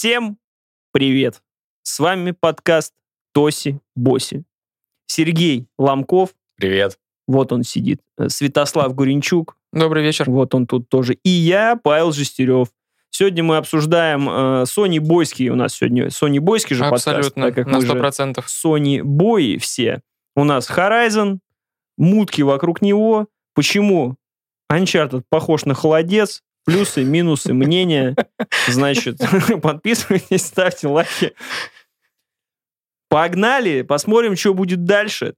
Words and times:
Всем 0.00 0.38
привет! 0.92 1.42
С 1.82 2.00
вами 2.00 2.30
подкаст 2.30 2.94
Тоси 3.34 3.80
Боси. 3.94 4.44
Сергей 5.06 5.66
Ломков, 5.78 6.30
Привет. 6.56 6.98
вот 7.28 7.52
он 7.52 7.64
сидит. 7.64 8.00
Э, 8.16 8.30
Святослав 8.30 8.94
Гуренчук, 8.94 9.58
Добрый 9.74 10.02
вечер. 10.02 10.30
вот 10.30 10.54
он 10.54 10.66
тут 10.66 10.88
тоже. 10.88 11.18
И 11.22 11.28
я, 11.28 11.76
Павел 11.76 12.12
Жестерев. 12.12 12.68
Сегодня 13.10 13.44
мы 13.44 13.58
обсуждаем 13.58 14.26
э, 14.26 14.32
Sony 14.62 15.00
Бойский. 15.00 15.50
У 15.50 15.54
нас 15.54 15.74
сегодня 15.74 16.06
Sony 16.06 16.40
Бойский 16.40 16.76
же 16.76 16.84
подкаст, 16.84 17.08
Абсолютно, 17.08 17.48
так 17.48 17.54
как 17.56 17.66
на 17.66 17.80
мы 17.80 17.84
же 17.84 17.92
100%. 17.92 18.42
Sony 18.46 19.02
бои 19.02 19.58
все. 19.58 20.00
У 20.34 20.44
нас 20.44 20.70
Horizon, 20.70 21.40
мутки 21.98 22.40
вокруг 22.40 22.80
него. 22.80 23.26
Почему 23.52 24.16
Uncharted 24.72 25.24
похож 25.28 25.66
на 25.66 25.74
холодец? 25.74 26.42
Плюсы, 26.70 27.02
минусы, 27.02 27.52
мнения. 27.52 28.14
Значит, 28.68 29.18
подписывайтесь, 29.62 30.46
ставьте 30.46 30.86
лайки. 30.86 31.34
Погнали, 33.08 33.82
посмотрим, 33.82 34.36
что 34.36 34.54
будет 34.54 34.84
дальше. 34.84 35.34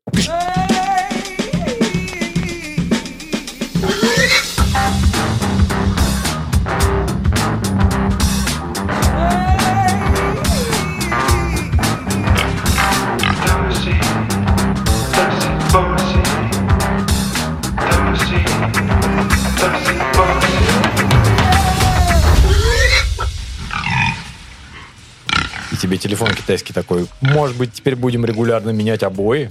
Телефон 26.02 26.34
китайский 26.34 26.72
такой. 26.72 27.06
Может 27.20 27.56
быть, 27.56 27.72
теперь 27.72 27.96
будем 27.96 28.24
регулярно 28.24 28.70
менять 28.70 29.02
обои? 29.02 29.50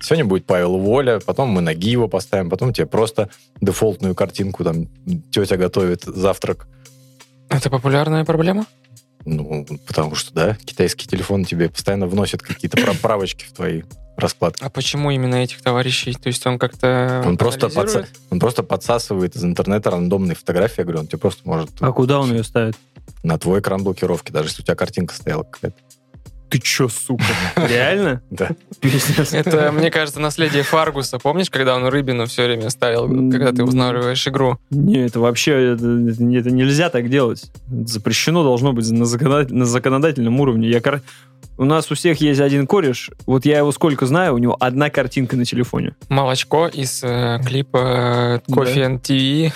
Сегодня 0.00 0.26
будет 0.26 0.44
Павел 0.44 0.76
Воля, 0.76 1.20
потом 1.24 1.48
мы 1.48 1.62
ноги 1.62 1.90
его 1.90 2.06
поставим, 2.06 2.50
потом 2.50 2.72
тебе 2.74 2.86
просто 2.86 3.30
дефолтную 3.62 4.14
картинку, 4.14 4.62
там, 4.62 4.88
тетя 5.30 5.56
готовит 5.56 6.02
завтрак. 6.04 6.68
Это 7.48 7.70
популярная 7.70 8.24
проблема? 8.24 8.66
Ну, 9.24 9.66
потому 9.86 10.14
что, 10.14 10.34
да, 10.34 10.56
китайский 10.64 11.08
телефон 11.08 11.44
тебе 11.44 11.70
постоянно 11.70 12.06
вносит 12.06 12.42
какие-то 12.42 12.76
прав- 12.76 13.00
правочки 13.00 13.44
в 13.46 13.52
твои 13.52 13.82
раскладки. 14.16 14.62
А 14.62 14.68
почему 14.70 15.10
именно 15.10 15.36
этих 15.36 15.62
товарищей? 15.62 16.12
То 16.12 16.28
есть 16.28 16.46
он 16.46 16.58
как-то 16.58 17.22
Он 17.26 17.36
просто, 17.36 17.66
подса- 17.66 18.06
он 18.30 18.38
просто 18.38 18.62
подсасывает 18.62 19.34
из 19.34 19.44
интернета 19.44 19.90
рандомные 19.90 20.36
фотографии. 20.36 20.74
Я 20.78 20.84
говорю, 20.84 21.00
он 21.00 21.06
тебе 21.06 21.18
просто 21.18 21.40
может 21.44 21.70
А 21.80 21.90
куда 21.92 22.20
он 22.20 22.32
ее 22.32 22.44
ставит? 22.44 22.76
на 23.22 23.38
твой 23.38 23.60
экран 23.60 23.82
блокировки, 23.82 24.30
даже 24.30 24.48
если 24.48 24.62
у 24.62 24.64
тебя 24.64 24.74
картинка 24.76 25.14
стояла 25.14 25.42
какая-то. 25.42 25.76
Ты 26.48 26.58
чё, 26.58 26.88
сука? 26.88 27.24
Реально? 27.56 28.22
Да. 28.30 28.50
Это, 29.32 29.72
мне 29.72 29.90
кажется, 29.90 30.20
наследие 30.20 30.62
Фаргуса. 30.62 31.18
Помнишь, 31.18 31.50
когда 31.50 31.74
он 31.74 31.86
рыбину 31.88 32.26
все 32.26 32.44
время 32.46 32.70
ставил, 32.70 33.08
когда 33.30 33.52
ты 33.52 33.64
устанавливаешь 33.64 34.26
игру? 34.28 34.58
Не, 34.70 35.06
это 35.06 35.18
вообще 35.18 35.72
это, 35.74 35.84
это 35.86 36.22
не- 36.22 36.36
это 36.36 36.50
нельзя 36.52 36.88
так 36.88 37.08
делать. 37.10 37.50
Запрещено 37.86 38.44
должно 38.44 38.72
быть 38.72 38.88
на, 38.90 39.04
законодатель- 39.06 39.54
на 39.54 39.64
законодательном 39.64 40.38
уровне. 40.40 40.68
Я 40.68 40.80
кар- 40.80 41.02
У 41.58 41.64
нас 41.64 41.90
у 41.90 41.94
всех 41.94 42.20
есть 42.20 42.40
один 42.40 42.66
кореш. 42.66 43.10
Вот 43.24 43.46
я 43.46 43.58
его 43.58 43.72
сколько 43.72 44.04
знаю, 44.06 44.34
у 44.34 44.38
него 44.38 44.56
одна 44.60 44.90
картинка 44.90 45.36
на 45.36 45.44
телефоне. 45.44 45.94
Молочко 46.08 46.68
из 46.68 47.02
э, 47.02 47.40
клипа 47.46 48.42
э, 48.46 48.52
Coffee 48.52 48.86
and 48.86 49.00
TV. 49.00 49.52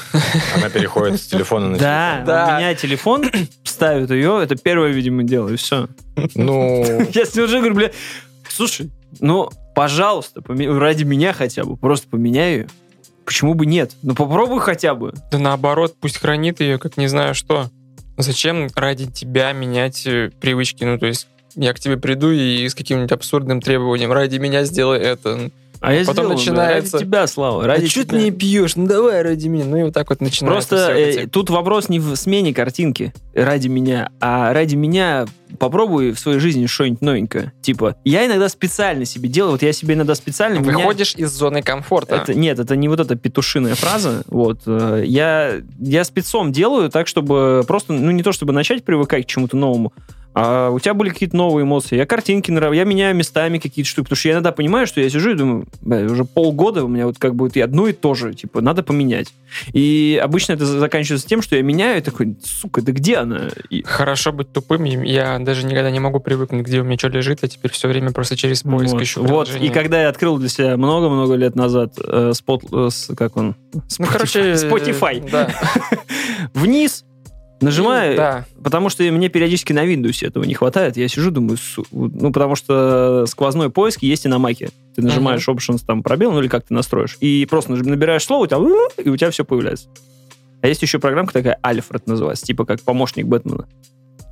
Она 0.57 0.71
переходит 0.71 1.21
с 1.21 1.27
телефона 1.27 1.69
на 1.71 1.79
Да, 1.79 2.13
телефон. 2.13 2.27
Да. 2.27 2.45
у 2.55 2.59
меня 2.59 2.75
телефон 2.75 3.25
ставит 3.65 4.11
ее, 4.11 4.41
это 4.43 4.57
первое, 4.57 4.89
видимо, 4.91 5.25
дело, 5.25 5.51
и 5.51 5.57
все. 5.57 5.89
Ну, 6.35 6.83
Я 7.13 7.27
с 7.27 7.35
ним 7.35 7.45
уже 7.45 7.59
говорю, 7.59 7.75
бля, 7.75 7.91
слушай, 8.49 8.91
ну, 9.21 9.51
пожалуйста, 9.75 10.43
ради 10.47 11.05
меня 11.05 11.33
хотя 11.35 11.65
бы, 11.65 11.77
просто 11.77 12.09
поменяй 12.09 12.53
ее. 12.55 12.69
Почему 13.27 13.55
бы 13.55 13.67
нет? 13.67 13.93
Ну, 14.03 14.15
попробуй 14.15 14.61
хотя 14.61 14.95
бы. 14.95 15.13
Да 15.31 15.39
наоборот, 15.39 15.95
пусть 16.01 16.17
хранит 16.19 16.61
ее, 16.61 16.79
как 16.79 16.97
не 16.97 17.07
знаю 17.07 17.35
что. 17.35 17.69
Зачем 18.17 18.69
ради 18.75 19.07
тебя 19.07 19.53
менять 19.53 20.05
э, 20.07 20.31
привычки? 20.41 20.83
Ну, 20.85 20.99
то 20.99 21.07
есть 21.07 21.29
я 21.55 21.73
к 21.73 21.81
тебе 21.81 21.97
приду 21.97 22.31
и 22.31 22.69
с 22.69 22.75
каким-нибудь 22.75 23.13
абсурдным 23.13 23.61
требованием 23.61 24.13
ради 24.13 24.39
меня 24.39 24.65
сделай 24.65 24.99
это. 24.99 25.51
А 25.81 25.95
я 25.95 26.01
Потом 26.01 26.13
сделаю, 26.13 26.29
бля, 26.29 26.37
начинается, 26.37 26.97
ради 26.99 27.07
тебя, 27.07 27.27
Слава, 27.27 27.67
ради 27.67 27.87
а 27.87 27.89
что 27.89 28.03
ты 28.03 28.09
тебя. 28.11 28.21
не 28.21 28.31
пьешь? 28.31 28.77
Ну 28.77 28.87
давай 28.87 29.23
ради 29.23 29.49
меня. 29.49 29.65
Ну 29.65 29.79
и 29.79 29.83
вот 29.85 29.95
так 29.95 30.11
вот 30.11 30.21
начинается. 30.21 30.69
Просто 30.69 30.93
э, 30.93 31.27
тут 31.27 31.49
вопрос 31.49 31.89
не 31.89 31.99
в 31.99 32.15
смене 32.17 32.53
картинки 32.53 33.15
ради 33.35 33.69
меня, 33.69 34.11
а 34.21 34.53
ради 34.53 34.75
меня 34.77 35.25
попробуй 35.59 36.13
в 36.13 36.19
своей 36.19 36.39
жизни 36.39 36.67
что-нибудь 36.67 37.01
новенькое. 37.01 37.53
Типа, 37.63 37.97
я 38.05 38.27
иногда 38.27 38.51
специально 38.51 39.07
себе 39.07 39.31
делаю, 39.31 39.53
вот 39.53 39.63
я 39.63 39.73
себе 39.73 39.95
иногда 39.95 40.15
специально... 40.15 40.61
Выходишь 40.61 41.15
из 41.15 41.31
зоны 41.31 41.63
комфорта. 41.63 42.17
Это, 42.17 42.35
нет, 42.35 42.59
это 42.59 42.77
не 42.77 42.89
вот 42.89 43.01
эта 43.01 43.17
петушиная 43.17 43.75
фраза. 43.75 44.23
Вот. 44.27 44.61
э, 44.67 45.03
Я, 45.07 45.63
я 45.79 46.05
спецом 46.05 46.53
делаю 46.53 46.91
так, 46.91 47.07
чтобы 47.07 47.65
просто, 47.67 47.95
ну, 47.95 48.11
не 48.11 48.23
то 48.23 48.33
чтобы 48.33 48.53
начать 48.53 48.85
привыкать 48.85 49.25
к 49.25 49.29
чему-то 49.29 49.57
новому, 49.57 49.95
а 50.33 50.71
у 50.71 50.79
тебя 50.79 50.95
были 50.95 51.11
какие-то 51.11 51.37
новые 51.37 51.65
эмоции. 51.65 51.97
Я 51.97 52.07
картинки 52.07 52.51
нрав... 52.51 52.73
я 52.73 52.85
меняю 52.85 53.17
местами 53.17 53.59
какие-то 53.59 53.91
штуки, 53.91 54.05
потому 54.05 54.17
что 54.17 54.29
я 54.29 54.35
иногда 54.35 54.53
понимаю, 54.53 54.87
что 54.87 55.01
я 55.01 55.11
сижу 55.11 55.31
и 55.33 55.35
думаю, 55.35 55.67
«Бля, 55.81 56.05
уже 56.05 56.25
полгода 56.25 56.85
у 56.85 56.89
меня 56.89 57.07
вот 57.07 57.19
как 57.19 57.35
вот 57.35 57.57
и 57.57 57.61
одно 57.61 57.89
и 57.89 57.93
то 57.93 58.15
же, 58.15 58.33
типа, 58.35 58.61
надо 58.61 58.83
поменять. 58.83 59.33
И 59.73 60.21
обычно 60.23 60.53
это 60.53 60.65
заканчивается 60.67 61.27
тем, 61.27 61.43
что 61.43 61.57
я 61.57 61.63
меняю 61.63 61.99
и 61.99 62.01
такой, 62.01 62.37
сука, 62.45 62.83
да 62.83 62.93
где 62.93 63.17
она? 63.17 63.49
И- 63.71 63.83
Хорошо 63.83 64.33
быть 64.33 64.53
тупым. 64.53 64.85
Я 64.85 65.39
даже 65.41 65.67
никогда 65.67 65.91
не 65.91 66.01
могу 66.01 66.21
привыкнуть, 66.21 66.65
где 66.65 66.81
у 66.81 66.85
меня 66.85 66.97
что 66.97 67.09
лежит, 67.09 67.43
а 67.43 67.49
теперь 67.49 67.73
все 67.73 67.89
время 67.89 68.13
просто 68.13 68.37
через 68.37 68.63
поиск 68.63 68.95
вот, 68.95 69.03
ищу 69.03 69.25
вот. 69.25 69.51
И 69.61 69.69
когда 69.69 70.03
я 70.03 70.09
открыл 70.09 70.39
для 70.39 70.49
себя 70.49 70.77
много-много 70.77 71.35
лет 71.35 71.57
назад 71.57 71.95
э, 72.03 72.33
спот, 72.35 72.63
э, 72.73 72.89
как 73.17 73.37
он? 73.37 73.57
Ну, 73.73 73.81
Spotify. 73.89 74.13
короче... 74.13 74.41
э, 74.41 74.55
Spotify. 74.55 75.31
Да. 75.31 75.51
Вниз, 76.55 77.05
нажимаю, 77.61 78.17
Да. 78.17 78.47
Потому 78.63 78.89
что 78.91 79.03
мне 79.05 79.29
периодически 79.29 79.73
на 79.73 79.85
Windows 79.87 80.27
этого 80.27 80.45
не 80.45 80.55
хватает. 80.55 80.97
Я 80.97 81.09
сижу, 81.09 81.31
думаю, 81.31 81.57
су- 81.57 81.87
ну, 81.91 82.33
потому 82.33 82.57
что 82.57 83.25
сквозной 83.27 83.71
поиск 83.71 84.03
есть 84.03 84.25
и 84.25 84.29
на 84.29 84.39
Маке. 84.39 84.71
Ты 84.95 85.03
нажимаешь 85.03 85.47
Options, 85.49 85.83
там, 85.87 86.03
пробел, 86.03 86.33
ну, 86.33 86.41
или 86.41 86.49
как 86.49 86.67
ты 86.67 86.75
настроишь, 86.75 87.17
и 87.21 87.47
просто 87.49 87.73
набираешь 87.73 88.25
слово, 88.25 88.45
у 88.45 88.47
тебя, 88.47 88.59
и 89.05 89.09
у 89.09 89.17
тебя 89.17 89.31
все 89.31 89.45
появляется. 89.45 89.89
А 90.63 90.69
есть 90.69 90.83
еще 90.83 90.99
программка 90.99 91.33
такая, 91.33 91.59
Альфред 91.63 92.07
называется, 92.07 92.45
типа 92.45 92.65
как 92.67 92.81
помощник 92.83 93.27
Бэтмена. 93.27 93.67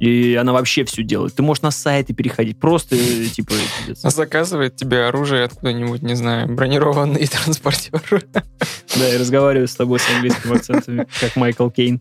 И 0.01 0.37
она 0.41 0.53
вообще 0.53 0.85
все 0.85 1.03
делает. 1.03 1.35
Ты 1.35 1.43
можешь 1.43 1.63
на 1.63 1.73
сайты 1.73 2.15
переходить, 2.15 2.61
просто, 2.61 2.95
э, 2.95 3.25
типа, 3.27 3.53
пиздец. 3.89 4.01
Заказывает 4.15 4.77
тебе 4.77 5.07
оружие 5.07 5.43
откуда-нибудь, 5.45 6.03
не 6.03 6.15
знаю, 6.15 6.55
бронированный 6.55 7.27
транспортер. 7.67 8.01
Да, 8.33 9.15
и 9.15 9.19
разговариваю 9.19 9.67
с 9.67 9.75
тобой 9.75 9.99
с 9.99 10.09
английским 10.15 10.53
акцентом, 10.53 11.07
как 11.21 11.35
Майкл 11.35 11.69
Кейн. 11.71 12.01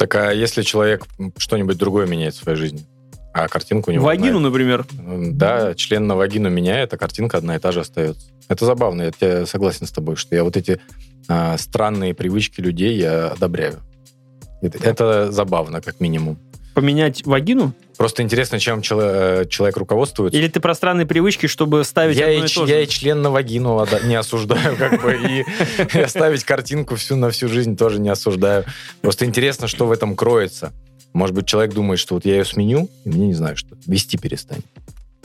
Так 0.00 0.14
а 0.14 0.32
если 0.32 0.62
человек 0.62 1.04
что-нибудь 1.36 1.76
другое 1.76 2.06
меняет 2.06 2.32
в 2.32 2.38
своей 2.38 2.56
жизни, 2.56 2.86
а 3.34 3.48
картинку 3.48 3.90
у 3.90 3.94
него... 3.94 4.06
Вагину, 4.06 4.38
одна- 4.38 4.48
например. 4.48 4.86
Да, 4.92 5.74
член 5.74 6.06
на 6.06 6.16
вагину 6.16 6.48
меняет, 6.48 6.94
а 6.94 6.96
картинка 6.96 7.36
одна 7.36 7.56
и 7.56 7.58
та 7.58 7.70
же 7.70 7.80
остается. 7.80 8.28
Это 8.48 8.64
забавно, 8.64 9.02
я 9.02 9.10
тебе 9.10 9.44
согласен 9.44 9.86
с 9.86 9.90
тобой, 9.90 10.16
что 10.16 10.34
я 10.34 10.42
вот 10.42 10.56
эти 10.56 10.80
а, 11.28 11.58
странные 11.58 12.14
привычки 12.14 12.62
людей 12.62 12.96
я 12.96 13.28
одобряю. 13.28 13.80
Это, 14.62 14.78
это 14.78 15.32
забавно, 15.32 15.82
как 15.82 16.00
минимум. 16.00 16.38
Поменять 16.74 17.24
вагину? 17.26 17.74
Просто 17.96 18.22
интересно, 18.22 18.58
чем 18.58 18.80
чело- 18.80 19.02
э, 19.42 19.46
человек 19.48 19.76
руководствуется. 19.76 20.38
Или 20.38 20.48
ты 20.48 20.60
про 20.60 20.74
странные 20.74 21.06
привычки, 21.06 21.46
чтобы 21.46 21.84
ставить 21.84 22.16
Я 22.16 22.26
одно 22.28 22.42
и, 22.42 22.44
и 22.44 22.48
ч- 22.48 22.54
то 22.60 22.66
я 22.66 22.76
же? 22.76 22.84
и 22.84 22.88
член 22.88 23.20
на 23.22 23.30
вагину 23.30 23.86
не 24.04 24.14
осуждаю, 24.14 24.76
как 24.76 25.02
бы, 25.02 25.14
и, 25.94 25.98
оставить 26.00 26.44
картинку 26.44 26.96
всю 26.96 27.16
на 27.16 27.30
всю 27.30 27.48
жизнь 27.48 27.76
тоже 27.76 27.98
не 28.00 28.08
осуждаю. 28.08 28.64
Просто 29.02 29.26
интересно, 29.26 29.68
что 29.68 29.86
в 29.86 29.92
этом 29.92 30.16
кроется. 30.16 30.72
Может 31.12 31.34
быть, 31.34 31.46
человек 31.46 31.74
думает, 31.74 31.98
что 31.98 32.14
вот 32.14 32.24
я 32.24 32.36
ее 32.36 32.44
сменю, 32.44 32.88
и 33.04 33.08
мне 33.08 33.26
не 33.28 33.34
знаю, 33.34 33.56
что 33.56 33.76
вести 33.86 34.16
перестанет. 34.16 34.64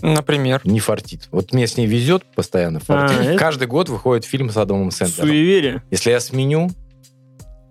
Например. 0.01 0.59
Не 0.65 0.79
фартит. 0.79 1.27
Вот 1.31 1.53
мне 1.53 1.67
с 1.67 1.77
ней 1.77 1.87
везет 1.87 2.23
постоянно 2.35 2.79
фартит. 2.79 3.35
А, 3.35 3.37
Каждый 3.37 3.67
год 3.67 3.87
выходит 3.89 4.25
фильм 4.25 4.49
с 4.49 4.57
Адамом 4.57 4.91
Сэндлером. 4.91 5.29
Суеверие. 5.29 5.83
Если 5.91 6.09
я 6.11 6.19
сменю 6.19 6.69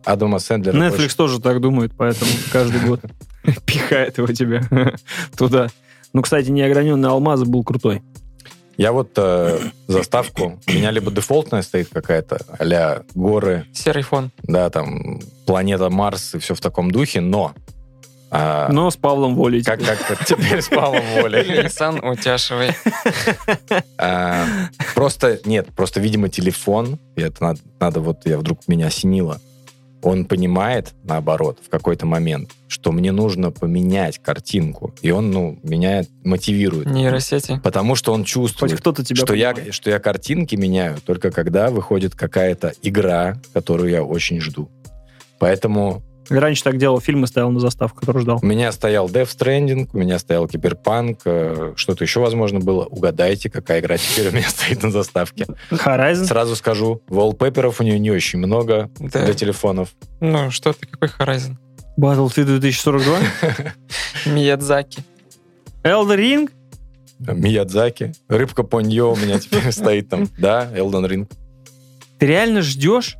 Адама 0.04 0.38
Сэндлера... 0.38 0.76
Netflix 0.76 0.96
больше- 0.98 1.16
тоже 1.16 1.40
так 1.40 1.60
думает, 1.60 1.92
поэтому 1.96 2.30
каждый 2.52 2.80
год 2.80 3.00
пихает 3.66 4.18
его 4.18 4.26
тебе 4.28 4.62
туда. 5.36 5.68
Ну, 6.12 6.22
кстати, 6.22 6.50
неограненный 6.50 7.08
алмаз 7.08 7.42
был 7.44 7.64
крутой. 7.64 8.02
Я 8.76 8.90
вот 8.92 9.10
э, 9.16 9.60
заставку, 9.86 10.60
у 10.66 10.72
меня 10.72 10.90
либо 10.90 11.10
дефолтная 11.12 11.62
стоит 11.62 11.88
какая-то, 11.92 12.40
а 12.58 13.02
горы, 13.14 13.66
Серый 13.72 14.02
фон. 14.02 14.32
да, 14.42 14.68
там, 14.68 15.20
планета 15.46 15.90
Марс 15.90 16.34
и 16.34 16.38
все 16.40 16.56
в 16.56 16.60
таком 16.60 16.90
духе, 16.90 17.20
но... 17.20 17.52
а, 18.32 18.68
Но 18.72 18.90
с 18.90 18.96
Павлом 18.96 19.36
Волей. 19.36 19.62
как, 19.62 19.80
как 19.80 20.24
теперь 20.26 20.60
с 20.60 20.66
Павлом 20.68 21.04
волей. 21.20 21.42
Nissan 21.66 22.00
Утяшевой. 22.04 22.72
А, 23.96 24.44
Просто, 24.94 25.38
нет, 25.44 25.68
просто, 25.74 26.00
видимо, 26.00 26.28
телефон, 26.28 26.98
это 27.16 27.42
надо, 27.42 27.60
надо 27.80 28.00
вот, 28.00 28.26
я 28.26 28.38
вдруг 28.38 28.66
меня 28.66 28.88
осенило, 28.88 29.40
он 30.06 30.24
понимает, 30.24 30.94
наоборот, 31.02 31.58
в 31.64 31.68
какой-то 31.68 32.06
момент, 32.06 32.50
что 32.68 32.92
мне 32.92 33.12
нужно 33.12 33.50
поменять 33.50 34.18
картинку. 34.18 34.94
И 35.02 35.10
он, 35.10 35.30
ну, 35.30 35.58
меня 35.62 36.04
мотивирует. 36.24 36.86
Нейросети. 36.86 37.60
Потому 37.62 37.94
что 37.94 38.12
он 38.12 38.20
Хоть 38.20 38.28
чувствует, 38.28 38.78
кто-то 38.78 39.04
тебя 39.04 39.24
что 39.24 39.34
я, 39.34 39.54
что 39.70 39.90
я 39.90 39.98
картинки 39.98 40.56
меняю 40.56 40.98
только 41.04 41.30
когда 41.30 41.70
выходит 41.70 42.14
какая-то 42.14 42.72
игра, 42.82 43.40
которую 43.52 43.90
я 43.90 44.02
очень 44.02 44.40
жду. 44.40 44.68
Поэтому 45.38 46.02
Раньше 46.30 46.64
так 46.64 46.78
делал, 46.78 47.00
фильмы 47.00 47.26
ставил 47.26 47.50
на 47.50 47.60
заставку, 47.60 48.00
который 48.00 48.22
ждал. 48.22 48.38
у 48.42 48.46
меня 48.46 48.72
стоял 48.72 49.08
Death 49.08 49.36
Stranding, 49.36 49.88
у 49.92 49.98
меня 49.98 50.18
стоял 50.18 50.46
Киберпанк, 50.48 51.20
э, 51.24 51.72
что-то 51.76 52.04
еще, 52.04 52.20
возможно, 52.20 52.60
было. 52.60 52.84
Угадайте, 52.86 53.50
какая 53.50 53.80
игра 53.80 53.96
теперь 53.98 54.28
у 54.28 54.32
меня 54.32 54.48
стоит 54.48 54.82
на 54.82 54.90
заставке. 54.90 55.46
Horizon. 55.70 56.24
Сразу 56.24 56.56
скажу, 56.56 57.02
wallpaper'ов 57.08 57.76
у 57.80 57.82
нее 57.82 57.98
не 57.98 58.10
очень 58.10 58.38
много 58.38 58.90
Да. 58.98 59.24
для 59.24 59.34
телефонов. 59.34 59.90
Ну, 60.20 60.50
что 60.50 60.72
ты, 60.72 60.86
какой 60.86 61.08
Horizon? 61.08 61.56
Battlefield 61.98 62.44
2042. 62.58 63.18
Миядзаки. 64.26 65.04
Elden 65.82 66.16
Ring. 66.18 66.50
Миядзаки. 67.20 68.12
Рыбка 68.28 68.62
Поньо 68.62 69.12
у 69.12 69.16
меня 69.16 69.38
теперь 69.38 69.70
стоит 69.72 70.08
там. 70.08 70.28
Да, 70.38 70.68
Elden 70.74 71.08
Ring. 71.08 71.30
Ты 72.18 72.26
реально 72.26 72.62
ждешь? 72.62 73.16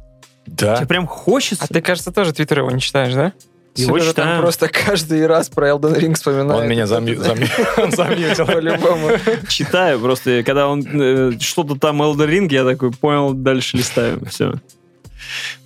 Да. 0.47 0.77
Тебе 0.77 0.87
прям 0.87 1.07
хочется? 1.07 1.65
А 1.69 1.73
ты, 1.73 1.81
кажется, 1.81 2.13
тоже 2.13 2.33
Твиттер 2.33 2.61
его 2.61 2.71
не 2.71 2.81
читаешь, 2.81 3.15
да? 3.15 3.33
Его 3.77 3.99
Сережа 3.99 4.11
читаю. 4.11 4.29
там 4.29 4.41
просто 4.41 4.69
каждый 4.69 5.27
раз 5.27 5.49
про 5.49 5.71
Elden 5.71 5.99
Ring 5.99 6.15
вспоминает. 6.15 6.63
Он 6.63 6.69
меня 6.69 6.87
замьютил. 6.87 8.47
По-любому. 8.47 9.11
Читаю 9.49 9.99
просто, 9.99 10.45
когда 10.45 10.69
он 10.69 10.83
э, 10.83 11.33
что-то 11.41 11.75
там 11.75 12.01
Elden 12.01 12.29
Ring, 12.29 12.53
я 12.53 12.65
такой, 12.65 12.93
понял, 12.93 13.35
дальше 13.35 13.77
листаю. 13.77 14.25
Все. 14.31 14.55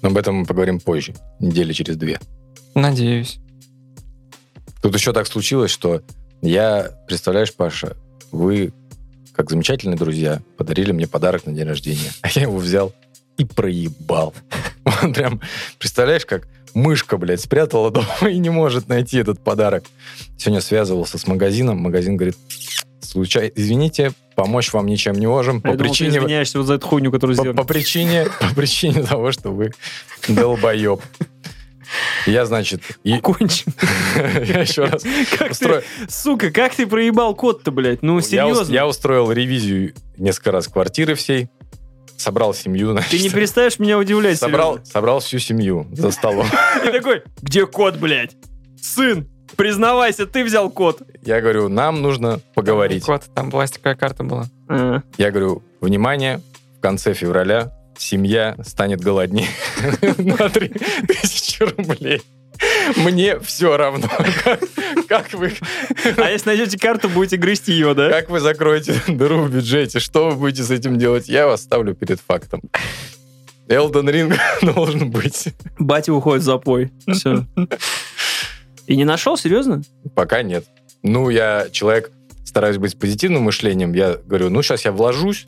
Но 0.01 0.09
об 0.09 0.17
этом 0.17 0.37
мы 0.37 0.47
поговорим 0.47 0.81
позже, 0.81 1.15
недели 1.39 1.73
через 1.73 1.97
две. 1.97 2.19
Надеюсь. 2.75 3.39
Тут 4.81 4.95
еще 4.95 5.13
так 5.13 5.27
случилось, 5.27 5.71
что 5.71 6.03
я, 6.41 6.91
представляешь, 7.09 7.53
Паша, 7.53 7.97
вы, 8.31 8.73
как 9.35 9.51
замечательные 9.51 9.99
друзья, 9.99 10.41
подарили 10.57 10.93
мне 10.93 11.07
подарок 11.07 11.45
на 11.47 11.53
день 11.53 11.67
рождения. 11.67 12.13
А 12.23 12.29
я 12.35 12.43
его 12.43 12.57
взял 12.57 12.95
и 13.39 13.45
проебал. 13.45 14.35
Он 15.03 15.13
прям, 15.15 15.41
представляешь, 15.79 16.27
как 16.27 16.47
мышка, 16.75 17.17
блядь, 17.17 17.41
спрятала 17.41 17.91
дома 17.91 18.07
и 18.29 18.39
не 18.39 18.51
может 18.51 18.89
найти 18.89 19.19
этот 19.19 19.41
подарок. 19.43 19.85
Сегодня 20.37 20.61
связывался 20.61 21.17
с 21.19 21.27
магазином. 21.27 21.79
Магазин 21.79 22.17
говорит, 22.17 22.37
случай, 23.01 23.51
извините, 23.55 24.13
помочь 24.35 24.73
вам 24.73 24.87
ничем 24.87 25.15
не 25.15 25.27
можем. 25.27 25.61
По 25.63 25.69
Я 25.69 25.73
ты 25.77 25.79
причине... 25.85 26.11
извиняешься 26.11 26.59
вот 26.59 26.67
за 26.67 26.75
эту 26.75 26.87
хуйню, 26.87 27.11
которую 27.11 27.37
По, 27.37 27.43
сделал. 27.43 27.57
по 27.57 27.65
причине, 27.65 28.27
по 28.41 28.55
причине 28.55 29.03
того, 29.03 29.33
что 29.33 29.51
вы 29.51 29.73
долбоеб. 30.29 31.01
Я, 32.27 32.45
значит, 32.45 32.83
и- 33.03 33.19
Кончен. 33.19 33.73
я 34.45 34.61
еще 34.61 34.85
раз 34.85 35.03
Как 35.39 35.53
устрою- 35.53 35.83
ты, 36.07 36.11
сука, 36.13 36.51
как 36.51 36.75
ты 36.75 36.87
проебал 36.87 37.35
кот-то, 37.35 37.71
блядь? 37.71 38.03
Ну, 38.03 38.17
Я, 38.17 38.23
серьезно. 38.23 38.73
я 38.73 38.87
устроил 38.87 39.33
ревизию 39.33 39.95
несколько 40.19 40.53
раз 40.53 40.69
квартиры 40.69 41.15
всей, 41.15 41.49
собрал 42.19 42.53
семью, 42.53 42.93
значит, 42.93 43.11
Ты 43.13 43.19
не 43.21 43.31
перестаешь 43.31 43.79
меня 43.79 43.97
удивлять, 43.99 44.39
собрал, 44.39 44.75
Серёжа. 44.75 44.91
собрал 44.93 45.21
всю 45.21 45.39
семью 45.39 45.87
за 45.93 46.11
столом. 46.11 46.47
И 46.87 46.91
такой, 46.91 47.23
где 47.41 47.67
кот, 47.67 47.97
блядь? 47.97 48.37
Сын, 48.81 49.27
признавайся, 49.57 50.27
ты 50.27 50.45
взял 50.45 50.69
кот. 50.71 51.01
Я 51.23 51.41
говорю, 51.41 51.69
нам 51.69 52.03
нужно 52.03 52.41
поговорить. 52.55 53.05
Кот, 53.05 53.25
там 53.35 53.51
пластиковая 53.51 53.97
карта 53.97 54.25
была. 54.25 54.47
А, 54.69 55.01
Я 55.17 55.31
говорю, 55.31 55.63
внимание, 55.81 56.41
в 56.77 56.81
конце 56.81 57.15
февраля 57.15 57.73
семья 57.97 58.57
станет 58.65 59.01
голоднее 59.01 59.49
на 60.19 60.49
3000 60.49 61.63
рублей. 61.63 62.23
Мне 62.97 63.39
все 63.41 63.77
равно, 63.77 64.09
как, 64.45 64.61
как 65.09 65.33
вы, 65.33 65.53
А 66.17 66.31
если 66.31 66.49
найдете 66.49 66.79
карту, 66.79 67.09
будете 67.09 67.37
грызть 67.37 67.69
ее, 67.69 67.95
да? 67.95 68.11
как 68.11 68.31
вы 68.31 68.41
закроете 68.41 68.95
дыру 69.07 69.43
в 69.43 69.51
бюджете, 69.51 70.01
что 70.01 70.31
вы 70.31 70.37
будете 70.37 70.63
с 70.63 70.71
этим 70.71 70.99
делать, 70.99 71.29
я 71.29 71.47
вас 71.47 71.63
ставлю 71.63 71.95
перед 71.95 72.21
фактом. 72.21 72.63
Элден 73.69 74.09
Ринг 74.09 74.35
должен 74.63 75.11
быть. 75.11 75.49
Батя 75.79 76.13
уходит 76.13 76.43
в 76.43 76.47
запой. 76.47 76.91
Все. 77.13 77.45
И 78.87 78.97
не 78.97 79.05
нашел, 79.05 79.37
серьезно? 79.37 79.83
Пока 80.15 80.43
нет. 80.43 80.65
Ну, 81.03 81.29
я 81.29 81.69
человек, 81.71 82.11
стараюсь 82.45 82.79
быть 82.79 82.93
с 82.93 82.95
позитивным 82.95 83.43
мышлением. 83.43 83.93
Я 83.93 84.15
говорю, 84.15 84.49
ну, 84.49 84.63
сейчас 84.63 84.87
я 84.87 84.93
вложусь, 84.93 85.47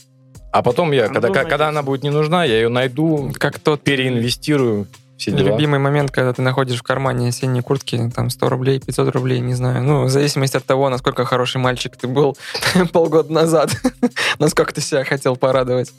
а 0.53 0.63
потом 0.63 0.93
я, 0.93 1.07
А 1.07 1.09
когда, 1.09 1.29
когда 1.31 1.69
она 1.69 1.83
будет 1.83 2.03
не 2.03 2.11
нужна, 2.11 2.45
я 2.45 2.57
ее 2.57 2.69
найду, 2.69 3.33
Как 3.39 3.59
тот 3.59 3.83
переинвестирую. 3.83 4.87
Все 5.21 5.33
дела. 5.33 5.49
любимый 5.49 5.79
момент, 5.79 6.11
когда 6.11 6.33
ты 6.33 6.41
находишь 6.41 6.79
в 6.79 6.83
кармане 6.83 7.29
осенней 7.29 7.61
куртки, 7.61 8.11
там 8.17 8.31
100 8.31 8.49
рублей, 8.49 8.81
500 8.81 9.15
рублей, 9.15 9.41
не 9.41 9.53
знаю. 9.53 9.83
Ну, 9.83 10.05
в 10.05 10.09
зависимости 10.09 10.57
от 10.57 10.65
того, 10.65 10.89
насколько 10.89 11.27
хороший 11.27 11.59
мальчик 11.59 11.95
ты 11.95 12.09
был 12.09 12.39
полгода 12.95 13.31
назад, 13.31 13.71
насколько 14.39 14.73
ты 14.73 14.81
себя 14.81 15.05
хотел 15.05 15.37
порадовать. 15.37 15.93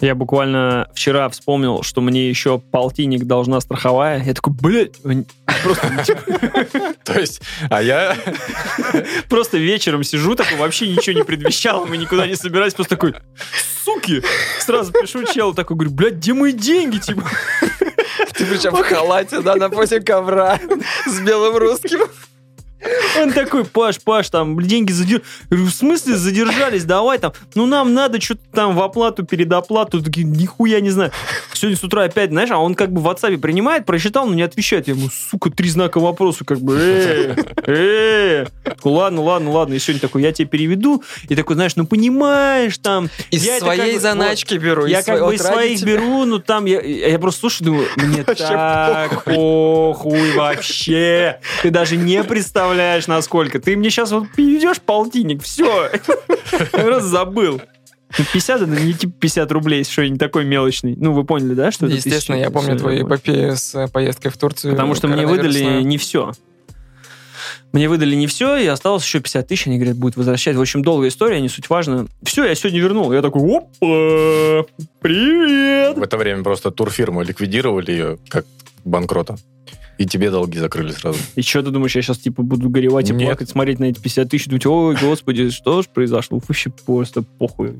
Я 0.00 0.14
буквально 0.14 0.88
вчера 0.94 1.28
вспомнил, 1.28 1.82
что 1.82 2.00
мне 2.00 2.28
еще 2.28 2.60
полтинник 2.60 3.24
должна 3.24 3.60
страховая. 3.60 4.22
Я 4.22 4.32
такой, 4.32 4.52
блядь, 4.52 4.94
просто, 5.64 6.04
То 7.02 7.18
есть, 7.18 7.42
а 7.68 7.82
я... 7.82 8.16
просто 9.28 9.58
вечером 9.58 10.04
сижу, 10.04 10.36
такой 10.36 10.58
вообще 10.58 10.88
ничего 10.88 11.16
не 11.16 11.24
предвещал, 11.24 11.84
мы 11.86 11.96
никуда 11.96 12.28
не 12.28 12.36
собирались, 12.36 12.74
просто 12.74 12.94
такой, 12.94 13.14
суки! 13.84 14.22
Сразу 14.60 14.92
пишу 14.92 15.24
челу, 15.24 15.52
такой, 15.52 15.76
говорю, 15.76 15.90
блядь, 15.90 16.14
где 16.14 16.32
мои 16.32 16.52
деньги, 16.52 16.98
типа? 16.98 17.24
Ты 18.34 18.46
причем 18.46 18.74
в 18.74 18.82
халате, 18.82 19.40
да, 19.40 19.56
на 19.56 19.70
позе 19.70 20.00
ковра 20.00 20.58
с 21.06 21.20
белым 21.20 21.56
русским. 21.56 22.00
Он 23.20 23.32
такой, 23.32 23.64
Паш, 23.64 24.00
Паш, 24.00 24.30
там 24.30 24.60
деньги 24.60 24.92
задержались. 24.92 25.26
В 25.50 25.70
смысле 25.70 26.16
задержались? 26.16 26.84
Давай 26.84 27.18
там. 27.18 27.32
Ну, 27.54 27.66
нам 27.66 27.94
надо 27.94 28.20
что-то 28.20 28.42
там 28.52 28.74
в 28.74 28.82
оплату, 28.82 29.24
передоплату. 29.24 30.02
Такие, 30.02 30.26
нихуя 30.26 30.80
не 30.80 30.90
знаю. 30.90 31.12
Сегодня 31.52 31.76
с 31.76 31.84
утра 31.84 32.04
опять, 32.04 32.30
знаешь, 32.30 32.50
а 32.50 32.58
он 32.58 32.74
как 32.74 32.92
бы 32.92 33.00
в 33.00 33.06
WhatsApp 33.06 33.38
принимает, 33.38 33.86
прочитал, 33.86 34.26
но 34.26 34.34
не 34.34 34.42
отвечает. 34.42 34.88
Я 34.88 34.94
ему, 34.94 35.08
сука, 35.10 35.50
три 35.50 35.68
знака 35.68 36.00
вопроса, 36.00 36.44
как 36.44 36.60
бы, 36.60 36.76
эй. 37.66 38.46
Такой, 38.64 38.92
ладно, 38.92 39.22
ладно, 39.22 39.50
ладно. 39.52 39.74
И 39.74 39.78
сегодня 39.78 40.00
такой, 40.00 40.22
я 40.22 40.32
тебе 40.32 40.48
переведу. 40.48 41.04
И 41.28 41.36
такой, 41.36 41.54
знаешь, 41.54 41.76
ну, 41.76 41.86
понимаешь, 41.86 42.78
там... 42.78 43.10
Из 43.30 43.46
своей 43.58 43.98
заначки 43.98 44.54
беру. 44.54 44.86
Я 44.86 45.02
как 45.02 45.24
бы 45.24 45.34
из 45.34 45.42
своих 45.42 45.82
беру, 45.82 46.24
ну 46.24 46.38
там 46.38 46.64
я, 46.64 46.80
я 46.80 47.18
просто 47.18 47.40
слушаю, 47.40 47.66
думаю, 47.66 47.88
мне 47.96 48.24
так 48.24 49.24
похуй 49.24 50.32
вообще. 50.32 51.38
Ты 51.62 51.70
даже 51.70 51.96
не 51.96 52.22
представляешь, 52.24 52.71
насколько. 53.06 53.60
Ты 53.60 53.76
мне 53.76 53.90
сейчас 53.90 54.10
вот 54.12 54.28
переведешь 54.36 54.80
полтинник, 54.80 55.42
все. 55.42 55.90
Раз 56.72 57.04
забыл. 57.04 57.60
Ну, 58.18 58.24
50 58.32 58.62
это 58.62 58.70
не 58.70 58.92
типа 58.92 59.14
50 59.20 59.52
рублей, 59.52 59.84
что 59.84 60.06
не 60.06 60.18
такой 60.18 60.44
мелочный. 60.44 60.94
Ну, 60.96 61.12
вы 61.12 61.24
поняли, 61.24 61.54
да, 61.54 61.72
что 61.72 61.86
Естественно, 61.86 62.36
я 62.36 62.50
помню 62.50 62.78
твою 62.78 63.02
понял. 63.02 63.16
эпопею 63.16 63.56
с 63.56 63.88
поездкой 63.88 64.30
в 64.30 64.36
Турцию. 64.36 64.72
Потому 64.72 64.94
что 64.94 65.08
мне 65.08 65.26
выдали 65.26 65.82
не 65.82 65.96
все. 65.96 66.32
Мне 67.72 67.88
выдали 67.88 68.14
не 68.14 68.26
все, 68.26 68.56
и 68.56 68.66
осталось 68.66 69.02
еще 69.02 69.20
50 69.20 69.48
тысяч. 69.48 69.66
Они 69.66 69.76
говорят, 69.78 69.96
будет 69.96 70.16
возвращать. 70.16 70.56
В 70.56 70.60
общем, 70.60 70.82
долгая 70.82 71.08
история, 71.08 71.40
не 71.40 71.48
суть 71.48 71.70
важно. 71.70 72.06
Все, 72.22 72.44
я 72.44 72.54
сегодня 72.54 72.80
вернул. 72.80 73.10
Я 73.12 73.22
такой, 73.22 73.42
опа, 73.56 74.68
привет. 75.00 75.96
В 75.96 76.02
это 76.02 76.18
время 76.18 76.42
просто 76.42 76.70
турфирму 76.70 77.22
ликвидировали 77.22 77.90
ее, 77.90 78.18
как 78.28 78.44
банкрота. 78.84 79.36
И 79.98 80.06
тебе 80.06 80.30
долги 80.30 80.58
закрыли 80.58 80.90
сразу. 80.92 81.18
И 81.36 81.42
что 81.42 81.62
ты 81.62 81.70
думаешь, 81.70 81.94
я 81.94 82.02
сейчас 82.02 82.18
типа 82.18 82.42
буду 82.42 82.68
горевать 82.70 83.10
и 83.10 83.12
Нет. 83.12 83.28
плакать, 83.28 83.48
смотреть 83.50 83.78
на 83.78 83.84
эти 83.84 84.00
50 84.00 84.28
тысяч, 84.28 84.46
думать, 84.46 84.66
ой, 84.66 84.96
господи, 85.00 85.50
что 85.50 85.82
ж 85.82 85.86
произошло? 85.86 86.40
Вообще 86.46 86.70
просто 86.70 87.22
похуй. 87.22 87.74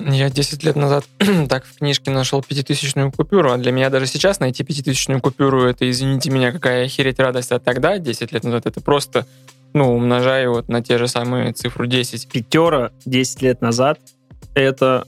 Я 0.00 0.30
10 0.30 0.62
лет 0.64 0.76
назад 0.76 1.04
так 1.48 1.64
в 1.64 1.78
книжке 1.78 2.10
нашел 2.10 2.42
пятитысячную 2.42 3.10
купюру, 3.10 3.50
а 3.52 3.58
для 3.58 3.72
меня 3.72 3.90
даже 3.90 4.06
сейчас 4.06 4.38
найти 4.38 4.62
пятитысячную 4.62 5.20
купюру, 5.20 5.64
это, 5.64 5.90
извините 5.90 6.30
меня, 6.30 6.52
какая 6.52 6.84
охереть 6.84 7.18
радость, 7.18 7.50
а 7.52 7.58
тогда, 7.58 7.98
10 7.98 8.30
лет 8.32 8.44
назад, 8.44 8.66
это 8.66 8.80
просто, 8.80 9.26
ну, 9.74 9.96
умножаю 9.96 10.52
вот 10.52 10.68
на 10.68 10.82
те 10.82 10.98
же 10.98 11.08
самые 11.08 11.52
цифру 11.52 11.86
10. 11.86 12.28
Пятера 12.28 12.92
10 13.06 13.42
лет 13.42 13.60
назад 13.60 13.98
это, 14.54 15.04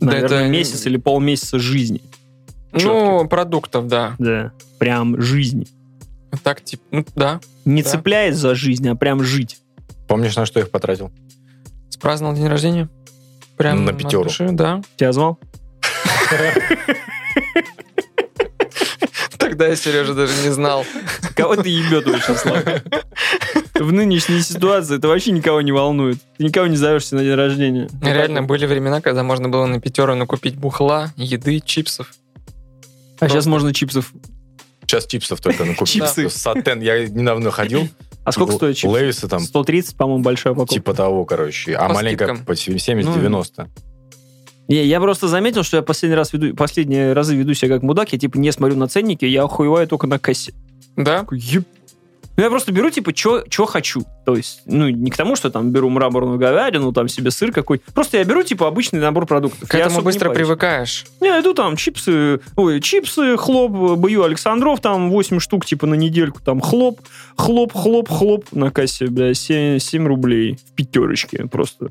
Да 0.00 0.06
наверное, 0.12 0.40
это- 0.42 0.48
месяц 0.50 0.86
или 0.86 0.96
полмесяца 0.96 1.58
жизни. 1.58 2.00
Ну, 2.84 3.26
продуктов, 3.28 3.86
да. 3.88 4.14
Да, 4.18 4.52
прям 4.78 5.20
жизни. 5.20 5.66
Так, 6.42 6.62
типа, 6.62 6.82
ну, 6.90 7.04
да. 7.14 7.40
Не 7.64 7.82
Да. 7.82 7.90
цепляясь 7.90 8.36
за 8.36 8.54
жизнь, 8.54 8.88
а 8.88 8.94
прям 8.94 9.22
жить. 9.22 9.58
Помнишь, 10.08 10.36
на 10.36 10.46
что 10.46 10.60
их 10.60 10.70
потратил? 10.70 11.10
Спраздновал 11.88 12.34
день 12.36 12.48
рождения. 12.48 12.88
Прям 13.56 13.84
На 13.84 13.92
пятеру. 13.92 14.24
души, 14.24 14.48
да. 14.52 14.82
Тебя 14.96 15.12
звал? 15.12 15.38
Тогда 19.38 19.68
я, 19.68 19.76
Сережа, 19.76 20.14
даже 20.14 20.32
не 20.42 20.50
знал. 20.50 20.84
Кого 21.34 21.56
ты 21.56 21.68
ебет 21.68 22.06
очень 22.06 22.34
слабо? 22.34 22.82
В 23.74 23.92
нынешней 23.92 24.40
ситуации 24.40 24.96
это 24.98 25.08
вообще 25.08 25.30
никого 25.32 25.60
не 25.60 25.72
волнует. 25.72 26.18
Ты 26.38 26.44
никого 26.44 26.66
не 26.66 26.76
зовешься 26.76 27.14
на 27.14 27.22
день 27.22 27.34
рождения. 27.34 27.88
Реально 28.02 28.42
были 28.42 28.66
времена, 28.66 29.00
когда 29.00 29.22
можно 29.22 29.48
было 29.48 29.66
на 29.66 29.80
пятеру 29.80 30.14
накупить 30.14 30.56
бухла, 30.56 31.12
еды, 31.16 31.60
чипсов. 31.60 32.12
А 33.20 33.28
сейчас 33.28 33.46
можно 33.46 33.72
чипсов. 33.72 34.12
Сейчас 34.82 35.06
чипсов 35.06 35.40
только 35.40 35.64
накупить. 35.66 35.94
Чипсы. 35.94 36.28
Сатен. 36.30 36.80
Я 36.80 37.06
недавно 37.08 37.50
ходил. 37.50 37.88
А 38.24 38.32
сколько 38.32 38.52
стоит 38.52 38.76
чипсы? 38.76 38.88
Лейсы 38.94 39.28
там 39.28 39.40
130, 39.40 39.96
по-моему, 39.96 40.22
большая 40.22 40.52
упаковка. 40.52 40.74
типа 40.74 40.94
того, 40.94 41.24
короче. 41.24 41.74
А 41.74 41.88
маленькая 41.88 42.34
по 42.36 42.52
70-90. 42.52 43.68
Не, 44.68 44.84
я 44.84 45.00
просто 45.00 45.28
заметил, 45.28 45.62
что 45.62 45.76
я 45.76 45.82
последний 45.84 46.16
раз 46.16 46.32
веду, 46.32 46.54
последние 46.56 47.12
разы 47.12 47.36
веду 47.36 47.54
себя 47.54 47.76
как 47.76 47.82
мудак, 47.82 48.12
я 48.12 48.18
типа 48.18 48.36
не 48.36 48.50
смотрю 48.50 48.76
на 48.76 48.88
ценники, 48.88 49.24
я 49.24 49.44
охуеваю 49.44 49.86
только 49.86 50.08
на 50.08 50.18
кассе. 50.18 50.54
Да? 50.96 51.24
«Еб». 51.30 51.64
Ну, 52.36 52.42
я 52.42 52.50
просто 52.50 52.72
беру, 52.72 52.90
типа, 52.90 53.12
что 53.14 53.66
хочу. 53.66 54.04
То 54.24 54.36
есть, 54.36 54.62
ну, 54.66 54.88
не 54.88 55.10
к 55.10 55.16
тому, 55.16 55.36
что 55.36 55.50
там 55.50 55.70
беру 55.70 55.88
мраморную 55.88 56.38
говядину, 56.38 56.92
там 56.92 57.08
себе 57.08 57.30
сыр 57.30 57.52
какой. 57.52 57.80
Просто 57.94 58.18
я 58.18 58.24
беру, 58.24 58.42
типа, 58.42 58.68
обычный 58.68 59.00
набор 59.00 59.26
продуктов. 59.26 59.68
К 59.68 59.74
Я 59.74 59.86
этому 59.86 60.00
не 60.00 60.04
быстро 60.04 60.28
парюсь. 60.28 60.38
привыкаешь. 60.46 61.06
Я 61.20 61.40
иду 61.40 61.54
там 61.54 61.76
чипсы, 61.76 62.40
ой, 62.56 62.80
чипсы, 62.80 63.36
хлоп, 63.36 63.98
бою 63.98 64.24
Александров, 64.24 64.80
там 64.80 65.10
8 65.10 65.40
штук, 65.40 65.64
типа, 65.64 65.86
на 65.86 65.94
недельку, 65.94 66.40
там 66.42 66.60
хлоп, 66.60 67.00
хлоп, 67.36 67.72
хлоп, 67.72 68.08
хлоп 68.08 68.44
на 68.52 68.70
кассе, 68.70 69.06
бля, 69.06 69.32
7, 69.32 69.78
7 69.78 70.06
рублей 70.06 70.58
в 70.68 70.72
пятерочке 70.72 71.46
просто. 71.46 71.90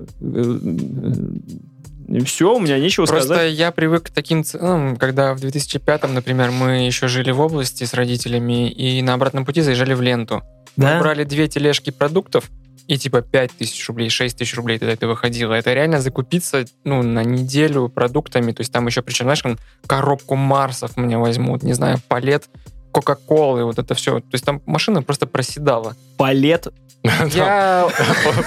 И 2.08 2.20
все, 2.24 2.56
у 2.56 2.60
меня 2.60 2.78
нечего 2.78 3.06
Просто 3.06 3.26
сказать. 3.26 3.54
я 3.54 3.72
привык 3.72 4.04
к 4.06 4.10
таким 4.10 4.44
ценам, 4.44 4.96
когда 4.96 5.34
в 5.34 5.38
2005-м, 5.38 6.14
например, 6.14 6.52
мы 6.52 6.86
еще 6.86 7.08
жили 7.08 7.32
в 7.32 7.40
области 7.40 7.84
с 7.84 7.94
родителями 7.94 8.70
и 8.70 9.02
на 9.02 9.14
обратном 9.14 9.46
пути 9.46 9.62
заезжали 9.62 9.94
в 9.94 10.02
ленту. 10.02 10.44
Мы 10.76 11.00
брали 11.00 11.24
две 11.24 11.48
тележки 11.48 11.90
продуктов, 11.90 12.52
и 12.88 12.98
типа 12.98 13.22
5 13.22 13.52
тысяч 13.52 13.88
рублей, 13.88 14.10
6 14.10 14.38
тысяч 14.38 14.56
рублей 14.56 14.78
тогда 14.78 14.94
это 14.94 15.08
выходило. 15.08 15.54
Это 15.54 15.74
реально 15.74 16.02
закупиться 16.02 16.66
ну, 16.84 17.02
на 17.02 17.24
неделю 17.24 17.90
продуктами. 17.90 18.52
То 18.52 18.62
есть 18.62 18.72
там 18.72 18.86
еще, 18.86 19.02
причем, 19.02 19.26
знаешь, 19.26 19.42
там 19.42 19.58
коробку 19.88 20.36
Марсов 20.36 20.96
мне 20.98 21.18
возьмут, 21.18 21.64
не 21.64 21.74
знаю, 21.74 21.98
палет 22.08 22.48
Кока-Колы, 22.96 23.66
вот 23.66 23.78
это 23.78 23.94
все. 23.94 24.20
То 24.22 24.26
есть 24.32 24.46
там 24.46 24.62
машина 24.66 25.04
просто 25.04 25.28
проседала. 25.28 25.98
Палет 26.18 26.68
Я... 27.34 27.90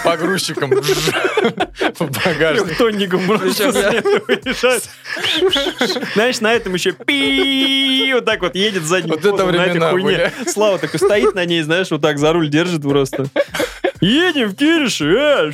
По 0.03 0.17
грузчикам. 0.17 0.71
По 1.99 2.07
багажнику. 2.07 2.75
тонником 2.79 3.21
Причем 3.27 3.75
я- 3.75 4.01
выезжает. 4.27 4.89
Знаешь, 6.15 6.41
на 6.41 6.55
этом 6.55 6.73
еще 6.73 6.93
пи 6.93 8.11
вот 8.15 8.25
так 8.25 8.41
вот 8.41 8.55
едет 8.55 8.85
задним 8.85 9.11
Вот 9.11 9.21
это 9.21 9.31
ходом 9.31 9.53
на 9.55 9.67
этой 9.67 9.93
времена. 9.93 10.33
Слава 10.47 10.79
такой 10.79 10.99
стоит 10.99 11.35
на 11.35 11.45
ней, 11.45 11.61
знаешь, 11.61 11.91
вот 11.91 12.01
так 12.01 12.19
за 12.19 12.33
руль 12.33 12.49
держит 12.49 12.81
просто. 12.83 13.27
Едем 14.01 14.49
в 14.51 14.55
Кириши, 14.55 15.05
э, 15.05 15.51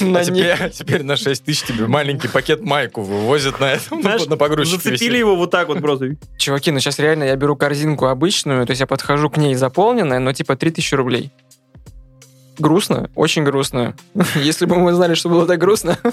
на 0.00 0.20
А 0.20 0.24
теперь, 0.24 0.70
теперь 0.70 1.02
на 1.04 1.16
6 1.16 1.44
тысяч 1.44 1.62
тебе 1.62 1.86
маленький 1.86 2.28
пакет 2.28 2.60
майку 2.60 3.02
вывозят 3.02 3.60
на 3.60 3.72
этом, 3.72 4.02
знаешь, 4.02 4.26
на 4.26 4.36
погрузчике. 4.36 4.76
зацепили 4.76 5.10
висит. 5.10 5.18
его 5.18 5.36
вот 5.36 5.50
так 5.50 5.68
вот 5.68 5.80
просто. 5.80 6.16
Чуваки, 6.38 6.70
ну 6.72 6.80
сейчас 6.80 6.98
реально 6.98 7.24
я 7.24 7.36
беру 7.36 7.56
корзинку 7.56 8.06
обычную, 8.06 8.66
то 8.66 8.72
есть 8.72 8.80
я 8.80 8.86
подхожу 8.86 9.30
к 9.30 9.36
ней 9.36 9.54
заполненная, 9.54 10.18
но 10.18 10.32
типа 10.32 10.56
3000 10.56 10.94
рублей. 10.94 11.30
Грустно, 12.58 13.10
очень 13.14 13.44
грустно. 13.44 13.94
Если 14.34 14.66
бы 14.66 14.76
мы 14.76 14.92
знали, 14.94 15.14
что 15.14 15.28
было 15.28 15.46
так 15.46 15.58
грустно. 15.58 15.98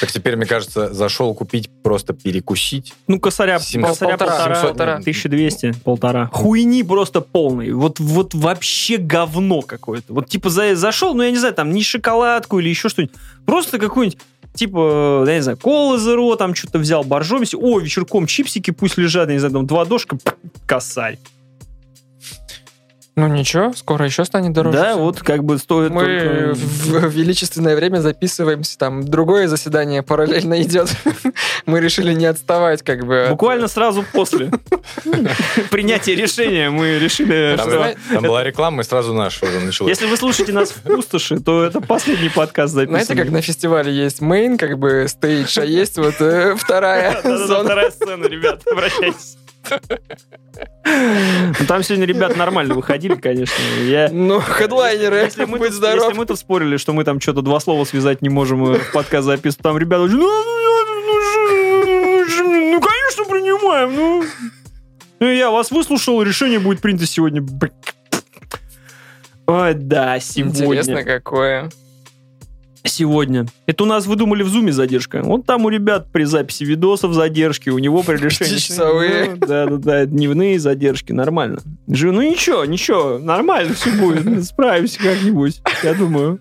Так 0.00 0.12
теперь, 0.12 0.36
мне 0.36 0.44
кажется, 0.44 0.92
зашел 0.92 1.34
купить 1.34 1.70
просто 1.82 2.12
перекусить. 2.12 2.92
Ну, 3.06 3.18
косаря, 3.18 3.58
Семь- 3.58 3.82
косаря 3.82 4.18
полтора, 4.18 4.36
полтора, 4.36 4.62
полтора. 4.62 4.92
1200, 4.96 5.72
полтора. 5.84 6.30
Хуйни 6.32 6.82
просто 6.82 7.22
полный. 7.22 7.72
Вот, 7.72 7.98
вот 7.98 8.34
вообще 8.34 8.98
говно 8.98 9.62
какое-то. 9.62 10.12
Вот 10.12 10.28
типа 10.28 10.50
за, 10.50 10.76
зашел, 10.76 11.14
ну 11.14 11.22
я 11.22 11.30
не 11.30 11.38
знаю, 11.38 11.54
там 11.54 11.72
не 11.72 11.82
шоколадку 11.82 12.58
или 12.58 12.68
еще 12.68 12.90
что-нибудь. 12.90 13.16
Просто 13.46 13.78
какой-нибудь 13.78 14.18
типа, 14.56 15.24
я 15.26 15.34
не 15.34 15.42
знаю, 15.42 15.58
колы 15.58 15.98
зеро, 15.98 16.34
там 16.36 16.54
что-то 16.54 16.78
взял, 16.78 17.04
боржоми. 17.04 17.46
О, 17.54 17.78
вечерком 17.78 18.26
чипсики 18.26 18.70
пусть 18.72 18.98
лежат, 18.98 19.28
я 19.28 19.34
не 19.34 19.38
знаю, 19.38 19.54
там 19.54 19.66
два 19.66 19.84
дошка, 19.84 20.18
косарь. 20.66 21.18
Ну 23.18 23.28
ничего, 23.28 23.72
скоро 23.74 24.04
еще 24.04 24.26
станет 24.26 24.52
дороже. 24.52 24.76
да, 24.76 24.96
вот 24.96 25.20
как 25.20 25.42
бы 25.42 25.56
стоит 25.56 25.90
Мы 25.90 26.00
только- 26.02 26.54
в 26.54 27.08
величественное 27.14 27.74
время 27.74 28.00
записываемся, 28.00 28.76
там 28.76 29.04
другое 29.08 29.48
заседание 29.48 30.02
параллельно 30.02 30.60
идет. 30.62 30.90
Мы 31.66 31.80
решили 31.80 32.12
не 32.12 32.26
отставать, 32.26 32.82
как 32.82 33.06
бы. 33.06 33.26
Буквально 33.30 33.68
сразу 33.68 34.04
после 34.12 34.50
принятия 35.70 36.14
решения 36.14 36.68
мы 36.68 36.98
решили, 36.98 37.54
Там, 37.56 37.70
что 37.70 37.94
там 38.12 38.22
была 38.22 38.44
реклама, 38.44 38.82
и 38.82 38.84
сразу 38.84 39.14
наш 39.14 39.42
уже 39.42 39.60
началось. 39.60 39.90
если 39.90 40.06
вы 40.06 40.16
слушаете 40.18 40.52
нас 40.52 40.70
в 40.70 40.82
пустоши, 40.82 41.40
то 41.40 41.64
это 41.64 41.80
последний 41.80 42.28
подкаст 42.28 42.74
записан. 42.74 43.02
Знаете, 43.04 43.14
как 43.22 43.30
на 43.32 43.40
фестивале 43.40 43.92
есть 43.94 44.20
мейн, 44.20 44.58
как 44.58 44.78
бы 44.78 45.06
стейдж, 45.08 45.58
а 45.58 45.64
есть 45.64 45.96
вот 45.96 46.20
э, 46.20 46.54
вторая 46.56 47.20
зона. 47.22 47.64
вторая 47.64 47.90
сцена, 47.90 48.26
ребят, 48.26 48.60
обращайтесь. 48.70 49.35
Ну, 50.84 51.66
там 51.66 51.82
сегодня 51.82 52.06
ребята 52.06 52.38
нормально 52.38 52.74
выходили, 52.74 53.14
конечно. 53.16 53.60
Я... 53.84 54.08
Ну, 54.10 54.40
хедлайнеры, 54.40 55.16
Если 55.16 55.44
мы, 55.44 55.58
будь 55.58 55.72
здоров. 55.72 56.04
если 56.04 56.18
мы 56.18 56.26
тут 56.26 56.38
спорили, 56.38 56.76
что 56.76 56.92
мы 56.92 57.04
там 57.04 57.20
что-то 57.20 57.42
два 57.42 57.60
слова 57.60 57.84
связать 57.84 58.22
не 58.22 58.28
можем 58.28 58.64
э, 58.72 58.78
в 58.78 58.92
подкаст 58.92 59.26
записывать, 59.26 59.62
там 59.62 59.78
ребята, 59.78 60.04
ну, 60.06 60.16
ну, 60.16 60.18
ну, 60.18 61.02
ну, 61.06 62.24
ну, 62.72 62.80
конечно, 62.80 63.24
принимаем, 63.24 63.94
ну. 63.94 64.24
Ну, 65.18 65.30
я 65.30 65.50
вас 65.50 65.70
выслушал, 65.70 66.22
решение 66.22 66.58
будет 66.58 66.80
принято 66.80 67.06
сегодня. 67.06 67.44
Ой, 69.46 69.74
да, 69.74 70.16
Интересно, 70.16 70.54
сегодня. 70.54 71.04
какое. 71.04 71.70
Сегодня. 72.86 73.46
Это 73.66 73.84
у 73.84 73.86
нас 73.86 74.06
выдумали 74.06 74.42
в 74.42 74.48
зуме 74.48 74.72
задержка. 74.72 75.22
Вот 75.22 75.46
там 75.46 75.64
у 75.64 75.68
ребят 75.68 76.10
при 76.12 76.24
записи 76.24 76.64
видосов 76.64 77.12
задержки, 77.14 77.70
у 77.70 77.78
него 77.78 78.02
при 78.02 78.16
решении... 78.22 78.52
Пятичасовые. 78.54 79.30
Ну, 79.32 79.36
Да-да-да, 79.46 80.06
дневные 80.06 80.58
задержки, 80.58 81.12
нормально. 81.12 81.60
Жи- 81.88 82.12
Ну 82.12 82.22
ничего, 82.22 82.64
ничего, 82.64 83.18
нормально 83.18 83.74
все 83.74 83.90
будет, 83.92 84.44
справимся 84.44 84.98
как-нибудь, 84.98 85.60
я 85.82 85.94
думаю. 85.94 86.40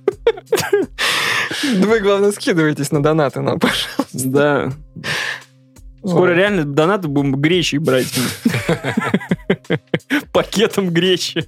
Вы, 1.64 2.00
главное, 2.00 2.32
скидывайтесь 2.32 2.92
на 2.92 3.02
донаты 3.02 3.42
нам, 3.42 3.60
пожалуйста. 3.60 4.06
Да. 4.14 4.72
Скоро 6.04 6.34
реально 6.34 6.66
донаты 6.66 7.08
будем 7.08 7.36
гречи 7.36 7.78
брать. 7.78 8.14
Пакетом 10.32 10.92
гречи. 10.92 11.46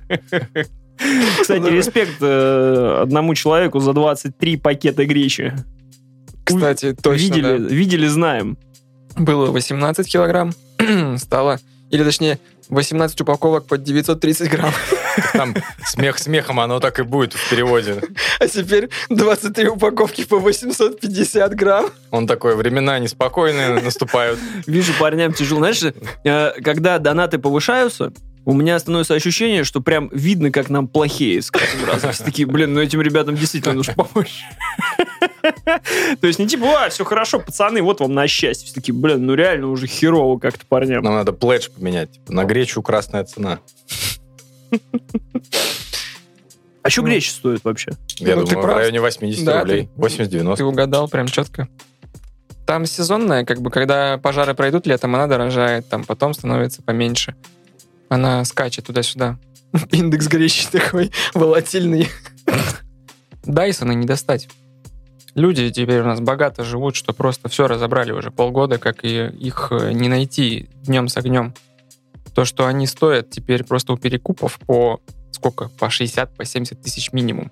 Кстати, 1.42 1.68
респект 1.70 2.18
э, 2.22 3.00
одному 3.01 3.36
человеку 3.36 3.80
за 3.80 3.94
23 3.94 4.58
пакета 4.58 5.06
гречи. 5.06 5.54
Кстати, 6.44 6.94
точно, 6.94 7.24
видели, 7.24 7.58
да. 7.58 7.74
видели, 7.74 8.08
знаем. 8.08 8.58
Было 9.16 9.51
18 9.51 10.08
килограмм, 10.08 10.54
стало, 11.18 11.60
или 11.89 12.04
точнее, 12.04 12.39
18 12.70 13.22
упаковок 13.22 13.66
под 13.66 13.84
930 13.84 14.50
грамм. 14.50 14.74
Там 15.34 15.56
смех 15.86 16.20
смехом, 16.20 16.60
оно 16.60 16.80
так 16.80 17.00
и 17.00 17.04
будет 17.04 17.34
в 17.34 17.50
переводе. 17.50 18.01
А 18.39 18.48
теперь 18.48 18.89
23 19.10 19.70
упаковки 19.70 20.25
по 20.25 20.38
850 20.38 21.56
грамм. 21.56 21.88
Он 22.12 22.27
такой, 22.27 22.56
времена 22.56 23.00
неспокойные 23.00 23.82
наступают. 23.82 24.39
Вижу, 24.68 24.94
парням 25.00 25.34
тяжело. 25.34 25.60
Знаешь, 25.60 25.82
э, 26.24 26.51
когда 26.62 27.00
донаты 27.00 27.39
повышаются, 27.39 28.12
у 28.48 28.54
меня 28.54 28.80
становится 28.80 29.13
ощущение, 29.13 29.66
что 29.66 29.82
прям 29.82 30.10
видно, 30.13 30.51
как 30.51 30.70
нам 30.70 30.88
плохее 30.88 31.42
с 31.42 31.51
каждым 31.51 31.84
разом. 31.84 32.13
Все 32.13 32.24
такие, 32.24 32.48
блин, 32.48 32.74
ну 32.74 32.82
этим 32.82 33.01
ребятам 33.01 33.36
действительно 33.36 33.74
нужно 33.74 33.94
помочь. 33.94 34.39
То 36.22 36.27
есть 36.27 36.39
не 36.39 36.48
типа, 36.48 36.86
а, 36.86 36.89
все 36.89 37.04
хорошо, 37.04 37.42
пацаны, 37.42 37.82
вот 37.82 38.00
вам 38.00 38.13
на 38.13 38.25
счастье. 38.27 38.66
Все 38.66 38.74
такие, 38.74 38.94
блин, 38.96 39.25
ну 39.25 39.34
реально 39.34 39.68
уже 39.68 39.86
херово 39.86 40.39
как-то 40.39 40.66
парням. 40.66 41.04
Нам 41.04 41.16
надо 41.16 41.34
пледж 41.34 41.68
поменять. 41.70 42.13
типа, 42.13 42.32
на 42.32 42.46
гречу 42.46 42.82
красная 42.82 43.25
цена. 43.25 43.60
А 46.84 46.89
что 46.89 47.01
гречи 47.01 47.27
стоит 47.30 47.66
вообще? 47.66 47.92
Я 48.20 48.38
Ну, 48.38 48.46
ты 48.46 48.54
думаю, 48.56 48.72
в 48.72 48.77
районе 48.77 49.01
80 49.01 49.44
Да, 49.44 49.60
рублей. 49.60 49.89
Ты 49.94 50.01
80-90. 50.01 50.62
угадал 50.63 51.10
прям 51.10 51.27
четко. 51.27 51.68
Там 52.66 52.86
сезонная, 52.86 53.44
как 53.44 53.62
бы, 53.62 53.72
когда 53.72 54.18
пожары 54.18 54.54
пройдут 54.54 54.88
летом, 54.88 55.13
она 55.16 55.27
дорожает, 55.27 55.89
там 55.89 56.06
потом 56.06 56.34
становится 56.34 56.82
поменьше. 56.82 57.36
Она 58.10 58.44
скачет 58.46 58.86
туда-сюда. 58.86 59.38
Индекс 59.92 60.28
гречи 60.28 60.68
такой 60.72 61.12
волатильный. 61.34 62.10
Дайсона 63.44 63.92
не 63.94 64.06
достать. 64.06 64.50
Люди 65.36 65.70
теперь 65.70 66.02
у 66.02 66.06
нас 66.06 66.20
богато 66.20 66.64
живут, 66.64 66.96
что 66.96 67.14
просто 67.14 67.48
все 67.48 67.68
разобрали 67.68 68.12
уже 68.12 68.32
полгода, 68.32 68.80
как 68.80 69.06
и 69.06 69.28
их 69.28 69.68
э, 69.72 69.92
не 69.92 70.10
найти 70.10 70.70
днем 70.84 71.08
с 71.10 71.18
огнем. 71.18 71.54
То, 72.34 72.44
что 72.44 72.66
они 72.66 72.88
стоят 72.88 73.30
теперь 73.30 73.64
просто 73.64 73.94
у 73.94 73.98
перекупов 73.98 74.60
по 74.66 75.00
сколько? 75.32 75.70
По 75.80 75.90
60, 75.90 76.36
по 76.36 76.44
70 76.44 76.82
тысяч 76.82 77.14
минимум. 77.14 77.52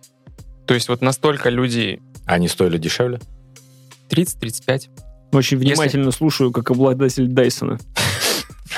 То 0.66 0.74
есть 0.74 0.90
вот 0.90 1.02
настолько 1.02 1.50
люди 1.50 2.02
Они 2.26 2.48
стоили 2.48 2.78
дешевле? 2.78 3.20
30-35. 4.10 4.90
Очень 5.32 5.58
внимательно 5.58 6.12
слушаю, 6.12 6.52
как 6.52 6.72
обладатель 6.72 7.28
Дайсона. 7.28 7.78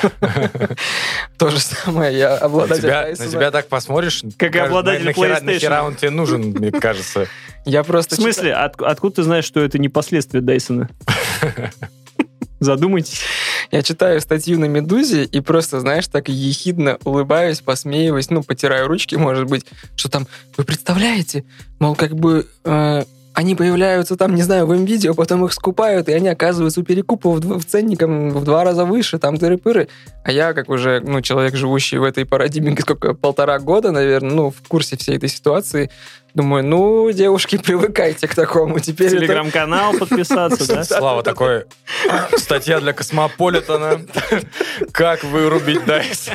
То 1.38 1.50
же 1.50 1.60
самое, 1.60 2.18
я 2.18 2.30
На 2.32 2.36
обладатель 2.38 2.88
на 2.90 3.28
тебя 3.28 3.52
так 3.52 3.68
посмотришь, 3.68 4.24
Как 4.38 4.56
обладатель 4.56 5.08
PlayStation. 5.10 5.44
нахера 5.44 5.84
он 5.84 5.96
тебе 5.96 6.10
нужен, 6.10 6.42
мне 6.52 6.72
кажется. 6.72 7.28
Я 7.66 7.84
В 7.84 7.88
просто 7.88 8.16
смысле, 8.16 8.54
от- 8.54 8.82
откуда 8.82 9.18
ты 9.18 9.24
знаешь, 9.24 9.46
что 9.46 9.60
это 9.62 9.78
не 9.80 9.90
последствия 9.90 10.42
Дайсона? 10.42 10.90
Задумайтесь. 12.60 13.22
Я 13.70 13.84
читаю 13.84 14.20
статью 14.20 14.60
на 14.60 14.66
«Медузе» 14.66 15.26
и 15.26 15.42
просто, 15.42 15.80
знаешь, 15.80 16.08
так 16.08 16.28
ехидно 16.28 16.98
улыбаюсь, 17.04 17.60
посмеиваюсь, 17.62 18.30
ну, 18.32 18.42
потираю 18.42 18.88
ручки, 18.88 19.14
может 19.16 19.46
быть, 19.46 19.66
что 19.96 20.10
там, 20.10 20.26
вы 20.56 20.64
представляете, 20.64 21.44
мол, 21.80 21.94
как 21.96 22.16
бы 22.16 22.48
э, 22.64 23.04
они 23.38 23.54
появляются 23.54 24.16
там, 24.16 24.34
не 24.34 24.42
знаю, 24.42 24.66
в 24.66 24.74
видео, 24.74 25.14
потом 25.14 25.46
их 25.46 25.54
скупают, 25.54 26.10
и 26.10 26.12
они 26.12 26.28
оказываются 26.28 26.80
у 26.80 26.84
перекупов 26.84 27.38
в, 27.38 27.60
в 27.60 27.66
ценником 27.66 28.32
в 28.32 28.44
два 28.44 28.64
раза 28.64 28.84
выше, 28.84 29.20
там 29.20 29.36
тыры-пыры. 29.36 29.90
А 30.24 30.32
я, 30.32 30.54
как 30.54 30.70
уже, 30.70 31.02
ну, 31.02 31.22
человек, 31.22 31.56
живущий 31.56 32.00
в 32.00 32.04
этой 32.04 32.26
парадигме, 32.26 32.76
сколько, 32.82 33.14
полтора 33.14 33.60
года, 33.60 33.92
наверное, 33.92 34.32
ну, 34.32 34.50
в 34.50 34.68
курсе 34.68 34.98
всей 34.98 35.18
этой 35.18 35.30
ситуации, 35.30 35.92
думаю, 36.34 36.66
ну, 36.66 37.12
девушки, 37.12 37.58
привыкайте 37.64 38.28
к 38.28 38.34
такому. 38.34 38.80
Теперь 38.80 39.10
это- 39.10 39.18
Телеграм-канал 39.18 39.94
подписаться, 39.94 40.68
да? 40.68 40.84
Слава, 40.98 41.22
такой 41.22 41.66
статья 42.38 42.80
для 42.80 42.94
Космополитена. 42.94 44.02
Как 44.92 45.24
вырубить 45.24 45.86
Дайс. 45.86 46.32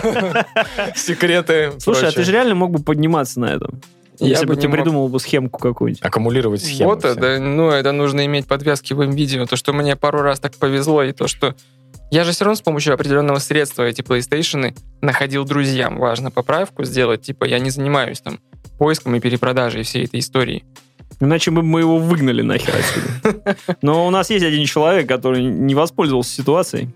Секреты. 0.94 1.72
Слушай, 1.80 2.10
а 2.10 2.12
ты 2.12 2.22
же 2.22 2.30
реально 2.30 2.54
мог 2.54 2.70
бы 2.70 2.80
подниматься 2.80 3.40
на 3.40 3.46
этом. 3.46 3.80
Я 4.18 4.28
Если 4.28 4.46
бы 4.46 4.56
ты 4.56 4.68
мог. 4.68 4.76
придумал 4.76 5.08
бы 5.08 5.18
схемку 5.18 5.58
какую-нибудь. 5.58 6.02
Аккумулировать 6.04 6.62
схему. 6.62 6.90
Вот 6.90 7.04
это, 7.04 7.38
ну, 7.40 7.70
это 7.70 7.92
нужно 7.92 8.24
иметь 8.26 8.46
подвязки 8.46 8.92
в 8.92 9.02
видео. 9.10 9.46
То, 9.46 9.56
что 9.56 9.72
мне 9.72 9.96
пару 9.96 10.20
раз 10.22 10.38
так 10.38 10.54
повезло, 10.56 11.02
и 11.02 11.12
то, 11.12 11.26
что 11.28 11.54
я 12.10 12.24
же 12.24 12.32
все 12.32 12.44
равно 12.44 12.56
с 12.56 12.60
помощью 12.60 12.92
определенного 12.94 13.38
средства 13.38 13.84
эти 13.84 14.02
PlayStation 14.02 14.76
находил 15.00 15.44
друзьям. 15.44 15.98
Важно 15.98 16.30
поправку 16.30 16.84
сделать. 16.84 17.22
Типа, 17.22 17.44
я 17.46 17.58
не 17.58 17.70
занимаюсь 17.70 18.20
там 18.20 18.38
поиском 18.78 19.14
и 19.14 19.20
перепродажей 19.20 19.82
всей 19.82 20.04
этой 20.04 20.20
истории. 20.20 20.64
Иначе 21.20 21.50
бы 21.50 21.62
мы 21.62 21.80
его 21.80 21.98
выгнали 21.98 22.42
нахер 22.42 22.74
отсюда. 22.76 23.56
Но 23.82 24.06
у 24.06 24.10
нас 24.10 24.28
есть 24.28 24.44
один 24.44 24.66
человек, 24.66 25.08
который 25.08 25.42
не 25.42 25.74
воспользовался 25.74 26.34
ситуацией. 26.34 26.90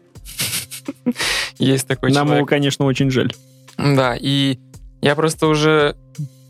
Есть 1.58 1.86
такой 1.86 2.10
Нам 2.12 2.26
человек. 2.26 2.36
его, 2.38 2.46
конечно, 2.46 2.84
очень 2.84 3.10
жаль. 3.10 3.32
Да, 3.78 4.16
и 4.18 4.58
я 5.00 5.14
просто 5.14 5.46
уже, 5.46 5.96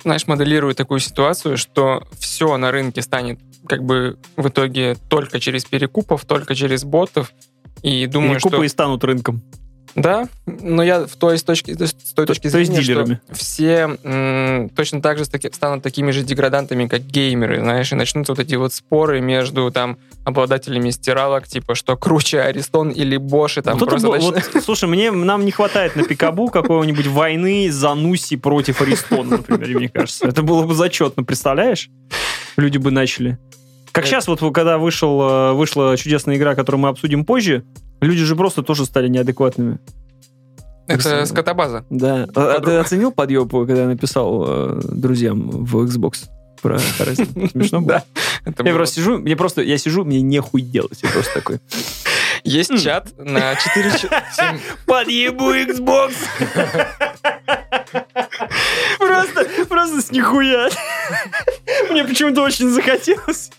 знаешь, 0.02 0.26
моделирую 0.26 0.74
такую 0.74 1.00
ситуацию, 1.00 1.56
что 1.56 2.06
все 2.18 2.56
на 2.56 2.70
рынке 2.70 3.02
станет 3.02 3.40
как 3.68 3.82
бы 3.82 4.18
в 4.36 4.48
итоге 4.48 4.96
только 5.08 5.40
через 5.40 5.64
перекупов, 5.64 6.24
только 6.24 6.54
через 6.54 6.84
ботов. 6.84 7.32
И 7.82 8.06
думаю, 8.06 8.34
Перекупы 8.34 8.56
что... 8.56 8.64
и 8.64 8.68
станут 8.68 9.04
рынком. 9.04 9.42
Да, 9.96 10.28
но 10.46 10.82
я 10.82 11.06
в 11.06 11.16
той, 11.16 11.38
с 11.38 11.42
точки, 11.42 11.72
с 11.72 12.12
той 12.12 12.26
точки 12.26 12.50
то 12.50 12.58
есть 12.58 12.70
зрения, 12.70 12.84
дилерами. 12.86 13.20
что 13.26 13.34
все 13.34 13.96
м, 14.04 14.68
точно 14.76 15.00
так 15.00 15.16
же 15.18 15.28
таки- 15.28 15.50
станут 15.50 15.82
такими 15.82 16.10
же 16.10 16.22
деградантами, 16.22 16.86
как 16.86 17.00
геймеры, 17.00 17.60
знаешь, 17.60 17.90
и 17.92 17.94
начнутся 17.94 18.32
вот 18.32 18.38
эти 18.38 18.54
вот 18.56 18.74
споры 18.74 19.22
между 19.22 19.70
там 19.70 19.96
обладателями 20.24 20.90
стиралок, 20.90 21.48
типа, 21.48 21.74
что 21.74 21.96
круче 21.96 22.40
Аристон 22.42 22.90
или 22.90 23.16
Bosch, 23.18 23.58
и 23.58 23.62
там 23.62 23.78
Вот 23.78 23.88
просто 23.88 24.08
начнут- 24.10 24.34
вот, 24.54 24.62
слушай, 24.64 24.86
мне, 24.88 25.10
нам 25.10 25.44
не 25.46 25.50
хватает 25.50 25.96
на 25.96 26.02
пикабу 26.02 26.48
какого-нибудь 26.50 27.06
войны 27.06 27.70
Зануси 27.70 28.36
против 28.36 28.82
Аристона, 28.82 29.38
например, 29.38 29.68
мне 29.78 29.88
кажется. 29.88 30.26
Это 30.28 30.42
было 30.42 30.62
бы 30.66 30.74
зачетно, 30.74 31.24
представляешь? 31.24 31.88
Люди 32.58 32.76
бы 32.76 32.90
начали. 32.90 33.38
Как 33.92 34.04
сейчас, 34.04 34.28
вот 34.28 34.40
когда 34.52 34.76
вышел, 34.76 35.22
э, 35.22 35.52
вышла 35.54 35.96
чудесная 35.96 36.36
игра, 36.36 36.54
которую 36.54 36.82
мы 36.82 36.88
обсудим 36.90 37.24
позже, 37.24 37.64
люди 38.00 38.24
же 38.24 38.36
просто 38.36 38.62
тоже 38.62 38.84
стали 38.84 39.08
неадекватными. 39.08 39.78
Это 40.86 41.26
скотобаза. 41.26 41.84
Да. 41.90 42.28
А, 42.34 42.56
а 42.56 42.60
ты 42.60 42.76
оценил 42.76 43.10
подъеб, 43.10 43.50
когда 43.50 43.82
я 43.82 43.86
написал 43.86 44.44
э, 44.46 44.80
друзьям 44.84 45.50
в 45.50 45.76
Xbox 45.84 46.28
про 46.62 46.76
Horizon? 46.76 47.50
Смешно 47.52 47.80
было? 47.80 48.04
Да. 48.44 48.64
Я 48.64 48.72
просто 48.74 48.96
сижу, 48.96 49.18
мне 49.18 49.36
просто, 49.36 49.62
я 49.62 49.78
сижу, 49.78 50.04
мне 50.04 50.22
нехуй 50.22 50.62
делать. 50.62 51.00
Я 51.02 51.10
просто 51.10 51.34
такой, 51.34 51.60
Есть 52.44 52.82
чат 52.82 53.12
на 53.18 53.56
4 53.56 53.92
подъебу 54.86 55.52
Xbox! 55.52 56.14
Просто, 58.98 59.46
просто 59.68 60.02
с 60.02 60.10
нихуя. 60.10 60.68
Мне 61.90 62.04
почему-то 62.04 62.42
очень 62.42 62.68
захотелось. 62.70 63.50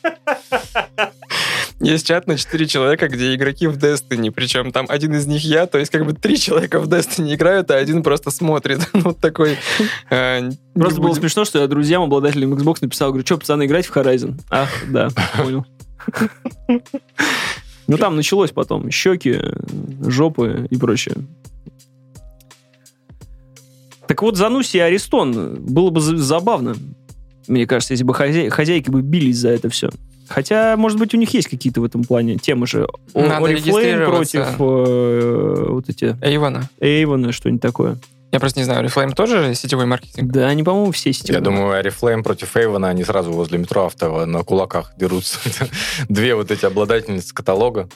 Есть 1.80 2.08
чат 2.08 2.26
на 2.26 2.38
4 2.38 2.66
человека, 2.66 3.08
где 3.08 3.36
игроки 3.36 3.68
в 3.68 3.78
Destiny, 3.78 4.32
причем 4.32 4.72
там 4.72 4.88
один 4.90 5.14
из 5.14 5.28
них 5.28 5.44
я, 5.44 5.68
то 5.68 5.78
есть 5.78 5.92
как 5.92 6.06
бы 6.08 6.14
три 6.14 6.38
человека 6.40 6.80
в 6.80 6.88
Destiny 6.90 7.36
играют, 7.36 7.70
а 7.70 7.76
один 7.76 8.02
просто 8.02 8.32
смотрит. 8.32 8.80
Ну, 8.94 9.02
Вот 9.02 9.20
такой... 9.20 9.58
э, 10.10 10.50
Просто 10.74 11.00
было 11.00 11.10
будем- 11.10 11.22
смешно, 11.22 11.46
что 11.46 11.60
я 11.60 11.68
друзьям, 11.68 12.02
обладателям 12.02 12.54
Xbox 12.56 12.78
написал, 12.82 13.10
говорю, 13.10 13.26
что, 13.26 13.38
пацаны, 13.38 13.66
играть 13.68 13.86
в 13.86 13.96
Horizon? 13.96 14.40
Ах, 14.50 14.70
да, 14.90 15.10
понял. 15.38 15.66
Ну, 17.88 17.98
там 17.98 18.16
началось 18.16 18.52
потом 18.52 18.90
щеки, 18.90 19.40
жопы 20.02 20.68
и 20.72 20.78
прочее. 20.78 21.16
Так 24.08 24.22
вот, 24.22 24.36
Зануси 24.38 24.78
и 24.78 24.80
Аристон 24.80 25.64
было 25.64 25.90
бы 25.90 26.00
за- 26.02 26.18
забавно, 26.18 26.76
мне 27.48 27.68
кажется, 27.68 27.94
если 27.94 28.04
бы 28.04 28.14
хозяй- 28.14 28.50
хозяйки 28.50 28.90
бы 28.90 29.02
бились 29.02 29.38
за 29.38 29.50
это 29.50 29.70
все. 29.70 29.90
Хотя, 30.28 30.76
может 30.78 31.00
быть, 31.00 31.14
у 31.14 31.18
них 31.18 31.34
есть 31.34 31.48
какие-то 31.48 31.82
в 31.82 31.84
этом 31.84 32.04
плане 32.04 32.38
темы 32.38 32.68
же. 32.68 32.88
Надо 33.14 33.52
Oriflame 33.52 34.06
против 34.06 34.46
э, 34.60 35.66
вот 35.70 35.90
эти 35.90 36.18
Эйвона. 36.22 36.70
Эйвона, 36.80 37.32
что-нибудь 37.32 37.62
такое. 37.62 37.98
Я 38.32 38.40
просто 38.42 38.60
не 38.60 38.66
знаю, 38.66 38.86
Oriflame 38.86 39.14
тоже 39.14 39.56
сетевой 39.56 39.86
маркетинг? 39.86 40.32
Да, 40.32 40.48
они, 40.48 40.62
по-моему, 40.62 40.92
все 40.92 41.14
сетевые. 41.14 41.40
Я 41.40 41.42
думаю, 41.42 41.82
Oriflame 41.82 42.24
против 42.24 42.58
Эйвона, 42.58 42.90
они 42.90 43.04
сразу 43.04 43.32
возле 43.32 43.58
метро 43.58 43.86
авто 43.86 44.26
на 44.26 44.44
кулаках 44.44 44.94
дерутся. 44.98 45.40
Две 46.10 46.36
вот 46.36 46.52
эти 46.52 46.66
обладательницы 46.66 47.34
каталога, 47.34 47.88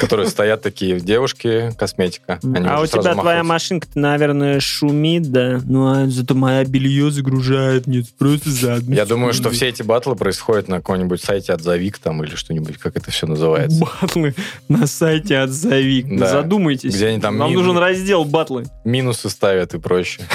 которые 0.00 0.28
стоят 0.28 0.62
такие 0.62 1.00
девушки, 1.00 1.72
косметика. 1.76 2.38
Они 2.42 2.66
а 2.66 2.80
у 2.80 2.86
тебя 2.86 3.14
твоя 3.14 3.42
машинка, 3.42 3.88
наверное, 3.94 4.60
шумит, 4.60 5.30
да? 5.30 5.60
Ну, 5.64 5.86
а 5.86 6.06
зато 6.06 6.34
моя 6.34 6.64
белье 6.64 7.10
загружает, 7.10 7.86
нет, 7.86 8.06
просто 8.18 8.50
за 8.50 8.74
одну 8.74 8.94
Я 8.94 9.06
думаю, 9.06 9.32
что 9.32 9.50
все 9.50 9.68
эти 9.68 9.82
батлы 9.82 10.16
происходят 10.16 10.68
на 10.68 10.76
каком-нибудь 10.76 11.22
сайте 11.22 11.52
отзовик 11.52 11.98
там 11.98 12.22
или 12.24 12.34
что-нибудь, 12.34 12.78
как 12.78 12.96
это 12.96 13.10
все 13.10 13.26
называется. 13.26 13.86
Батлы 14.00 14.34
на 14.68 14.86
сайте 14.86 15.38
отзовик. 15.38 16.18
Да. 16.18 16.28
Задумайтесь. 16.28 16.94
Где 16.94 17.08
они 17.08 17.20
там 17.20 17.36
Нам 17.38 17.52
нужен 17.52 17.76
раздел 17.76 18.24
батлы. 18.24 18.64
Минусы 18.84 19.28
ставят 19.30 19.74
и 19.74 19.78
прочее. 19.78 20.26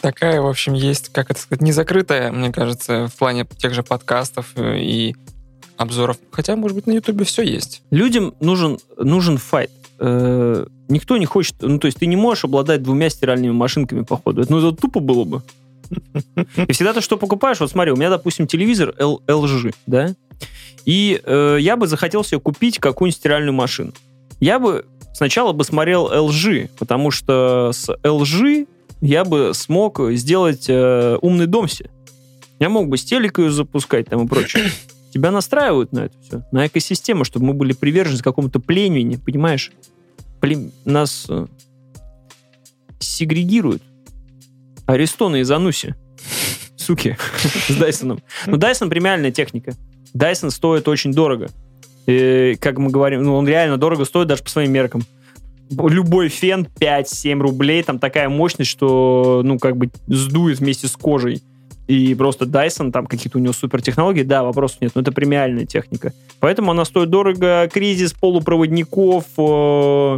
Такая, 0.00 0.40
в 0.40 0.46
общем, 0.46 0.74
есть, 0.74 1.08
как 1.08 1.30
это 1.30 1.40
сказать, 1.40 1.62
незакрытая, 1.62 2.30
мне 2.30 2.52
кажется, 2.52 3.08
в 3.08 3.14
плане 3.14 3.44
тех 3.58 3.74
же 3.74 3.82
подкастов 3.82 4.52
э, 4.54 4.78
и 4.78 5.16
обзоров. 5.76 6.18
Хотя, 6.30 6.56
может 6.56 6.74
быть, 6.74 6.86
на 6.86 6.92
Ютубе 6.92 7.24
все 7.24 7.42
есть. 7.42 7.82
Людям 7.90 8.34
нужен, 8.40 8.78
нужен 8.96 9.38
файт. 9.38 9.70
Э, 9.98 10.66
никто 10.88 11.16
не 11.16 11.26
хочет... 11.26 11.56
Ну, 11.60 11.78
то 11.78 11.86
есть 11.86 11.98
ты 11.98 12.06
не 12.06 12.16
можешь 12.16 12.44
обладать 12.44 12.82
двумя 12.82 13.08
стиральными 13.08 13.52
машинками, 13.52 14.02
походу. 14.02 14.42
Это, 14.42 14.52
ну, 14.52 14.58
это 14.58 14.76
тупо 14.76 15.00
было 15.00 15.24
бы. 15.24 15.42
И 16.68 16.72
всегда 16.72 16.92
ты 16.92 17.00
что 17.00 17.16
покупаешь? 17.16 17.60
Вот 17.60 17.70
смотри, 17.70 17.92
у 17.92 17.96
меня, 17.96 18.10
допустим, 18.10 18.46
телевизор 18.46 18.94
L- 18.98 19.22
LG, 19.26 19.74
да? 19.86 20.14
И 20.84 21.20
э, 21.22 21.58
я 21.60 21.76
бы 21.76 21.86
захотел 21.86 22.24
себе 22.24 22.40
купить 22.40 22.78
какую-нибудь 22.78 23.18
стиральную 23.18 23.52
машину. 23.52 23.92
Я 24.40 24.58
бы 24.58 24.84
сначала 25.14 25.52
бы 25.52 25.64
смотрел 25.64 26.10
LG, 26.10 26.70
потому 26.78 27.10
что 27.10 27.70
с 27.72 27.88
LG 27.88 28.68
я 29.00 29.24
бы 29.24 29.52
смог 29.54 30.00
сделать 30.12 30.66
э, 30.68 31.18
умный 31.20 31.46
дом 31.46 31.68
себе. 31.68 31.90
Я 32.58 32.68
мог 32.68 32.88
бы 32.88 32.96
с 32.96 33.04
телека 33.04 33.42
ее 33.42 33.50
запускать 33.50 34.06
там 34.08 34.24
и 34.24 34.28
прочее. 34.28 34.70
Тебя 35.16 35.30
настраивают 35.30 35.92
на 35.92 36.00
это 36.00 36.14
все, 36.20 36.42
на 36.52 36.66
экосистему, 36.66 37.24
чтобы 37.24 37.46
мы 37.46 37.54
были 37.54 37.72
привержены 37.72 38.22
какому-то 38.22 38.60
племени, 38.60 39.16
понимаешь? 39.16 39.72
Плем- 40.42 40.72
Нас 40.84 41.24
э, 41.30 41.46
сегрегируют. 42.98 43.82
Аристоны 44.84 45.40
и 45.40 45.42
Зануси. 45.42 45.94
Суки. 46.76 47.16
С 47.68 47.76
Дайсоном. 47.76 48.22
Но 48.44 48.58
Дайсон 48.58 48.90
премиальная 48.90 49.30
техника. 49.30 49.72
Дайсон 50.12 50.50
стоит 50.50 50.86
очень 50.86 51.12
дорого. 51.14 51.48
И, 52.04 52.58
как 52.60 52.76
мы 52.76 52.90
говорим, 52.90 53.22
ну, 53.22 53.36
он 53.36 53.48
реально 53.48 53.78
дорого 53.78 54.04
стоит 54.04 54.28
даже 54.28 54.42
по 54.42 54.50
своим 54.50 54.70
меркам. 54.70 55.02
Любой 55.70 56.28
фен 56.28 56.68
5-7 56.78 57.40
рублей, 57.40 57.82
там 57.82 57.98
такая 57.98 58.28
мощность, 58.28 58.70
что, 58.70 59.40
ну, 59.42 59.58
как 59.58 59.78
бы 59.78 59.88
сдует 60.08 60.58
вместе 60.58 60.88
с 60.88 60.92
кожей. 60.94 61.42
И 61.86 62.14
просто 62.16 62.46
Dyson, 62.46 62.90
там 62.90 63.06
какие-то 63.06 63.38
у 63.38 63.40
него 63.40 63.52
супер 63.52 63.80
технологии, 63.80 64.22
да, 64.24 64.42
вопросов 64.42 64.80
нет, 64.80 64.92
но 64.96 65.02
это 65.02 65.12
премиальная 65.12 65.66
техника. 65.66 66.12
Поэтому 66.40 66.72
она 66.72 66.84
стоит 66.84 67.10
дорого. 67.10 67.68
Кризис 67.72 68.12
полупроводников. 68.12 69.24
э, 69.38 70.16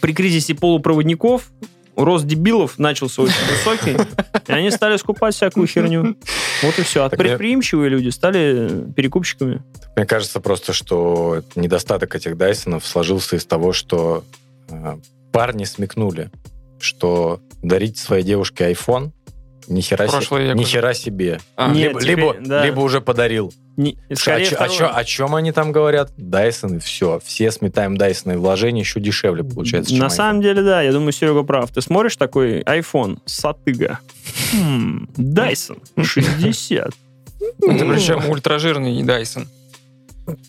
При 0.00 0.12
кризисе 0.14 0.54
полупроводников 0.54 1.50
рост 1.96 2.26
дебилов 2.26 2.78
начался 2.78 3.22
очень 3.22 3.34
высокий, 3.50 3.96
и 4.48 4.52
они 4.52 4.70
стали 4.70 4.96
скупать 4.96 5.34
всякую 5.34 5.66
херню. 5.68 6.16
Вот 6.62 6.78
и 6.78 6.82
все. 6.82 7.04
А 7.04 7.08
Так 7.08 7.18
я- 7.20 7.24
предприимчивые 7.26 7.88
люди 7.90 8.08
стали 8.08 8.84
перекупщиками. 8.96 9.62
Мне 9.96 10.06
кажется 10.06 10.40
просто, 10.40 10.72
что 10.72 11.42
недостаток 11.54 12.14
этих 12.16 12.36
Дайсонов 12.36 12.84
сложился 12.86 13.36
из 13.36 13.44
того, 13.46 13.72
что 13.72 14.24
э, 14.68 14.96
парни 15.32 15.64
смекнули, 15.64 16.30
что 16.80 17.40
дарить 17.62 17.98
своей 17.98 18.24
девушке 18.24 18.72
iPhone 18.72 19.10
ни 19.68 19.80
хера, 19.80 20.06
се- 20.06 20.12
Прошлый 20.12 20.44
век 20.46 20.56
ни 20.56 20.62
уже. 20.62 20.70
хера 20.72 20.94
себе. 20.94 21.40
А, 21.56 21.72
Нет, 21.72 21.88
либо, 21.88 22.00
теперь- 22.00 22.16
либо, 22.16 22.36
да. 22.40 22.64
либо 22.64 22.80
уже 22.80 23.00
подарил. 23.00 23.52
Не- 23.76 23.98
О, 24.08 24.14
скорее 24.14 24.46
о, 24.48 24.54
второе. 24.54 24.76
чё- 24.78 24.90
о 24.94 25.04
чем 25.04 25.34
они 25.34 25.50
там 25.52 25.72
говорят? 25.72 26.12
Дайсон 26.16 26.76
и 26.76 26.78
все. 26.78 27.20
Все 27.24 27.50
сметаем 27.50 27.96
Дайсон 27.96 28.32
и 28.32 28.36
вложения 28.36 28.80
еще 28.80 29.00
дешевле 29.00 29.42
получается. 29.42 29.90
чем 29.90 29.98
На 30.00 30.04
iPhone. 30.06 30.10
самом 30.10 30.42
деле, 30.42 30.62
да, 30.62 30.82
я 30.82 30.92
думаю, 30.92 31.12
Серега 31.12 31.42
прав. 31.42 31.70
Ты 31.72 31.80
смотришь 31.82 32.16
такой 32.16 32.60
iPhone, 32.62 33.18
сатыга. 33.24 33.98
Хм, 34.52 35.08
Dyson 35.16 35.78
60. 36.02 36.86
Это 36.86 37.84
причем 37.84 38.28
ультражирный 38.30 39.02
Dyson. 39.02 39.46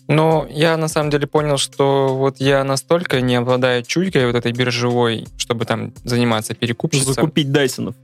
Но 0.08 0.46
я 0.48 0.76
на 0.78 0.88
самом 0.88 1.10
деле 1.10 1.26
понял, 1.26 1.58
что 1.58 2.16
вот 2.16 2.36
я 2.38 2.64
настолько 2.64 3.20
не 3.20 3.34
обладаю 3.36 3.82
чуйкой 3.82 4.26
вот 4.26 4.34
этой 4.34 4.52
биржевой, 4.52 5.26
чтобы 5.36 5.66
там 5.66 5.92
заниматься 6.02 6.54
перекупщицей. 6.54 7.12
Закупить 7.12 7.52
Дайсонов 7.52 7.94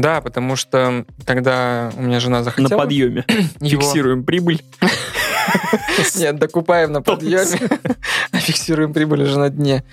Да, 0.00 0.20
потому 0.20 0.56
что 0.56 1.04
когда 1.26 1.90
у 1.96 2.02
меня 2.02 2.20
жена 2.20 2.38
на 2.38 2.44
захотела 2.44 2.78
подъеме. 2.78 3.24
его... 3.60 3.82
Фиксируем 3.82 4.24
прибыль. 4.24 4.62
Нет, 6.16 6.38
докупаем 6.38 6.92
на 6.92 7.02
подъеме, 7.02 7.58
а 8.32 8.38
фиксируем 8.38 8.92
прибыль 8.92 9.22
уже 9.22 9.38
на 9.38 9.50
дне. 9.50 9.84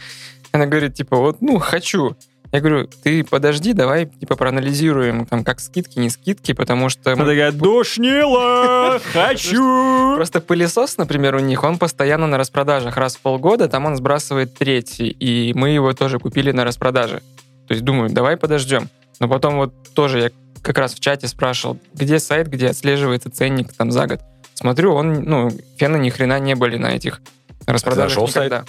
Она 0.51 0.65
говорит, 0.65 0.95
типа, 0.95 1.17
вот, 1.17 1.41
ну, 1.41 1.59
хочу. 1.59 2.15
Я 2.51 2.61
говорю, 2.61 2.87
ты 3.03 3.23
подожди, 3.23 3.73
давай, 3.73 4.07
типа, 4.07 4.35
проанализируем, 4.35 5.27
там, 5.27 5.43
как 5.43 5.59
скидки, 5.59 5.99
не 5.99 6.09
скидки, 6.09 6.53
потому 6.53 6.89
что... 6.89 7.11
мы- 7.11 7.21
Она 7.21 7.25
такая, 7.25 7.51
душнила, 7.51 8.99
хочу. 9.13 10.15
Просто 10.15 10.41
пылесос, 10.41 10.97
например, 10.97 11.35
у 11.35 11.39
них, 11.39 11.63
он 11.63 11.77
постоянно 11.77 12.25
на 12.25 12.37
распродажах. 12.39 12.97
Раз 12.97 13.17
в 13.17 13.19
полгода 13.19 13.67
там 13.67 13.85
он 13.85 13.95
сбрасывает 13.95 14.55
третий, 14.55 15.09
и 15.09 15.53
мы 15.53 15.69
его 15.69 15.93
тоже 15.93 16.17
купили 16.17 16.51
на 16.51 16.63
распродаже. 16.63 17.21
То 17.67 17.73
есть 17.75 17.83
думаю, 17.83 18.09
давай 18.09 18.35
подождем. 18.35 18.89
Но 19.19 19.27
потом 19.27 19.57
вот 19.57 19.73
тоже 19.93 20.19
я 20.19 20.31
как 20.61 20.77
раз 20.77 20.93
в 20.93 20.99
чате 20.99 21.27
спрашивал, 21.27 21.77
где 21.93 22.19
сайт, 22.19 22.47
где 22.47 22.69
отслеживается 22.69 23.29
ценник 23.29 23.73
там 23.73 23.91
за 23.91 24.07
год. 24.07 24.21
Смотрю, 24.53 24.93
он, 24.93 25.23
ну, 25.23 25.49
фены 25.77 25.97
ни 25.97 26.09
хрена 26.09 26.39
не 26.39 26.55
были 26.55 26.77
на 26.77 26.95
этих 26.95 27.21
распродажах 27.65 28.09
нашел 28.09 28.27
сайт? 28.27 28.51
никогда. 28.51 28.65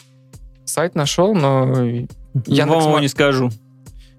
Сайт 0.64 0.94
нашел, 0.94 1.34
но 1.34 2.04
Я 2.46 2.66
вам 2.66 3.00
не 3.00 3.08
скажу. 3.08 3.50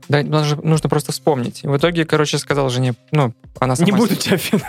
да, 0.09 0.21
нужно, 0.21 0.61
нужно 0.63 0.89
просто 0.89 1.13
вспомнить. 1.13 1.63
В 1.63 1.77
итоге, 1.77 2.03
короче, 2.05 2.37
сказал 2.37 2.69
жене, 2.69 2.93
ну, 3.11 3.33
она 3.59 3.75
сама... 3.75 3.85
Не 3.85 3.91
буду 3.93 4.15
себе- 4.15 4.21
тебя 4.21 4.37
фен. 4.37 4.61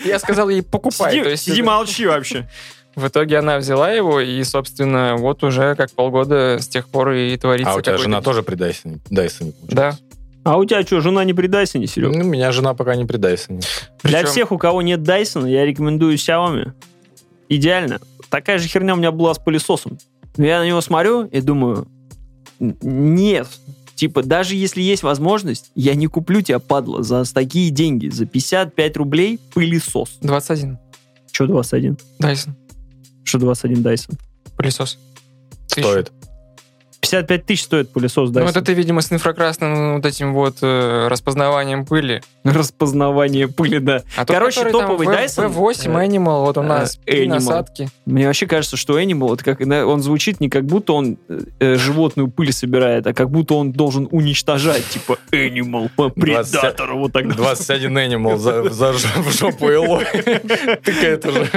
Я 0.04 0.18
сказал 0.18 0.48
ей, 0.48 0.62
покупай. 0.62 1.36
Сиди, 1.36 1.62
молчи 1.62 2.06
вообще. 2.06 2.48
В 2.94 3.08
итоге 3.08 3.38
она 3.38 3.56
взяла 3.56 3.90
его, 3.90 4.20
и, 4.20 4.42
собственно, 4.44 5.16
вот 5.16 5.42
уже 5.44 5.74
как 5.76 5.90
полгода 5.92 6.58
с 6.60 6.68
тех 6.68 6.88
пор 6.88 7.12
и 7.12 7.36
творится 7.38 7.72
А 7.72 7.76
у 7.76 7.80
тебя 7.80 7.96
жена 7.96 8.20
тоже 8.20 8.42
при 8.42 8.54
Дайсоне? 8.54 8.98
Дайсоне 9.08 9.52
Да. 9.62 9.96
А 10.44 10.56
у 10.58 10.64
тебя 10.64 10.82
что, 10.82 11.00
жена 11.00 11.24
не 11.24 11.34
при 11.34 11.46
Дайсоне, 11.46 11.86
Серега? 11.86 12.18
Ну, 12.18 12.24
у 12.24 12.28
меня 12.28 12.50
жена 12.52 12.74
пока 12.74 12.96
не 12.96 13.04
при 13.04 13.16
Дайсоне. 13.16 13.60
Для 14.02 14.18
Причем- 14.18 14.26
всех, 14.28 14.52
у 14.52 14.58
кого 14.58 14.82
нет 14.82 15.02
Дайсона, 15.02 15.46
я 15.46 15.64
рекомендую 15.64 16.16
Xiaomi. 16.16 16.72
Идеально. 17.48 18.00
Такая 18.28 18.58
же 18.58 18.66
херня 18.66 18.94
у 18.94 18.96
меня 18.96 19.12
была 19.12 19.34
с 19.34 19.38
пылесосом. 19.38 19.98
Но 20.36 20.46
я 20.46 20.58
на 20.60 20.66
него 20.66 20.80
смотрю 20.80 21.24
и 21.26 21.40
думаю, 21.40 21.86
нет. 22.58 23.46
Типа, 23.94 24.22
даже 24.22 24.56
если 24.56 24.80
есть 24.80 25.02
возможность, 25.02 25.70
я 25.74 25.94
не 25.94 26.06
куплю 26.08 26.40
тебя, 26.40 26.58
падла, 26.58 27.02
за 27.02 27.24
такие 27.32 27.70
деньги. 27.70 28.08
За 28.08 28.26
55 28.26 28.96
рублей 28.96 29.38
пылесос. 29.54 30.18
21. 30.22 30.78
Что 31.30 31.46
21? 31.46 31.98
Дайсон. 32.18 32.56
Что 33.22 33.38
21 33.38 33.82
Дайсон? 33.82 34.16
Пылесос. 34.56 34.98
Стоит. 35.68 36.10
55 37.02 37.44
тысяч 37.46 37.64
стоит 37.64 37.90
пылесос 37.92 38.30
Ну, 38.30 38.40
Dyson. 38.40 38.48
это 38.50 38.62
ты, 38.62 38.74
видимо, 38.74 39.00
с 39.02 39.12
инфракрасным 39.12 39.96
вот 39.96 40.06
этим 40.06 40.32
вот 40.34 40.58
э, 40.62 41.08
распознаванием 41.08 41.84
пыли. 41.84 42.22
Распознавание 42.44 43.48
пыли, 43.48 43.80
да. 43.80 44.02
А 44.16 44.24
тот, 44.24 44.36
Короче, 44.36 44.60
который 44.60 44.72
там 44.72 44.80
топовый 44.82 45.06
V- 45.08 45.24
Dyson, 45.24 45.52
V8 45.52 46.00
э, 46.00 46.06
Animal, 46.06 46.46
вот 46.46 46.58
у 46.58 46.62
нас 46.62 46.98
э, 47.04 47.10
три 47.10 47.24
Animal. 47.26 47.28
насадки. 47.30 47.88
Мне 48.06 48.28
вообще 48.28 48.46
кажется, 48.46 48.76
что 48.76 49.00
Animal, 49.00 49.34
это 49.34 49.44
как, 49.44 49.60
он 49.60 50.00
звучит 50.00 50.38
не 50.40 50.48
как 50.48 50.64
будто 50.64 50.92
он 50.92 51.18
э, 51.28 51.40
э, 51.58 51.74
животную 51.76 52.28
пыль 52.30 52.52
собирает, 52.52 53.04
а 53.08 53.12
как 53.12 53.30
будто 53.30 53.54
он 53.54 53.72
должен 53.72 54.06
уничтожать, 54.12 54.88
типа 54.88 55.18
Animal, 55.32 55.90
по- 55.96 56.10
предатор, 56.10 56.94
вот 56.94 57.12
так. 57.12 57.34
21 57.34 57.98
Animal 57.98 58.36
за, 58.38 58.70
за 58.70 58.92
в 58.92 59.30
жопу 59.32 59.68
Элой. 59.68 60.04
Тыкает 60.84 61.26
уже. 61.26 61.50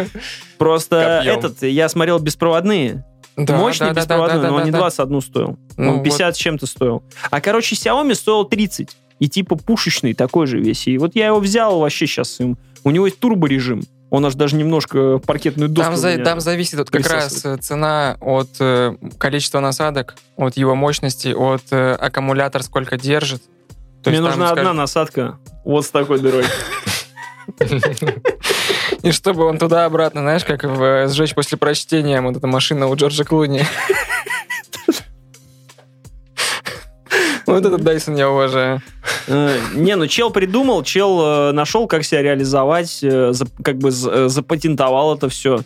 Просто 0.58 1.22
этот, 1.24 1.62
я 1.62 1.88
смотрел 1.90 2.18
беспроводные, 2.20 3.04
Да, 3.38 3.58
мощный 3.58 3.88
да, 3.88 3.94
беспроводной, 3.94 4.38
да, 4.38 4.42
да, 4.44 4.48
но 4.50 4.56
он 4.56 4.62
да, 4.62 4.66
не 4.66 4.72
да. 4.72 4.78
21 4.80 5.22
стоил. 5.22 5.60
Ну, 5.78 5.90
он 5.90 5.98
вот. 5.98 6.04
50 6.04 6.36
с 6.36 6.38
чем-то 6.38 6.66
стоил. 6.68 7.04
А, 7.30 7.42
короче, 7.42 7.76
Xiaomi 7.76 8.16
стоил 8.16 8.46
30. 8.46 8.96
И 9.20 9.30
типа 9.30 9.56
пушечный 9.56 10.14
такой 10.14 10.48
же 10.48 10.60
весь. 10.60 10.88
И 10.88 10.98
вот 10.98 11.16
я 11.16 11.28
его 11.28 11.40
взял 11.40 11.80
вообще 11.80 12.08
сейчас. 12.08 12.40
им. 12.40 12.58
У 12.84 12.92
него 12.92 13.06
есть 13.08 13.20
турборежим. 13.20 13.84
Он 14.10 14.26
аж 14.26 14.36
даже 14.36 14.56
немножко 14.56 15.18
паркетную 15.18 15.68
доску 15.68 15.92
Там, 15.92 16.00
за- 16.00 16.18
там 16.20 16.40
зависит 16.40 16.80
вот 16.80 16.90
как 16.90 17.08
раз 17.08 17.44
э, 17.44 17.58
цена 17.58 18.18
от 18.22 18.50
э, 18.60 18.96
количества 19.18 19.60
насадок, 19.60 20.16
от 20.38 20.56
его 20.56 20.76
мощности, 20.76 21.30
от 21.30 21.64
э, 21.72 21.94
аккумулятор 21.94 22.64
сколько 22.64 22.98
держит. 22.98 23.42
То 24.04 24.12
Мне 24.12 24.20
есть 24.20 24.30
там, 24.30 24.40
нужна 24.40 24.50
одна 24.52 24.62
скажем, 24.62 24.78
насадка 24.78 25.40
вот 25.66 25.86
с 25.86 25.90
такой 25.90 26.20
дырой. 26.20 26.46
И 29.06 29.12
чтобы 29.12 29.46
он 29.46 29.60
туда-обратно, 29.60 30.22
знаешь, 30.22 30.44
как 30.44 30.64
в 30.64 30.82
э, 30.82 31.08
«Сжечь 31.08 31.36
после 31.36 31.60
прочтения», 31.60 32.20
вот 32.22 32.38
эта 32.38 32.48
машина 32.48 32.88
у 32.88 32.96
Джорджа 32.96 33.24
Клуни. 33.24 33.64
Вот 37.46 37.64
этот 37.64 37.84
Дайсон 37.84 38.16
я 38.16 38.28
уважаю. 38.28 38.82
Э, 39.28 39.60
Не, 39.76 39.96
ну 39.96 40.08
чел 40.08 40.32
придумал, 40.32 40.82
чел 40.82 41.22
э, 41.22 41.52
нашел, 41.52 41.86
как 41.86 42.04
себя 42.04 42.24
реализовать, 42.24 43.06
как 43.64 43.78
бы 43.78 43.92
запатентовал 43.92 45.16
это 45.16 45.30
все. 45.30 45.60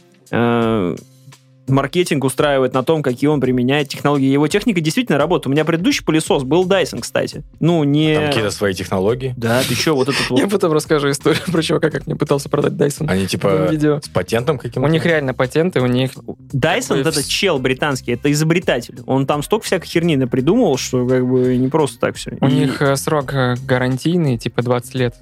Маркетинг 1.70 2.24
устраивает 2.24 2.74
на 2.74 2.84
том, 2.84 3.02
какие 3.02 3.28
он 3.30 3.40
применяет 3.42 3.90
технологии. 3.90 4.28
Его 4.28 4.48
техника 4.48 4.82
действительно 4.82 5.18
работает. 5.18 5.48
У 5.48 5.50
меня 5.52 5.66
предыдущий 5.66 6.04
пылесос 6.04 6.44
был 6.44 6.68
Dyson, 6.68 7.02
кстати. 7.02 7.44
Ну, 7.60 7.84
не... 7.84 8.16
Там 8.16 8.26
какие-то 8.28 8.52
свои 8.52 8.74
технологии. 8.74 9.34
Да, 9.38 9.62
ты 9.68 9.76
что, 9.76 9.94
вот 9.94 10.10
этот 10.10 10.22
вот... 10.30 10.40
Я 10.40 10.48
потом 10.48 10.74
расскажу 10.74 11.10
историю 11.10 11.44
про 11.48 11.62
чувака, 11.62 11.90
как 11.90 12.08
мне 12.08 12.16
пытался 12.16 12.50
продать 12.50 12.78
Дайсон. 12.78 13.10
Они 13.10 13.28
типа 13.28 13.68
видео. 13.72 14.00
с 14.04 14.10
патентом 14.10 14.58
каким-то? 14.58 14.82
У 14.82 14.92
них 14.92 15.06
реально 15.06 15.34
патенты, 15.34 15.82
у 15.82 15.88
них... 15.88 16.12
Вот 16.16 16.38
Такой 16.52 17.02
этот 17.02 17.28
чел 17.28 17.60
британский, 17.60 18.14
это 18.14 18.32
изобретатель. 18.32 19.00
Он 19.06 19.26
там 19.26 19.44
столько 19.44 19.66
всякой 19.66 19.88
херни 19.88 20.16
напридумывал, 20.16 20.78
что 20.78 21.08
как 21.08 21.28
бы 21.28 21.56
не 21.58 21.68
просто 21.68 22.00
так 22.00 22.16
все. 22.16 22.38
У 22.42 22.48
и, 22.48 22.52
них 22.52 22.82
э, 22.82 22.96
срок 22.96 23.34
э, 23.34 23.56
гарантийный, 23.66 24.38
типа 24.38 24.62
20 24.62 24.96
лет. 24.96 25.16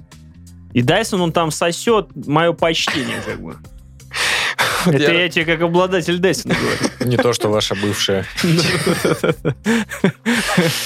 и 0.72 0.82
Дайсон, 0.82 1.20
он 1.20 1.32
там 1.32 1.50
сосет 1.50 2.08
мое 2.14 2.52
почтение, 2.52 3.20
как 3.24 3.40
бы. 3.40 3.56
Вот 4.84 4.94
Это 4.94 5.12
я- 5.12 5.22
я 5.22 5.28
тебе 5.28 5.44
как 5.44 5.60
обладатель 5.62 6.18
Дайсона 6.18 6.54
говорю. 6.54 7.10
Не 7.10 7.16
то, 7.16 7.32
что 7.32 7.48
ваша 7.48 7.74
бывшая. 7.74 8.24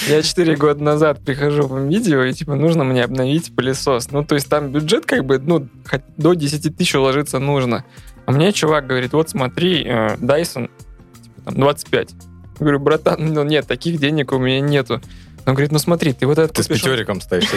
Я 0.07 0.21
4 0.21 0.55
года 0.55 0.83
назад 0.83 1.23
прихожу 1.23 1.67
в 1.67 1.87
видео, 1.87 2.23
и 2.23 2.33
типа 2.33 2.55
нужно 2.55 2.83
мне 2.83 3.03
обновить 3.03 3.55
пылесос. 3.55 4.11
Ну, 4.11 4.23
то 4.25 4.35
есть 4.35 4.49
там 4.49 4.71
бюджет 4.71 5.05
как 5.05 5.25
бы, 5.25 5.39
ну, 5.39 5.67
до 6.17 6.33
10 6.33 6.75
тысяч 6.75 6.95
уложиться 6.95 7.39
нужно. 7.39 7.85
А 8.25 8.31
мне 8.31 8.51
чувак 8.53 8.87
говорит, 8.87 9.13
вот 9.13 9.29
смотри, 9.29 9.83
э, 9.85 10.15
Dyson, 10.15 10.69
типа, 11.23 11.41
там, 11.45 11.55
25. 11.59 12.11
Я 12.11 12.15
говорю, 12.59 12.79
братан, 12.79 13.33
ну 13.33 13.43
нет, 13.43 13.67
таких 13.67 13.99
денег 13.99 14.31
у 14.31 14.37
меня 14.37 14.61
нету. 14.61 15.01
Он 15.45 15.53
говорит, 15.53 15.73
ну 15.73 15.79
смотри, 15.79 16.13
ты 16.13 16.25
вот 16.25 16.37
этот 16.37 16.55
Ты 16.55 16.63
с 16.63 16.67
купишь, 16.67 16.83
пятериком 16.83 17.19
стоишь. 17.19 17.49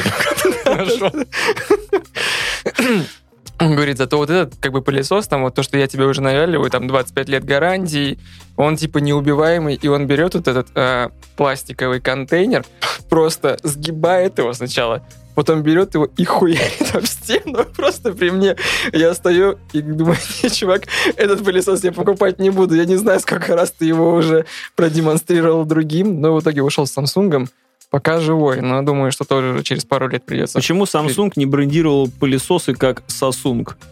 Он 3.60 3.74
говорит, 3.74 3.98
зато 3.98 4.18
вот 4.18 4.30
этот 4.30 4.56
как 4.60 4.72
бы 4.72 4.82
пылесос, 4.82 5.28
там 5.28 5.42
вот 5.42 5.54
то, 5.54 5.62
что 5.62 5.78
я 5.78 5.86
тебе 5.86 6.04
уже 6.04 6.20
навяливаю, 6.20 6.70
там 6.70 6.86
25 6.86 7.28
лет 7.28 7.44
гарантии, 7.44 8.18
он 8.56 8.76
типа 8.76 8.98
неубиваемый, 8.98 9.74
и 9.74 9.88
он 9.88 10.06
берет 10.06 10.34
вот 10.34 10.48
этот 10.48 10.68
э, 10.74 11.08
пластиковый 11.36 12.00
контейнер, 12.00 12.64
просто 13.08 13.58
сгибает 13.62 14.38
его 14.38 14.52
сначала, 14.52 15.06
потом 15.34 15.62
берет 15.62 15.94
его 15.94 16.08
и 16.16 16.24
хуярит 16.24 16.94
об 16.94 17.06
стену 17.06 17.64
просто 17.76 18.12
при 18.12 18.30
мне. 18.30 18.56
Я 18.92 19.14
стою 19.14 19.58
и 19.72 19.80
думаю, 19.80 20.18
не, 20.42 20.50
чувак, 20.50 20.82
этот 21.16 21.42
пылесос 21.44 21.82
я 21.84 21.92
покупать 21.92 22.38
не 22.38 22.50
буду. 22.50 22.74
Я 22.74 22.84
не 22.84 22.96
знаю, 22.96 23.20
сколько 23.20 23.54
раз 23.56 23.70
ты 23.70 23.86
его 23.86 24.14
уже 24.14 24.44
продемонстрировал 24.74 25.64
другим, 25.64 26.20
но 26.20 26.34
в 26.34 26.40
итоге 26.40 26.62
ушел 26.62 26.86
с 26.86 26.96
Samsung, 26.96 27.48
пока 27.90 28.20
живой, 28.20 28.61
но 28.61 28.83
думаю, 28.83 29.12
что 29.12 29.25
тоже 29.25 29.62
через 29.62 29.85
пару 29.85 30.09
лет 30.09 30.25
придется. 30.25 30.59
Почему 30.59 30.85
Samsung 30.85 31.33
не 31.37 31.46
брендировал 31.46 32.09
пылесосы 32.09 32.75
как 32.75 33.03
Samsung? 33.09 33.72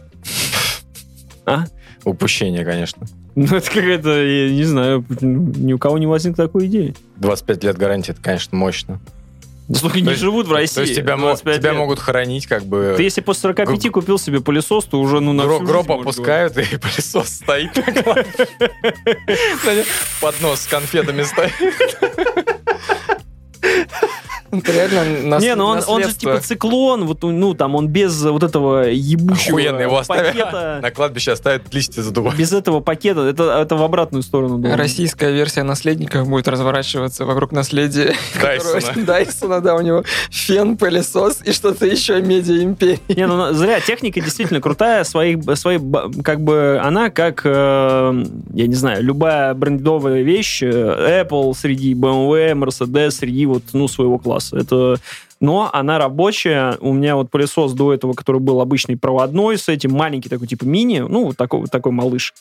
А? 1.46 1.64
Упущение, 2.04 2.64
конечно. 2.64 3.06
Ну, 3.34 3.44
это 3.56 3.68
какая-то, 3.70 4.10
я 4.24 4.50
не 4.50 4.64
знаю, 4.64 5.04
ни 5.20 5.72
у 5.74 5.78
кого 5.78 5.98
не 5.98 6.06
возникло 6.06 6.46
такой 6.46 6.66
идеи. 6.66 6.94
25 7.16 7.64
лет 7.64 7.76
гарантии, 7.76 8.12
это, 8.12 8.22
конечно, 8.22 8.56
мощно. 8.56 8.98
Да 9.68 9.78
столько 9.78 10.00
не 10.00 10.08
есть- 10.08 10.20
живут 10.20 10.46
в 10.46 10.52
России. 10.52 10.74
То 10.74 10.80
есть 10.82 10.94
тебя, 10.94 11.16
мо- 11.16 11.28
25 11.28 11.58
тебя 11.58 11.70
лет. 11.70 11.78
могут 11.78 11.98
хоронить 11.98 12.46
как 12.46 12.64
бы... 12.64 12.94
Ты 12.96 13.02
если 13.02 13.20
после 13.22 13.42
45 13.42 13.90
купил 13.90 14.18
себе 14.18 14.40
пылесос, 14.40 14.84
то 14.86 14.98
уже 15.00 15.20
ну 15.20 15.32
на 15.34 15.42
Гро- 15.42 15.56
всю 15.56 15.66
гроб 15.66 15.90
опускают, 15.90 16.56
и 16.58 16.76
пылесос 16.78 17.28
стоит. 17.28 17.72
Поднос 20.20 20.60
с 20.60 20.66
конфетами 20.66 21.22
стоит. 21.22 21.52
Это 24.58 24.72
реально 24.72 25.28
нас- 25.28 25.42
Не, 25.42 25.54
ну 25.54 25.64
он, 25.66 25.80
он 25.86 26.02
же 26.04 26.12
типа 26.14 26.40
циклон, 26.40 27.04
вот, 27.06 27.22
ну 27.22 27.54
там 27.54 27.74
он 27.74 27.88
без 27.88 28.22
вот 28.22 28.42
этого 28.42 28.88
ебучего 28.88 29.58
Охуенно, 29.58 29.80
его 29.80 29.98
оставят. 29.98 30.26
пакета. 30.32 30.78
На 30.82 30.90
кладбище 30.90 31.32
оставят 31.32 31.72
листья 31.74 32.02
задувать. 32.02 32.36
Без 32.36 32.52
этого 32.52 32.80
пакета, 32.80 33.22
это, 33.22 33.44
это 33.60 33.76
в 33.76 33.82
обратную 33.82 34.22
сторону. 34.22 34.58
должно. 34.58 34.76
Российская 34.78 35.32
версия 35.32 35.62
наследников 35.62 36.28
будет 36.28 36.48
разворачиваться 36.48 37.24
вокруг 37.24 37.52
наследия. 37.52 38.14
Дайсона. 38.42 38.80
которого- 38.80 39.04
Дайсона, 39.06 39.60
да, 39.60 39.74
у 39.76 39.80
него 39.80 40.04
фен, 40.30 40.76
пылесос 40.76 41.40
и 41.44 41.52
что-то 41.52 41.86
еще 41.86 42.20
медиа 42.20 42.62
империи. 42.62 43.00
Не, 43.08 43.26
ну 43.26 43.52
зря, 43.52 43.80
техника 43.80 44.20
действительно 44.20 44.60
крутая, 44.60 45.04
своих, 45.04 45.38
свои, 45.56 45.78
как 46.22 46.40
бы, 46.40 46.80
она 46.82 47.10
как, 47.10 47.42
э, 47.44 48.24
я 48.52 48.66
не 48.66 48.74
знаю, 48.74 49.02
любая 49.02 49.54
брендовая 49.54 50.22
вещь, 50.22 50.62
э, 50.62 51.24
Apple 51.24 51.54
среди 51.54 51.94
BMW, 51.94 52.52
Mercedes 52.54 53.10
среди 53.12 53.46
вот, 53.46 53.62
ну, 53.72 53.88
своего 53.88 54.18
класса. 54.18 54.43
Это 54.52 54.96
но 55.40 55.68
она 55.72 55.98
рабочая. 55.98 56.78
У 56.80 56.92
меня 56.92 57.16
вот 57.16 57.30
пылесос 57.30 57.72
до 57.74 57.92
этого, 57.92 58.14
который 58.14 58.40
был 58.40 58.60
обычный 58.60 58.96
проводной, 58.96 59.58
с 59.58 59.68
этим 59.68 59.92
маленький 59.92 60.28
такой 60.30 60.46
типа 60.46 60.64
мини, 60.64 61.00
ну, 61.00 61.26
вот 61.26 61.36
такой, 61.36 61.60
вот 61.60 61.70
такой 61.70 61.92
малыш. 61.92 62.32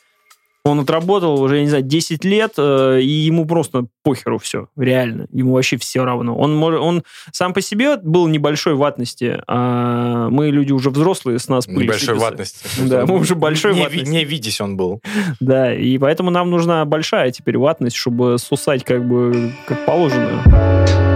Он 0.66 0.80
отработал 0.80 1.42
уже, 1.42 1.58
я 1.58 1.62
не 1.63 1.68
знаю, 1.68 1.84
10 1.84 2.24
лет, 2.24 2.54
э, 2.58 3.02
и 3.02 3.06
ему 3.06 3.46
просто 3.46 3.88
похеру 4.02 4.38
все, 4.38 4.70
реально. 4.78 5.28
Ему 5.34 5.52
вообще 5.56 5.76
все 5.76 6.06
равно. 6.06 6.38
Он, 6.38 6.58
мож- 6.58 6.78
он 6.78 7.04
сам 7.34 7.54
по 7.54 7.60
себе 7.60 7.98
был 7.98 8.30
небольшой 8.30 8.76
ватности, 8.76 9.42
а 9.46 10.30
мы 10.30 10.52
люди 10.52 10.72
уже 10.72 10.89
взрослые, 10.89 11.39
с 11.39 11.50
нас 11.50 11.66
пыль 11.66 11.84
Небольшой 11.84 12.16
сыпется. 12.16 12.26
ватности. 12.26 12.68
Да, 12.86 13.06
мы 13.06 13.20
уже 13.20 13.36
большой 13.36 13.74
не, 13.76 13.82
ватности. 13.82 14.10
не 14.10 14.24
видясь 14.24 14.62
он 14.62 14.78
был. 14.78 15.02
Да, 15.42 15.74
и 15.74 15.98
поэтому 15.98 16.32
нам 16.32 16.50
нужна 16.50 16.86
большая 16.86 17.32
теперь 17.32 17.58
ватность, 17.58 17.98
чтобы 17.98 18.38
сусать 18.39 18.86
как 18.86 19.06
бы 19.06 19.52
как 19.68 19.86
положено. 19.86 21.12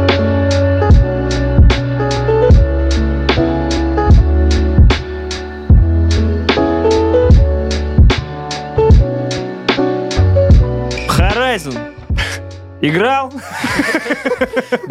Играл? 12.81 13.33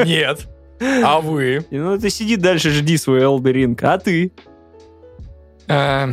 Нет. 0.05 0.47
А 0.81 1.21
вы? 1.21 1.65
Ну, 1.71 1.99
ты 1.99 2.11
сиди 2.11 2.37
дальше, 2.37 2.71
жди 2.71 2.97
свой 2.99 3.21
Elden. 3.23 3.79
А 3.83 3.99
ты? 3.99 4.33
Э, 5.69 6.09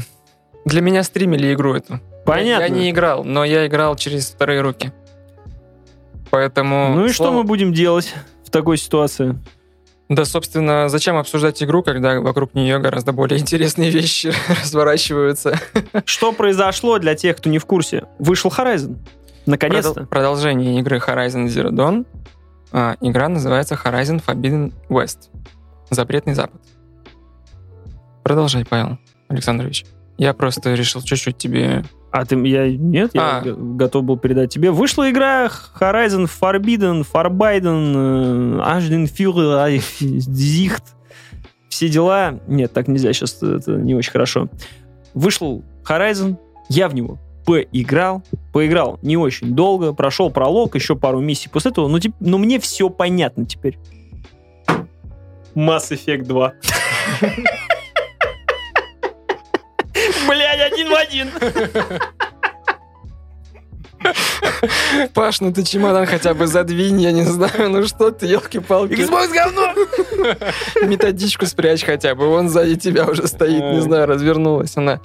Для 0.65 0.81
меня 0.81 1.03
стримили 1.03 1.53
игру 1.53 1.73
эту. 1.75 1.99
Понятно. 2.25 2.63
Я 2.63 2.69
не 2.69 2.89
играл, 2.89 3.23
но 3.23 3.43
я 3.43 3.67
играл 3.67 3.95
через 3.95 4.29
вторые 4.29 4.61
руки. 4.61 4.93
Поэтому... 6.31 6.93
Ну 6.95 7.05
и 7.05 7.09
что 7.11 7.31
мы 7.31 7.43
будем 7.43 7.73
делать 7.73 8.13
в 8.45 8.49
такой 8.49 8.77
ситуации? 8.77 9.37
Да, 10.09 10.25
собственно, 10.25 10.89
зачем 10.89 11.17
обсуждать 11.17 11.61
игру, 11.63 11.81
когда 11.83 12.19
вокруг 12.19 12.53
нее 12.53 12.79
гораздо 12.79 13.11
более 13.13 13.39
интересные 13.39 13.89
вещи 13.89 14.31
разворачиваются? 14.61 15.59
Что 16.05 16.31
произошло 16.33 16.99
для 16.99 17.15
тех, 17.15 17.37
кто 17.37 17.49
не 17.49 17.59
в 17.59 17.65
курсе? 17.65 18.05
Вышел 18.19 18.51
Horizon. 18.51 18.97
Наконец-то. 19.45 20.01
Продол- 20.01 20.05
Продолжение 20.07 20.79
игры 20.79 20.97
Horizon 20.97 21.45
Zero 21.47 21.69
Dawn. 21.71 22.05
А, 22.71 22.95
игра 23.01 23.29
называется 23.29 23.75
Horizon 23.75 24.23
Forbidden 24.25 24.73
West. 24.89 25.29
Запретный 25.89 26.33
Запад. 26.33 26.61
Продолжай, 28.23 28.65
Павел 28.65 28.97
Александрович. 29.27 29.85
Я 30.17 30.33
просто 30.33 30.73
решил 30.73 31.01
чуть-чуть 31.01 31.37
тебе... 31.37 31.83
А 32.11 32.25
ты, 32.25 32.35
я, 32.47 32.69
нет, 32.71 33.11
я 33.13 33.39
А. 33.39 33.41
готов 33.41 34.03
был 34.03 34.17
передать 34.17 34.51
тебе. 34.53 34.69
Вышла 34.71 35.09
игра 35.09 35.47
Horizon 35.47 36.29
Forbidden, 36.29 37.05
Forbidden, 37.11 38.61
Ажден 38.63 39.05
Führer, 39.05 39.79
Зихт. 39.99 40.83
Все 41.69 41.89
дела. 41.89 42.39
Нет, 42.47 42.71
так 42.71 42.87
нельзя 42.87 43.11
сейчас, 43.13 43.41
это 43.41 43.71
не 43.71 43.95
очень 43.95 44.11
хорошо. 44.11 44.47
Вышел 45.15 45.63
Horizon, 45.83 46.37
я 46.69 46.87
в 46.87 46.93
него 46.93 47.17
поиграл. 47.45 48.21
Поиграл 48.53 48.99
не 49.01 49.17
очень 49.17 49.55
долго, 49.55 49.93
прошел 49.93 50.29
пролог, 50.29 50.75
еще 50.75 50.95
пару 50.95 51.19
миссий 51.19 51.49
после 51.49 51.71
этого. 51.71 51.87
Ну, 51.87 51.99
тип- 51.99 52.15
ну 52.19 52.37
мне 52.37 52.59
все 52.59 52.89
понятно 52.89 53.45
теперь. 53.45 53.79
Mass 55.55 55.89
Effect 55.91 56.23
2. 56.25 56.53
Блядь, 60.27 60.71
один 60.71 60.89
в 60.89 60.93
один. 60.93 61.29
Паш, 65.13 65.41
ну 65.41 65.51
ты 65.51 65.63
чемодан 65.63 66.05
хотя 66.05 66.33
бы 66.33 66.45
задвинь, 66.45 67.01
я 67.01 67.11
не 67.11 67.23
знаю, 67.23 67.69
ну 67.69 67.85
что 67.87 68.11
ты, 68.11 68.27
елки-палки. 68.27 68.93
Xbox 68.93 69.33
говно! 69.33 69.73
Методичку 70.85 71.45
спрячь 71.45 71.83
хотя 71.83 72.13
бы, 72.13 72.27
вон 72.27 72.49
сзади 72.49 72.75
тебя 72.75 73.05
уже 73.05 73.27
стоит, 73.27 73.63
не 73.63 73.81
знаю, 73.81 74.05
развернулась 74.07 74.75
она. 74.77 74.99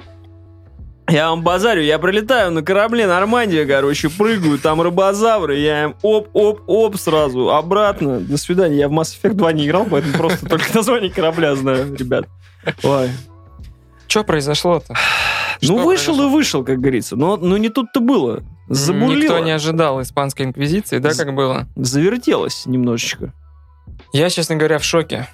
Я 1.09 1.31
вам 1.31 1.43
базарю, 1.43 1.83
я 1.83 1.99
пролетаю 1.99 2.51
на 2.51 2.63
корабле 2.63 3.07
Нормандия, 3.07 3.65
короче, 3.65 4.11
прыгаю, 4.11 4.59
там 4.59 4.83
рыбозавры, 4.83 5.59
я 5.59 5.85
им 5.85 5.97
оп-оп-оп 6.03 6.97
сразу, 6.99 7.51
обратно, 7.51 8.21
до 8.21 8.37
свидания. 8.37 8.77
Я 8.77 8.89
в 8.89 8.93
Mass 8.93 9.17
Effect 9.19 9.33
2 9.33 9.53
не 9.55 9.67
играл, 9.67 9.87
поэтому 9.91 10.15
просто 10.15 10.47
только 10.47 10.67
название 10.75 11.11
корабля 11.11 11.57
знаю, 11.57 11.95
ребят. 11.97 12.27
Ой. 12.83 13.11
Что 14.07 14.23
произошло-то? 14.23 14.95
Ну, 15.63 15.77
вышел 15.77 16.15
произошло? 16.15 16.27
и 16.27 16.31
вышел, 16.31 16.65
как 16.65 16.79
говорится. 16.79 17.17
Но, 17.17 17.37
но 17.37 17.57
не 17.57 17.71
тут-то 17.71 18.01
было. 18.01 18.43
Забурлило. 18.69 19.23
Никто 19.23 19.39
не 19.39 19.51
ожидал 19.51 20.03
испанской 20.03 20.45
инквизиции, 20.45 20.99
да, 20.99 21.15
как 21.15 21.35
было? 21.35 21.67
Завертелось 21.75 22.67
немножечко. 22.67 23.33
Я, 24.13 24.29
честно 24.29 24.57
говоря, 24.57 24.79
в 24.79 24.85
шоке 24.85 25.27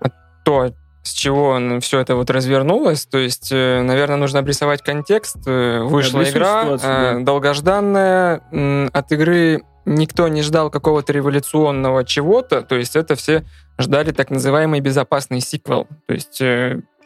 от 0.00 0.12
то, 0.44 0.72
с 1.04 1.12
чего 1.12 1.80
все 1.80 2.00
это 2.00 2.16
вот 2.16 2.30
развернулось. 2.30 3.04
То 3.04 3.18
есть, 3.18 3.50
э, 3.52 3.82
наверное, 3.82 4.16
нужно 4.16 4.38
обрисовать 4.38 4.82
контекст. 4.82 5.36
Э, 5.46 5.82
Вышла 5.82 6.20
Обрисуй 6.20 6.38
игра, 6.38 6.62
ситуацию, 6.62 6.90
э, 6.90 7.12
да. 7.18 7.20
долгожданная. 7.20 8.88
От 8.92 9.12
игры 9.12 9.62
никто 9.84 10.26
не 10.28 10.40
ждал 10.40 10.70
какого-то 10.70 11.12
революционного 11.12 12.04
чего-то. 12.04 12.62
То 12.62 12.76
есть, 12.76 12.96
это 12.96 13.16
все 13.16 13.44
ждали 13.78 14.12
так 14.12 14.30
называемый 14.30 14.80
безопасный 14.80 15.40
сиквел. 15.40 15.86
То 16.06 16.14
есть, 16.14 16.42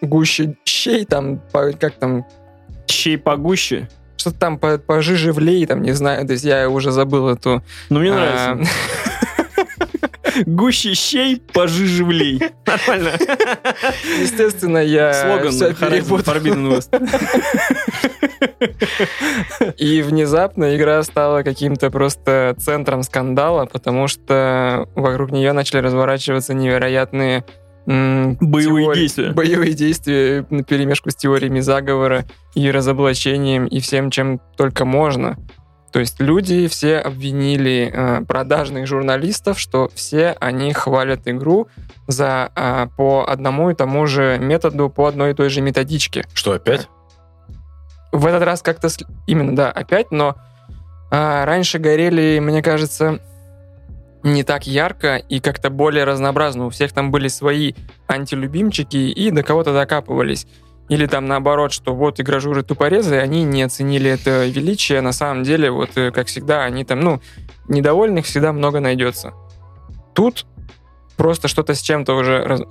гуще 0.01 0.57
щей, 0.65 1.05
там, 1.05 1.43
как 1.53 1.95
там, 1.95 2.25
Чей 2.87 3.19
погуще. 3.19 3.89
что-то 4.17 4.39
там 4.39 4.59
по- 4.59 4.79
пожиже 4.79 5.33
влей, 5.33 5.67
там, 5.67 5.83
не 5.83 5.93
знаю, 5.93 6.25
то 6.25 6.33
есть 6.35 6.45
я 6.45 6.71
уже 6.71 6.93
забыл 6.93 7.29
эту... 7.29 7.63
Ну, 7.91 7.99
мне 7.99 8.13
а, 8.13 8.15
нравится. 8.55 8.73
Гуще 10.47 10.95
щей, 10.95 11.43
пожиже 11.53 12.05
влей. 12.05 12.41
Нормально. 12.67 13.13
Естественно, 14.21 14.79
я 14.79 15.13
Слоган 15.13 15.75
перепутал. 15.75 16.35
Forbidden 16.35 16.69
West. 16.69 16.91
И 19.79 20.03
внезапно 20.03 20.77
игра 20.77 21.03
стала 21.03 21.43
каким-то 21.43 21.91
просто 21.91 22.55
центром 22.59 23.03
скандала, 23.03 23.67
потому 23.67 24.09
что 24.09 24.89
вокруг 24.95 25.31
нее 25.31 25.53
начали 25.53 25.81
разворачиваться 25.81 26.55
невероятные 26.55 27.45
Боевые 27.87 28.95
действия. 28.95 29.33
Боевые 29.33 29.73
действия 29.73 30.45
на 30.51 30.63
перемешку 30.63 31.11
с 31.11 31.17
теориями 31.17 31.61
заговора 31.61 32.27
и 32.55 32.71
разоблачением 32.71 33.67
и 33.67 33.81
всем, 33.81 34.11
чем 34.11 34.41
только 34.59 34.85
можно. 34.85 35.39
То 35.93 36.01
есть 36.01 36.21
люди 36.21 36.69
все 36.69 36.99
обвинили 36.99 37.91
э, 37.93 38.25
продажных 38.27 38.87
журналистов, 38.87 39.59
что 39.59 39.91
все 39.95 40.37
они 40.41 40.73
хвалят 40.73 41.27
игру 41.27 41.69
за 42.07 42.51
э, 42.55 42.89
по 42.97 43.25
одному 43.27 43.71
и 43.71 43.75
тому 43.75 44.07
же 44.07 44.39
методу, 44.39 44.91
по 44.91 45.07
одной 45.07 45.31
и 45.31 45.35
той 45.35 45.49
же 45.49 45.61
методичке. 45.61 46.27
Что, 46.35 46.53
опять? 46.53 46.89
В 48.13 48.27
этот 48.27 48.43
раз 48.43 48.63
как-то 48.63 48.89
именно, 49.27 49.57
да, 49.57 49.71
опять, 49.71 50.11
но 50.11 50.37
а, 51.11 51.45
раньше 51.45 51.79
горели, 51.79 52.39
мне 52.39 52.63
кажется, 52.63 53.21
не 54.23 54.43
так 54.43 54.67
ярко 54.67 55.17
и 55.17 55.41
как-то 55.41 55.71
более 55.71 56.05
разнообразно. 56.05 56.67
У 56.67 56.71
всех 56.71 56.93
там 56.93 57.11
были 57.11 57.29
свои 57.29 57.75
антилюбимчики 58.07 58.97
и 58.97 59.31
до 59.31 59.43
кого-то 59.43 59.73
докапывались. 59.73 60.47
Или 60.89 61.07
там 61.07 61.27
наоборот, 61.27 61.73
что 61.73 61.95
вот 61.95 62.19
игражуры 62.21 62.63
тупорезы, 62.63 63.17
они 63.17 63.45
не 63.45 63.63
оценили 63.63 64.11
это 64.11 64.47
величие. 64.47 65.01
На 65.03 65.13
самом 65.13 65.43
деле, 65.43 65.71
вот 65.71 65.91
э, 65.97 66.11
как 66.11 66.29
всегда, 66.29 66.65
они 66.65 66.85
там, 66.85 67.01
ну, 67.01 67.21
недовольных 67.69 68.25
всегда 68.25 68.53
много 68.53 68.81
найдется. 68.81 69.33
Тут 70.15 70.47
просто 71.17 71.47
что-то 71.49 71.75
с 71.75 71.81
чем-то 71.83 72.15
уже... 72.15 72.43
раз- 72.43 72.63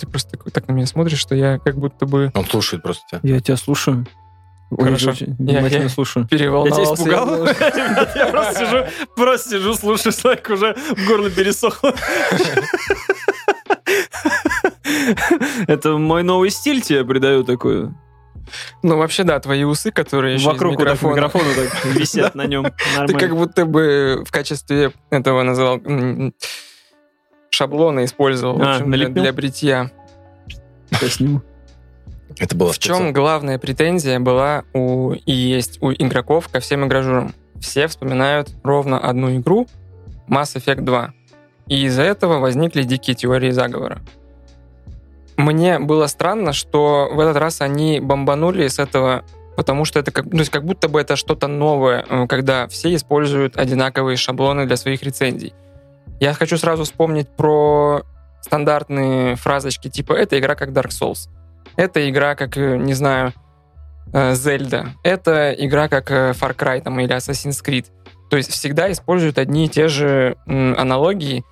Ты 0.00 0.06
просто 0.08 0.32
такой- 0.32 0.50
так 0.50 0.66
на 0.68 0.72
меня 0.72 0.86
смотришь, 0.86 1.18
что 1.20 1.34
я 1.36 1.58
как 1.58 1.76
будто 1.76 2.06
бы 2.06 2.32
Он 2.34 2.44
слушает 2.44 2.82
просто 2.82 3.04
тебя. 3.08 3.20
Я 3.34 3.40
тебя 3.40 3.56
слушаю. 3.56 4.04
Ой, 4.72 4.84
Хорошо. 4.84 5.10
очень 5.10 5.28
Я- 5.38 5.54
Внимательно 5.54 5.82
я- 5.84 5.88
слушаю. 5.88 6.26
Я 6.28 6.38
переволновался. 6.38 7.04
тебя 7.04 7.14
испугал? 7.14 7.46
Я 8.16 8.26
просто 8.32 8.54
сижу, 8.66 8.84
просто 9.14 9.50
сижу, 9.50 9.74
слушаю, 9.74 10.12
Слайк 10.12 10.50
уже 10.50 10.74
в 10.74 11.06
горло 11.06 11.30
пересохло. 11.30 11.94
Это 15.66 15.96
мой 15.96 16.22
новый 16.22 16.50
стиль 16.50 16.80
тебе 16.80 17.04
придаю 17.04 17.44
такой. 17.44 17.88
Ну, 18.82 18.96
вообще, 18.98 19.24
да, 19.24 19.40
твои 19.40 19.64
усы, 19.64 19.90
которые 19.90 20.34
еще 20.34 20.46
Вокруг 20.46 20.72
микрофона. 20.72 21.14
микрофона 21.14 21.44
так 21.54 21.84
висят 21.94 22.34
на 22.34 22.46
нем. 22.46 22.66
Ты 23.06 23.14
как 23.14 23.34
будто 23.36 23.66
бы 23.66 24.22
в 24.24 24.30
качестве 24.30 24.92
этого 25.10 25.42
называл 25.42 25.80
м, 25.84 26.32
шаблоны 27.50 28.04
использовал 28.04 28.58
в 28.58 28.62
А, 28.62 28.76
общем, 28.76 28.92
для, 28.92 29.32
бритья. 29.32 29.90
Я 31.00 31.08
сниму. 31.08 31.42
Это 32.38 32.54
было 32.54 32.72
В 32.72 32.78
чем 32.78 33.12
главная 33.12 33.58
претензия 33.58 34.20
была 34.20 34.64
у 34.74 35.12
и 35.12 35.32
есть 35.32 35.78
у 35.82 35.92
игроков 35.92 36.48
ко 36.48 36.60
всем 36.60 36.84
игражурам? 36.84 37.34
Все 37.60 37.88
вспоминают 37.88 38.50
ровно 38.62 38.98
одну 38.98 39.34
игру 39.36 39.66
Mass 40.28 40.54
Effect 40.56 40.82
2. 40.82 41.14
И 41.68 41.84
из-за 41.86 42.02
этого 42.02 42.38
возникли 42.38 42.82
дикие 42.82 43.16
теории 43.16 43.50
заговора. 43.50 44.02
Мне 45.36 45.78
было 45.78 46.06
странно, 46.06 46.52
что 46.52 47.08
в 47.12 47.20
этот 47.20 47.36
раз 47.36 47.60
они 47.60 48.00
бомбанули 48.00 48.66
с 48.68 48.78
этого, 48.78 49.24
потому 49.56 49.84
что 49.84 49.98
это 49.98 50.10
как, 50.10 50.30
то 50.30 50.36
есть 50.38 50.50
как 50.50 50.64
будто 50.64 50.88
бы 50.88 51.00
это 51.00 51.16
что-то 51.16 51.46
новое, 51.46 52.04
э, 52.08 52.26
когда 52.26 52.66
все 52.68 52.94
используют 52.94 53.56
одинаковые 53.58 54.16
шаблоны 54.16 54.66
для 54.66 54.76
своих 54.76 55.02
рецензий. 55.02 55.54
Я 56.20 56.32
хочу 56.32 56.56
сразу 56.56 56.84
вспомнить 56.84 57.28
про 57.28 58.02
стандартные 58.40 59.36
фразочки 59.36 59.88
типа 59.88 60.14
«это 60.14 60.38
игра 60.38 60.54
как 60.54 60.70
Dark 60.70 60.88
Souls», 60.88 61.28
«это 61.76 62.08
игра 62.08 62.34
как, 62.34 62.56
э, 62.56 62.78
не 62.78 62.94
знаю, 62.94 63.34
э, 64.12 64.34
Зельда», 64.34 64.94
«это 65.02 65.52
игра 65.52 65.88
как 65.88 66.10
э, 66.10 66.30
Far 66.30 66.56
Cry 66.56 66.80
там, 66.80 66.98
или 67.00 67.14
Assassin's 67.14 67.62
Creed». 67.62 67.86
То 68.30 68.36
есть 68.36 68.50
всегда 68.50 68.90
используют 68.90 69.38
одни 69.38 69.66
и 69.66 69.68
те 69.68 69.88
же 69.88 70.36
аналогии, 70.46 71.44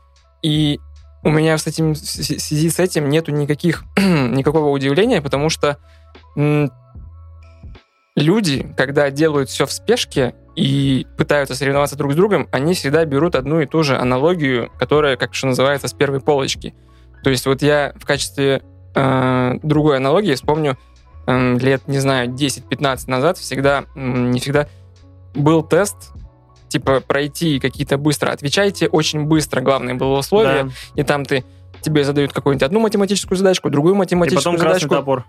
и 0.42 0.80
у 1.24 1.30
меня 1.30 1.56
с 1.56 1.66
этим, 1.66 1.94
в 1.94 1.96
связи 1.96 2.68
с 2.70 2.78
этим 2.78 3.08
нету 3.08 3.32
никаких, 3.32 3.84
никакого 3.96 4.68
удивления, 4.68 5.22
потому 5.22 5.48
что 5.48 5.78
люди, 8.16 8.74
когда 8.76 9.10
делают 9.10 9.48
все 9.48 9.66
в 9.66 9.72
спешке 9.72 10.34
и 10.54 11.06
пытаются 11.16 11.54
соревноваться 11.54 11.96
друг 11.96 12.12
с 12.12 12.16
другом, 12.16 12.48
они 12.52 12.74
всегда 12.74 13.04
берут 13.04 13.34
одну 13.34 13.60
и 13.60 13.66
ту 13.66 13.82
же 13.82 13.96
аналогию, 13.96 14.70
которая, 14.78 15.16
как 15.16 15.34
что 15.34 15.48
называется, 15.48 15.88
с 15.88 15.92
первой 15.92 16.20
полочки. 16.20 16.74
То 17.24 17.30
есть 17.30 17.46
вот 17.46 17.62
я 17.62 17.92
в 17.96 18.04
качестве 18.04 18.62
э, 18.94 19.54
другой 19.62 19.96
аналогии 19.96 20.34
вспомню 20.34 20.76
э, 21.26 21.56
лет, 21.58 21.88
не 21.88 21.98
знаю, 21.98 22.28
10-15 22.28 23.10
назад 23.10 23.38
всегда, 23.38 23.84
м, 23.96 24.30
не 24.30 24.40
всегда, 24.40 24.68
был 25.34 25.62
тест, 25.62 26.12
типа 26.74 27.00
пройти 27.00 27.60
какие-то 27.60 27.96
быстро, 27.98 28.30
отвечайте 28.32 28.88
очень 28.88 29.24
быстро, 29.26 29.60
главное 29.60 29.94
было 29.94 30.18
условие, 30.18 30.64
Да. 30.64 30.70
и 30.96 31.04
там 31.04 31.24
ты 31.24 31.44
тебе 31.82 32.02
задают 32.02 32.32
какую-нибудь 32.32 32.64
одну 32.64 32.80
математическую 32.80 33.38
задачку, 33.38 33.70
другую 33.70 33.94
И 33.94 33.98
математическую 33.98 34.54
потом 34.54 34.60
красный 34.60 34.80
задачку, 34.80 34.94
топор. 34.96 35.24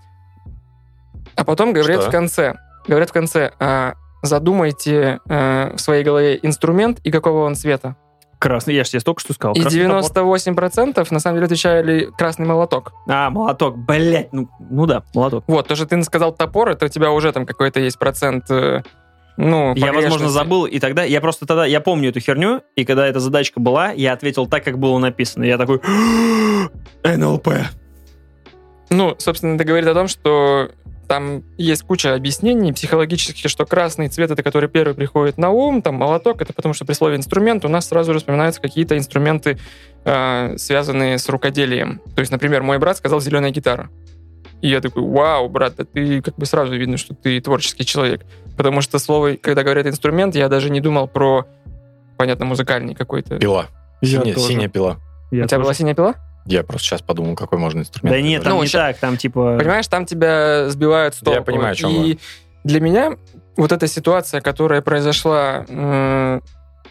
а 1.36 1.44
потом 1.44 1.72
говорят 1.74 2.02
Что? 2.02 2.10
в 2.10 2.12
конце, 2.12 2.56
говорят 2.88 3.10
в 3.10 3.14
конце, 3.14 3.52
а, 3.60 3.94
задумайте 4.24 5.20
э, 5.30 5.76
в 5.76 5.80
своей 5.80 6.04
голове 6.04 6.40
инструмент 6.42 7.00
и 7.04 7.12
какого 7.12 7.46
он 7.46 7.54
цвета. 7.56 7.96
Красный, 8.40 8.74
я 8.74 8.84
же 8.84 8.90
тебе 8.90 9.00
только 9.02 9.22
что 9.22 9.34
сказал. 9.34 9.54
И 9.54 9.62
красный 9.62 9.84
топор. 9.86 10.38
98% 10.38 11.08
на 11.12 11.20
самом 11.20 11.38
деле 11.38 11.46
отвечали 11.46 12.10
красный 12.18 12.46
молоток. 12.48 12.92
А, 13.08 13.30
молоток, 13.30 13.78
блять, 13.78 14.34
ну, 14.34 14.50
ну 14.60 14.86
да, 14.88 15.04
молоток. 15.14 15.44
Вот, 15.48 15.68
то, 15.68 15.76
что 15.76 15.86
ты 15.86 16.02
сказал 16.04 16.34
топор, 16.34 16.70
это 16.70 16.86
у 16.86 16.90
тебя 16.90 17.12
уже 17.12 17.32
там 17.32 17.46
какой-то 17.46 17.80
есть 17.80 18.00
процент, 18.00 18.50
э, 18.50 18.82
ну, 19.38 19.74
Я, 19.76 19.92
возможно, 19.92 20.30
забыл, 20.30 20.66
и 20.66 20.80
тогда, 20.80 21.04
я 21.04 21.20
просто 21.22 21.46
тогда, 21.46 21.66
я 21.66 21.82
помню 21.82 22.10
эту 22.10 22.20
херню, 22.20 22.62
и 22.76 22.86
когда 22.86 23.06
эта 23.06 23.20
задачка 23.20 23.60
была, 23.60 23.92
я 23.92 24.14
ответил 24.14 24.48
так, 24.48 24.64
как 24.64 24.80
было 24.80 24.98
написано. 24.98 25.44
Я 25.44 25.58
такой, 25.58 25.82
НЛП. 27.04 27.50
Ну, 28.90 29.16
собственно, 29.18 29.56
это 29.56 29.64
говорит 29.64 29.88
о 29.88 29.94
том, 29.94 30.08
что 30.08 30.70
там 31.08 31.44
есть 31.58 31.84
куча 31.84 32.14
объяснений 32.14 32.74
психологических, 32.74 33.50
что 33.50 33.66
красный 33.66 34.08
цвет 34.08 34.32
это 34.32 34.42
который 34.44 34.70
первый 34.70 34.94
приходит 34.96 35.38
на 35.38 35.50
ум, 35.52 35.82
там 35.82 35.96
молоток 35.96 36.42
это 36.42 36.54
потому 36.54 36.74
что 36.74 36.86
при 36.86 36.94
слове 36.94 37.18
инструмент 37.18 37.66
у 37.66 37.68
нас 37.68 37.88
сразу 37.88 38.14
же 38.14 38.20
вспоминаются 38.20 38.62
какие-то 38.62 38.98
инструменты, 38.98 39.58
э, 40.04 40.58
связанные 40.58 41.18
с 41.18 41.30
рукоделием. 41.30 42.02
То 42.16 42.22
есть, 42.22 42.32
например, 42.32 42.64
мой 42.64 42.80
брат 42.80 42.98
сказал 42.98 43.22
зеленая 43.22 43.52
гитара. 43.52 43.90
И 44.66 44.70
я 44.70 44.82
такой, 44.82 45.04
вау, 45.04 45.48
брат, 45.48 45.76
да 45.78 45.86
ты 45.86 46.22
как 46.22 46.36
бы 46.38 46.46
сразу 46.48 46.74
видно, 46.76 46.98
что 46.98 47.14
ты 47.14 47.40
творческий 47.40 47.86
человек. 47.86 48.26
Потому 48.58 48.82
что 48.82 48.98
слово, 48.98 49.36
когда 49.36 49.62
говорят 49.62 49.86
инструмент, 49.86 50.36
я 50.36 50.50
даже 50.50 50.72
не 50.72 50.82
думал 50.82 51.08
про, 51.08 51.46
понятно, 52.18 52.46
музыкальный 52.46 52.96
какой-то. 52.96 53.38
Пила. 53.38 53.68
Я 54.02 54.22
Синяя, 54.22 54.34
тоже. 54.34 54.48
синяя 54.48 54.68
пила. 54.70 54.98
Я 55.30 55.44
У 55.44 55.48
тебя 55.48 55.58
тоже. 55.58 55.62
была 55.62 55.74
синяя 55.76 55.94
пила? 55.94 56.16
Я 56.48 56.64
просто 56.64 56.88
сейчас 56.88 57.02
подумал, 57.04 57.36
какой 57.36 57.60
можно 57.60 57.82
инструмент. 57.82 58.16
Да 58.18 58.22
нет, 58.22 58.44
там 58.44 58.54
Ну, 58.56 58.62
не 58.64 58.68
ща- 58.68 58.88
так, 58.88 58.98
там 58.98 59.18
типа... 59.18 59.58
Понимаешь, 59.60 59.88
там 59.88 60.06
тебя 60.08 60.68
сбивают 60.70 61.14
с 61.14 61.20
Я 61.22 61.26
толку. 61.26 61.44
понимаю, 61.44 61.74
о 61.74 61.76
чем 61.76 61.90
И 61.92 61.98
вы. 62.14 62.20
для 62.64 62.80
меня 62.82 63.18
вот 63.58 63.72
эта 63.72 63.86
ситуация, 63.88 64.42
которая 64.42 64.82
произошла 64.82 65.64
м, 65.70 66.42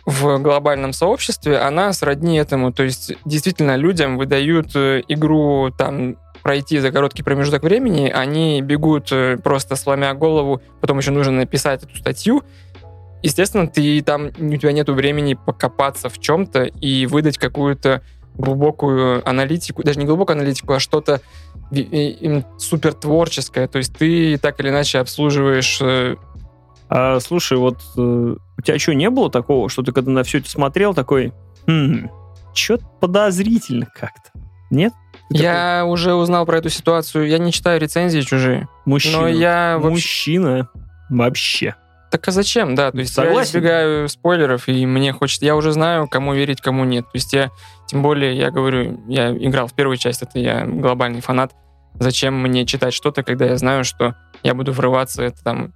в 0.07 0.39
глобальном 0.39 0.93
сообществе, 0.93 1.59
она 1.59 1.93
сродни 1.93 2.37
этому. 2.39 2.73
То 2.73 2.83
есть 2.85 3.15
действительно 3.25 3.75
людям 3.77 4.17
выдают 4.17 4.77
э, 4.77 5.03
игру 5.09 5.71
там 5.77 6.17
пройти 6.45 6.79
за 6.79 6.93
короткий 6.93 7.23
промежуток 7.23 7.63
времени, 7.63 8.09
они 8.15 8.61
бегут 8.61 9.11
э, 9.11 9.39
просто 9.43 9.77
сломя 9.77 10.13
голову, 10.13 10.61
потом 10.83 10.99
еще 10.99 11.11
нужно 11.11 11.33
написать 11.33 11.83
эту 11.83 11.97
статью. 11.97 12.43
Естественно, 13.23 13.67
ты 13.67 14.03
там 14.03 14.27
у 14.27 14.57
тебя 14.57 14.73
нет 14.73 14.91
времени 14.91 15.33
покопаться 15.35 16.11
в 16.11 16.21
чем-то 16.21 16.65
и 16.65 17.07
выдать 17.07 17.39
какую-то 17.39 18.03
глубокую 18.35 19.27
аналитику, 19.27 19.83
даже 19.83 19.99
не 19.99 20.05
глубокую 20.05 20.37
аналитику, 20.37 20.75
а 20.75 20.81
что-то 20.81 21.23
супер 22.59 22.93
творческое. 22.93 23.67
То 23.67 23.79
есть 23.79 23.97
ты 23.97 24.37
так 24.37 24.61
или 24.61 24.69
иначе 24.69 24.99
обслуживаешь 24.99 25.79
э, 25.81 26.17
А, 26.91 27.21
слушай, 27.21 27.57
вот 27.57 27.79
э, 27.97 28.01
у 28.01 28.63
тебя 28.63 28.79
что, 28.79 28.93
не 28.93 29.09
было 29.09 29.31
такого, 29.31 29.71
что 29.71 29.83
ты 29.83 29.93
когда 29.93 30.11
на 30.11 30.25
все 30.25 30.39
это 30.39 30.51
смотрел, 30.51 30.93
такой, 30.93 31.33
хм, 31.67 32.11
что-то 32.53 32.85
подозрительно 33.01 33.87
как-то? 33.87 34.31
Нет? 34.71 34.93
Я 35.39 35.85
уже 35.85 36.15
узнал 36.15 36.47
про 36.47 36.59
эту 36.59 36.71
ситуацию. 36.71 37.29
Я 37.29 37.39
не 37.39 37.53
читаю 37.53 37.81
рецензии 37.81 38.21
чужие. 38.21 38.61
такой, 38.61 38.73
мужчина. 38.85 39.21
Но 39.21 39.29
я 39.29 39.79
вообще... 39.79 39.91
Мужчина 39.91 40.69
вообще. 41.11 41.75
Так 42.11 42.29
а 42.29 42.31
зачем, 42.31 42.77
да? 42.77 42.93
То 42.93 42.99
есть 42.99 43.17
я 43.17 43.25
Согласен. 43.25 43.51
избегаю 43.51 44.09
спойлеров, 44.09 44.69
и 44.69 44.87
мне 44.87 45.13
хочется... 45.13 45.45
Я 45.45 45.57
уже 45.57 45.73
знаю, 45.73 46.07
кому 46.07 46.35
верить, 46.35 46.61
кому 46.61 46.85
нет. 46.85 47.05
То 47.07 47.17
есть 47.17 47.33
я... 47.33 47.51
Тем 47.89 48.03
более, 48.03 48.37
я 48.37 48.51
говорю, 48.51 49.03
я 49.09 49.33
играл 49.33 49.67
в 49.67 49.75
первую 49.75 49.97
часть, 49.97 50.23
это 50.23 50.39
я 50.39 50.65
глобальный 50.65 51.21
фанат. 51.21 51.53
Зачем 51.99 52.41
мне 52.41 52.65
читать 52.67 52.95
что-то, 52.95 53.25
когда 53.25 53.47
я 53.47 53.57
знаю, 53.57 53.85
что 53.85 54.15
я 54.45 54.55
буду 54.55 54.73
врываться 54.73 55.23
это 55.23 55.43
там, 55.43 55.73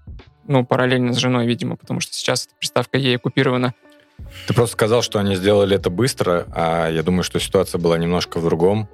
ну, 0.47 0.65
параллельно 0.65 1.13
с 1.13 1.17
женой, 1.17 1.47
видимо, 1.47 1.77
потому 1.77 2.01
что 2.01 2.15
сейчас 2.15 2.47
эта 2.47 2.55
приставка 2.57 2.97
ей 2.99 3.17
оккупирована. 3.17 3.75
Ты 4.47 4.55
просто 4.55 4.75
сказал, 4.75 5.03
что 5.03 5.19
они 5.19 5.37
сделали 5.37 5.77
это 5.77 5.91
быстро, 5.91 6.47
а 6.55 6.89
я 6.89 7.03
думаю, 7.03 7.23
что 7.23 7.39
ситуация 7.39 7.79
была 7.79 7.99
немножко 7.99 8.39
в 8.39 8.45
другом, 8.45 8.89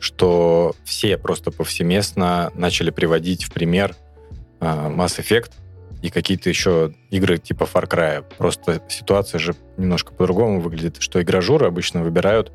что 0.00 0.74
все 0.84 1.16
просто 1.16 1.52
повсеместно 1.52 2.50
начали 2.54 2.90
приводить 2.90 3.44
в 3.44 3.52
пример 3.52 3.94
а, 4.58 4.90
Mass 4.90 5.20
Effect 5.20 5.52
и 6.02 6.10
какие-то 6.10 6.48
еще 6.48 6.94
игры 7.10 7.38
типа 7.38 7.64
Far 7.64 7.86
Cry. 7.86 8.24
Просто 8.38 8.82
ситуация 8.88 9.38
же 9.38 9.54
немножко 9.76 10.12
по-другому 10.12 10.60
выглядит, 10.60 10.96
что 11.00 11.22
игражуры 11.22 11.66
обычно 11.66 12.02
выбирают 12.02 12.50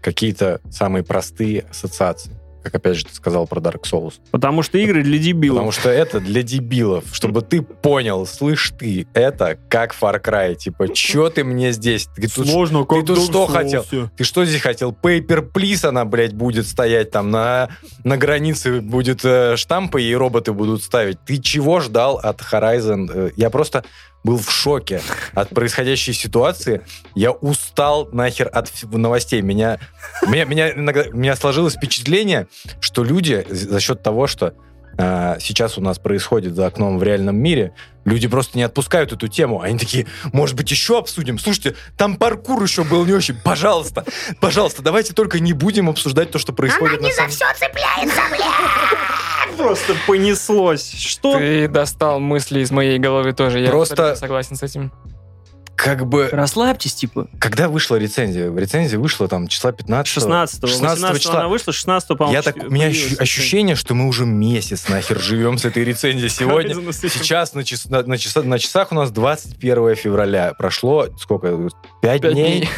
какие-то 0.00 0.60
самые 0.70 1.04
простые 1.04 1.60
ассоциации. 1.70 2.32
Как 2.64 2.74
опять 2.74 2.96
же 2.96 3.04
ты 3.04 3.14
сказал 3.14 3.46
про 3.46 3.60
Dark 3.60 3.82
Souls. 3.82 4.14
Потому 4.30 4.62
что 4.62 4.78
игры 4.78 5.02
для 5.02 5.18
дебилов. 5.18 5.56
Потому 5.58 5.72
что 5.72 5.90
это 5.90 6.18
для 6.18 6.42
дебилов. 6.42 7.04
Чтобы 7.12 7.42
ты 7.42 7.60
понял, 7.60 8.24
слышь 8.26 8.72
ты, 8.78 9.06
это 9.12 9.58
как 9.68 9.94
Far 9.94 10.18
Cry. 10.20 10.54
Типа, 10.54 10.88
чё 10.88 11.28
ты 11.28 11.44
мне 11.44 11.72
здесь? 11.72 12.08
Ты 12.16 12.22
тут 12.28 12.48
Сложно, 12.48 12.86
ты 12.86 13.02
тут 13.02 13.22
что 13.22 13.46
хотел? 13.46 13.84
Ты 14.16 14.24
что 14.24 14.46
здесь 14.46 14.62
хотел? 14.62 14.92
Paper 14.92 15.52
Please 15.52 15.86
она, 15.86 16.06
блядь, 16.06 16.32
будет 16.32 16.66
стоять 16.66 17.10
там 17.10 17.30
на, 17.30 17.68
на 18.02 18.16
границе, 18.16 18.80
будет 18.80 19.24
э, 19.24 19.56
штампы 19.56 20.02
и 20.02 20.14
роботы 20.14 20.52
будут 20.54 20.82
ставить. 20.82 21.18
Ты 21.26 21.36
чего 21.36 21.80
ждал 21.80 22.16
от 22.16 22.40
Horizon? 22.40 23.10
Э, 23.12 23.30
Я 23.36 23.50
просто 23.50 23.84
был 24.24 24.38
в 24.38 24.50
шоке 24.50 25.02
от 25.34 25.50
происходящей 25.50 26.14
ситуации. 26.14 26.82
Я 27.14 27.30
устал 27.30 28.08
нахер 28.10 28.50
от 28.52 28.70
новостей. 28.90 29.42
Меня, 29.42 29.78
меня, 30.26 30.44
меня, 30.46 30.72
иногда, 30.72 31.04
меня 31.12 31.36
сложилось 31.36 31.74
впечатление, 31.74 32.48
что 32.80 33.04
люди 33.04 33.46
за 33.48 33.78
счет 33.80 34.02
того, 34.02 34.26
что 34.26 34.54
э, 34.96 35.36
сейчас 35.40 35.76
у 35.76 35.82
нас 35.82 35.98
происходит 35.98 36.54
за 36.54 36.66
окном 36.66 36.98
в 36.98 37.02
реальном 37.02 37.36
мире, 37.36 37.74
люди 38.06 38.26
просто 38.26 38.56
не 38.56 38.64
отпускают 38.64 39.12
эту 39.12 39.28
тему. 39.28 39.60
Они 39.60 39.78
такие, 39.78 40.06
может 40.32 40.56
быть, 40.56 40.70
еще 40.70 40.98
обсудим? 40.98 41.38
Слушайте, 41.38 41.76
там 41.98 42.16
паркур 42.16 42.62
еще 42.62 42.82
был 42.82 43.04
не 43.04 43.12
очень. 43.12 43.34
Пожалуйста, 43.34 44.04
пожалуйста, 44.40 44.82
давайте 44.82 45.12
только 45.12 45.38
не 45.38 45.52
будем 45.52 45.90
обсуждать 45.90 46.30
то, 46.30 46.38
что 46.38 46.54
происходит 46.54 47.02
на 47.02 47.10
самом 47.10 47.30
Просто 49.56 49.94
понеслось. 50.06 50.92
Что? 50.96 51.38
Ты 51.38 51.68
достал 51.68 52.20
мысли 52.20 52.60
из 52.60 52.70
моей 52.70 52.98
головы 52.98 53.32
тоже. 53.32 53.60
Я 53.60 53.70
Просто- 53.70 54.16
согласен 54.16 54.56
с 54.56 54.62
этим. 54.62 54.92
Как 55.76 56.06
бы, 56.06 56.28
Расслабьтесь, 56.30 56.94
типа. 56.94 57.26
когда 57.40 57.68
вышла 57.68 57.96
рецензия? 57.96 58.48
Рецензия 58.54 58.96
вышла 58.96 59.26
там 59.26 59.48
числа 59.48 59.72
15 59.72 60.06
16 60.06 60.60
16 60.68 61.20
числа. 61.20 61.40
она 61.40 61.48
вышла, 61.48 61.72
16 61.72 62.08
по-моему. 62.16 62.32
Я 62.32 62.42
так, 62.42 62.56
у 62.56 62.70
меня 62.70 62.86
ощу- 62.86 63.16
ощущение, 63.20 63.74
что 63.74 63.94
мы 63.94 64.06
уже 64.06 64.24
месяц 64.24 64.88
нахер 64.88 65.18
живем 65.20 65.58
с 65.58 65.64
этой 65.64 65.84
рецензией 65.84 66.30
сегодня. 66.30 66.76
Сейчас 66.92 67.54
на, 67.54 67.64
час- 67.64 67.86
на, 67.86 68.02
на 68.04 68.16
часа- 68.18 68.44
на 68.44 68.58
часах 68.60 68.92
у 68.92 68.94
нас 68.94 69.10
21 69.10 69.96
февраля. 69.96 70.54
Прошло 70.56 71.08
сколько? 71.18 71.68
Пять 72.00 72.22
Пять 72.22 72.32
дней? 72.34 72.58
дней. 72.60 72.68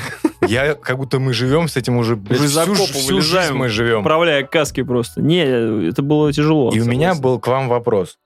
Я 0.42 0.74
как 0.74 0.98
будто 0.98 1.18
мы 1.18 1.32
живем 1.32 1.68
с 1.68 1.76
этим 1.76 1.96
уже, 1.96 2.16
блядь, 2.16 2.40
из 2.40 2.56
всю, 2.56 2.74
всю 2.74 3.20
жизнь 3.20 3.52
мы 3.52 3.68
живем. 3.68 4.00
Управляя 4.00 4.44
каской 4.44 4.84
просто. 4.84 5.20
Не, 5.20 5.88
это 5.88 6.02
было 6.02 6.32
тяжело. 6.32 6.70
И 6.72 6.80
у 6.80 6.84
меня 6.84 7.14
был 7.14 7.38
к 7.40 7.46
вам 7.46 7.68
вопрос. 7.68 8.18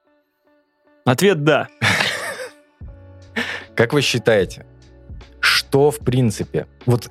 Ответ 1.04 1.44
«да». 1.44 1.68
Как 3.74 3.92
вы 3.92 4.02
считаете, 4.02 4.66
что 5.40 5.90
в 5.90 5.98
принципе, 5.98 6.66
вот 6.84 7.10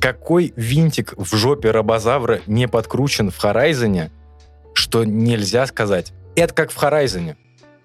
какой 0.00 0.52
винтик 0.56 1.14
в 1.16 1.34
жопе 1.36 1.70
робозавра 1.70 2.40
не 2.46 2.68
подкручен 2.68 3.30
в 3.30 3.38
Хорайзоне, 3.38 4.10
что 4.74 5.04
нельзя 5.04 5.66
сказать? 5.66 6.12
Это 6.36 6.54
как 6.54 6.70
в 6.70 6.76
Хорайзоне. 6.76 7.36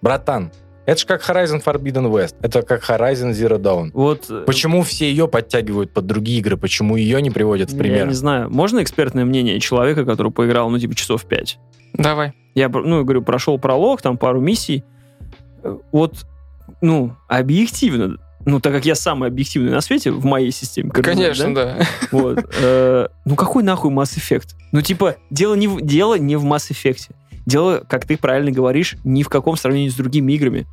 Братан, 0.01 0.51
это 0.85 0.99
же 0.99 1.05
как 1.05 1.21
Horizon 1.27 1.63
Forbidden 1.63 2.11
West, 2.11 2.35
это 2.41 2.61
как 2.61 2.83
Horizon 2.89 3.31
Zero 3.31 3.57
Dawn. 3.57 3.91
Вот, 3.93 4.25
э, 4.29 4.43
Почему 4.45 4.83
все 4.83 5.09
ее 5.09 5.27
подтягивают 5.27 5.91
под 5.93 6.05
другие 6.05 6.39
игры? 6.39 6.57
Почему 6.57 6.95
ее 6.95 7.21
не 7.21 7.31
приводят 7.31 7.69
в 7.69 7.73
Я 7.73 7.79
пример? 7.79 8.07
не 8.07 8.13
знаю. 8.13 8.49
Можно 8.49 8.81
экспертное 8.83 9.25
мнение 9.25 9.59
человека, 9.59 10.05
который 10.05 10.31
поиграл, 10.31 10.69
ну, 10.69 10.79
типа, 10.79 10.95
часов 10.95 11.25
пять? 11.25 11.57
Давай. 11.93 12.33
Я, 12.55 12.69
ну, 12.69 13.03
говорю, 13.03 13.21
прошел 13.21 13.57
пролог, 13.59 14.01
там 14.01 14.17
пару 14.17 14.41
миссий. 14.41 14.83
Э, 15.63 15.77
Вот, 15.91 16.25
ну, 16.81 17.15
объективно, 17.27 18.17
ну, 18.45 18.59
так 18.59 18.73
как 18.73 18.85
я 18.85 18.95
самый 18.95 19.29
объективный 19.29 19.71
на 19.71 19.79
свете 19.81 20.11
в 20.11 20.25
моей 20.25 20.51
системе 20.51 20.89
Конечно, 20.91 21.55
да? 21.55 21.77
да. 21.77 21.85
Вот. 22.11 22.45
э, 22.61 23.07
ну, 23.25 23.35
какой 23.35 23.63
нахуй 23.63 23.91
Mass 23.91 24.17
Effect? 24.17 24.49
Ну, 24.73 24.81
типа, 24.81 25.15
дело 25.29 25.53
не, 25.55 25.67
в, 25.67 25.81
дело 25.81 26.15
не 26.17 26.35
в 26.35 26.43
Mass 26.45 26.71
Effect. 26.71 27.09
Дело, 27.45 27.83
как 27.87 28.05
ты 28.05 28.17
правильно 28.17 28.51
говоришь, 28.51 28.95
ни 29.03 29.23
в 29.23 29.29
каком 29.29 29.57
сравнении 29.57 29.89
с 29.89 29.95
другими 29.95 30.33
играми. 30.33 30.67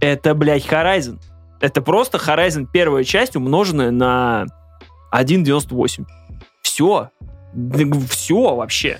Это, 0.00 0.34
блядь, 0.34 0.66
Horizon. 0.66 1.20
Это 1.60 1.80
просто 1.80 2.18
Horizon 2.18 2.66
первая 2.70 3.04
часть, 3.04 3.36
умноженная 3.36 3.90
на 3.90 4.46
1.98. 5.12 6.04
Все. 6.62 7.10
Все 8.08 8.54
вообще. 8.54 8.98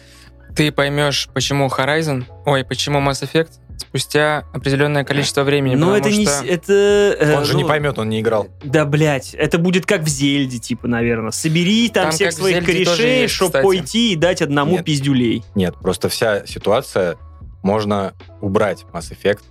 Ты 0.54 0.70
поймешь, 0.70 1.28
почему 1.32 1.68
Horizon, 1.68 2.24
ой, 2.44 2.64
почему 2.64 2.98
Mass 2.98 3.22
Effect 3.22 3.52
спустя 3.82 4.44
определенное 4.52 5.04
количество 5.04 5.42
времени. 5.42 5.74
Но 5.74 5.94
потому 5.94 6.06
это 6.06 6.10
не... 6.16 6.48
Это, 6.48 6.72
э, 6.72 7.36
Он 7.36 7.44
же 7.44 7.52
ну, 7.54 7.58
не 7.60 7.64
поймет, 7.64 7.98
он 7.98 8.08
не 8.08 8.20
играл. 8.20 8.48
Да, 8.64 8.84
блядь, 8.84 9.34
это 9.34 9.58
будет 9.58 9.86
как 9.86 10.02
в 10.02 10.08
Зельде, 10.08 10.58
типа, 10.58 10.88
наверное. 10.88 11.30
Собери 11.32 11.88
там, 11.88 12.04
Там 12.04 12.12
всех 12.12 12.32
своих 12.32 12.64
корешей, 12.64 13.28
чтобы 13.28 13.60
пойти 13.60 14.12
и 14.12 14.16
дать 14.16 14.40
одному 14.42 14.72
Нет. 14.72 14.84
пиздюлей. 14.84 15.44
Нет, 15.54 15.74
просто 15.76 16.08
вся 16.08 16.46
ситуация 16.46 17.16
можно 17.62 18.14
убрать 18.40 18.84
Mass 18.92 19.12
Effect 19.12 19.42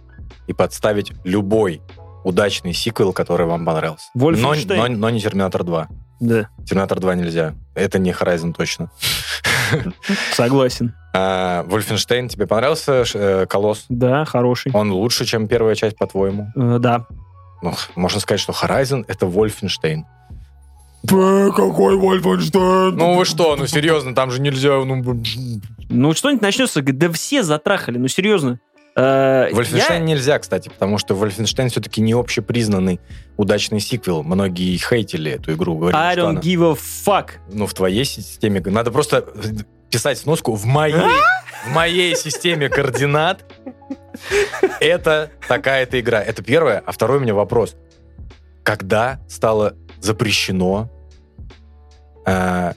и 0.48 0.54
подставить 0.54 1.12
любой 1.24 1.82
удачный 2.24 2.74
сиквел, 2.74 3.14
который 3.14 3.46
вам 3.46 3.66
понравился. 3.66 4.10
Но, 4.14 4.32
но- 4.32 4.88
но 4.88 5.10
не 5.10 5.20
Терминатор 5.20 5.64
2. 5.64 5.88
Да, 6.22 6.50
Терминатор 6.68 7.00
2 7.00 7.16
нельзя. 7.16 7.56
Это 7.74 7.98
не 7.98 8.12
Horizon 8.12 8.54
точно. 8.54 8.92
согласен. 10.34 10.94
А, 11.16 11.64
Wolfenstein, 11.64 12.28
тебе 12.28 12.46
понравился 12.46 13.04
э, 13.14 13.46
Колосс? 13.48 13.86
Да, 13.90 14.24
хороший. 14.26 14.72
Он 14.74 14.92
лучше, 14.92 15.26
чем 15.26 15.48
первая 15.48 15.74
часть, 15.74 15.98
по-твоему? 15.98 16.52
Э, 16.56 16.78
да. 16.80 17.08
Ну, 17.64 17.74
можно 17.96 18.20
сказать, 18.20 18.40
что 18.40 18.54
Horizon— 18.54 19.04
это 19.08 19.26
Wolfenstein. 19.26 20.04
какой 21.08 21.98
Wolfenstein? 21.98 22.92
Ну 22.92 23.16
вы 23.16 23.26
что, 23.26 23.56
ну 23.56 23.66
серьезно, 23.66 24.14
там 24.14 24.30
же 24.30 24.42
нельзя... 24.42 24.80
Ну, 24.86 25.24
Ну, 25.90 26.14
что-нибудь 26.14 26.44
начнется, 26.44 26.84
да 26.84 27.12
все 27.12 27.42
затрахали, 27.42 27.98
ну, 27.98 28.08
серьезно. 28.08 28.60
Э, 28.96 29.50
Wolfenstein 29.52 29.94
я- 29.94 30.00
нельзя, 30.00 30.38
кстати, 30.40 30.68
потому 30.70 30.98
что 30.98 31.14
Wolfenstein 31.16 31.70
все-таки 31.70 32.02
не 32.02 32.14
общепризнанный 32.14 33.00
удачный 33.38 33.80
сиквел. 33.80 34.24
Многие 34.24 34.78
хейтили 34.78 35.32
эту 35.32 35.54
игру, 35.54 35.78
говорили, 35.78 35.98
I 36.00 36.16
don't 36.16 36.30
она... 36.30 36.40
give 36.42 36.72
a 36.72 36.76
fuck. 36.76 37.32
Ну, 37.50 37.68
в 37.68 37.74
твоей 37.74 38.04
системе... 38.04 38.62
Надо 38.66 38.92
просто 38.92 39.26
писать 39.90 40.18
сноску 40.18 40.56
в 40.56 40.66
моей, 40.66 40.96
в 41.66 41.72
моей 41.74 42.16
системе 42.16 42.70
координат. 42.70 43.46
Это 44.80 45.32
такая-то 45.48 46.00
игра. 46.00 46.22
Это 46.22 46.44
первое. 46.44 46.84
А 46.86 46.92
второй 46.92 47.18
у 47.18 47.22
меня 47.22 47.34
вопрос. 47.34 47.76
Когда 48.64 49.20
стало 49.30 49.76
запрещено 50.02 50.90
э, 52.26 52.74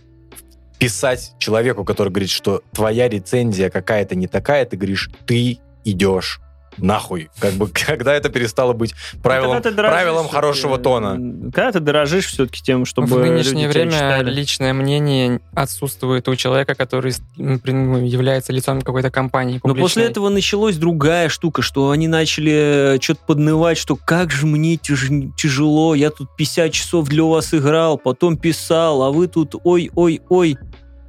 писать 0.78 1.34
человеку, 1.38 1.84
который 1.84 2.10
говорит, 2.10 2.30
что 2.30 2.62
твоя 2.72 3.08
рецензия 3.08 3.70
какая-то 3.70 4.14
не 4.14 4.26
такая, 4.26 4.64
ты 4.64 4.76
говоришь, 4.76 5.10
ты 5.26 5.58
идешь 5.84 6.40
нахуй. 6.78 7.30
Как 7.38 7.54
бы, 7.54 7.68
когда 7.86 8.14
это 8.14 8.28
перестало 8.28 8.72
быть 8.72 8.94
правилом, 9.22 9.60
Ну, 9.64 9.72
правилом 9.74 10.28
хорошего 10.28 10.78
тона. 10.78 11.14
Когда 11.52 11.72
ты 11.72 11.80
дорожишь 11.80 12.26
все-таки 12.26 12.62
тем, 12.62 12.84
чтобы 12.84 13.08
в 13.08 13.18
нынешнее 13.18 13.68
время 13.68 14.22
личное 14.22 14.72
мнение 14.72 15.40
отсутствует 15.54 16.28
у 16.28 16.36
человека, 16.36 16.74
который 16.74 17.14
ну, 17.36 17.98
является 18.04 18.52
лицом 18.52 18.82
какой-то 18.82 19.10
компании. 19.10 19.60
Но 19.62 19.74
после 19.74 19.82
публичной. 19.82 20.04
этого 20.04 20.28
началась 20.28 20.76
другая 20.76 21.28
штука, 21.28 21.62
что 21.62 21.90
они 21.90 22.08
начали 22.08 22.98
что-то 23.00 23.20
поднывать, 23.26 23.78
что 23.78 23.96
как 23.96 24.30
же 24.30 24.46
мне 24.46 24.76
тяж- 24.76 25.32
тяжело, 25.36 25.94
я 25.94 26.10
тут 26.10 26.34
50 26.36 26.72
часов 26.72 27.08
для 27.08 27.24
вас 27.24 27.54
играл, 27.54 27.98
потом 27.98 28.36
писал, 28.36 29.02
а 29.02 29.10
вы 29.10 29.28
тут 29.28 29.54
ой-ой-ой. 29.62 30.58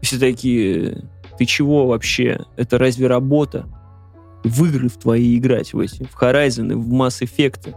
Все 0.01 0.19
такие, 0.19 1.09
ты 1.39 1.45
чего 1.45 1.87
вообще? 1.87 2.39
Это 2.57 2.77
разве 2.77 3.07
работа? 3.07 3.65
В 4.45 4.65
игры 4.65 4.89
в 4.89 4.97
твои 4.97 5.39
играть, 5.39 5.73
в 5.73 5.79
эти, 5.79 6.03
в 6.03 6.21
Horizon, 6.21 6.75
в 6.75 6.93
Mass 6.93 7.21
Effect. 7.21 7.75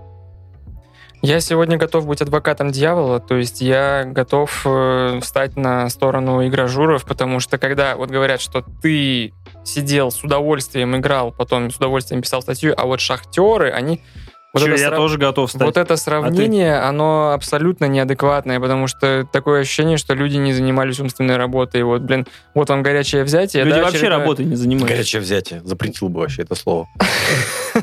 Я 1.23 1.41
сегодня 1.41 1.79
готов 1.79 2.07
быть 2.07 2.21
адвокатом 2.21 2.71
дьявола, 2.71 3.21
то 3.21 3.37
есть 3.37 3.63
я 3.63 4.05
готов 4.05 4.63
э, 4.67 5.19
встать 5.23 5.57
на 5.57 5.89
сторону 5.89 6.47
игражуров, 6.47 7.07
потому 7.07 7.41
что 7.41 7.57
когда 7.57 7.97
вот 7.97 8.11
говорят, 8.11 8.43
что 8.43 8.63
ты 8.83 9.33
сидел 9.65 10.11
с 10.11 10.23
удовольствием 10.23 10.95
играл, 10.95 11.33
потом 11.33 11.71
с 11.71 11.77
удовольствием 11.77 12.21
писал 12.21 12.43
статью, 12.43 12.75
а 12.77 12.85
вот 12.85 13.01
шахтеры, 13.01 13.71
они... 13.71 14.03
Вот 14.67 14.73
это 14.73 14.81
я 14.81 14.89
сра- 14.89 14.97
тоже 14.97 15.19
готов 15.19 15.51
стать. 15.51 15.63
Вот 15.63 15.77
это 15.77 15.97
сравнение, 15.97 16.79
оно 16.79 17.33
абсолютно 17.33 17.87
неадекватное, 17.87 18.61
потому 18.61 18.87
что 18.87 19.27
такое 19.33 19.61
ощущение, 19.63 19.99
что 19.99 20.15
люди 20.15 20.37
не 20.37 20.53
занимались 20.53 21.01
умственной 21.01 21.37
работой. 21.37 21.83
Вот, 21.83 22.03
блин, 22.03 22.27
вот 22.55 22.69
вам 22.69 22.83
горячее 22.83 23.25
взятие. 23.25 23.65
Люди 23.65 23.77
да, 23.77 23.83
вообще 23.83 23.99
очередное- 23.99 24.19
работой 24.19 24.45
не 24.45 24.57
занимаются. 24.57 24.95
Горячее 24.95 25.23
взятие. 25.23 25.61
Запретил 25.65 26.09
бы 26.09 26.21
вообще 26.21 26.43
это 26.43 26.55
слово. 26.55 26.87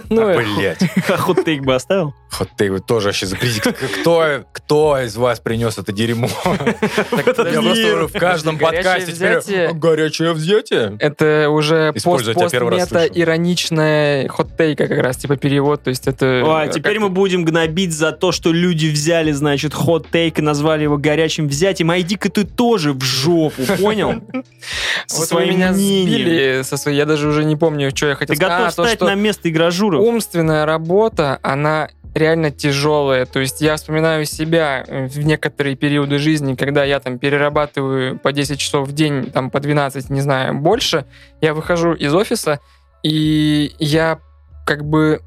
Ну, 0.09 0.21
А, 0.27 0.33
э, 0.33 0.37
Блять. 0.37 0.79
А 1.07 1.17
хот-тейк 1.17 1.61
бы 1.61 1.75
оставил? 1.75 2.13
Ты 2.57 2.65
его 2.65 2.79
тоже 2.79 3.07
вообще 3.07 3.25
запретите. 3.27 3.71
Кто, 4.01 4.43
кто 4.51 4.99
из 4.99 5.15
вас 5.15 5.39
принес 5.39 5.77
это 5.77 5.93
дерьмо? 5.93 6.27
Я 6.45 7.61
просто 7.61 8.07
в 8.07 8.11
каждом 8.13 8.57
подкасте 8.57 9.13
теперь 9.13 9.67
«А, 9.69 9.73
горячее 9.73 10.33
взятие. 10.33 10.97
Это 10.99 11.49
уже 11.49 11.91
Использую, 11.95 12.35
я 12.35 12.39
тебя 12.39 12.49
первый 12.49 12.77
раз 12.77 12.89
слышу. 12.89 13.07
ироничная 13.13 14.27
хот-тейка 14.27 14.87
как 14.87 14.99
раз, 14.99 15.17
типа 15.17 15.37
перевод, 15.37 15.83
то 15.83 15.89
есть 15.89 16.07
это... 16.07 16.41
А, 16.65 16.69
э, 16.69 16.71
теперь 16.71 16.99
мы 16.99 17.09
будем 17.09 17.45
гнобить 17.45 17.93
за 17.93 18.11
то, 18.11 18.31
что 18.31 18.51
люди 18.51 18.87
взяли, 18.87 19.31
значит, 19.31 19.73
хот-тейк 19.73 20.39
и 20.39 20.41
назвали 20.41 20.83
его 20.83 20.97
горячим 20.97 21.47
взятием. 21.47 21.91
А 21.91 21.99
иди-ка 21.99 22.29
ты 22.29 22.45
тоже 22.45 22.93
в 22.93 23.01
жопу, 23.01 23.63
понял? 23.79 24.21
Со 25.07 25.19
Вот 25.19 25.27
своим 25.27 25.55
меня 25.55 25.71
мнением. 25.71 26.63
со 26.63 26.77
своей... 26.77 26.97
Я 26.97 27.05
даже 27.05 27.27
уже 27.27 27.43
не 27.43 27.55
помню, 27.55 27.91
что 27.95 28.07
я 28.07 28.15
хотел 28.15 28.35
Ты 28.35 28.41
готов 28.41 28.67
А, 28.67 28.69
встать 28.69 29.01
на 29.01 29.15
место 29.15 29.49
игражуров? 29.49 30.01
Умственная 30.01 30.65
работа, 30.65 31.39
она 31.41 31.89
реально 32.15 32.49
тяжелая. 32.49 33.25
То 33.25 33.39
есть 33.39 33.61
я 33.61 33.75
вспоминаю 33.75 34.25
себя 34.25 34.83
э, 34.87 35.07
в 35.07 35.19
некоторые 35.19 35.75
периоды 35.75 36.17
жизни, 36.17 36.55
когда 36.55 36.83
я 36.83 36.99
там 36.99 37.19
перерабатываю 37.19 38.17
по 38.17 38.31
10 38.31 38.57
часов 38.57 38.87
в 38.87 38.93
день, 38.93 39.29
там 39.31 39.51
по 39.51 39.59
12, 39.59 40.09
не 40.09 40.21
знаю, 40.21 40.55
больше. 40.55 41.05
Я 41.41 41.53
выхожу 41.53 41.93
из 41.93 42.13
офиса, 42.13 42.59
и 43.03 43.73
я 43.79 44.19
как 44.65 44.85
бы 44.85 45.21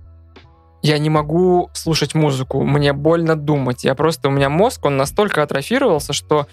я 0.83 0.99
не 0.99 1.11
могу 1.11 1.71
слушать 1.73 2.15
музыку, 2.15 2.63
мне 2.63 2.93
больно 2.93 3.37
думать. 3.37 3.85
Я 3.85 3.95
просто, 3.95 4.29
у 4.29 4.31
меня 4.31 4.49
мозг, 4.49 4.85
он 4.85 4.97
настолько 4.97 5.43
атрофировался, 5.43 6.13
что 6.13 6.47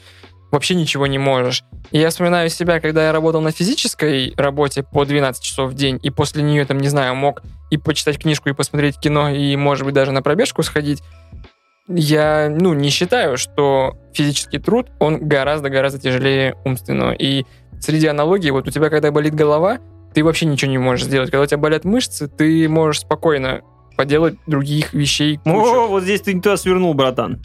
вообще 0.52 0.76
ничего 0.76 1.06
не 1.08 1.18
можешь. 1.18 1.64
И 1.92 2.00
я 2.00 2.10
вспоминаю 2.10 2.50
себя, 2.50 2.80
когда 2.80 3.06
я 3.06 3.12
работал 3.12 3.42
на 3.42 3.52
физической 3.52 4.34
работе 4.38 4.84
по 4.84 5.06
12 5.06 5.44
часов 5.44 5.72
в 5.72 5.74
день, 5.76 6.00
и 6.02 6.10
после 6.10 6.44
нее, 6.44 6.66
там, 6.66 6.80
не 6.80 6.88
знаю, 6.88 7.16
мог 7.16 7.44
и 7.70 7.78
почитать 7.78 8.20
книжку, 8.20 8.50
и 8.50 8.54
посмотреть 8.54 9.00
кино, 9.00 9.30
и, 9.30 9.56
может 9.56 9.86
быть, 9.86 9.94
даже 9.94 10.12
на 10.12 10.22
пробежку 10.22 10.64
сходить. 10.64 11.04
Я, 11.88 12.50
ну, 12.50 12.74
не 12.74 12.90
считаю, 12.90 13.38
что 13.38 13.98
физический 14.14 14.58
труд, 14.58 14.88
он 15.00 15.20
гораздо-гораздо 15.20 16.00
тяжелее 16.00 16.56
умственного. 16.66 17.12
И 17.12 17.46
среди 17.80 18.08
аналогий, 18.08 18.50
вот 18.50 18.68
у 18.68 18.72
тебя, 18.72 18.90
когда 18.90 19.12
болит 19.12 19.36
голова, 19.36 19.80
ты 20.14 20.24
вообще 20.24 20.46
ничего 20.46 20.72
не 20.72 20.78
можешь 20.78 21.06
сделать. 21.06 21.30
Когда 21.30 21.44
у 21.44 21.46
тебя 21.46 21.58
болят 21.58 21.84
мышцы, 21.84 22.28
ты 22.28 22.68
можешь 22.70 23.02
спокойно 23.02 23.62
поделать 23.96 24.38
других 24.48 24.94
вещей 24.94 25.38
кучу. 25.38 25.58
О, 25.58 25.88
вот 25.88 26.04
здесь 26.04 26.22
ты 26.22 26.34
не 26.34 26.42
туда 26.42 26.58
свернул, 26.58 26.94
братан. 26.94 27.42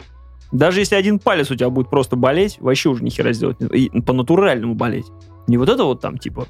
Даже 0.51 0.79
если 0.79 0.95
один 0.95 1.19
палец 1.19 1.49
у 1.49 1.55
тебя 1.55 1.69
будет 1.69 1.89
просто 1.89 2.15
болеть, 2.15 2.57
вообще 2.59 2.89
уже 2.89 3.03
ни 3.03 3.09
хера 3.09 3.31
сделать. 3.33 3.57
и 3.61 3.89
по-натуральному 4.01 4.75
болеть. 4.75 5.05
Не 5.47 5.57
вот 5.57 5.69
это 5.69 5.85
вот 5.85 6.01
там, 6.01 6.17
типа, 6.17 6.47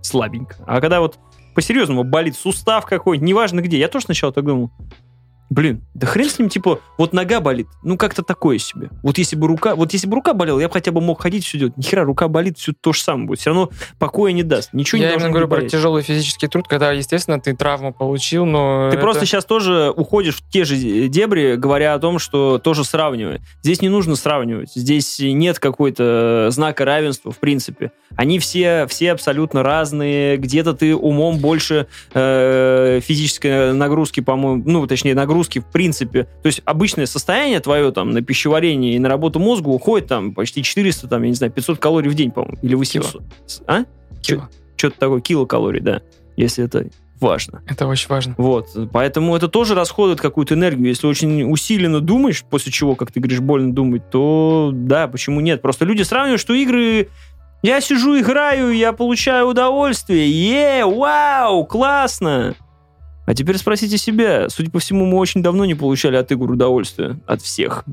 слабенько. 0.00 0.56
А 0.66 0.80
когда 0.80 1.00
вот 1.00 1.18
по-серьезному 1.54 2.04
болит 2.04 2.36
сустав 2.36 2.86
какой-нибудь, 2.86 3.28
неважно 3.28 3.60
где. 3.60 3.78
Я 3.78 3.88
тоже 3.88 4.06
сначала 4.06 4.32
так 4.32 4.44
думал. 4.44 4.70
Блин, 5.52 5.82
да 5.92 6.06
хрен 6.06 6.30
с 6.30 6.38
ним, 6.38 6.48
типа, 6.48 6.80
вот 6.96 7.12
нога 7.12 7.40
болит, 7.40 7.66
ну 7.82 7.98
как-то 7.98 8.22
такое 8.22 8.56
себе. 8.56 8.88
Вот 9.02 9.18
если 9.18 9.36
бы 9.36 9.46
рука, 9.46 9.74
вот 9.74 9.92
если 9.92 10.06
бы 10.06 10.14
рука 10.14 10.32
болела, 10.32 10.58
я 10.58 10.68
бы 10.68 10.72
хотя 10.72 10.92
бы 10.92 11.02
мог 11.02 11.20
ходить 11.20 11.44
все 11.44 11.58
делать. 11.58 11.76
Нихера, 11.76 12.04
рука 12.04 12.28
болит, 12.28 12.56
все 12.56 12.72
то 12.72 12.94
же 12.94 13.02
самое 13.02 13.26
будет. 13.26 13.40
Все 13.40 13.50
равно 13.50 13.68
покоя 13.98 14.32
не 14.32 14.42
даст. 14.42 14.70
Ничего 14.72 15.02
я 15.02 15.08
не 15.08 15.10
должно 15.10 15.28
говорю 15.28 15.44
не 15.44 15.50
про 15.50 15.56
болеть. 15.58 15.70
тяжелый 15.70 16.02
физический 16.02 16.46
труд, 16.46 16.66
когда, 16.68 16.92
естественно, 16.92 17.38
ты 17.38 17.54
травму 17.54 17.92
получил, 17.92 18.46
но... 18.46 18.88
Ты 18.90 18.96
это- 18.96 19.02
просто 19.02 19.26
сейчас 19.26 19.44
тоже 19.44 19.92
уходишь 19.94 20.36
в 20.36 20.48
те 20.48 20.64
же 20.64 20.74
дебри, 21.08 21.56
говоря 21.56 21.92
о 21.92 21.98
том, 21.98 22.18
что 22.18 22.58
тоже 22.58 22.84
сравнивай. 22.84 23.42
Здесь 23.62 23.82
не 23.82 23.90
нужно 23.90 24.16
сравнивать. 24.16 24.72
Здесь 24.74 25.18
нет 25.18 25.58
какой-то 25.58 26.46
знака 26.50 26.86
равенства, 26.86 27.30
в 27.30 27.36
принципе. 27.36 27.92
Они 28.16 28.38
все, 28.38 28.86
все 28.88 29.12
абсолютно 29.12 29.62
разные. 29.62 30.38
Где-то 30.38 30.72
ты 30.72 30.96
умом 30.96 31.38
больше 31.38 31.88
э, 32.14 33.00
физической 33.02 33.74
нагрузки, 33.74 34.20
по-моему, 34.20 34.62
ну, 34.64 34.86
точнее, 34.86 35.14
нагрузки 35.14 35.41
в 35.60 35.66
принципе. 35.66 36.24
То 36.42 36.46
есть 36.46 36.62
обычное 36.64 37.06
состояние 37.06 37.60
твое 37.60 37.90
там 37.92 38.10
на 38.10 38.22
пищеварение 38.22 38.94
и 38.94 38.98
на 38.98 39.08
работу 39.08 39.38
мозга 39.38 39.68
уходит 39.68 40.08
там 40.08 40.34
почти 40.34 40.62
400, 40.62 41.08
там, 41.08 41.22
я 41.22 41.28
не 41.28 41.34
знаю, 41.34 41.52
500 41.52 41.78
калорий 41.78 42.10
в 42.10 42.14
день, 42.14 42.30
по-моему, 42.30 42.58
или 42.62 42.74
800. 42.74 43.22
А? 43.66 43.84
Кило. 44.22 44.48
Что-то 44.76 44.98
такое, 44.98 45.20
килокалорий, 45.20 45.80
да, 45.80 46.02
если 46.36 46.64
это 46.64 46.86
важно. 47.22 47.62
Это 47.66 47.86
очень 47.86 48.08
важно. 48.08 48.34
Вот, 48.36 48.68
поэтому 48.92 49.34
это 49.36 49.48
тоже 49.48 49.74
расходует 49.74 50.20
какую-то 50.20 50.54
энергию. 50.54 50.88
Если 50.88 51.06
очень 51.06 51.50
усиленно 51.50 52.00
думаешь, 52.00 52.44
после 52.44 52.72
чего, 52.72 52.96
как 52.96 53.12
ты 53.12 53.20
говоришь, 53.20 53.40
больно 53.40 53.72
думать, 53.72 54.10
то 54.10 54.70
да, 54.72 55.08
почему 55.08 55.40
нет? 55.40 55.62
Просто 55.62 55.84
люди 55.84 56.02
сравнивают, 56.02 56.40
что 56.40 56.52
игры... 56.52 57.08
Я 57.62 57.80
сижу, 57.80 58.18
играю, 58.18 58.72
я 58.72 58.92
получаю 58.92 59.46
удовольствие. 59.46 60.28
Е, 60.28 60.84
вау, 60.84 61.64
классно! 61.64 62.56
А 63.24 63.34
теперь 63.34 63.56
спросите 63.56 63.98
себя. 63.98 64.48
Судя 64.48 64.70
по 64.70 64.78
всему, 64.78 65.06
мы 65.06 65.18
очень 65.18 65.42
давно 65.42 65.64
не 65.64 65.74
получали 65.74 66.16
от 66.16 66.30
игр 66.32 66.50
удовольствия. 66.50 67.20
От 67.26 67.42
всех. 67.42 67.84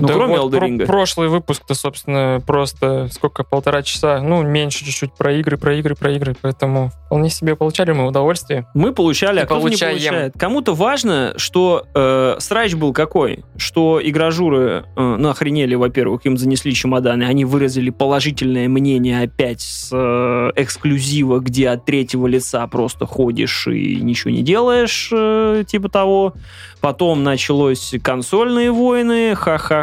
Ну, 0.00 0.06
Да 0.08 0.14
кроме 0.14 0.38
вот 0.38 0.52
Elden 0.54 0.78
про- 0.78 0.86
прошлый 0.86 1.28
выпуск-то, 1.28 1.74
собственно, 1.74 2.42
просто 2.46 3.08
сколько, 3.12 3.44
полтора 3.44 3.82
часа, 3.82 4.20
ну, 4.20 4.42
меньше 4.42 4.84
чуть-чуть 4.84 5.14
про 5.14 5.32
игры, 5.34 5.56
про 5.56 5.74
игры, 5.74 5.94
про 5.94 6.12
игры, 6.12 6.36
поэтому 6.40 6.90
вполне 7.06 7.30
себе 7.30 7.56
получали 7.56 7.92
мы 7.92 8.06
удовольствие. 8.06 8.66
Мы 8.74 8.92
получали, 8.92 9.38
И 9.38 9.42
а 9.42 9.46
кто-то 9.46 9.60
не 9.60 9.68
получаем. 9.70 9.96
получает. 9.98 10.34
Кому-то 10.38 10.74
важно, 10.74 11.34
что 11.36 11.86
э, 11.94 12.36
срач 12.38 12.74
был 12.74 12.92
какой, 12.92 13.44
что 13.56 14.00
игражуры 14.02 14.84
э, 14.96 15.16
ну, 15.18 15.28
охренели, 15.28 15.74
во-первых, 15.74 16.26
им 16.26 16.36
занесли 16.36 16.74
чемоданы, 16.74 17.24
они 17.24 17.44
выразили 17.44 17.90
положительное 17.90 18.68
мнение 18.68 19.22
опять 19.22 19.60
с 19.60 19.90
э, 19.92 20.52
эксклюзива, 20.56 21.38
где 21.40 21.70
от 21.70 21.84
третьего 21.84 22.26
лица 22.26 22.66
просто 22.66 23.06
ходишь 23.06 23.66
и 23.68 23.96
ничего 23.96 24.30
не 24.30 24.42
делаешь, 24.42 25.10
э, 25.12 25.64
типа 25.66 25.88
того. 25.88 26.34
Потом 26.80 27.24
началось 27.24 27.94
консольные 28.02 28.70
войны, 28.70 29.34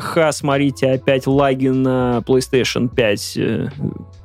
ха-ха-ха, 0.04 0.32
смотрите, 0.32 0.92
опять 0.92 1.28
лаги 1.28 1.68
на 1.70 2.24
PlayStation 2.26 2.94
5. 2.94 3.38
Э, 3.38 3.70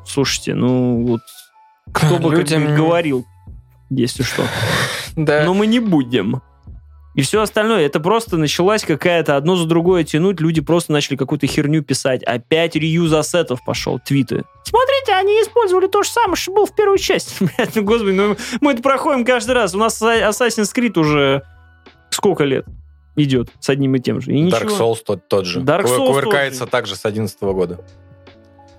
Слушайте, 0.07 0.55
ну 0.55 1.07
вот 1.07 1.21
кто 1.93 2.19
бы 2.19 2.31
как 2.31 2.39
Людям 2.41 2.67
не- 2.67 2.77
говорил, 2.77 3.27
если 3.91 4.23
что. 4.23 4.43
Да. 5.17 5.45
Но 5.45 5.53
мы 5.53 5.67
не 5.67 5.81
будем. 5.81 6.43
И 7.17 7.23
все 7.23 7.43
остальное, 7.43 7.85
это 7.85 7.99
просто 7.99 8.37
началась 8.37 8.85
какая-то 8.85 9.37
одно 9.37 9.57
за 9.57 9.67
другое 9.67 10.05
тянуть, 10.05 10.41
люди 10.41 10.61
просто 10.61 10.93
начали 10.93 11.17
какую-то 11.17 11.49
херню 11.49 11.83
писать. 11.83 12.23
Опять 12.23 12.77
реюз 12.77 13.13
ассетов 13.13 13.65
пошел, 13.65 13.99
твиты. 13.99 14.45
Смотрите, 14.63 15.15
они 15.15 15.33
использовали 15.43 15.89
то 15.89 16.05
же 16.05 16.11
самое, 16.11 16.37
что 16.37 16.53
было 16.53 16.67
в 16.67 16.75
первой 16.77 17.01
части. 17.01 17.35
Блядь, 17.41 17.75
ну, 17.75 17.83
господи, 17.83 18.13
ну 18.13 18.37
мы 18.61 18.73
это 18.75 18.83
проходим 18.83 19.25
каждый 19.25 19.57
раз. 19.57 19.75
У 19.75 19.79
нас 19.79 20.01
Assassin's 20.01 20.73
Creed 20.73 20.97
уже 20.97 21.43
сколько 22.11 22.45
лет 22.45 22.67
идет 23.23 23.51
с 23.61 23.69
одним 23.69 23.95
и 23.97 24.01
тем 24.01 24.21
же. 24.21 24.33
И 24.33 24.49
Dark 24.49 24.65
ничего. 24.65 24.95
Souls 24.95 24.99
тот, 25.05 25.29
тот 25.29 25.45
же. 25.47 25.61
Dark 25.61 25.85
Souls 25.85 26.07
Кувыркается 26.07 26.61
тот 26.61 26.69
же. 26.69 26.73
также 26.73 26.97
с 26.97 27.05
11 27.05 27.41
года. 27.43 27.81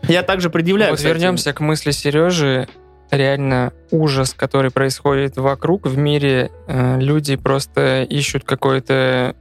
Я 0.07 0.23
также 0.23 0.49
предъявляю. 0.49 0.91
вот 0.91 0.97
кстати. 0.97 1.13
вернемся 1.13 1.53
к 1.53 1.59
мысли 1.59 1.91
Сережи. 1.91 2.67
Реально 3.11 3.73
ужас, 3.91 4.33
который 4.33 4.71
происходит 4.71 5.37
вокруг 5.37 5.87
в 5.87 5.97
мире. 5.97 6.51
Э, 6.67 6.99
Люди 6.99 7.35
просто 7.35 8.03
ищут 8.03 8.43
какой-то 8.43 9.35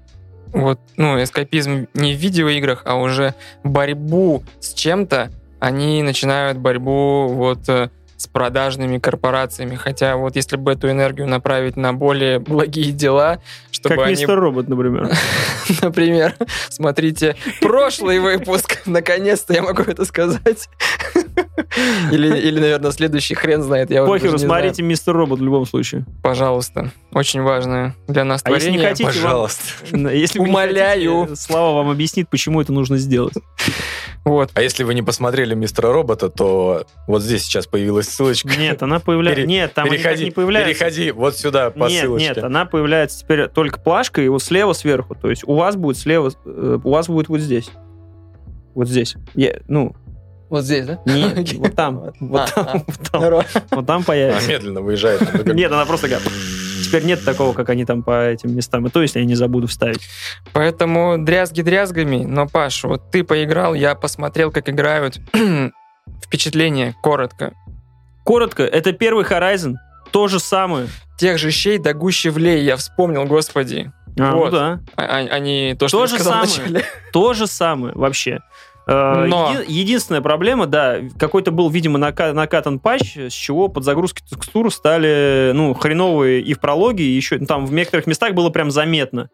вот, 0.52 0.80
ну, 0.96 1.22
эскапизм 1.22 1.86
не 1.92 2.14
в 2.14 2.18
видеоиграх, 2.18 2.82
а 2.86 2.96
уже 2.96 3.34
борьбу 3.64 4.42
с 4.60 4.72
чем-то. 4.72 5.30
Они 5.60 6.02
начинают 6.02 6.56
борьбу 6.58 7.28
вот 7.28 7.68
э, 7.68 7.90
с 8.16 8.26
продажными 8.26 8.98
корпорациями. 8.98 9.76
Хотя 9.76 10.16
вот 10.16 10.36
если 10.36 10.56
бы 10.56 10.72
эту 10.72 10.90
энергию 10.90 11.28
направить 11.28 11.76
на 11.76 11.92
более 11.92 12.38
благие 12.38 12.92
дела, 12.92 13.40
чтобы 13.78 13.94
Как 13.96 14.04
они 14.06 14.12
мистер 14.12 14.38
Робот, 14.38 14.68
например. 14.68 15.10
Например, 15.82 16.34
смотрите 16.68 17.36
прошлый 17.60 18.18
выпуск. 18.20 18.82
Наконец-то 18.86 19.54
я 19.54 19.62
могу 19.62 19.82
это 19.82 20.04
сказать. 20.04 20.68
Или, 22.10 22.36
или, 22.38 22.58
наверное, 22.60 22.90
следующий 22.90 23.34
хрен 23.34 23.62
знает. 23.62 23.90
Я 23.90 24.04
Похеру, 24.04 24.38
знаю. 24.38 24.48
смотрите 24.62 24.82
мистер 24.82 25.14
Робот 25.14 25.38
в 25.40 25.42
любом 25.44 25.66
случае. 25.66 26.04
Пожалуйста. 26.22 26.90
Очень 27.12 27.42
важное 27.42 27.94
для 28.08 28.24
нас 28.24 28.40
А 28.44 28.50
если 28.50 28.70
не 28.70 28.78
творение. 28.78 28.88
хотите, 28.88 29.04
вам- 29.04 29.22
Пожалуйста. 29.22 29.62
Если 30.14 30.38
Умоляю. 30.38 31.20
хотите, 31.22 31.40
Слава 31.40 31.74
вам 31.76 31.90
объяснит, 31.90 32.28
почему 32.30 32.60
это 32.60 32.72
нужно 32.72 32.96
сделать. 32.96 33.34
Вот. 34.28 34.50
А 34.54 34.62
если 34.62 34.84
вы 34.84 34.94
не 34.94 35.02
посмотрели 35.02 35.54
«Мистера 35.54 35.92
Робота», 35.92 36.28
то 36.28 36.86
вот 37.06 37.22
здесь 37.22 37.42
сейчас 37.44 37.66
появилась 37.66 38.08
ссылочка. 38.08 38.48
Нет, 38.58 38.82
она 38.82 39.00
появляется... 39.00 39.42
Пере- 39.42 39.48
Нет, 39.48 39.74
там 39.74 39.88
переходи, 39.88 40.24
не 40.26 40.30
появляется. 40.30 40.72
переходи 40.74 41.10
вот 41.10 41.36
сюда 41.36 41.70
по 41.70 41.84
нет, 41.88 42.02
ссылочке. 42.02 42.28
нет, 42.28 42.38
она 42.44 42.64
появляется 42.66 43.20
теперь 43.20 43.48
только 43.48 43.80
плашка, 43.80 44.20
и 44.22 44.28
вот 44.28 44.42
слева 44.42 44.72
сверху. 44.72 45.14
То 45.14 45.30
есть 45.30 45.42
у 45.46 45.54
вас 45.54 45.76
будет 45.76 45.96
слева, 45.98 46.30
э, 46.44 46.78
у 46.82 46.90
вас 46.90 47.08
будет 47.08 47.28
вот 47.28 47.40
здесь. 47.40 47.70
Вот 48.74 48.88
здесь. 48.88 49.16
Я- 49.34 49.58
ну, 49.66 49.94
Вот 50.50 50.64
здесь, 50.64 50.86
да? 50.86 51.00
нет, 51.04 51.52
вот 51.56 51.74
там. 51.74 52.12
Вот 52.20 52.40
А, 52.40 52.46
там, 52.54 52.66
а. 52.68 53.30
вот 53.30 53.46
там, 53.70 53.84
там 53.84 53.96
Она 53.96 54.04
появится. 54.04 54.48
медленно 54.48 54.80
выезжает. 54.82 55.20
Нет, 55.54 55.72
она 55.72 55.84
просто 55.84 56.08
как... 56.08 56.20
Теперь 56.88 57.04
нет 57.04 57.24
такого, 57.24 57.52
как 57.52 57.68
они 57.68 57.84
там 57.84 58.02
по 58.02 58.26
этим 58.28 58.54
местам. 58.56 58.86
И 58.86 58.90
то, 58.90 59.02
если 59.02 59.20
я 59.20 59.24
не 59.24 59.34
забуду 59.34 59.66
вставить. 59.66 60.00
Поэтому 60.52 61.16
дрязги 61.18 61.62
дрязгами. 61.62 62.24
Но, 62.24 62.46
Паш, 62.46 62.84
вот 62.84 63.10
ты 63.10 63.22
поиграл, 63.24 63.74
я 63.74 63.94
посмотрел, 63.94 64.50
как 64.50 64.68
играют. 64.68 65.20
Впечатление, 66.24 66.94
коротко. 67.02 67.52
Коротко, 68.24 68.62
это 68.64 68.92
первый 68.92 69.24
Horizon. 69.24 69.74
То 70.10 70.28
же 70.28 70.40
самое. 70.40 70.88
Тех 71.18 71.38
же 71.38 71.50
щей 71.50 71.78
до 71.78 71.92
гуще 71.94 72.30
влей, 72.30 72.62
я 72.64 72.76
вспомнил, 72.76 73.24
господи. 73.24 73.92
А, 74.18 74.32
Вот. 74.34 74.46
ну 74.52 74.58
да. 74.58 74.80
А- 74.96 75.02
а- 75.02 75.34
Они 75.34 75.76
то, 75.78 75.88
что 75.88 75.98
То 75.98 76.02
я 76.04 76.06
же 76.08 76.14
сказал 76.16 76.32
самое. 76.46 76.70
вначале. 76.70 76.84
То 77.12 77.34
же 77.34 77.46
самое 77.46 77.94
вообще. 77.94 78.40
Э, 78.88 79.26
Но- 79.26 79.52
еди- 79.52 79.70
единственная 79.70 80.22
проблема, 80.22 80.66
да, 80.66 80.96
какой-то 81.18 81.50
был, 81.50 81.68
видимо, 81.68 81.98
нака- 81.98 82.32
накатан 82.32 82.78
патч, 82.78 83.18
с 83.18 83.32
чего 83.32 83.68
подзагрузки 83.68 84.22
текстур 84.26 84.72
стали, 84.72 85.52
ну, 85.54 85.74
хреновые 85.74 86.40
и 86.40 86.54
в 86.54 86.60
прологе, 86.60 87.04
и 87.04 87.10
еще 87.14 87.36
ну, 87.38 87.44
там 87.44 87.66
в 87.66 87.72
некоторых 87.72 88.06
местах 88.06 88.32
было 88.32 88.48
прям 88.48 88.70
заметно. 88.70 89.28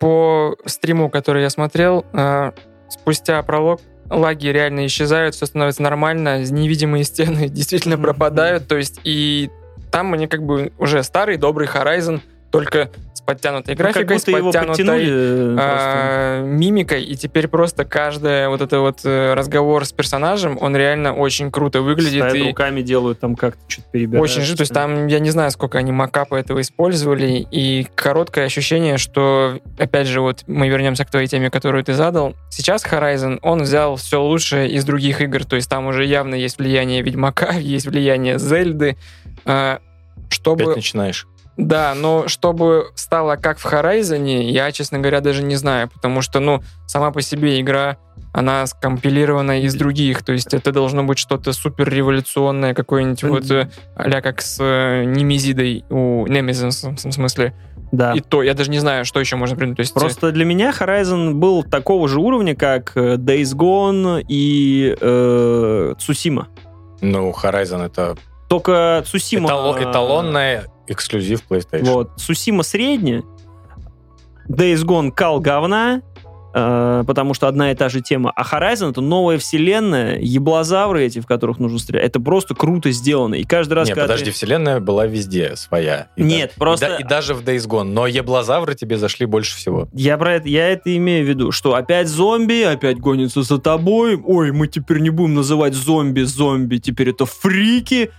По 0.00 0.56
стриму, 0.66 1.10
который 1.10 1.42
я 1.42 1.50
смотрел, 1.50 2.04
э, 2.12 2.50
спустя 2.88 3.40
пролог 3.44 3.80
лаги 4.10 4.48
реально 4.48 4.86
исчезают, 4.86 5.36
все 5.36 5.46
становится 5.46 5.82
нормально, 5.82 6.42
невидимые 6.42 7.04
стены 7.04 7.48
действительно 7.48 7.98
пропадают, 7.98 8.66
то 8.66 8.76
есть 8.76 9.00
и 9.04 9.48
там 9.92 10.12
они 10.12 10.26
как 10.26 10.42
бы 10.42 10.72
уже 10.76 11.04
старый 11.04 11.36
добрый 11.36 11.68
Horizon, 11.68 12.20
только 12.50 12.90
с 13.12 13.20
подтянутой 13.20 13.74
Ну, 13.74 13.78
графикой, 13.78 14.18
с 14.18 14.24
подтянутой 14.24 15.06
э, 15.06 15.56
а, 15.58 16.42
мимикой, 16.42 17.02
и 17.02 17.16
теперь 17.16 17.48
просто 17.48 17.84
каждый 17.84 18.48
вот 18.48 18.60
это 18.60 18.80
вот 18.80 19.00
э, 19.04 19.34
разговор 19.34 19.84
с 19.84 19.92
персонажем, 19.92 20.56
он 20.60 20.76
реально 20.76 21.14
очень 21.14 21.50
круто 21.50 21.82
выглядит. 21.82 22.24
Стоят 22.24 22.36
и 22.36 22.48
руками 22.48 22.80
делают, 22.80 23.20
там 23.20 23.34
как-то 23.34 23.60
что-то 23.68 23.88
перебирают. 23.90 24.22
очень 24.22 24.42
же, 24.42 24.56
то 24.56 24.62
есть 24.62 24.72
там, 24.72 25.08
я 25.08 25.18
не 25.18 25.30
знаю, 25.30 25.50
сколько 25.50 25.78
они 25.78 25.92
макапы 25.92 26.36
этого 26.36 26.60
использовали, 26.60 27.46
и 27.50 27.86
короткое 27.94 28.46
ощущение, 28.46 28.98
что, 28.98 29.60
опять 29.78 30.06
же, 30.06 30.20
вот 30.20 30.44
мы 30.46 30.68
вернемся 30.68 31.04
к 31.04 31.10
твоей 31.10 31.26
теме, 31.26 31.50
которую 31.50 31.84
ты 31.84 31.94
задал. 31.94 32.34
Сейчас 32.50 32.84
Horizon, 32.84 33.40
он 33.42 33.62
взял 33.62 33.96
все 33.96 34.22
лучшее 34.22 34.70
из 34.70 34.84
других 34.84 35.20
игр, 35.20 35.44
то 35.44 35.56
есть 35.56 35.68
там 35.68 35.86
уже 35.86 36.04
явно 36.04 36.34
есть 36.34 36.58
влияние 36.58 37.02
Ведьмака, 37.02 37.52
есть 37.58 37.86
влияние 37.86 38.38
Зельды, 38.38 38.96
а, 39.44 39.80
чтобы... 40.30 40.62
Опять 40.62 40.76
начинаешь. 40.76 41.26
Да, 41.58 41.92
но 41.96 42.28
чтобы 42.28 42.92
стало 42.94 43.34
как 43.34 43.58
в 43.58 43.66
Horizon, 43.66 44.42
я, 44.44 44.70
честно 44.70 45.00
говоря, 45.00 45.20
даже 45.20 45.42
не 45.42 45.56
знаю, 45.56 45.88
потому 45.92 46.22
что, 46.22 46.38
ну, 46.38 46.62
сама 46.86 47.10
по 47.10 47.20
себе 47.20 47.60
игра, 47.60 47.96
она 48.32 48.64
скомпилирована 48.66 49.62
из 49.62 49.74
других, 49.74 50.22
то 50.22 50.32
есть 50.32 50.54
это 50.54 50.70
должно 50.70 51.02
быть 51.02 51.18
что-то 51.18 51.52
супер 51.52 51.88
революционное, 51.92 52.74
какое-нибудь 52.74 53.24
вот 53.24 53.68
а 53.96 54.20
как 54.22 54.40
с 54.40 54.58
э, 54.60 55.02
Немезидой 55.04 55.84
у 55.90 56.26
Немезис, 56.28 56.84
в 56.84 56.96
смысле. 57.12 57.54
Да. 57.90 58.12
И 58.12 58.20
то, 58.20 58.42
я 58.44 58.54
даже 58.54 58.70
не 58.70 58.78
знаю, 58.78 59.04
что 59.04 59.18
еще 59.18 59.34
можно 59.34 59.56
придумать. 59.56 59.78
То 59.78 59.82
есть, 59.82 59.96
э, 59.96 60.00
Просто 60.00 60.30
для 60.30 60.44
меня 60.44 60.70
Horizon 60.70 61.32
был 61.32 61.64
такого 61.64 62.06
же 62.08 62.20
уровня, 62.20 62.54
как 62.54 62.92
э, 62.96 63.16
Days 63.16 63.56
Gone 63.56 64.24
и 64.28 64.96
э, 65.00 65.94
Tsushima. 65.98 66.46
Ну, 67.00 67.32
Horizon 67.32 67.86
это 67.86 68.16
Только 68.48 69.02
Tsushima... 69.04 69.46
этало- 69.46 69.76
э, 69.78 69.90
эталонная 69.90 70.64
эксклюзив 70.88 71.42
PlayStation. 71.48 71.84
Вот. 71.84 72.10
Сусима 72.16 72.62
средняя, 72.62 73.22
Days 74.48 74.84
Gone 74.84 75.10
кал 75.12 75.40
говна, 75.40 76.00
э, 76.54 77.04
потому 77.06 77.34
что 77.34 77.48
одна 77.48 77.70
и 77.70 77.74
та 77.74 77.90
же 77.90 78.00
тема. 78.00 78.32
А 78.34 78.42
Horizon 78.42 78.90
это 78.92 79.02
новая 79.02 79.36
вселенная, 79.36 80.18
еблозавры 80.18 81.04
эти, 81.04 81.18
в 81.20 81.26
которых 81.26 81.58
нужно 81.58 81.78
стрелять. 81.78 82.06
Это 82.06 82.18
просто 82.20 82.54
круто 82.54 82.90
сделано. 82.90 83.34
И 83.34 83.44
каждый 83.44 83.74
раз, 83.74 83.88
Не, 83.88 83.94
когда 83.94 84.04
подожди, 84.06 84.26
ты- 84.26 84.30
вселенная 84.32 84.80
была 84.80 85.06
везде 85.06 85.54
своя. 85.56 86.08
И 86.16 86.22
Нет, 86.22 86.52
да- 86.56 86.58
просто- 86.58 86.86
И, 86.86 86.88
да- 86.88 86.96
и 86.96 87.04
даже 87.04 87.34
в 87.34 87.42
Days 87.44 87.68
Gone. 87.68 87.84
Но 87.84 88.06
еблозавры 88.06 88.74
тебе 88.74 88.96
зашли 88.96 89.26
больше 89.26 89.54
всего. 89.56 89.88
Я 89.92 90.16
про 90.16 90.36
это, 90.36 90.48
я 90.48 90.68
это 90.68 90.96
имею 90.96 91.26
в 91.26 91.28
виду, 91.28 91.52
что 91.52 91.74
опять 91.74 92.08
зомби, 92.08 92.62
опять 92.62 92.98
гонятся 92.98 93.42
за 93.42 93.58
тобой. 93.58 94.16
Ой, 94.16 94.50
мы 94.52 94.66
теперь 94.66 95.00
не 95.00 95.10
будем 95.10 95.34
называть 95.34 95.74
зомби 95.74 96.22
зомби, 96.22 96.78
теперь 96.78 97.10
это 97.10 97.26
фрики. 97.26 98.10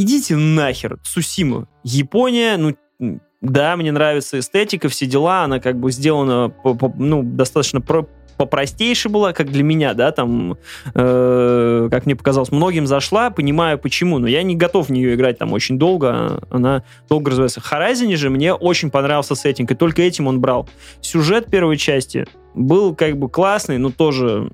Идите 0.00 0.34
нахер, 0.34 0.98
Сусима. 1.02 1.68
Япония, 1.84 2.56
ну, 2.56 3.18
да, 3.42 3.76
мне 3.76 3.92
нравится 3.92 4.38
эстетика, 4.38 4.88
все 4.88 5.04
дела, 5.04 5.44
она 5.44 5.60
как 5.60 5.78
бы 5.78 5.92
сделана, 5.92 6.48
по- 6.48 6.72
по- 6.72 6.94
ну, 6.96 7.22
достаточно 7.22 7.82
про 7.82 8.08
попростейше 8.38 9.10
была, 9.10 9.34
как 9.34 9.50
для 9.50 9.62
меня, 9.62 9.92
да, 9.92 10.12
там, 10.12 10.56
э, 10.94 11.88
как 11.90 12.06
мне 12.06 12.16
показалось, 12.16 12.50
многим 12.50 12.86
зашла, 12.86 13.28
понимаю 13.28 13.78
почему, 13.78 14.18
но 14.18 14.26
я 14.26 14.42
не 14.42 14.56
готов 14.56 14.88
в 14.88 14.90
нее 14.90 15.14
играть 15.14 15.36
там 15.36 15.52
очень 15.52 15.78
долго, 15.78 16.40
она 16.48 16.82
долго 17.10 17.32
развивается. 17.32 17.60
Horizon 17.60 18.16
же 18.16 18.30
мне 18.30 18.54
очень 18.54 18.90
понравился 18.90 19.34
сеттинг, 19.34 19.72
и 19.72 19.74
только 19.74 20.00
этим 20.00 20.26
он 20.26 20.40
брал. 20.40 20.66
Сюжет 21.02 21.50
первой 21.50 21.76
части 21.76 22.26
был 22.54 22.94
как 22.94 23.18
бы 23.18 23.28
классный, 23.28 23.76
но 23.76 23.90
тоже... 23.90 24.50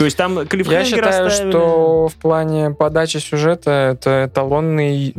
То 0.00 0.06
есть 0.06 0.16
там 0.16 0.38
Я 0.38 0.44
клиффхенгер 0.46 0.86
считаю, 0.86 1.26
оставили. 1.26 1.50
что 1.50 2.08
в 2.08 2.14
плане 2.14 2.70
подачи 2.70 3.18
сюжета 3.18 3.70
это 3.92 4.24
эталонный, 4.32 5.12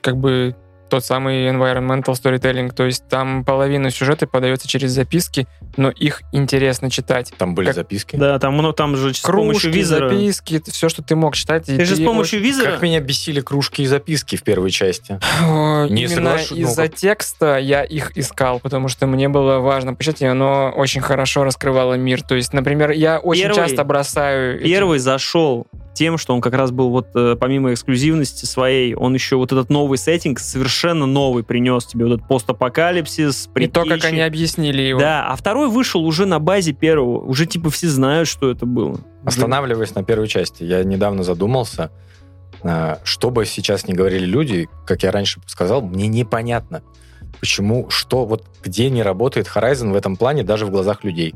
как 0.00 0.16
бы 0.16 0.54
тот 0.88 1.04
самый 1.04 1.48
environmental 1.48 2.12
storytelling, 2.14 2.72
то 2.72 2.84
есть 2.84 3.06
там 3.08 3.44
половина 3.44 3.90
сюжета 3.90 4.26
подается 4.26 4.68
через 4.68 4.92
записки, 4.92 5.46
но 5.76 5.90
их 5.90 6.22
интересно 6.32 6.90
читать. 6.90 7.32
Там 7.38 7.54
были 7.54 7.66
Как- 7.66 7.74
записки. 7.76 8.16
Да, 8.16 8.38
там, 8.38 8.56
ну, 8.56 8.72
там 8.72 8.96
же 8.96 9.12
с 9.14 9.20
помощью 9.20 9.62
Кружки, 9.70 9.78
визора... 9.78 10.08
записки, 10.08 10.62
все, 10.70 10.88
что 10.88 11.02
ты 11.02 11.16
мог 11.16 11.34
читать. 11.34 11.68
и 11.68 11.76
Ты 11.76 11.84
же 11.84 11.96
с 11.96 12.00
помощью 12.00 12.38
очень- 12.38 12.48
визора... 12.48 12.72
Как 12.72 12.82
меня 12.82 13.00
бесили 13.00 13.40
кружки 13.40 13.82
и 13.82 13.86
записки 13.86 14.36
в 14.36 14.42
первой 14.42 14.70
части. 14.70 15.18
О, 15.44 15.86
Не 15.88 16.04
Именно 16.04 16.30
соглашу- 16.36 16.46
ну, 16.50 16.56
из-за 16.56 16.82
как- 16.88 16.94
текста 16.96 17.58
я 17.58 17.82
их 17.84 18.16
искал, 18.16 18.60
потому 18.60 18.88
что 18.88 19.06
мне 19.06 19.28
было 19.28 19.58
важно 19.58 19.94
почитать, 19.94 20.22
и 20.22 20.26
оно 20.26 20.72
очень 20.74 21.00
хорошо 21.00 21.44
раскрывало 21.44 21.94
мир. 21.94 22.22
То 22.22 22.34
есть, 22.34 22.52
например, 22.52 22.90
я 22.90 23.18
очень 23.18 23.42
Первый- 23.42 23.56
часто 23.56 23.84
бросаю... 23.84 24.60
эти- 24.60 24.64
Первый 24.68 24.98
зашел 24.98 25.66
тем, 25.96 26.18
что 26.18 26.34
он 26.34 26.40
как 26.40 26.54
раз 26.54 26.70
был 26.70 26.90
вот 26.90 27.08
э, 27.14 27.36
помимо 27.40 27.72
эксклюзивности 27.72 28.44
своей, 28.44 28.94
он 28.94 29.14
еще 29.14 29.36
вот 29.36 29.50
этот 29.50 29.70
новый 29.70 29.98
сеттинг 29.98 30.38
совершенно 30.38 31.06
новый 31.06 31.42
принес 31.42 31.86
тебе 31.86 32.04
вот 32.04 32.14
этот 32.14 32.28
постапокалипсис, 32.28 33.48
И 33.56 33.66
то, 33.66 33.84
как 33.84 34.04
они 34.04 34.20
объяснили 34.20 34.82
его. 34.82 35.00
Да, 35.00 35.26
а 35.26 35.34
второй 35.34 35.68
вышел 35.68 36.04
уже 36.04 36.26
на 36.26 36.38
базе 36.38 36.72
первого. 36.72 37.18
Уже 37.18 37.46
типа 37.46 37.70
все 37.70 37.88
знают, 37.88 38.28
что 38.28 38.50
это 38.50 38.66
было. 38.66 39.00
Останавливаясь 39.24 39.94
на 39.94 40.04
первой 40.04 40.28
части, 40.28 40.62
я 40.62 40.84
недавно 40.84 41.24
задумался, 41.24 41.90
а, 42.62 43.00
что 43.02 43.30
бы 43.30 43.46
сейчас 43.46 43.88
не 43.88 43.94
говорили 43.94 44.26
люди, 44.26 44.68
как 44.86 45.02
я 45.02 45.10
раньше 45.10 45.40
сказал, 45.46 45.82
мне 45.82 46.06
непонятно, 46.08 46.82
почему, 47.40 47.90
что, 47.90 48.24
вот 48.24 48.44
где 48.62 48.90
не 48.90 49.02
работает 49.02 49.46
Horizon 49.46 49.92
в 49.92 49.96
этом 49.96 50.16
плане 50.16 50.42
даже 50.42 50.66
в 50.66 50.70
глазах 50.70 51.04
людей. 51.04 51.34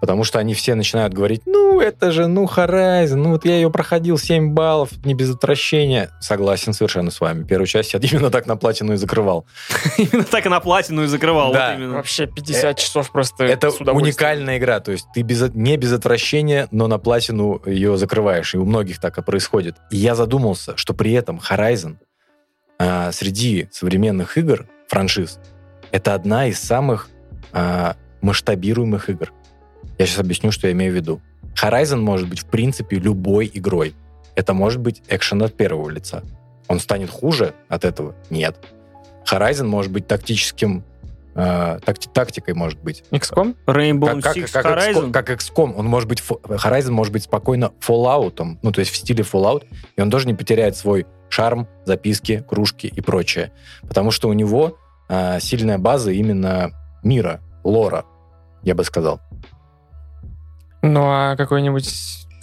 Потому 0.00 0.24
что 0.24 0.38
они 0.38 0.54
все 0.54 0.74
начинают 0.74 1.14
говорить, 1.14 1.42
ну, 1.46 1.80
это 1.80 2.10
же, 2.10 2.26
ну, 2.26 2.44
Horizon, 2.44 3.16
ну, 3.16 3.30
вот 3.30 3.44
я 3.44 3.56
ее 3.56 3.70
проходил 3.70 4.18
7 4.18 4.52
баллов, 4.52 4.90
не 5.04 5.14
без 5.14 5.34
отвращения. 5.34 6.10
Согласен 6.20 6.72
совершенно 6.72 7.10
с 7.10 7.20
вами. 7.20 7.44
Первую 7.44 7.66
часть 7.66 7.94
я 7.94 8.00
именно 8.02 8.30
так 8.30 8.46
на 8.46 8.56
платину 8.56 8.92
и 8.92 8.96
закрывал. 8.96 9.46
Именно 9.98 10.24
так 10.24 10.46
и 10.46 10.48
на 10.48 10.60
платину 10.60 11.04
и 11.04 11.06
закрывал. 11.06 11.52
Да. 11.52 11.76
Вообще 11.78 12.26
50 12.26 12.78
часов 12.78 13.10
просто 13.10 13.44
Это 13.44 13.70
уникальная 13.70 14.58
игра, 14.58 14.80
то 14.80 14.92
есть 14.92 15.06
ты 15.14 15.22
без, 15.22 15.42
не 15.54 15.76
без 15.76 15.92
отвращения, 15.92 16.68
но 16.70 16.86
на 16.86 16.98
платину 16.98 17.62
ее 17.64 17.96
закрываешь, 17.96 18.54
и 18.54 18.58
у 18.58 18.64
многих 18.64 19.00
так 19.00 19.18
и 19.18 19.22
происходит. 19.22 19.76
И 19.90 19.96
я 19.96 20.14
задумался, 20.14 20.76
что 20.76 20.94
при 20.94 21.12
этом 21.12 21.40
Horizon 21.40 21.96
а, 22.78 23.12
среди 23.12 23.68
современных 23.72 24.36
игр, 24.36 24.66
франшиз, 24.88 25.38
это 25.90 26.14
одна 26.14 26.46
из 26.46 26.60
самых 26.60 27.08
а, 27.52 27.96
масштабируемых 28.20 29.08
игр. 29.10 29.32
Я 29.98 30.06
сейчас 30.06 30.18
объясню, 30.20 30.52
что 30.52 30.66
я 30.66 30.72
имею 30.72 30.92
в 30.92 30.96
виду. 30.96 31.20
Horizon 31.60 32.00
может 32.00 32.28
быть, 32.28 32.40
в 32.40 32.46
принципе, 32.46 32.96
любой 32.96 33.50
игрой. 33.52 33.94
Это 34.34 34.52
может 34.52 34.80
быть 34.80 35.02
экшен 35.08 35.42
от 35.42 35.54
первого 35.54 35.88
лица. 35.88 36.22
Он 36.68 36.80
станет 36.80 37.10
хуже 37.10 37.54
от 37.68 37.84
этого? 37.84 38.14
Нет. 38.28 38.58
Horizon 39.30 39.66
может 39.66 39.90
быть 39.92 40.06
тактическим, 40.06 40.84
э, 41.34 41.78
такти- 41.84 42.08
тактикой 42.12 42.54
может 42.54 42.80
быть. 42.82 43.04
XCOM? 43.10 43.56
Rainbow 43.66 44.20
Как, 44.20 44.22
как, 44.22 44.36
Six 44.36 44.52
как, 44.52 44.66
Horizon. 44.66 44.92
XCOM, 45.06 45.12
как 45.12 45.30
XCOM, 45.30 45.74
он 45.76 45.86
может 45.86 46.08
быть, 46.08 46.20
Horizon 46.20 46.90
может 46.90 47.12
быть 47.12 47.22
спокойно 47.24 47.72
Fallout, 47.80 48.58
ну, 48.62 48.72
то 48.72 48.80
есть 48.80 48.90
в 48.90 48.96
стиле 48.96 49.24
Fallout, 49.24 49.64
и 49.96 50.00
он 50.02 50.10
тоже 50.10 50.26
не 50.26 50.34
потеряет 50.34 50.76
свой 50.76 51.06
шарм, 51.28 51.66
записки, 51.84 52.44
кружки 52.46 52.86
и 52.86 53.00
прочее. 53.00 53.52
Потому 53.82 54.10
что 54.10 54.28
у 54.28 54.32
него 54.32 54.78
э, 55.08 55.40
сильная 55.40 55.78
база 55.78 56.10
именно 56.10 56.70
мира, 57.02 57.40
лора, 57.64 58.04
я 58.62 58.74
бы 58.74 58.84
сказал. 58.84 59.20
Ну, 60.86 61.02
а 61.04 61.36
какой-нибудь... 61.36 61.88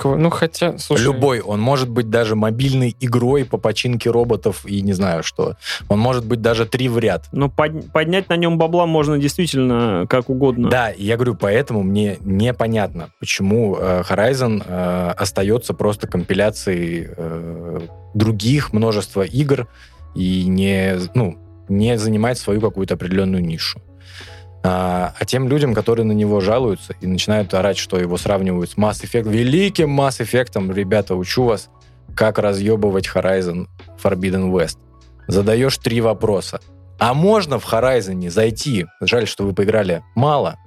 Ну, 0.03 0.29
хотя, 0.31 0.77
слушай... 0.79 1.03
Любой. 1.03 1.39
Он 1.39 1.61
может 1.61 1.87
быть 1.87 2.09
даже 2.09 2.35
мобильной 2.35 2.95
игрой 2.99 3.45
по 3.45 3.57
починке 3.57 4.09
роботов 4.09 4.65
и 4.65 4.81
не 4.81 4.91
знаю 4.93 5.23
что. 5.23 5.55
Он 5.87 5.99
может 5.99 6.25
быть 6.25 6.41
даже 6.41 6.65
три 6.65 6.89
в 6.89 6.97
ряд. 6.97 7.27
Ну, 7.31 7.49
под- 7.49 7.91
поднять 7.93 8.27
на 8.27 8.35
нем 8.35 8.57
бабла 8.57 8.85
можно 8.85 9.17
действительно 9.17 10.05
как 10.09 10.29
угодно. 10.29 10.69
Да, 10.69 10.89
и 10.89 11.05
я 11.05 11.15
говорю, 11.15 11.35
поэтому 11.35 11.83
мне 11.83 12.17
непонятно, 12.21 13.11
почему 13.19 13.77
э, 13.77 14.03
Horizon 14.09 14.63
э, 14.65 15.11
остается 15.11 15.73
просто 15.73 16.07
компиляцией 16.07 17.07
э, 17.15 17.79
других 18.13 18.73
множества 18.73 19.21
игр 19.21 19.67
и 20.15 20.45
не, 20.45 20.97
ну, 21.13 21.37
не 21.69 21.97
занимает 21.97 22.37
свою 22.37 22.59
какую-то 22.59 22.95
определенную 22.95 23.43
нишу. 23.43 23.79
А, 24.65 25.13
а 25.19 25.25
тем 25.25 25.49
людям, 25.49 25.73
которые 25.73 26.05
на 26.05 26.13
него 26.13 26.39
жалуются 26.39 26.95
и 27.01 27.07
начинают 27.07 27.53
орать, 27.53 27.77
что 27.77 27.99
его 27.99 28.17
сравнивают 28.17 28.71
с 28.71 28.75
Mass 28.75 29.03
Effect, 29.03 29.29
великим 29.29 29.99
Mass 29.99 30.21
Effect, 30.21 30.73
ребята, 30.73 31.15
учу 31.15 31.43
вас, 31.43 31.69
как 32.15 32.39
разъебывать 32.39 33.09
Horizon 33.13 33.67
Forbidden 34.01 34.51
West. 34.51 34.77
Задаешь 35.27 35.77
три 35.77 35.99
вопроса. 35.99 36.61
А 36.97 37.13
можно 37.13 37.59
в 37.59 37.65
Horizon 37.65 38.29
зайти? 38.29 38.85
Жаль, 39.01 39.27
что 39.27 39.43
вы 39.45 39.53
поиграли 39.53 40.01
мало. 40.15 40.57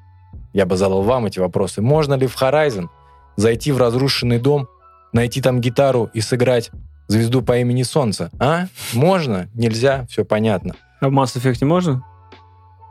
Я 0.52 0.66
бы 0.66 0.76
задал 0.76 1.02
вам 1.02 1.26
эти 1.26 1.38
вопросы. 1.38 1.80
Можно 1.80 2.14
ли 2.14 2.26
в 2.26 2.36
Horizon 2.40 2.88
зайти 3.36 3.72
в 3.72 3.78
разрушенный 3.78 4.38
дом, 4.38 4.68
найти 5.12 5.40
там 5.40 5.60
гитару 5.60 6.10
и 6.12 6.20
сыграть 6.20 6.70
звезду 7.08 7.40
по 7.40 7.58
имени 7.58 7.82
Солнце? 7.82 8.30
А? 8.38 8.66
Можно? 8.92 9.48
Нельзя? 9.54 10.06
Все 10.10 10.24
понятно. 10.24 10.74
А 11.00 11.08
в 11.08 11.12
Mass 11.12 11.36
Effect 11.36 11.64
можно? 11.64 12.02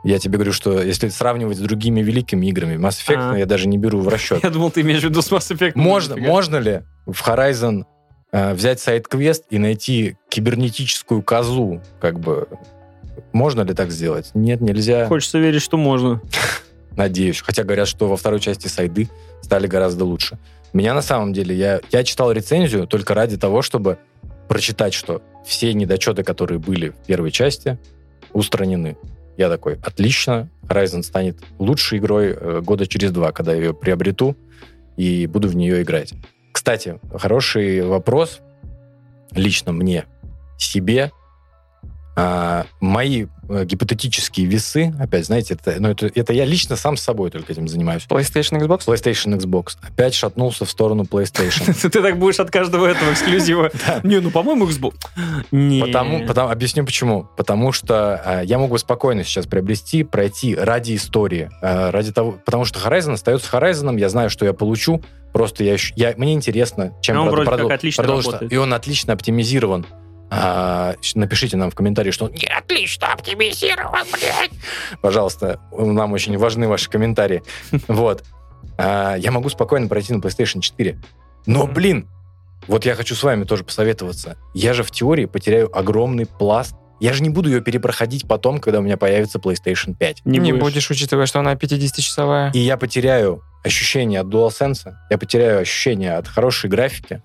Я 0.06 0.20
тебе 0.20 0.34
говорю, 0.34 0.52
что 0.52 0.80
если 0.80 1.08
сравнивать 1.08 1.56
с 1.58 1.60
другими 1.60 2.00
великими 2.00 2.46
играми, 2.46 2.76
Mass 2.76 3.04
Effect 3.04 3.32
А. 3.32 3.36
я 3.36 3.44
даже 3.44 3.66
не 3.66 3.76
беру 3.76 3.98
в 3.98 4.06
расчет. 4.06 4.40
Я 4.44 4.50
думал, 4.50 4.70
ты 4.70 4.82
имеешь 4.82 5.00
в 5.00 5.04
виду 5.04 5.20
с 5.20 5.32
Mass 5.32 5.52
Effect. 5.52 5.72
Можно, 5.74 6.16
можно 6.16 6.58
ли 6.58 6.82
в 7.06 7.26
Horizon 7.26 7.82
э, 8.30 8.54
взять 8.54 8.78
сайт-квест 8.78 9.46
и 9.50 9.58
найти 9.58 10.16
кибернетическую 10.28 11.22
козу? 11.22 11.82
Как 12.00 12.20
бы 12.20 12.46
можно 13.32 13.62
ли 13.62 13.74
так 13.74 13.90
сделать? 13.90 14.30
Нет, 14.34 14.60
нельзя. 14.60 15.06
Хочется 15.06 15.38
верить, 15.38 15.60
что 15.60 15.76
можно. 15.76 16.22
Надеюсь. 16.92 17.40
Хотя 17.40 17.64
говорят, 17.64 17.88
что 17.88 18.06
во 18.06 18.16
второй 18.16 18.38
части 18.38 18.68
сайды 18.68 19.08
стали 19.42 19.66
гораздо 19.66 20.04
лучше. 20.04 20.38
Меня 20.72 20.94
на 20.94 21.02
самом 21.02 21.32
деле, 21.32 21.56
я, 21.56 21.80
я 21.90 22.04
читал 22.04 22.30
рецензию 22.30 22.86
только 22.86 23.12
ради 23.12 23.38
того, 23.38 23.60
чтобы 23.60 23.98
прочитать, 24.46 24.94
что 24.94 25.20
все 25.44 25.74
недочеты, 25.74 26.22
которые 26.22 26.60
были 26.60 26.90
в 26.90 27.06
первой 27.06 27.32
части, 27.32 27.76
устранены. 28.32 28.96
Я 29.36 29.48
такой, 29.48 29.74
отлично, 29.82 30.48
Horizon 30.62 31.02
станет 31.02 31.38
лучшей 31.58 31.98
игрой 31.98 32.28
э, 32.28 32.60
года 32.62 32.86
через 32.86 33.12
два, 33.12 33.32
когда 33.32 33.52
я 33.52 33.58
ее 33.58 33.74
приобрету 33.74 34.36
и 34.96 35.26
буду 35.26 35.48
в 35.48 35.56
нее 35.56 35.82
играть. 35.82 36.14
Кстати, 36.52 36.98
хороший 37.14 37.82
вопрос 37.82 38.40
лично 39.32 39.72
мне, 39.72 40.06
себе. 40.58 41.12
А, 42.18 42.64
мои 42.80 43.26
э, 43.50 43.64
гипотетические 43.66 44.46
весы, 44.46 44.94
опять, 44.98 45.26
знаете, 45.26 45.52
это, 45.52 45.76
ну, 45.78 45.90
это, 45.90 46.06
это 46.06 46.32
я 46.32 46.46
лично 46.46 46.74
сам 46.74 46.96
с 46.96 47.02
собой 47.02 47.30
только 47.30 47.52
этим 47.52 47.68
занимаюсь. 47.68 48.06
PlayStation, 48.08 48.58
Xbox? 48.58 48.86
PlayStation, 48.86 49.38
Xbox. 49.38 49.76
Опять 49.82 50.14
шатнулся 50.14 50.64
в 50.64 50.70
сторону 50.70 51.02
PlayStation. 51.02 51.74
Ты 51.90 52.00
так 52.00 52.18
будешь 52.18 52.40
от 52.40 52.50
каждого 52.50 52.86
этого 52.86 53.12
эксклюзива. 53.12 53.70
Не, 54.02 54.20
ну, 54.20 54.30
по-моему, 54.30 54.66
Xbox. 54.66 54.94
Потому, 55.50 56.26
потому- 56.26 56.50
объясню 56.50 56.86
почему. 56.86 57.28
Потому 57.36 57.72
что 57.72 58.22
э, 58.24 58.42
я 58.46 58.58
мог 58.58 58.70
бы 58.70 58.78
спокойно 58.78 59.22
сейчас 59.22 59.46
приобрести, 59.46 60.02
пройти 60.02 60.54
ради 60.54 60.96
истории, 60.96 61.50
э, 61.60 61.90
ради 61.90 62.12
того, 62.12 62.32
потому 62.46 62.64
что 62.64 62.78
Horizon 62.78 63.12
остается 63.12 63.54
Horizon, 63.54 63.98
я 64.00 64.08
знаю, 64.08 64.30
что 64.30 64.46
я 64.46 64.54
получу, 64.54 65.02
просто 65.34 65.64
я, 65.64 65.76
я 65.96 66.14
мне 66.16 66.32
интересно, 66.32 66.94
чем 67.02 67.18
А 67.18 67.22
он 67.24 67.44
продолжится. 67.44 68.46
И 68.46 68.56
он 68.56 68.72
отлично 68.72 69.12
оптимизирован. 69.12 69.84
А, 70.30 70.94
напишите 71.14 71.56
нам 71.56 71.70
в 71.70 71.74
комментарии, 71.74 72.10
что 72.10 72.28
не 72.28 72.46
отлично 72.46 73.12
оптимизирован, 73.12 74.06
блядь. 74.12 74.50
Пожалуйста, 75.00 75.60
нам 75.72 76.12
очень 76.12 76.36
важны 76.36 76.68
ваши 76.68 76.90
комментарии. 76.90 77.42
Вот. 77.88 78.24
А, 78.78 79.14
я 79.16 79.30
могу 79.30 79.48
спокойно 79.48 79.88
пройти 79.88 80.12
на 80.12 80.18
PlayStation 80.18 80.60
4. 80.60 80.98
Но, 81.46 81.66
блин, 81.66 82.08
вот 82.66 82.84
я 82.84 82.94
хочу 82.94 83.14
с 83.14 83.22
вами 83.22 83.44
тоже 83.44 83.64
посоветоваться. 83.64 84.36
Я 84.54 84.74
же 84.74 84.82
в 84.82 84.90
теории 84.90 85.26
потеряю 85.26 85.76
огромный 85.76 86.26
пласт. 86.26 86.74
Я 86.98 87.12
же 87.12 87.22
не 87.22 87.28
буду 87.28 87.48
ее 87.48 87.60
перепроходить 87.60 88.26
потом, 88.26 88.58
когда 88.58 88.80
у 88.80 88.82
меня 88.82 88.96
появится 88.96 89.38
PlayStation 89.38 89.94
5. 89.94 90.22
Не, 90.24 90.40
будешь. 90.40 90.60
будешь, 90.60 90.90
учитывая, 90.90 91.26
что 91.26 91.40
она 91.40 91.54
50-часовая. 91.54 92.50
И 92.52 92.58
я 92.58 92.76
потеряю 92.76 93.42
ощущение 93.62 94.20
от 94.20 94.28
DualSense, 94.28 94.94
я 95.10 95.18
потеряю 95.18 95.60
ощущение 95.60 96.14
от 96.14 96.26
хорошей 96.26 96.70
графики. 96.70 97.22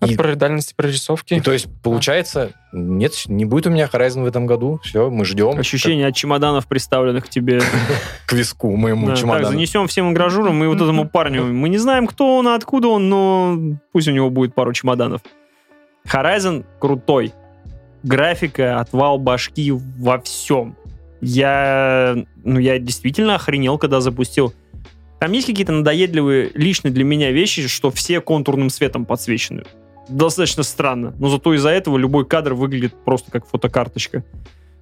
От 0.00 0.10
И- 0.10 0.16
про- 0.16 0.36
дальности 0.36 0.74
прорисовки. 0.76 1.34
И 1.34 1.40
то 1.40 1.52
есть, 1.52 1.66
получается, 1.82 2.52
нет, 2.72 3.12
не 3.26 3.44
будет 3.44 3.66
у 3.66 3.70
меня 3.70 3.86
Horizon 3.92 4.22
в 4.22 4.26
этом 4.26 4.46
году. 4.46 4.80
Все, 4.84 5.10
мы 5.10 5.24
ждем. 5.24 5.58
Ощущение 5.58 6.06
от 6.06 6.14
чемоданов, 6.14 6.68
представленных 6.68 7.26
к 7.26 7.28
тебе. 7.28 7.60
К 8.26 8.32
виску 8.34 8.76
моему 8.76 9.06
Да, 9.06 9.12
так, 9.14 9.20
чемодану. 9.20 9.48
занесем 9.48 9.88
всем 9.88 10.12
игражурам 10.12 10.62
и 10.62 10.68
вот 10.68 10.76
этому 10.76 11.08
парню. 11.08 11.44
Мы 11.46 11.68
не 11.68 11.78
знаем, 11.78 12.06
кто 12.06 12.36
он, 12.36 12.46
и 12.46 12.52
откуда 12.52 12.88
он, 12.88 13.08
но 13.08 13.58
пусть 13.92 14.06
у 14.06 14.12
него 14.12 14.30
будет 14.30 14.54
пару 14.54 14.72
чемоданов. 14.72 15.20
Horizon 16.06 16.64
крутой. 16.78 17.32
Графика, 18.04 18.78
отвал 18.78 19.18
башки 19.18 19.72
во 19.72 20.20
всем. 20.20 20.76
Я, 21.20 22.14
ну, 22.44 22.60
я 22.60 22.78
действительно 22.78 23.34
охренел, 23.34 23.76
когда 23.78 24.00
запустил. 24.00 24.54
Там 25.18 25.32
есть 25.32 25.48
какие-то 25.48 25.72
надоедливые 25.72 26.52
лично 26.54 26.90
для 26.90 27.02
меня 27.02 27.32
вещи, 27.32 27.66
что 27.66 27.90
все 27.90 28.20
контурным 28.20 28.70
светом 28.70 29.04
подсвечены. 29.04 29.64
Достаточно 30.08 30.62
странно. 30.62 31.14
Но 31.18 31.28
зато 31.28 31.54
из-за 31.54 31.70
этого 31.70 31.96
любой 31.98 32.24
кадр 32.24 32.54
выглядит 32.54 32.94
просто 33.04 33.30
как 33.30 33.46
фотокарточка. 33.46 34.24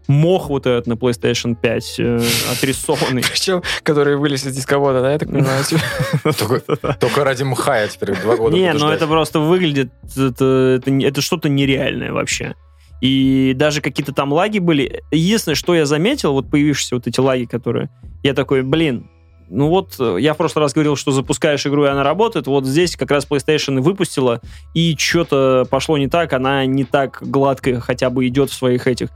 Мох 0.08 0.50
вот 0.50 0.66
этот 0.66 0.86
на 0.86 0.92
PlayStation 0.92 1.56
5 1.60 1.94
э, 1.98 2.20
отрисованный. 2.52 3.22
Причем, 3.22 3.62
который 3.82 4.16
вылез 4.16 4.46
из 4.46 4.54
дисковода, 4.54 5.00
да, 5.00 5.12
я 5.12 5.18
так 5.18 5.28
понимаю? 5.28 5.64
Только, 6.38 6.60
только 7.00 7.24
ради 7.24 7.42
мха 7.42 7.80
я 7.80 7.88
теперь 7.88 8.14
два 8.20 8.36
года 8.36 8.56
Не, 8.56 8.72
ну 8.72 8.88
это 8.88 9.06
просто 9.06 9.40
выглядит, 9.40 9.90
это 10.16 11.20
что-то 11.20 11.48
нереальное 11.48 12.12
вообще. 12.12 12.54
И 13.00 13.52
даже 13.56 13.80
какие-то 13.80 14.12
там 14.12 14.32
лаги 14.32 14.58
были. 14.58 15.02
Единственное, 15.10 15.56
что 15.56 15.74
я 15.74 15.86
заметил, 15.86 16.32
вот 16.32 16.50
появившиеся 16.50 16.94
вот 16.94 17.06
эти 17.06 17.20
лаги, 17.20 17.44
которые... 17.44 17.90
Я 18.22 18.32
такой, 18.32 18.62
блин, 18.62 19.10
ну 19.48 19.68
вот, 19.68 19.94
э, 19.98 20.16
я 20.20 20.34
в 20.34 20.36
прошлый 20.36 20.62
раз 20.64 20.72
говорил, 20.72 20.96
что 20.96 21.10
запускаешь 21.12 21.66
игру, 21.66 21.84
и 21.84 21.88
она 21.88 22.02
работает. 22.02 22.46
Вот 22.46 22.64
здесь 22.66 22.96
как 22.96 23.10
раз 23.10 23.26
PlayStation 23.26 23.80
выпустила, 23.80 24.40
и 24.74 24.96
что-то 24.98 25.66
пошло 25.70 25.96
не 25.98 26.08
так, 26.08 26.32
она 26.32 26.64
не 26.66 26.84
так 26.84 27.18
гладко 27.22 27.80
хотя 27.80 28.10
бы 28.10 28.26
идет 28.26 28.50
в 28.50 28.54
своих 28.54 28.86
этих. 28.86 29.08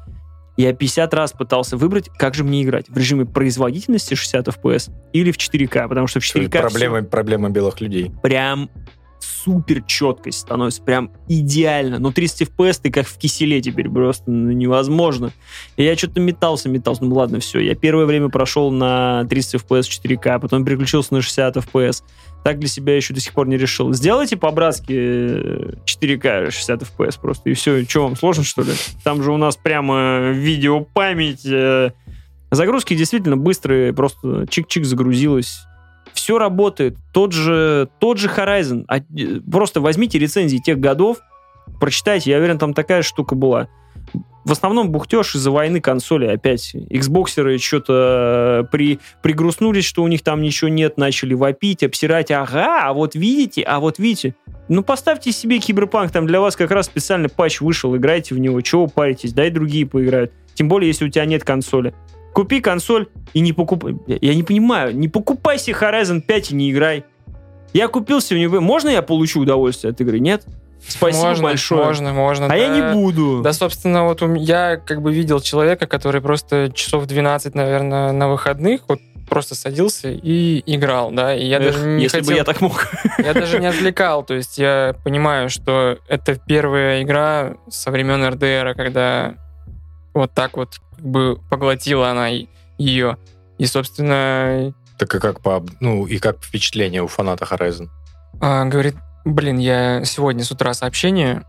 Я 0.56 0.74
50 0.74 1.14
раз 1.14 1.32
пытался 1.32 1.76
выбрать, 1.76 2.10
как 2.18 2.34
же 2.34 2.44
мне 2.44 2.62
играть. 2.62 2.86
В 2.88 2.96
режиме 2.96 3.24
производительности 3.24 4.14
60 4.14 4.48
FPS 4.48 4.90
или 5.12 5.32
в 5.32 5.38
4К, 5.38 5.88
потому 5.88 6.06
что 6.06 6.20
в 6.20 6.22
4К... 6.24 6.48
всё- 6.50 6.60
Проблема, 6.60 7.02
проблема 7.02 7.48
белых 7.50 7.80
людей. 7.80 8.10
прям 8.22 8.68
супер 9.44 9.82
четкость 9.82 10.40
становится, 10.40 10.82
прям 10.82 11.10
идеально. 11.28 11.98
Но 11.98 12.12
30 12.12 12.48
FPS 12.48 12.80
ты 12.82 12.90
как 12.90 13.06
в 13.06 13.16
киселе 13.18 13.60
теперь 13.60 13.88
просто 13.88 14.30
ну, 14.30 14.52
невозможно. 14.52 15.32
И 15.76 15.84
я 15.84 15.96
что-то 15.96 16.20
метался, 16.20 16.68
метался. 16.68 17.04
Ну 17.04 17.14
ладно, 17.14 17.40
все. 17.40 17.60
Я 17.60 17.74
первое 17.74 18.06
время 18.06 18.28
прошел 18.28 18.70
на 18.70 19.24
30 19.28 19.62
FPS 19.62 19.82
4К, 20.04 20.40
потом 20.40 20.64
переключился 20.64 21.14
на 21.14 21.22
60 21.22 21.56
FPS. 21.56 22.02
Так 22.44 22.58
для 22.58 22.68
себя 22.68 22.96
еще 22.96 23.12
до 23.12 23.20
сих 23.20 23.32
пор 23.32 23.48
не 23.48 23.56
решил. 23.56 23.92
Сделайте 23.92 24.36
по-братски 24.36 24.92
э, 24.92 25.72
4К 25.84 26.50
60 26.50 26.82
FPS 26.82 27.20
просто, 27.20 27.50
и 27.50 27.54
все. 27.54 27.84
Что 27.84 28.04
вам, 28.04 28.16
сложно, 28.16 28.44
что 28.44 28.62
ли? 28.62 28.72
Там 29.04 29.22
же 29.22 29.32
у 29.32 29.36
нас 29.36 29.56
прямо 29.56 30.30
видеопамять. 30.30 31.44
э, 31.46 31.90
Загрузки 32.50 32.96
действительно 32.96 33.36
быстрые, 33.36 33.92
просто 33.92 34.42
чик-чик 34.44 34.82
загрузилось. 34.84 35.60
Все 36.12 36.38
работает. 36.38 36.96
Тот 37.12 37.32
же, 37.32 37.88
тот 37.98 38.18
же 38.18 38.28
Horizon. 38.28 38.84
А, 38.88 38.98
э, 38.98 39.40
Просто 39.50 39.80
возьмите 39.80 40.18
рецензии 40.18 40.58
тех 40.58 40.78
годов, 40.78 41.18
прочитайте. 41.80 42.30
Я 42.30 42.38
уверен, 42.38 42.58
там 42.58 42.74
такая 42.74 43.02
штука 43.02 43.34
была. 43.34 43.68
В 44.44 44.52
основном 44.52 44.90
бухтеж 44.90 45.34
из-за 45.34 45.50
войны 45.50 45.80
консоли 45.80 46.26
опять. 46.26 46.74
Xboxеры 46.74 47.58
что-то 47.58 48.66
при, 48.72 48.98
пригрустнулись, 49.22 49.84
что 49.84 50.02
у 50.02 50.08
них 50.08 50.22
там 50.22 50.40
ничего 50.40 50.68
нет, 50.68 50.96
начали 50.96 51.34
вопить, 51.34 51.82
обсирать. 51.82 52.30
Ага, 52.30 52.88
а 52.88 52.92
вот 52.94 53.14
видите, 53.14 53.62
а 53.62 53.80
вот 53.80 53.98
видите. 53.98 54.34
Ну, 54.68 54.82
поставьте 54.82 55.30
себе 55.32 55.58
Киберпанк, 55.58 56.10
там 56.10 56.26
для 56.26 56.40
вас 56.40 56.56
как 56.56 56.70
раз 56.70 56.86
специальный 56.86 57.28
патч 57.28 57.60
вышел, 57.60 57.94
играйте 57.96 58.34
в 58.34 58.38
него. 58.38 58.60
Чего 58.62 58.86
паритесь? 58.86 59.32
Дай 59.32 59.50
другие 59.50 59.86
поиграют. 59.86 60.32
Тем 60.54 60.68
более, 60.68 60.88
если 60.88 61.04
у 61.04 61.08
тебя 61.08 61.26
нет 61.26 61.44
консоли. 61.44 61.94
Купи 62.32 62.60
консоль 62.60 63.08
и 63.34 63.40
не 63.40 63.52
покупай. 63.52 63.96
Я- 64.06 64.18
Я 64.20 64.34
не 64.34 64.42
понимаю, 64.42 64.96
не 64.96 65.08
покупай 65.08 65.58
себе 65.58 65.76
Horizon 65.80 66.20
5 66.20 66.52
и 66.52 66.54
не 66.54 66.70
играй. 66.70 67.04
Я 67.72 67.88
купил 67.88 68.20
себе, 68.20 68.48
можно 68.48 68.88
я 68.88 69.02
получу 69.02 69.40
удовольствие 69.40 69.92
от 69.92 70.00
игры? 70.00 70.18
Нет? 70.18 70.44
Спасибо 70.86 71.26
можно, 71.28 71.44
большое. 71.44 71.84
Можно, 71.84 72.12
можно. 72.12 72.46
А 72.50 72.56
я 72.56 72.68
да. 72.68 72.74
не 72.76 72.94
буду. 72.94 73.42
Да, 73.42 73.52
собственно, 73.52 74.04
вот 74.04 74.22
я 74.38 74.76
как 74.76 75.02
бы 75.02 75.12
видел 75.12 75.40
человека, 75.40 75.86
который 75.86 76.20
просто 76.20 76.70
часов 76.74 77.06
12, 77.06 77.54
наверное, 77.54 78.12
на 78.12 78.28
выходных 78.28 78.82
вот 78.88 78.98
просто 79.28 79.54
садился 79.54 80.10
и 80.10 80.60
играл, 80.66 81.12
да, 81.12 81.34
и 81.34 81.46
я 81.46 81.58
Эх, 81.58 81.74
даже 81.74 81.86
не 81.86 82.02
если 82.02 82.18
хотел, 82.18 82.32
бы 82.32 82.36
я 82.36 82.44
так 82.44 82.60
мог. 82.60 82.88
я 83.18 83.32
даже 83.32 83.60
не 83.60 83.66
отвлекал, 83.66 84.24
то 84.24 84.34
есть 84.34 84.58
я 84.58 84.96
понимаю, 85.04 85.48
что 85.50 85.98
это 86.08 86.34
первая 86.34 87.02
игра 87.02 87.54
со 87.68 87.92
времен 87.92 88.26
РДР, 88.26 88.74
когда 88.76 89.34
вот 90.14 90.32
так 90.34 90.56
вот 90.56 90.80
как 91.00 91.08
бы 91.08 91.40
поглотила 91.48 92.10
она 92.10 92.28
ее. 92.78 93.16
И, 93.58 93.66
собственно, 93.66 94.74
Так 94.98 95.14
и 95.14 95.18
как 95.18 95.40
по, 95.40 95.64
ну 95.80 96.06
и 96.06 96.18
как 96.18 96.42
впечатление 96.42 97.02
у 97.02 97.08
фаната 97.08 97.46
Horizon. 97.46 97.88
а, 98.40 98.64
говорит, 98.66 98.96
блин, 99.24 99.58
я 99.58 100.04
сегодня 100.04 100.44
с 100.44 100.50
утра 100.50 100.74
сообщение, 100.74 101.42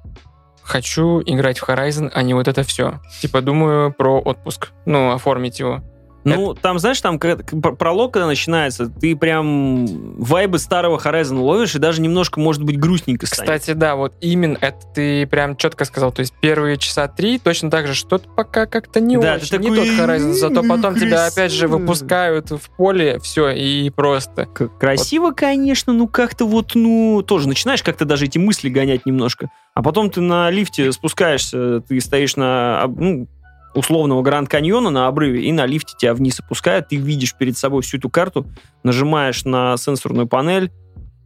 хочу 0.63 1.21
играть 1.21 1.59
в 1.59 1.67
Horizon, 1.67 2.11
а 2.13 2.21
не 2.21 2.33
вот 2.33 2.47
это 2.47 2.63
все. 2.63 3.01
Типа, 3.21 3.41
думаю 3.41 3.91
про 3.93 4.19
отпуск, 4.19 4.71
ну, 4.85 5.11
оформить 5.11 5.59
его. 5.59 5.83
Ну, 6.23 6.53
там, 6.53 6.79
знаешь, 6.79 7.01
там 7.01 7.19
пролог, 7.19 8.13
когда 8.13 8.27
начинается, 8.27 8.87
ты 8.87 9.15
прям 9.15 9.85
вайбы 10.17 10.59
старого 10.59 10.97
Horizon 10.97 11.39
ловишь, 11.39 11.75
и 11.75 11.79
даже 11.79 12.01
немножко, 12.01 12.39
может 12.39 12.63
быть, 12.63 12.79
грустненько 12.79 13.25
станет. 13.25 13.61
Кстати, 13.61 13.75
да, 13.75 13.95
вот 13.95 14.13
именно 14.21 14.57
это 14.61 14.77
ты 14.93 15.27
прям 15.27 15.55
четко 15.55 15.85
сказал. 15.85 16.11
То 16.11 16.21
есть 16.21 16.33
первые 16.41 16.77
часа 16.77 17.07
три 17.07 17.39
точно 17.39 17.71
так 17.71 17.87
же 17.87 17.93
что-то 17.93 18.29
пока 18.29 18.65
как-то 18.65 18.99
не 18.99 19.17
Да, 19.17 19.35
очень. 19.35 19.49
ты 19.49 19.57
не 19.57 19.69
такой, 19.69 19.87
тот 19.87 19.99
Horizon, 19.99 20.33
зато 20.33 20.63
потом 20.63 20.95
тебя 20.95 21.25
опять 21.25 21.51
же 21.51 21.67
выпускают 21.67 22.51
в 22.51 22.69
поле, 22.77 23.19
все, 23.19 23.49
и 23.49 23.89
просто. 23.89 24.45
Красиво, 24.45 25.31
конечно, 25.31 25.93
ну 25.93 26.07
как-то 26.07 26.45
вот, 26.45 26.71
ну, 26.75 27.23
тоже 27.25 27.47
начинаешь 27.47 27.83
как-то 27.83 28.05
даже 28.05 28.25
эти 28.25 28.37
мысли 28.37 28.69
гонять 28.69 29.05
немножко. 29.05 29.49
А 29.73 29.81
потом 29.81 30.09
ты 30.09 30.21
на 30.21 30.49
лифте 30.49 30.91
спускаешься, 30.91 31.81
ты 31.81 31.99
стоишь 32.01 32.35
на, 32.35 32.85
ну, 32.87 33.27
условного 33.73 34.21
Гранд 34.21 34.49
Каньона 34.49 34.89
на 34.89 35.07
обрыве, 35.07 35.45
и 35.45 35.51
на 35.51 35.65
лифте 35.65 35.93
тебя 35.97 36.13
вниз 36.13 36.39
опускают, 36.39 36.89
ты 36.89 36.95
видишь 36.95 37.35
перед 37.35 37.57
собой 37.57 37.81
всю 37.81 37.97
эту 37.97 38.09
карту, 38.09 38.45
нажимаешь 38.83 39.45
на 39.45 39.77
сенсорную 39.77 40.27
панель, 40.27 40.71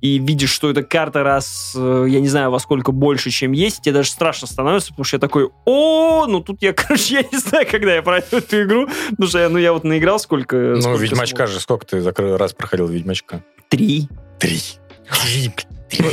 и 0.01 0.19
видишь, 0.19 0.51
что 0.51 0.69
эта 0.69 0.83
карта 0.83 1.23
раз, 1.23 1.73
э, 1.75 2.05
я 2.07 2.19
не 2.19 2.27
знаю, 2.27 2.51
во 2.51 2.59
сколько 2.59 2.91
больше, 2.91 3.31
чем 3.31 3.53
есть, 3.53 3.81
тебе 3.81 3.93
даже 3.93 4.11
страшно 4.11 4.47
становится, 4.47 4.89
потому 4.89 5.03
что 5.03 5.15
я 5.15 5.19
такой, 5.19 5.49
о, 5.65 6.27
ну 6.27 6.41
тут 6.41 6.61
я, 6.61 6.73
короче, 6.73 7.15
я 7.15 7.23
не 7.23 7.37
знаю, 7.39 7.65
когда 7.69 7.95
я 7.95 8.03
пройду 8.03 8.27
эту 8.37 8.63
игру, 8.63 8.87
потому 9.11 9.27
что 9.27 9.39
я, 9.39 9.49
ну, 9.49 9.57
я 9.57 9.73
вот 9.73 9.83
наиграл 9.83 10.19
сколько... 10.19 10.55
Ну, 10.55 10.81
сколько 10.81 11.01
Ведьмачка 11.01 11.47
смог. 11.47 11.49
же, 11.49 11.59
сколько 11.59 11.85
ты 11.87 12.37
раз 12.37 12.53
проходил 12.53 12.87
Ведьмачка? 12.87 13.43
Три. 13.69 14.07
Три. 14.39 14.59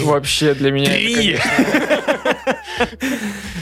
Вообще 0.05 0.55
для 0.55 0.71
меня... 0.71 0.87
Три! 0.87 1.39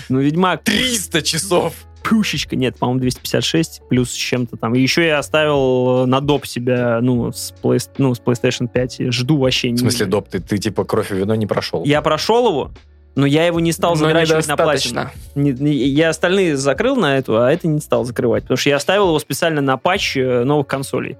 Ну, 0.09 0.21
Ведьмак... 0.21 0.65
300 0.65 1.23
часов! 1.23 1.75
Пушечка, 2.03 2.57
нет, 2.57 2.77
по-моему, 2.79 3.01
256 3.01 3.83
плюс 3.89 4.11
с 4.11 4.15
чем-то 4.15 4.57
там. 4.57 4.75
И 4.75 4.81
еще 4.81 5.07
я 5.07 5.19
оставил 5.19 6.07
на 6.07 6.21
доп 6.21 6.47
себя, 6.47 7.01
ну, 7.01 7.33
с, 7.33 7.55
Play- 7.63 7.89
ну, 7.99 8.15
с 8.15 8.21
PlayStation 8.21 8.69
5. 8.69 9.01
и 9.01 9.11
Жду 9.11 9.39
вообще. 9.39 9.71
В 9.73 9.79
смысле, 9.79 10.07
доп, 10.07 10.29
ты, 10.29 10.41
ты 10.41 10.59
типа 10.59 10.85
кровь 10.85 11.11
и 11.13 11.15
вино 11.15 11.35
не 11.35 11.47
прошел? 11.47 11.85
Я 11.85 12.03
прошел 12.03 12.49
его, 12.49 12.71
но 13.15 13.27
я 13.27 13.47
его 13.47 13.61
не 13.61 13.73
стал 13.73 13.93
но 13.93 13.97
заворачивать 13.97 14.47
на 14.49 14.57
платину. 14.57 15.11
Не- 15.35 15.53
не- 15.53 15.73
я 15.89 16.11
остальные 16.11 16.57
закрыл 16.57 16.97
на 16.97 17.17
эту, 17.19 17.41
а 17.43 17.51
это 17.53 17.69
не 17.69 17.81
стал 17.81 18.05
закрывать, 18.05 18.45
потому 18.45 18.57
что 18.57 18.71
я 18.71 18.77
оставил 18.77 19.09
его 19.09 19.19
специально 19.19 19.61
на 19.61 19.77
патч 19.77 20.17
э, 20.17 20.45
новых 20.45 20.67
консолей. 20.67 21.17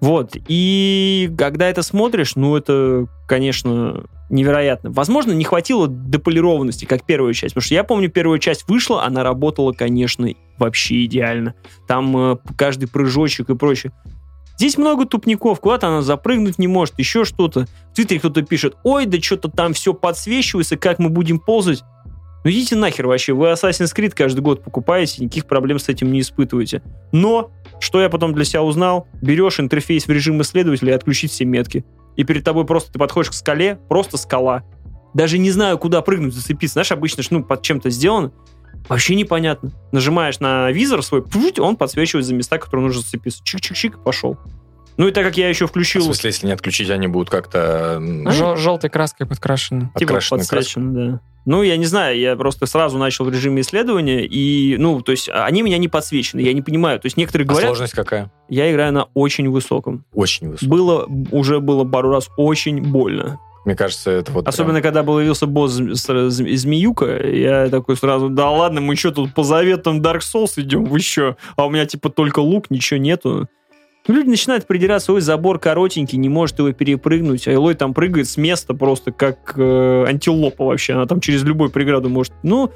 Вот. 0.00 0.36
И 0.48 1.30
когда 1.36 1.68
это 1.68 1.82
смотришь, 1.82 2.36
ну, 2.36 2.56
это, 2.56 3.06
конечно, 3.28 4.04
невероятно. 4.30 4.90
Возможно, 4.90 5.32
не 5.32 5.44
хватило 5.44 5.88
дополированности, 5.88 6.84
как 6.84 7.04
первая 7.04 7.34
часть. 7.34 7.54
Потому 7.54 7.64
что 7.64 7.74
я 7.74 7.84
помню, 7.84 8.08
первая 8.08 8.38
часть 8.38 8.68
вышла, 8.68 9.04
она 9.04 9.22
работала, 9.22 9.72
конечно, 9.72 10.28
вообще 10.58 11.04
идеально. 11.04 11.54
Там 11.86 12.16
э, 12.16 12.36
каждый 12.56 12.86
прыжочек 12.86 13.50
и 13.50 13.56
прочее. 13.56 13.92
Здесь 14.56 14.76
много 14.76 15.06
тупников, 15.06 15.60
куда-то 15.60 15.88
она 15.88 16.02
запрыгнуть 16.02 16.58
не 16.58 16.66
может, 16.66 16.98
еще 16.98 17.24
что-то. 17.24 17.66
В 17.92 17.94
Твиттере 17.94 18.20
кто-то 18.20 18.42
пишет, 18.42 18.76
ой, 18.84 19.06
да 19.06 19.18
что-то 19.20 19.48
там 19.50 19.72
все 19.72 19.94
подсвечивается, 19.94 20.76
как 20.76 20.98
мы 20.98 21.08
будем 21.08 21.38
ползать. 21.38 21.82
Ну 22.44 22.50
идите 22.50 22.76
нахер 22.76 23.06
вообще, 23.06 23.32
вы 23.32 23.48
Assassin's 23.48 23.94
Creed 23.94 24.12
каждый 24.14 24.40
год 24.40 24.62
покупаете, 24.62 25.24
никаких 25.24 25.46
проблем 25.46 25.78
с 25.78 25.88
этим 25.88 26.12
не 26.12 26.20
испытываете. 26.20 26.82
Но, 27.10 27.50
что 27.80 28.00
я 28.00 28.08
потом 28.08 28.34
для 28.34 28.44
себя 28.44 28.62
узнал, 28.62 29.08
берешь 29.20 29.58
интерфейс 29.58 30.06
в 30.06 30.10
режим 30.10 30.40
исследователя 30.42 30.92
и 30.92 30.96
отключить 30.96 31.32
все 31.32 31.44
метки. 31.44 31.84
И 32.16 32.24
перед 32.24 32.44
тобой 32.44 32.66
просто 32.66 32.92
ты 32.92 32.98
подходишь 32.98 33.30
к 33.30 33.34
скале, 33.34 33.78
просто 33.88 34.16
скала. 34.16 34.62
Даже 35.14 35.38
не 35.38 35.50
знаю, 35.50 35.78
куда 35.78 36.02
прыгнуть, 36.02 36.34
зацепиться. 36.34 36.74
Знаешь, 36.74 36.92
обычно 36.92 37.22
ну, 37.30 37.42
под 37.42 37.62
чем-то 37.62 37.90
сделано. 37.90 38.32
Вообще 38.88 39.14
непонятно. 39.14 39.72
Нажимаешь 39.92 40.40
на 40.40 40.70
визор 40.70 41.02
свой, 41.02 41.22
пфуть, 41.22 41.58
он 41.58 41.76
подсвечивает 41.76 42.26
за 42.26 42.34
места, 42.34 42.58
которые 42.58 42.86
нужно 42.86 43.02
зацепиться. 43.02 43.42
Чик-чик-чик, 43.42 44.02
пошел. 44.02 44.38
Ну 44.96 45.08
и 45.08 45.12
так 45.12 45.24
как 45.24 45.36
я 45.36 45.48
еще 45.48 45.66
В 45.66 45.70
включил... 45.70 46.02
смысле, 46.02 46.28
если 46.28 46.46
не 46.46 46.52
отключить, 46.52 46.90
они 46.90 47.06
будут 47.06 47.30
как-то... 47.30 48.02
Жел- 48.26 48.56
желтой 48.56 48.90
краской 48.90 49.26
подкрашены. 49.26 49.90
Типа 49.96 50.12
окрашены 50.12 50.38
краской. 50.40 50.58
подсвечено, 50.58 50.94
да. 50.94 51.20
Ну, 51.46 51.62
я 51.62 51.78
не 51.78 51.86
знаю, 51.86 52.18
я 52.18 52.36
просто 52.36 52.66
сразу 52.66 52.98
начал 52.98 53.24
в 53.24 53.30
режиме 53.30 53.62
исследования, 53.62 54.26
и, 54.26 54.76
ну, 54.78 55.00
то 55.00 55.10
есть, 55.10 55.30
они 55.32 55.62
меня 55.62 55.78
не 55.78 55.88
подсвечены, 55.88 56.40
я 56.40 56.52
не 56.52 56.60
понимаю. 56.60 57.00
То 57.00 57.06
есть, 57.06 57.16
некоторые 57.16 57.46
А 57.46 57.48
говорят, 57.48 57.68
сложность 57.68 57.94
какая? 57.94 58.30
я 58.50 58.70
играю 58.70 58.92
на 58.92 59.04
очень 59.14 59.48
высоком. 59.48 60.04
Очень 60.12 60.50
высокая. 60.50 60.68
Было, 60.68 61.06
уже 61.30 61.60
было 61.60 61.84
пару 61.84 62.10
раз 62.10 62.28
очень 62.36 62.82
больно. 62.82 63.38
Мне 63.64 63.74
кажется, 63.74 64.10
это 64.10 64.32
вот 64.32 64.48
Особенно, 64.48 64.80
когда 64.80 65.02
появился 65.02 65.46
босс 65.46 65.72
Змеюка, 65.72 67.26
я 67.26 67.68
такой 67.68 67.96
сразу, 67.96 68.28
да 68.30 68.50
ладно, 68.50 68.80
мы 68.80 68.96
что 68.96 69.10
тут 69.10 69.34
по 69.34 69.42
заветам 69.42 70.00
Dark 70.00 70.20
Souls 70.20 70.52
идем, 70.56 70.84
вы 70.84 71.00
что? 71.00 71.36
А 71.56 71.66
у 71.66 71.70
меня 71.70 71.84
типа 71.84 72.08
только 72.08 72.40
лук, 72.40 72.70
ничего 72.70 72.98
нету. 72.98 73.48
Ну, 74.10 74.16
Люди 74.16 74.28
начинают 74.28 74.66
придираться, 74.66 75.12
ой, 75.12 75.20
забор 75.20 75.60
коротенький, 75.60 76.18
не 76.18 76.28
может 76.28 76.58
его 76.58 76.72
перепрыгнуть. 76.72 77.46
А 77.46 77.52
Элой 77.52 77.76
там 77.76 77.94
прыгает 77.94 78.28
с 78.28 78.36
места 78.36 78.74
просто 78.74 79.12
как 79.12 79.52
э, 79.56 80.04
антилопа 80.04 80.64
вообще. 80.64 80.94
Она 80.94 81.06
там 81.06 81.20
через 81.20 81.44
любую 81.44 81.70
преграду 81.70 82.08
может... 82.08 82.32
Ну, 82.42 82.72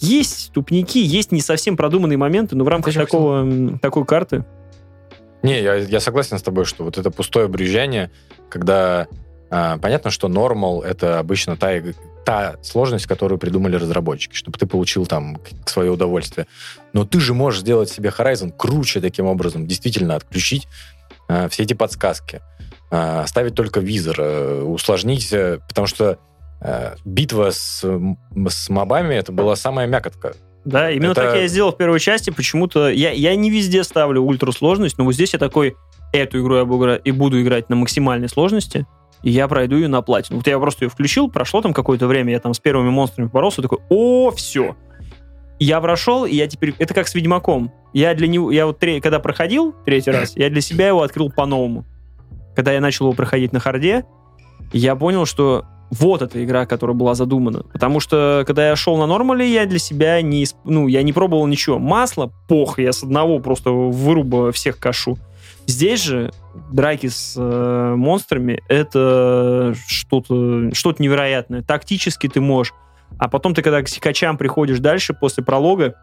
есть 0.00 0.52
тупники, 0.52 0.98
есть 0.98 1.32
не 1.32 1.40
совсем 1.40 1.78
продуманные 1.78 2.18
моменты, 2.18 2.56
но 2.56 2.64
в 2.64 2.68
рамках 2.68 2.92
такого, 2.92 3.78
такой 3.80 4.04
карты... 4.04 4.44
Не, 5.42 5.62
я, 5.62 5.76
я 5.76 6.00
согласен 6.00 6.38
с 6.38 6.42
тобой, 6.42 6.66
что 6.66 6.84
вот 6.84 6.98
это 6.98 7.10
пустое 7.10 7.48
брюзжание, 7.48 8.10
когда 8.50 9.06
понятно, 9.48 10.10
что 10.10 10.28
нормал 10.28 10.82
это 10.82 11.18
обычно 11.18 11.56
та, 11.56 11.80
та 12.24 12.56
сложность, 12.62 13.06
которую 13.06 13.38
придумали 13.38 13.76
разработчики, 13.76 14.34
чтобы 14.34 14.58
ты 14.58 14.66
получил 14.66 15.06
там 15.06 15.38
свое 15.66 15.90
удовольствие. 15.90 16.46
Но 16.92 17.04
ты 17.04 17.20
же 17.20 17.34
можешь 17.34 17.60
сделать 17.60 17.88
себе 17.88 18.12
Horizon 18.16 18.52
круче 18.56 19.00
таким 19.00 19.26
образом, 19.26 19.66
действительно 19.66 20.16
отключить 20.16 20.66
а, 21.28 21.48
все 21.48 21.62
эти 21.62 21.74
подсказки, 21.74 22.40
а, 22.90 23.22
оставить 23.22 23.54
только 23.54 23.80
визор, 23.80 24.16
э, 24.18 24.62
усложнить, 24.62 25.32
э, 25.32 25.60
потому 25.68 25.86
что 25.86 26.18
э, 26.60 26.94
битва 27.04 27.50
с, 27.50 27.84
с 28.48 28.68
мобами 28.68 29.14
это 29.14 29.30
была 29.30 29.56
самая 29.56 29.86
мякотка. 29.86 30.34
Да, 30.64 30.90
именно 30.90 31.12
Это- 31.12 31.22
так 31.22 31.34
я 31.36 31.44
и 31.44 31.48
сделал 31.48 31.72
в 31.72 31.76
первой 31.76 32.00
части. 32.00 32.30
Почему-то 32.30 32.88
я, 32.88 33.12
я 33.12 33.36
не 33.36 33.50
везде 33.50 33.84
ставлю 33.84 34.22
ультрасложность, 34.22 34.98
но 34.98 35.04
вот 35.04 35.14
здесь 35.14 35.32
я 35.32 35.38
такой, 35.38 35.76
эту 36.12 36.40
игру 36.40 36.56
я 36.56 36.64
буду 36.64 36.96
и 36.96 37.10
буду 37.12 37.40
играть 37.40 37.68
на 37.68 37.76
максимальной 37.76 38.28
сложности, 38.28 38.86
и 39.22 39.30
я 39.30 39.48
пройду 39.48 39.76
ее 39.76 39.88
на 39.88 40.02
платину. 40.02 40.38
Вот 40.38 40.46
я 40.46 40.58
просто 40.58 40.84
ее 40.84 40.88
включил, 40.88 41.30
прошло 41.30 41.62
там 41.62 41.72
какое-то 41.72 42.06
время, 42.06 42.32
я 42.32 42.40
там 42.40 42.54
с 42.54 42.60
первыми 42.60 42.90
монстрами 42.90 43.28
боролся, 43.28 43.62
такой, 43.62 43.78
о, 43.88 44.30
все. 44.30 44.76
Я 45.58 45.80
прошел, 45.80 46.26
и 46.26 46.34
я 46.34 46.46
теперь... 46.48 46.74
Это 46.78 46.92
как 46.92 47.08
с 47.08 47.14
Ведьмаком. 47.14 47.72
Я 47.94 48.14
для 48.14 48.28
него... 48.28 48.50
Я 48.50 48.66
вот 48.66 48.78
тре- 48.78 49.00
когда 49.00 49.20
проходил 49.20 49.74
третий 49.84 50.10
раз, 50.10 50.36
я 50.36 50.50
для 50.50 50.60
себя 50.60 50.88
его 50.88 51.02
открыл 51.02 51.30
по-новому. 51.30 51.84
Когда 52.54 52.72
я 52.72 52.80
начал 52.80 53.06
его 53.06 53.14
проходить 53.14 53.52
на 53.52 53.60
харде, 53.60 54.04
я 54.72 54.96
понял, 54.96 55.24
что 55.24 55.64
вот 55.90 56.20
эта 56.20 56.44
игра, 56.44 56.66
которая 56.66 56.96
была 56.96 57.14
задумана. 57.14 57.62
Потому 57.72 58.00
что, 58.00 58.44
когда 58.46 58.68
я 58.68 58.76
шел 58.76 58.96
на 58.96 59.06
нормале, 59.06 59.50
я 59.50 59.66
для 59.66 59.78
себя 59.78 60.20
не, 60.20 60.44
ну, 60.64 60.88
я 60.88 61.02
не 61.02 61.12
пробовал 61.12 61.46
ничего. 61.46 61.78
Масло, 61.78 62.32
пох, 62.48 62.78
я 62.78 62.92
с 62.92 63.02
одного 63.02 63.38
просто 63.38 63.70
выруба 63.70 64.52
всех 64.52 64.78
кашу. 64.78 65.16
Здесь 65.66 66.02
же 66.02 66.32
драки 66.72 67.08
с 67.08 67.34
э, 67.36 67.94
монстрами 67.96 68.62
это 68.68 69.74
что-то 69.86 70.74
что 70.74 70.94
невероятное. 70.98 71.62
Тактически 71.62 72.28
ты 72.28 72.40
можешь. 72.40 72.72
А 73.18 73.28
потом 73.28 73.54
ты, 73.54 73.62
когда 73.62 73.82
к 73.82 73.88
сикачам 73.88 74.36
приходишь 74.36 74.78
дальше, 74.78 75.14
после 75.14 75.42
пролога, 75.44 75.94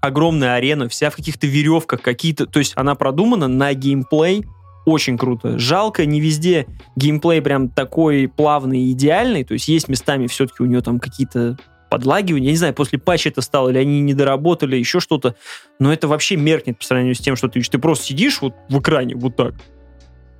огромная 0.00 0.54
арена, 0.54 0.88
вся 0.88 1.10
в 1.10 1.16
каких-то 1.16 1.46
веревках, 1.46 2.02
какие-то... 2.02 2.46
То 2.46 2.58
есть 2.58 2.72
она 2.76 2.94
продумана 2.94 3.48
на 3.48 3.72
геймплей 3.74 4.44
очень 4.84 5.16
круто. 5.16 5.58
Жалко, 5.58 6.04
не 6.04 6.20
везде 6.20 6.66
геймплей 6.96 7.40
прям 7.40 7.70
такой 7.70 8.28
плавный 8.28 8.80
и 8.80 8.92
идеальный. 8.92 9.44
То 9.44 9.54
есть 9.54 9.68
есть 9.68 9.88
местами 9.88 10.26
все-таки 10.26 10.62
у 10.62 10.66
нее 10.66 10.82
там 10.82 11.00
какие-то 11.00 11.56
подлагивания. 11.94 12.46
Я 12.46 12.50
не 12.50 12.56
знаю, 12.56 12.74
после 12.74 12.98
патча 12.98 13.28
это 13.28 13.40
стало, 13.40 13.68
или 13.68 13.78
они 13.78 14.00
не 14.00 14.14
доработали, 14.14 14.74
еще 14.74 14.98
что-то. 14.98 15.36
Но 15.78 15.92
это 15.92 16.08
вообще 16.08 16.34
меркнет 16.34 16.76
по 16.76 16.84
сравнению 16.84 17.14
с 17.14 17.20
тем, 17.20 17.36
что 17.36 17.48
ты. 17.48 17.60
Ты 17.60 17.78
просто 17.78 18.06
сидишь 18.06 18.40
вот 18.42 18.54
в 18.68 18.80
экране 18.80 19.14
вот 19.14 19.36
так, 19.36 19.54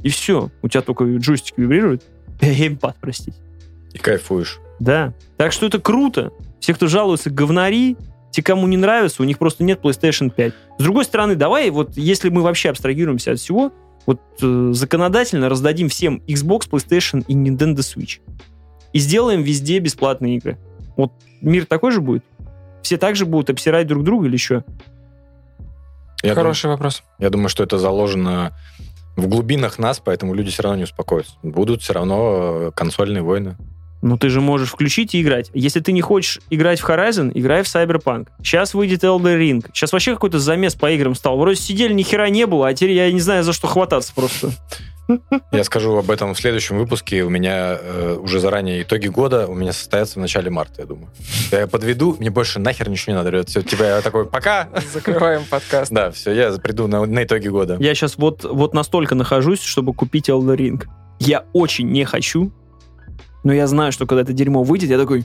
и 0.02 0.09
все. 0.09 0.50
У 0.62 0.68
тебя 0.68 0.82
только 0.82 1.05
джойстик 1.05 1.57
вибрирует. 1.57 2.02
Геймпад, 2.40 2.96
простите. 3.00 3.38
И 3.92 3.98
кайфуешь. 3.98 4.59
Да. 4.80 5.14
Так 5.36 5.52
что 5.52 5.66
это 5.66 5.80
круто. 5.80 6.32
Все, 6.59 6.74
кто 6.74 6.88
жалуются, 6.88 7.30
говнари, 7.30 7.96
те, 8.32 8.42
кому 8.42 8.66
не 8.66 8.76
нравится, 8.76 9.22
у 9.22 9.24
них 9.24 9.38
просто 9.38 9.62
нет 9.62 9.78
PlayStation 9.80 10.28
5. 10.28 10.52
С 10.78 10.82
другой 10.82 11.05
стороны, 11.05 11.36
давай, 11.36 11.70
вот 11.70 11.96
если 11.96 12.30
мы 12.30 12.42
вообще 12.42 12.70
абстрагируемся 12.70 13.30
от 13.30 13.38
всего, 13.38 13.72
вот 14.07 14.20
э, 14.42 14.70
законодательно 14.72 15.48
раздадим 15.48 15.88
всем 15.88 16.20
Xbox, 16.26 16.68
PlayStation 16.68 17.24
и 17.28 17.34
Nintendo 17.34 17.76
Switch. 17.76 18.18
И 18.92 18.98
сделаем 18.98 19.42
везде 19.42 19.78
бесплатные 19.78 20.36
игры. 20.36 20.59
Вот 20.97 21.12
мир 21.40 21.66
такой 21.66 21.92
же 21.92 22.01
будет? 22.01 22.24
Все 22.82 22.97
так 22.99 23.16
же 23.16 23.26
будут 23.26 23.51
обсирать 23.51 23.86
друг 23.86 24.05
друга 24.05 24.26
или 24.26 24.36
что? 24.36 24.64
Я 26.22 26.34
Хороший 26.34 26.70
вопрос. 26.70 27.03
Я 27.18 27.30
думаю, 27.30 27.49
что 27.49 27.62
это 27.62 27.78
заложено 27.78 28.53
в 29.16 29.28
глубинах 29.28 29.78
нас, 29.78 30.01
поэтому 30.01 30.34
люди 30.34 30.51
все 30.51 30.62
равно 30.62 30.78
не 30.78 30.84
успокоятся. 30.84 31.34
Будут 31.42 31.82
все 31.82 31.92
равно 31.92 32.68
э, 32.68 32.70
консольные 32.74 33.22
войны. 33.22 33.57
Ну, 34.03 34.18
ты 34.18 34.28
же 34.28 34.42
можешь 34.42 34.70
включить 34.70 35.14
и 35.14 35.22
играть. 35.22 35.51
Если 35.55 35.80
ты 35.80 35.92
не 35.92 36.03
хочешь 36.03 36.40
играть 36.51 36.80
в 36.80 36.88
Horizon, 36.88 37.30
играй 37.34 37.62
в 37.62 37.66
Cyberpunk. 37.66 38.28
Сейчас 38.42 38.74
выйдет 38.74 39.03
Elder 39.03 39.38
Ring. 39.38 39.64
Сейчас 39.72 39.92
вообще 39.92 40.12
какой-то 40.12 40.38
замес 40.38 40.74
по 40.74 40.90
играм 40.90 41.14
стал. 41.14 41.38
Вроде 41.38 41.59
сидели, 41.59 41.95
ни 41.95 42.03
хера 42.03 42.28
не 42.28 42.47
было, 42.47 42.68
а 42.68 42.74
теперь 42.74 42.92
я 42.92 43.11
не 43.11 43.20
знаю, 43.20 43.45
за 43.45 43.55
что 43.55 43.66
хвататься 43.66 44.12
просто. 44.14 44.51
Я 45.52 45.64
скажу 45.64 45.96
об 45.96 46.11
этом 46.11 46.34
в 46.34 46.38
следующем 46.38 46.78
выпуске. 46.78 47.22
У 47.24 47.30
меня 47.30 47.78
э, 47.80 48.16
уже 48.20 48.40
заранее 48.40 48.82
итоги 48.82 49.09
года 49.09 49.46
у 49.46 49.55
меня 49.55 49.72
состоятся 49.72 50.18
в 50.18 50.22
начале 50.22 50.50
марта, 50.50 50.82
я 50.82 50.86
думаю. 50.86 51.09
Я 51.50 51.66
подведу, 51.66 52.16
мне 52.18 52.30
больше 52.30 52.59
нахер 52.59 52.88
ничего 52.88 53.16
не 53.16 53.22
надо. 53.22 53.44
Все, 53.46 53.62
тебя 53.62 53.96
я 53.96 54.02
такой, 54.02 54.26
пока. 54.26 54.68
Закрываем 54.92 55.44
подкаст. 55.48 55.92
Да, 55.92 56.11
все, 56.11 56.32
я 56.32 56.52
приду 56.52 56.86
на, 56.86 57.05
на 57.05 57.24
итоги 57.24 57.48
года. 57.48 57.76
Я 57.80 57.94
сейчас 57.94 58.16
вот, 58.16 58.44
вот 58.44 58.74
настолько 58.74 59.14
нахожусь, 59.14 59.62
чтобы 59.62 59.92
купить 59.92 60.28
Elder 60.28 60.57
Ring. 60.57 60.84
Я 61.18 61.44
очень 61.52 61.90
не 61.90 62.05
хочу, 62.05 62.52
но 63.44 63.52
я 63.52 63.66
знаю, 63.66 63.92
что 63.92 64.07
когда 64.07 64.22
это 64.22 64.32
дерьмо 64.32 64.62
выйдет, 64.62 64.90
я 64.90 64.98
такой... 64.98 65.24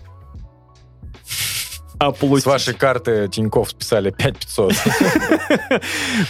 Оплатить. 1.99 2.43
С 2.43 2.45
вашей 2.45 2.73
карты 2.73 3.27
Тиньков 3.27 3.71
списали 3.71 4.09
5500. 4.11 4.73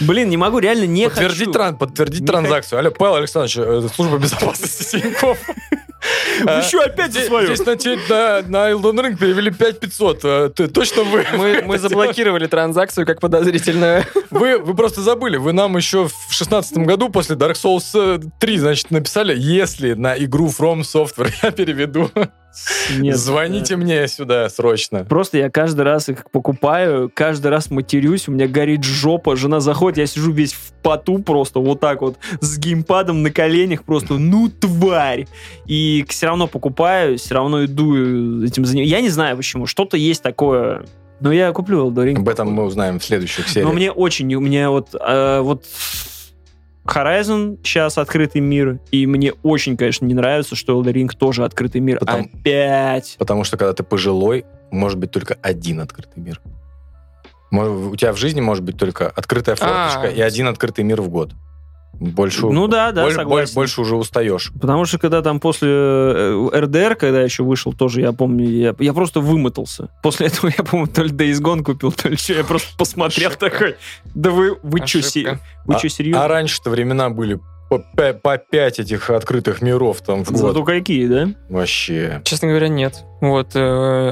Блин, 0.00 0.28
не 0.28 0.36
могу, 0.36 0.58
реально 0.58 0.84
не 0.84 1.08
Подтвердить, 1.08 1.38
хочу. 1.38 1.52
тран, 1.52 1.76
подтвердить 1.76 2.20
Не 2.22 2.26
транзакцию. 2.26 2.80
Алло, 2.80 2.90
Павел 2.90 3.16
Александрович, 3.16 3.56
э, 3.56 3.88
служба 3.94 4.18
безопасности 4.18 5.00
Тиньков. 5.00 5.38
Вы 6.40 6.62
что, 6.62 6.80
опять 6.80 7.12
за 7.12 7.18
Здесь 7.20 7.26
свое? 7.26 7.54
здесь 7.54 8.08
на, 8.08 8.42
на, 8.42 8.48
на 8.48 8.70
Elden 8.72 8.96
Ring 9.04 9.16
перевели 9.16 9.50
5500. 9.50 10.24
Э, 10.24 10.50
Ты, 10.54 10.68
точно 10.68 11.02
вы? 11.04 11.24
Мы, 11.34 11.62
мы 11.64 11.78
заблокировали 11.78 12.46
транзакцию 12.46 13.06
как 13.06 13.20
подозрительную. 13.20 14.04
Вы, 14.30 14.58
вы 14.58 14.74
просто 14.74 15.02
забыли. 15.02 15.36
Вы 15.36 15.52
нам 15.52 15.76
еще 15.76 16.08
в 16.08 16.14
шестнадцатом 16.32 16.84
году 16.84 17.08
после 17.10 17.36
Dark 17.36 17.54
Souls 17.54 17.90
э, 17.94 18.20
3, 18.38 18.58
значит, 18.58 18.90
написали, 18.90 19.34
если 19.36 19.94
на 19.94 20.16
игру 20.16 20.46
From 20.48 20.80
Software 20.80 21.32
я 21.42 21.50
переведу, 21.50 22.10
Нет, 22.98 23.16
звоните 23.16 23.76
мне 23.76 24.06
сюда 24.08 24.48
срочно. 24.48 25.04
Просто 25.04 25.38
я 25.38 25.50
каждый 25.50 25.82
раз 25.82 26.08
их 26.08 26.30
покупаю, 26.30 27.10
каждый 27.12 27.48
раз 27.48 27.70
матерюсь, 27.70 28.28
у 28.28 28.32
меня 28.32 28.48
горит 28.48 28.84
жопа, 28.84 29.36
жена 29.36 29.60
заходит, 29.60 29.98
я 29.98 30.06
сижу 30.06 30.32
весь 30.32 30.52
в 30.52 30.72
поту 30.82 31.20
просто 31.20 31.60
вот 31.60 31.80
так 31.80 32.02
вот, 32.02 32.16
с 32.40 32.58
геймпадом 32.58 33.22
на 33.22 33.30
коленях 33.30 33.84
просто, 33.84 34.14
ну 34.14 34.48
тварь! 34.48 35.26
И 35.66 36.04
все 36.08 36.26
равно 36.26 36.46
покупаю, 36.46 37.18
все 37.18 37.34
равно 37.34 37.64
иду 37.64 38.44
этим 38.44 38.64
занимаюсь. 38.64 38.90
Я 38.90 39.00
не 39.00 39.10
знаю 39.10 39.36
почему, 39.36 39.66
что-то 39.66 39.96
есть 39.96 40.22
такое, 40.22 40.84
но 41.20 41.32
я 41.32 41.52
куплю 41.52 41.86
Elden 41.86 42.12
Ring. 42.12 42.18
Об 42.18 42.28
этом 42.28 42.50
мы 42.50 42.64
узнаем 42.64 42.98
в 42.98 43.04
следующих 43.04 43.48
сериях. 43.48 43.68
Но 43.68 43.74
мне 43.74 43.92
очень, 43.92 44.34
у 44.34 44.40
меня 44.40 44.70
вот, 44.70 44.94
э, 44.98 45.40
вот 45.40 45.64
Horizon 46.94 47.58
сейчас 47.62 47.98
открытый 47.98 48.40
мир, 48.40 48.80
и 48.90 49.06
мне 49.06 49.32
очень, 49.42 49.76
конечно, 49.76 50.04
не 50.06 50.14
нравится, 50.14 50.56
что 50.56 50.80
Elden 50.80 50.92
Ring 50.92 51.08
тоже 51.16 51.44
открытый 51.44 51.80
мир. 51.80 51.98
Потому- 51.98 52.28
Опять! 52.32 53.16
Потому 53.18 53.44
что 53.44 53.56
когда 53.56 53.72
ты 53.72 53.82
пожилой, 53.82 54.44
может 54.70 54.98
быть 54.98 55.10
только 55.10 55.36
один 55.42 55.80
открытый 55.80 56.22
мир. 56.22 56.40
У 57.52 57.96
тебя 57.96 58.12
в 58.12 58.16
жизни 58.16 58.40
может 58.40 58.62
быть 58.62 58.76
только 58.78 59.08
открытая 59.08 59.56
форточка 59.56 60.02
А. 60.04 60.10
и 60.10 60.20
один 60.20 60.46
открытый 60.46 60.84
мир 60.84 61.00
в 61.02 61.08
год. 61.08 61.32
Больше, 61.92 62.46
Ну 62.46 62.66
да, 62.66 62.92
да, 62.92 63.02
больше, 63.02 63.16
согласен. 63.16 63.54
больше 63.54 63.80
уже 63.82 63.96
устаешь. 63.96 64.52
Потому 64.58 64.86
что 64.86 64.98
когда 64.98 65.20
там 65.20 65.38
после 65.38 65.68
э, 65.70 66.48
РДР, 66.54 66.94
когда 66.96 67.20
еще 67.22 67.42
вышел, 67.42 67.72
тоже 67.74 68.00
я 68.00 68.12
помню, 68.12 68.48
я, 68.48 68.74
я 68.78 68.92
просто 68.94 69.20
вымотался. 69.20 69.90
После 70.02 70.28
этого 70.28 70.50
я, 70.56 70.64
по-моему, 70.64 70.90
то 70.90 71.02
ли 71.02 71.10
Days 71.10 71.42
Gone 71.42 71.62
купил, 71.62 71.92
то 71.92 72.08
ли 72.08 72.16
что, 72.16 72.32
я 72.34 72.44
просто 72.44 72.68
посмотрел 72.78 73.28
Ошибка. 73.28 73.50
такой, 73.50 73.76
да 74.14 74.30
вы, 74.30 74.56
вы 74.62 74.78
что, 74.86 75.00
Ошибка. 75.00 75.40
вы 75.66 75.74
А- 75.74 75.78
что, 75.78 75.88
серьезно? 75.90 76.24
А 76.24 76.28
раньше-то 76.28 76.70
времена 76.70 77.10
были 77.10 77.38
по, 77.68 77.78
по 78.14 78.38
пять 78.38 78.78
этих 78.80 79.10
открытых 79.10 79.60
миров 79.62 80.00
там 80.00 80.24
в 80.24 80.30
год. 80.32 80.40
Зато 80.40 80.64
какие, 80.64 81.06
да? 81.06 81.28
Вообще. 81.50 82.20
Честно 82.24 82.48
говоря, 82.48 82.68
нет. 82.68 83.04
Вот 83.20 83.50
э, 83.54 83.58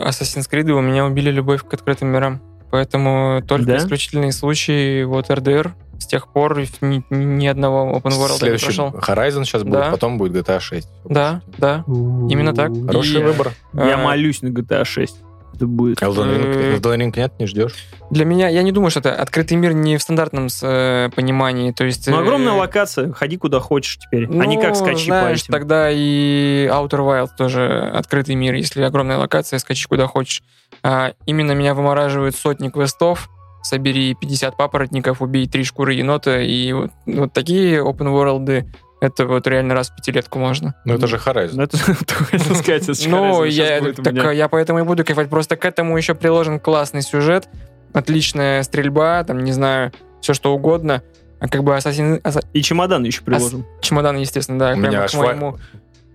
Assassin's 0.07 0.49
Creed 0.51 0.71
у 0.71 0.81
меня 0.81 1.07
убили 1.07 1.31
любовь 1.31 1.65
к 1.67 1.73
открытым 1.75 2.09
мирам. 2.09 2.41
Поэтому 2.71 3.43
только 3.49 3.65
Да? 3.67 3.77
исключительные 3.79 4.31
случаи, 4.33 5.03
вот 5.05 5.31
РДР, 5.31 5.75
с 5.99 6.07
тех 6.07 6.29
пор 6.29 6.59
ни, 6.81 7.05
ни 7.11 7.47
одного 7.47 7.99
open 7.99 8.11
world 8.13 8.33
не 8.33 8.39
Следующий 8.39 8.65
прошел. 8.67 8.89
Horizon 8.91 9.45
сейчас 9.45 9.63
будет, 9.65 9.81
Да. 9.81 9.91
потом 9.91 10.17
будет 10.19 10.33
GTA 10.33 10.61
6. 10.61 10.89
Да, 11.05 11.43
да. 11.59 11.85
Именно 11.87 12.55
так. 12.55 12.71
Хороший 12.87 13.21
И, 13.21 13.25
выбор. 13.25 13.53
Я 13.75 13.93
э, 13.93 13.97
молюсь 13.97 14.43
на 14.43 14.49
GTA 14.49 14.85
6. 14.85 15.17
Это 15.55 15.67
будет. 15.67 16.01
Elden 16.01 16.37
Ring, 16.37 16.55
э, 16.55 16.77
Elden 16.77 16.97
Ring 16.99 17.13
нет, 17.17 17.33
не 17.41 17.47
ждешь? 17.47 17.75
Для 18.11 18.25
меня, 18.25 18.47
я 18.49 18.63
не 18.63 18.71
думаю, 18.71 18.91
что 18.91 19.01
это 19.01 19.13
открытый 19.17 19.57
мир 19.57 19.73
не 19.73 19.97
в 19.97 20.03
стандартном 20.03 20.51
с, 20.51 20.61
э, 20.65 21.11
понимании. 21.17 21.73
То 21.73 21.83
есть, 21.85 22.07
Ну, 22.07 22.17
э, 22.17 22.21
огромная 22.21 22.53
локация, 22.53 23.13
ходи 23.13 23.37
куда 23.39 23.59
хочешь 23.59 23.99
теперь. 23.99 24.27
а 24.31 24.47
не 24.47 24.57
как 24.57 24.71
ну, 24.71 24.75
скачи 24.77 25.09
по 25.11 25.19
знаешь, 25.21 25.43
этим. 25.43 25.53
тогда 25.53 25.91
и 25.91 26.69
Outer 26.71 27.01
Wild 27.01 27.31
тоже 27.37 27.91
открытый 27.93 28.37
мир, 28.37 28.55
если 28.55 28.83
огромная 28.83 29.19
локация, 29.19 29.59
скачи 29.59 29.89
куда 29.89 30.07
хочешь. 30.07 30.43
А, 30.85 31.15
именно 31.27 31.53
меня 31.53 31.75
вымораживают 31.75 32.37
сотни 32.37 32.69
квестов, 32.69 33.29
собери 33.63 34.15
50 34.15 34.57
папоротников, 34.57 35.21
убей 35.23 35.47
три 35.49 35.65
шкуры 35.65 35.95
енота, 35.95 36.41
и 36.41 36.73
вот, 36.73 36.91
вот 37.07 37.33
такие 37.33 37.79
open 37.83 38.13
world 38.13 38.67
это 39.01 39.27
вот 39.27 39.47
реально 39.47 39.75
раз 39.75 39.91
в 39.91 39.97
пятилетку 39.97 40.39
можно. 40.39 40.75
Ну, 40.85 40.95
это 40.97 41.07
же 41.07 41.21
Ну, 41.25 41.31
Horizon. 41.33 41.63
это 41.65 41.79
хотел 41.79 42.57
сказать, 42.57 43.07
Ну, 43.07 43.45
я, 43.45 43.81
так, 43.93 44.25
поэтому 44.49 44.81
и 44.81 44.83
буду 44.83 45.05
кайфовать. 45.05 45.31
Просто 45.31 45.57
к 45.57 45.65
этому 45.65 45.97
еще 45.97 46.15
приложен 46.15 46.59
классный 46.59 47.03
сюжет, 47.03 47.49
отличная 47.93 48.63
стрельба, 48.65 49.23
там, 49.25 49.45
не 49.45 49.53
знаю, 49.53 49.93
все 50.21 50.35
что 50.35 50.53
угодно. 50.55 51.03
А 51.41 51.47
как 51.49 51.63
бы 51.63 51.73
Assassin, 51.73 52.21
Assa- 52.23 52.45
И 52.53 52.63
чемодан 52.63 53.05
еще 53.05 53.23
приложим. 53.23 53.65
чемодан, 53.81 54.17
естественно, 54.17 54.59
да, 54.59 54.71
У 54.73 54.81
прямо 54.81 54.89
меня 54.89 55.07
к. 55.07 55.59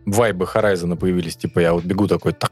Вайбы 0.06 0.46
Horizon 0.54 0.96
появились. 0.98 1.36
Типа 1.36 1.60
я 1.60 1.74
вот 1.74 1.84
бегу 1.84 2.08
такой, 2.08 2.34
так, 2.34 2.52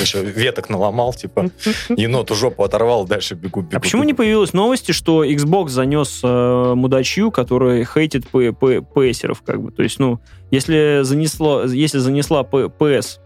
еще 0.00 0.22
веток 0.22 0.68
наломал, 0.70 1.12
типа, 1.14 1.50
еноту 1.90 2.34
жопу 2.34 2.64
оторвал, 2.64 3.06
дальше 3.06 3.34
бегу, 3.34 3.60
бегу. 3.62 3.76
А 3.76 3.80
почему 3.80 4.02
не 4.04 4.14
появилось 4.14 4.52
новости, 4.52 4.92
что 4.92 5.24
Xbox 5.24 5.68
занес 5.68 6.20
э, 6.22 6.72
мудачью, 6.74 7.30
который 7.30 7.84
хейтит 7.84 8.28
П- 8.28 8.52
П- 8.52 8.78
PS-еров, 8.94 9.42
как 9.42 9.60
бы? 9.62 9.70
То 9.72 9.82
есть, 9.82 9.98
ну, 9.98 10.20
если 10.50 11.00
занесло, 11.02 11.64
если 11.64 11.98
занесла 11.98 12.42
П- 12.42 12.70
PS, 12.78 13.18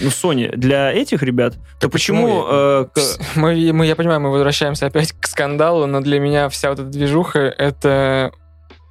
ну, 0.00 0.08
Sony 0.08 0.56
для 0.56 0.90
этих 0.92 1.22
ребят, 1.22 1.54
то 1.54 1.60
Так 1.82 1.92
почему... 1.92 2.26
почему 2.26 2.44
э, 2.48 2.86
к- 2.94 3.36
Мы, 3.36 3.72
мы, 3.72 3.86
я 3.86 3.94
понимаю, 3.94 4.20
мы 4.20 4.30
возвращаемся 4.30 4.86
опять 4.86 5.12
к 5.12 5.26
скандалу, 5.26 5.86
но 5.86 6.00
для 6.00 6.18
меня 6.18 6.48
вся 6.48 6.70
вот 6.70 6.78
эта 6.78 6.88
движуха— 6.88 7.38
это 7.58 8.32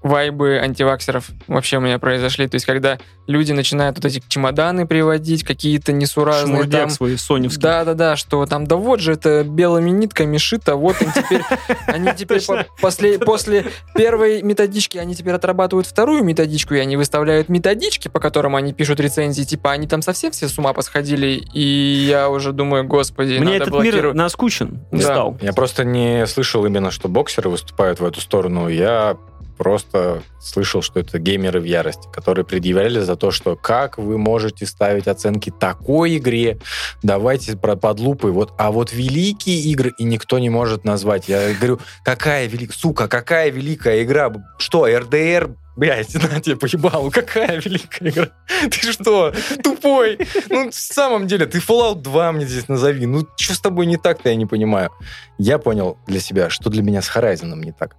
вайбы 0.06 0.60
антиваксеров 0.60 1.30
вообще 1.48 1.78
у 1.78 1.80
меня 1.80 1.98
произошли. 1.98 2.48
То 2.48 2.56
есть, 2.56 2.66
когда 2.68 3.00
люди 3.26 3.52
начинают 3.54 3.98
вот 3.98 4.06
эти 4.06 4.22
чемоданы 4.28 4.86
приводить, 4.86 5.44
какие-то 5.44 5.92
несуразные 5.94 6.58
шмурдяк 6.58 6.82
там... 6.82 6.90
свой 6.92 7.18
соневский. 7.18 7.62
Да-да-да, 7.64 8.16
что 8.16 8.46
там, 8.46 8.68
да 8.68 8.76
вот 8.76 9.00
же 9.00 9.14
это 9.14 9.44
белыми 9.44 9.90
нитками 9.90 10.38
шито, 10.38 10.76
вот 10.76 10.98
они 11.02 11.12
теперь, 11.12 11.42
они 11.88 12.12
теперь 12.16 12.40
по- 12.46 12.68
после, 12.80 13.18
после 13.18 13.66
первой 13.96 14.44
методички, 14.44 15.00
они 15.00 15.16
теперь 15.16 15.34
отрабатывают 15.34 15.88
вторую 15.88 16.24
методичку, 16.24 16.76
и 16.76 16.78
они 16.80 16.98
выставляют 16.98 17.50
методички, 17.50 18.08
по 18.08 18.20
которым 18.20 18.56
они 18.56 18.74
пишут 18.74 19.00
рецензии, 19.00 19.42
типа, 19.42 19.72
они 19.72 19.88
там 19.88 20.04
совсем 20.04 20.32
все 20.32 20.48
с 20.48 20.56
ума 20.60 20.74
посходили, 20.74 21.44
и 21.54 22.06
я 22.08 22.30
уже 22.30 22.52
думаю, 22.54 22.86
господи, 22.86 23.40
Мне 23.40 23.54
надо 23.54 23.56
этот 23.56 23.68
мир 23.70 23.82
блокировать. 23.82 24.16
наскучен 24.18 24.86
Да. 24.92 25.00
стал. 25.00 25.38
Я 25.42 25.54
просто 25.54 25.84
не 25.84 26.28
слышал 26.28 26.64
именно, 26.64 26.92
что 26.92 27.08
боксеры 27.10 27.50
выступают 27.50 28.00
в 28.00 28.06
эту 28.06 28.22
сторону. 28.22 28.68
Я 28.70 29.18
просто 29.58 30.24
слышал, 30.40 30.82
что 30.82 31.00
это 31.00 31.20
геймеры 31.20 31.60
в 31.60 31.64
ярости, 31.64 32.08
которые 32.12 32.46
предъявляли 32.46 33.00
за 33.00 33.16
то, 33.16 33.32
что 33.32 33.56
как 33.56 33.98
вы 33.98 34.18
можете 34.18 34.66
ставить 34.66 35.08
оценки 35.08 35.52
такой 35.52 36.18
игре, 36.18 36.60
давайте 37.04 37.58
про 37.58 37.76
под 37.76 38.00
лупой. 38.00 38.32
Вот, 38.32 38.54
а 38.58 38.72
вот 38.72 38.94
великие 38.94 39.60
игры 39.62 39.94
и 39.98 40.04
никто 40.04 40.40
не 40.40 40.50
может 40.50 40.84
назвать. 40.84 41.28
Я 41.28 41.54
говорю, 41.54 41.80
какая 42.04 42.48
великая, 42.48 42.74
сука, 42.74 43.08
какая 43.08 43.50
великая 43.50 44.04
игра? 44.04 44.32
Что, 44.58 44.88
РДР, 44.88 45.56
Блять, 45.76 46.14
на 46.32 46.40
тебе 46.40 46.56
поебал, 46.56 47.12
какая 47.12 47.60
великая 47.60 48.10
игра. 48.10 48.30
Ты 48.70 48.92
что, 48.92 49.34
тупой? 49.62 50.18
Ну, 50.50 50.72
в 50.72 50.76
самом 50.76 51.28
деле, 51.28 51.46
ты 51.46 51.58
Fallout 51.58 52.02
2 52.02 52.32
мне 52.32 52.46
здесь 52.46 52.68
назови. 52.68 53.06
Ну, 53.06 53.28
что 53.36 53.54
с 53.54 53.60
тобой 53.60 53.86
не 53.86 53.98
так-то, 53.98 54.30
я 54.30 54.36
не 54.36 54.46
понимаю. 54.46 54.92
Я 55.38 55.58
понял 55.58 55.98
для 56.08 56.20
себя, 56.20 56.50
что 56.50 56.70
для 56.70 56.82
меня 56.82 57.02
с 57.02 57.10
Horizon 57.10 57.56
не 57.58 57.74
так. 57.74 57.98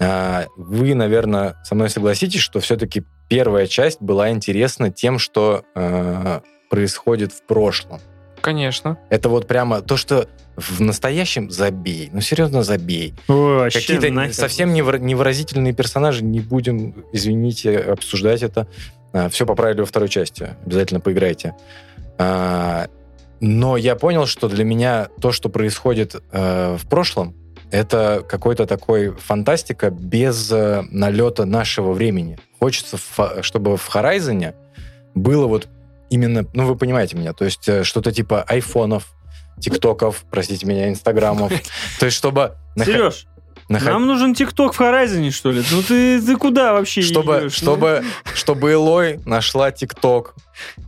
А, 0.00 0.46
Вы, 0.56 0.94
наверное, 0.94 1.56
со 1.64 1.74
мной 1.74 1.90
согласитесь, 1.90 2.40
что 2.40 2.60
все-таки 2.60 3.04
первая 3.28 3.66
часть 3.66 4.00
была 4.00 4.30
интересна 4.30 4.90
тем, 4.90 5.18
что 5.18 5.64
э, 5.74 6.40
происходит 6.70 7.32
в 7.32 7.42
прошлом. 7.46 8.00
Конечно. 8.40 8.98
Это 9.08 9.28
вот 9.28 9.46
прямо 9.46 9.80
то, 9.80 9.96
что 9.96 10.28
в 10.56 10.80
настоящем 10.80 11.50
забей. 11.50 12.10
Ну, 12.12 12.20
серьезно, 12.20 12.62
забей. 12.62 13.14
Какие-то 13.26 14.10
нахер. 14.10 14.34
совсем 14.34 14.74
невыразительные 14.74 15.72
персонажи, 15.72 16.22
не 16.22 16.40
будем, 16.40 17.04
извините, 17.12 17.78
обсуждать 17.78 18.42
это. 18.42 18.68
все 19.30 19.46
поправили 19.46 19.80
во 19.80 19.86
второй 19.86 20.08
части. 20.08 20.56
Обязательно 20.64 21.00
поиграйте. 21.00 21.54
А, 22.18 22.86
но 23.40 23.76
я 23.76 23.96
понял, 23.96 24.26
что 24.26 24.48
для 24.48 24.64
меня 24.64 25.08
то, 25.20 25.32
что 25.32 25.48
происходит 25.48 26.22
э, 26.32 26.76
в 26.76 26.88
прошлом, 26.88 27.34
это 27.74 28.24
какой-то 28.28 28.66
такой 28.66 29.10
фантастика 29.10 29.90
без 29.90 30.50
э, 30.52 30.84
налета 30.92 31.44
нашего 31.44 31.92
времени. 31.92 32.38
Хочется, 32.60 32.98
чтобы 33.42 33.76
в 33.76 33.90
Horizon 33.92 34.54
было 35.16 35.48
вот 35.48 35.66
именно, 36.08 36.46
ну 36.54 36.66
вы 36.66 36.76
понимаете 36.76 37.16
меня, 37.16 37.32
то 37.32 37.44
есть 37.44 37.68
э, 37.68 37.82
что-то 37.82 38.12
типа 38.12 38.44
айфонов, 38.44 39.16
тиктоков, 39.60 40.24
простите 40.30 40.66
меня, 40.66 40.88
инстаграмов. 40.88 41.52
То 41.98 42.06
есть 42.06 42.16
чтобы... 42.16 42.52
Сереж, 42.76 43.26
нах- 43.68 43.84
нам 43.84 44.06
нужен 44.06 44.36
ТикТок 44.36 44.74
в 44.74 44.80
Horizon, 44.80 45.28
что 45.32 45.50
ли? 45.50 45.64
Ну 45.72 45.82
ты, 45.82 46.22
ты 46.22 46.36
куда 46.36 46.74
вообще 46.74 47.02
чтобы, 47.02 47.40
идешь? 47.40 47.54
чтобы, 47.54 48.04
чтобы 48.34 48.70
Элой 48.70 49.20
нашла 49.24 49.72
ТикТок 49.72 50.36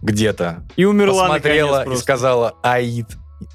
где-то, 0.02 0.62
И 0.76 0.84
умерла 0.84 1.24
посмотрела 1.24 1.92
и 1.92 1.96
сказала, 1.96 2.54
Аид, 2.62 3.08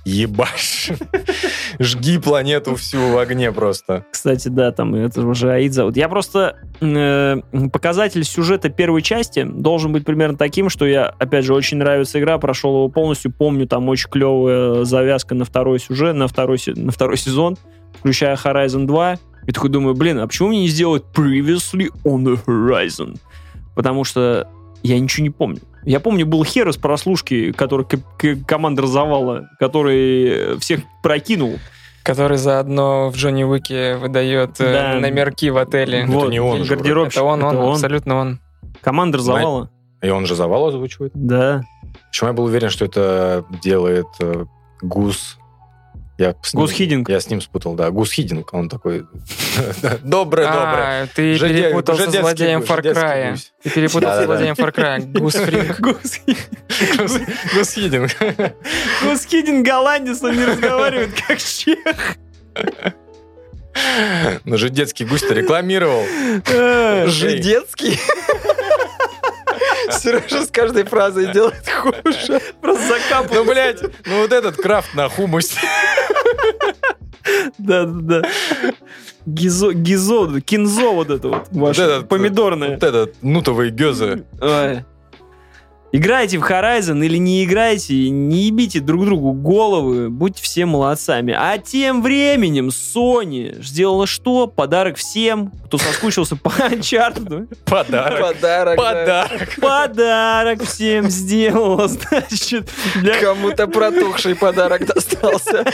ебашь, 0.06 0.92
жги 1.80 2.18
планету 2.18 2.76
всю 2.76 3.00
в 3.10 3.18
огне 3.18 3.52
просто. 3.52 4.06
Кстати, 4.12 4.48
да, 4.48 4.72
там 4.72 4.96
это 4.96 5.26
уже 5.26 5.52
Аид 5.52 5.74
зовут. 5.74 5.98
Я 5.98 6.10
просто... 6.10 6.58
э, 6.80 7.38
показатель 7.72 8.24
сюжета 8.24 8.70
первой 8.70 9.02
части 9.02 9.44
должен 9.44 9.92
быть 9.92 10.06
примерно 10.06 10.38
таким, 10.38 10.70
что 10.70 10.86
я, 10.86 11.08
опять 11.08 11.46
же, 11.46 11.54
очень 11.54 11.78
нравится 11.78 12.20
игра, 12.20 12.38
прошел 12.38 12.76
его 12.76 12.90
полностью, 12.90 13.32
помню, 13.32 13.68
там 13.68 13.88
очень 13.90 14.10
клевая 14.10 14.84
завязка 14.84 15.36
на 15.36 15.46
второй 15.46 15.80
сюжет, 15.80 16.16
на 16.16 16.28
второй, 16.28 16.60
на 16.68 16.92
второй 16.92 17.18
сезон, 17.18 17.58
включая 18.00 18.36
Horizon 18.36 18.86
2. 18.86 19.20
И 19.48 19.52
такой 19.52 19.70
думаю, 19.70 19.96
блин, 19.96 20.20
а 20.20 20.28
почему 20.28 20.50
мне 20.50 20.62
не 20.62 20.68
сделать 20.68 21.04
Previously 21.14 21.90
on 22.04 22.24
the 22.24 22.40
Horizon? 22.46 23.18
Потому 23.76 24.04
что 24.04 24.48
я 24.84 25.00
ничего 25.00 25.24
не 25.24 25.30
помню. 25.30 25.60
Я 25.84 26.00
помню, 26.00 26.26
был 26.26 26.44
хер 26.44 26.70
из 26.70 26.78
прослушки, 26.78 27.52
который 27.52 27.86
к- 27.86 27.98
к- 28.18 28.46
командор 28.46 28.86
завала, 28.88 29.50
который 29.60 30.58
всех 30.60 30.82
прокинул. 31.04 31.58
Который 32.04 32.38
заодно 32.38 33.10
в 33.10 33.16
Джонни 33.16 33.44
Уике 33.44 33.96
выдает 33.96 34.60
э, 34.60 34.74
Да. 34.74 35.00
номерки 35.00 35.52
в 35.52 35.58
отеле. 35.58 36.00
Это 36.00 36.28
не 36.30 36.40
он 36.40 36.64
же 36.64 36.76
гардеробщик. 36.76 37.18
Это 37.18 37.24
он, 37.24 37.44
он, 37.44 37.54
Это 37.54 37.64
он. 37.64 37.72
абсолютно 37.74 38.16
он. 38.16 38.40
Командор 38.82 39.22
Знает. 39.22 39.44
завала. 39.44 39.70
И 40.02 40.10
он 40.10 40.26
же 40.26 40.34
завал 40.36 40.66
озвучивает. 40.68 41.12
Да. 41.14 41.62
Почему 42.10 42.30
я 42.30 42.34
был 42.34 42.46
уверен, 42.46 42.70
что 42.72 42.86
это 42.86 43.46
делает 43.62 44.08
э, 44.20 44.46
Гус... 44.82 45.38
Я 46.22 46.36
с 46.44 46.54
ним- 46.54 46.68
Хидинг. 46.68 47.10
Я 47.10 47.20
с 47.20 47.28
ним 47.30 47.42
спутал, 47.42 47.74
да. 47.74 47.90
Гус 47.90 48.12
Хидинг, 48.12 48.54
он 48.54 48.70
такой... 48.70 49.08
Доброе, 50.04 50.46
доброе. 50.54 51.04
А, 51.04 51.08
ты 51.08 51.40
перепутал 51.40 51.96
со 51.98 52.04
детский 52.04 52.22
злодеем 52.22 52.60
Far 52.62 52.82
детский 52.84 53.04
Cry. 53.04 53.38
Ты 53.64 53.70
перепутал 53.72 54.12
со 54.12 54.24
злодеем 54.26 54.54
Far 54.54 54.72
Cry. 54.72 55.12
Гус 55.20 55.34
Фринг. 55.34 55.80
Гус 55.80 57.74
Хидинг. 57.74 58.12
Гус 59.04 59.26
Хидин 59.26 59.64
голландец, 59.64 60.22
он 60.22 60.38
не 60.38 60.46
разговаривает 60.46 61.10
как 61.28 61.40
чех. 61.40 61.80
Ну 64.46 64.58
же 64.58 64.70
детский 64.70 65.06
гусь-то 65.06 65.34
рекламировал. 65.34 66.04
Э, 66.48 67.08
Жидецкий? 67.08 67.98
Сережа 69.90 70.46
с 70.46 70.52
каждой 70.52 70.84
фразой 70.84 71.32
делает 71.34 71.68
хуже. 71.70 72.42
Просто 72.62 72.88
закапывал. 72.88 73.44
Ну, 73.44 73.52
блядь, 73.52 73.82
ну 74.06 74.22
вот 74.22 74.32
этот 74.32 74.58
крафт 74.58 74.94
на 74.94 75.10
хумусе. 75.10 75.60
Да, 77.58 77.86
да, 77.86 78.22
да. 78.22 78.30
Гизо, 79.26 79.74
гизо, 79.74 80.42
кинзо 80.42 80.94
вот 80.94 81.10
это 81.12 81.28
вот, 81.28 81.48
ваше, 81.52 81.82
этот, 81.84 82.10
помидорное. 82.10 82.72
Вот 82.72 82.84
этот 82.84 83.22
нутовые 83.22 83.72
гёзы. 83.72 84.26
Ой. 84.42 84.84
Играйте 85.94 86.38
в 86.38 86.44
Horizon 86.44 87.06
или 87.06 87.18
не 87.18 87.44
играйте, 87.44 88.10
не 88.10 88.44
ебите 88.44 88.80
друг 88.80 89.06
другу 89.06 89.34
головы, 89.34 90.10
будьте 90.10 90.42
все 90.42 90.66
молодцами. 90.66 91.36
А 91.38 91.58
тем 91.58 92.02
временем 92.02 92.70
Sony 92.70 93.62
сделала 93.62 94.08
что? 94.08 94.48
Подарок 94.48 94.96
всем, 94.96 95.52
кто 95.66 95.78
соскучился 95.78 96.38
по 96.38 96.48
Uncharted. 96.60 97.54
Подарок. 97.66 98.20
Подарок. 98.22 98.78
да. 98.78 99.28
Подарок. 99.28 99.56
Подарок 99.60 100.64
всем 100.64 101.10
сделала, 101.10 101.88
значит, 101.90 102.70
для, 102.96 103.20
Кому-то 103.20 103.68
протухший 103.68 104.36
подарок 104.36 104.86
достался. 104.86 105.66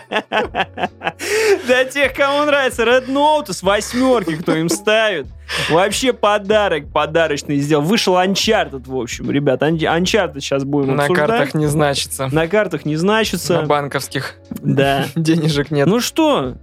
для 1.66 1.84
тех, 1.84 2.14
кому 2.14 2.44
нравится 2.46 2.82
Red 2.82 3.06
Note 3.06 3.52
с 3.52 3.62
восьмерки, 3.62 4.34
кто 4.34 4.56
им 4.56 4.68
ставит. 4.68 5.28
Вообще 5.70 6.12
подарок 6.12 6.90
подарочный 6.92 7.58
сделал. 7.58 7.82
Вышел 7.82 8.14
Uncharted, 8.16 8.84
в 8.86 8.96
общем, 8.96 9.30
ребят. 9.30 9.62
Uncharted 9.62 10.40
сейчас 10.40 10.64
будем 10.64 10.96
На 10.96 11.02
обсуждать. 11.04 11.28
картах 11.28 11.54
не 11.54 11.66
значится. 11.66 12.28
На 12.32 12.46
картах 12.48 12.84
не 12.84 12.96
значится. 12.96 13.60
На 13.60 13.66
банковских 13.66 14.34
Да. 14.50 15.06
денежек 15.14 15.70
нет. 15.70 15.86
Ну 15.86 16.00
что, 16.00 16.54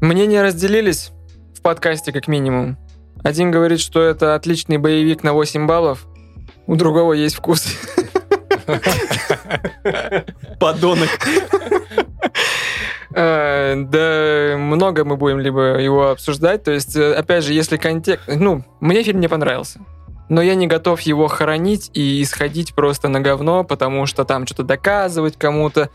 Мнения 0.00 0.42
разделились 0.42 1.10
в 1.54 1.62
подкасте 1.62 2.12
как 2.12 2.28
минимум. 2.28 2.76
Один 3.24 3.50
говорит, 3.50 3.80
что 3.80 4.02
это 4.02 4.34
отличный 4.34 4.76
боевик 4.76 5.22
на 5.22 5.32
8 5.32 5.66
баллов, 5.66 6.06
у 6.66 6.76
другого 6.76 7.14
есть 7.14 7.36
вкус. 7.36 7.66
подонок. 10.60 11.08
Э, 13.16 13.74
Да, 13.76 14.58
много 14.58 15.04
мы 15.04 15.16
будем 15.16 15.40
либо 15.40 15.78
его 15.78 16.10
обсуждать. 16.10 16.62
То 16.64 16.70
есть, 16.72 16.94
э, 16.96 17.14
опять 17.14 17.44
же, 17.44 17.54
если 17.54 17.78
контекст... 17.78 18.28
Ну, 18.28 18.62
мне 18.80 19.02
фильм 19.02 19.20
не 19.20 19.28
понравился. 19.28 19.80
Но 20.28 20.42
я 20.42 20.54
не 20.54 20.66
готов 20.66 21.00
его 21.02 21.26
хоронить 21.28 21.90
и 21.94 22.22
исходить 22.22 22.74
просто 22.74 23.08
на 23.08 23.20
говно, 23.20 23.64
потому 23.64 24.06
что 24.06 24.24
там 24.24 24.44
что-то 24.46 24.64
доказывать 24.64 25.36
кому-то. 25.38 25.88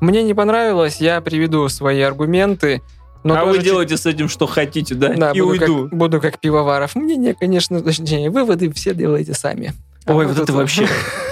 Мне 0.00 0.22
не 0.22 0.34
понравилось, 0.34 1.00
я 1.00 1.20
приведу 1.20 1.68
свои 1.68 2.00
аргументы. 2.02 2.82
Но 3.24 3.34
а 3.34 3.40
тоже 3.40 3.58
вы 3.58 3.64
делаете 3.64 3.96
с 3.96 4.04
этим, 4.04 4.28
что 4.28 4.46
хотите, 4.46 4.94
да? 4.94 5.14
Да, 5.14 5.30
и 5.32 5.40
буду 5.40 5.50
уйду. 5.52 5.88
Как, 5.88 5.98
буду 5.98 6.20
как 6.20 6.38
пивоваров. 6.40 6.94
Мнение, 6.94 7.34
конечно, 7.34 7.80
точнее, 7.80 8.28
выводы 8.30 8.70
все 8.72 8.92
делаете 8.94 9.32
сами. 9.34 9.72
А 10.04 10.12
Ой, 10.14 10.24
мы 10.26 10.32
вот 10.32 10.36
тут- 10.36 10.48
это 10.50 10.52
вообще. 10.58 10.86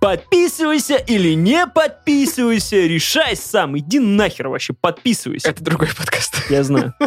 Подписывайся 0.00 0.96
или 0.96 1.34
не 1.34 1.66
подписывайся, 1.66 2.76
решай 2.76 3.34
сам. 3.36 3.78
Иди 3.78 3.98
нахер 3.98 4.48
вообще, 4.48 4.72
подписывайся. 4.72 5.48
Это 5.48 5.64
другой 5.64 5.88
подкаст. 5.96 6.50
Я 6.50 6.62
знаю. 6.62 6.94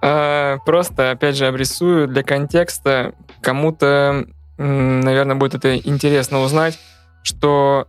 А, 0.00 0.58
Просто, 0.64 1.10
опять 1.10 1.36
же, 1.36 1.46
обрисую 1.46 2.06
для 2.06 2.22
контекста. 2.22 3.14
Кому-то, 3.40 4.26
наверное, 4.56 5.34
будет 5.34 5.56
это 5.56 5.76
интересно 5.76 6.40
узнать, 6.40 6.78
что 7.24 7.88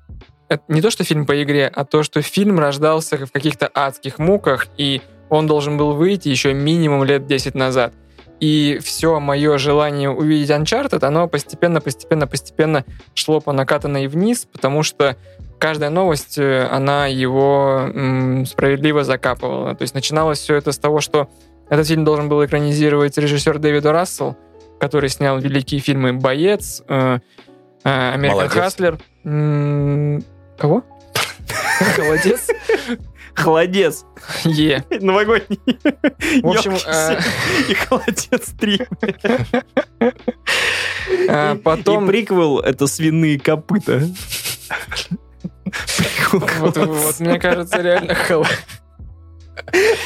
это 0.49 0.63
не 0.67 0.81
то, 0.81 0.89
что 0.89 1.03
фильм 1.03 1.27
по 1.27 1.41
игре, 1.43 1.67
а 1.67 1.85
то, 1.85 2.01
что 2.01 2.23
фильм 2.23 2.59
рождался 2.59 3.25
в 3.25 3.31
каких-то 3.31 3.69
адских 3.71 4.17
муках, 4.17 4.67
и 4.77 5.01
он 5.29 5.45
должен 5.45 5.77
был 5.77 5.93
выйти 5.93 6.29
еще 6.29 6.53
минимум 6.53 7.03
лет 7.03 7.27
10 7.27 7.53
назад. 7.53 7.93
И 8.39 8.79
все 8.81 9.19
мое 9.19 9.57
желание 9.57 10.09
увидеть 10.09 10.49
Uncharted, 10.49 11.03
оно 11.05 11.27
постепенно, 11.27 11.81
постепенно, 11.81 12.25
постепенно 12.25 12.85
шло 13.13 13.41
по 13.41 13.51
накатанной 13.51 14.07
вниз, 14.07 14.47
потому 14.51 14.81
что 14.83 15.17
каждая 15.59 15.89
новость, 15.89 16.37
э, 16.37 16.67
она 16.71 17.07
его 17.07 17.89
м, 17.93 18.45
справедливо 18.45 19.03
закапывала. 19.03 19.75
То 19.75 19.81
есть 19.81 19.93
начиналось 19.93 20.39
все 20.39 20.55
это 20.55 20.71
с 20.71 20.77
того, 20.77 21.01
что 21.01 21.29
этот 21.69 21.87
фильм 21.87 22.05
должен 22.05 22.29
был 22.29 22.43
экранизировать 22.45 23.17
режиссер 23.17 23.59
Дэвид. 23.59 23.85
Рассел, 23.85 24.37
который 24.79 25.09
снял 25.09 25.37
великие 25.39 25.81
фильмы 25.81 26.13
«Боец», 26.13 26.81
э, 26.87 27.19
э, 27.83 28.11
«Американ 28.13 28.37
Молодец. 28.37 28.53
Хаслер». 28.53 28.97
Кого? 30.57 30.83
Холодец? 31.95 32.47
Холодец. 33.39 34.05
Е. 34.45 34.83
Новогодний. 35.01 35.59
В 36.43 36.47
общем, 36.47 36.75
э, 36.85 37.19
и 37.69 37.73
холодец 37.73 38.49
3. 38.59 38.79
а 41.29 41.55
потом... 41.55 42.05
И 42.05 42.07
приквел 42.07 42.59
это 42.59 42.87
свиные 42.87 43.39
копыта. 43.39 44.01
Вот, 46.31 47.19
мне 47.19 47.39
кажется, 47.39 47.81
реально 47.81 48.15
хол- 48.15 48.45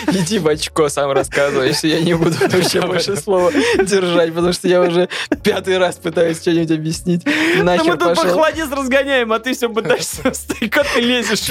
Иди 0.08 0.40
в 0.40 0.48
очко, 0.48 0.90
сам 0.90 1.12
рассказывай, 1.12 1.68
если 1.70 1.88
я 1.88 2.02
не 2.02 2.14
буду 2.16 2.36
вообще 2.40 2.82
больше 2.82 3.16
слова 3.16 3.52
держать, 3.52 4.34
потому 4.34 4.52
что 4.54 4.68
я 4.68 4.82
уже 4.82 5.10
пятый 5.44 5.78
раз 5.78 5.96
пытаюсь 5.96 6.42
что-нибудь 6.42 6.72
объяснить. 6.72 7.24
Да 7.24 7.32
мы 7.58 7.64
Нахер 7.64 7.94
тут 7.94 8.00
по 8.00 8.16
пошел. 8.16 8.34
холодец 8.34 8.70
разгоняем, 8.72 9.32
а 9.32 9.40
ты 9.40 9.54
все 9.54 9.70
пытаешься 9.70 10.32
в 10.32 10.36
старика 10.36 10.84
ты 10.84 11.02
лезешь. 11.02 11.44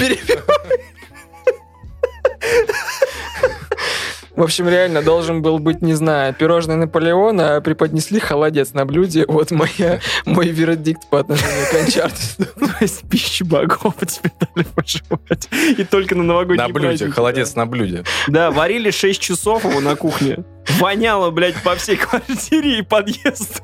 В 4.35 4.41
общем, 4.41 4.67
реально 4.67 5.03
должен 5.03 5.43
был 5.43 5.59
быть, 5.59 5.83
не 5.83 5.93
знаю, 5.93 6.33
пирожный 6.33 6.75
Наполеон, 6.75 7.39
а 7.39 7.61
преподнесли 7.61 8.19
холодец 8.19 8.73
на 8.73 8.83
блюде. 8.83 9.25
Вот 9.27 9.51
моя, 9.51 9.99
мой 10.25 10.47
вердикт 10.47 11.07
по 11.09 11.19
отношению 11.19 11.65
к 11.69 11.73
Uncharted. 11.75 12.45
То 12.59 12.71
есть 12.81 13.07
пищу 13.07 13.45
богов 13.45 13.95
тебе 13.99 14.31
дали 14.39 14.65
пожевать. 14.65 15.47
И 15.77 15.83
только 15.83 16.15
на 16.15 16.23
новогодние 16.23 16.67
На 16.67 16.73
блюде, 16.73 17.11
холодец 17.11 17.55
на 17.55 17.67
блюде. 17.67 18.03
Да, 18.27 18.49
варили 18.49 18.89
6 18.89 19.21
часов 19.21 19.65
его 19.65 19.79
на 19.81 19.95
кухне. 19.95 20.43
Воняло, 20.79 21.29
блядь, 21.29 21.61
по 21.61 21.75
всей 21.75 21.97
квартире 21.97 22.79
и 22.79 22.81
подъезд. 22.81 23.61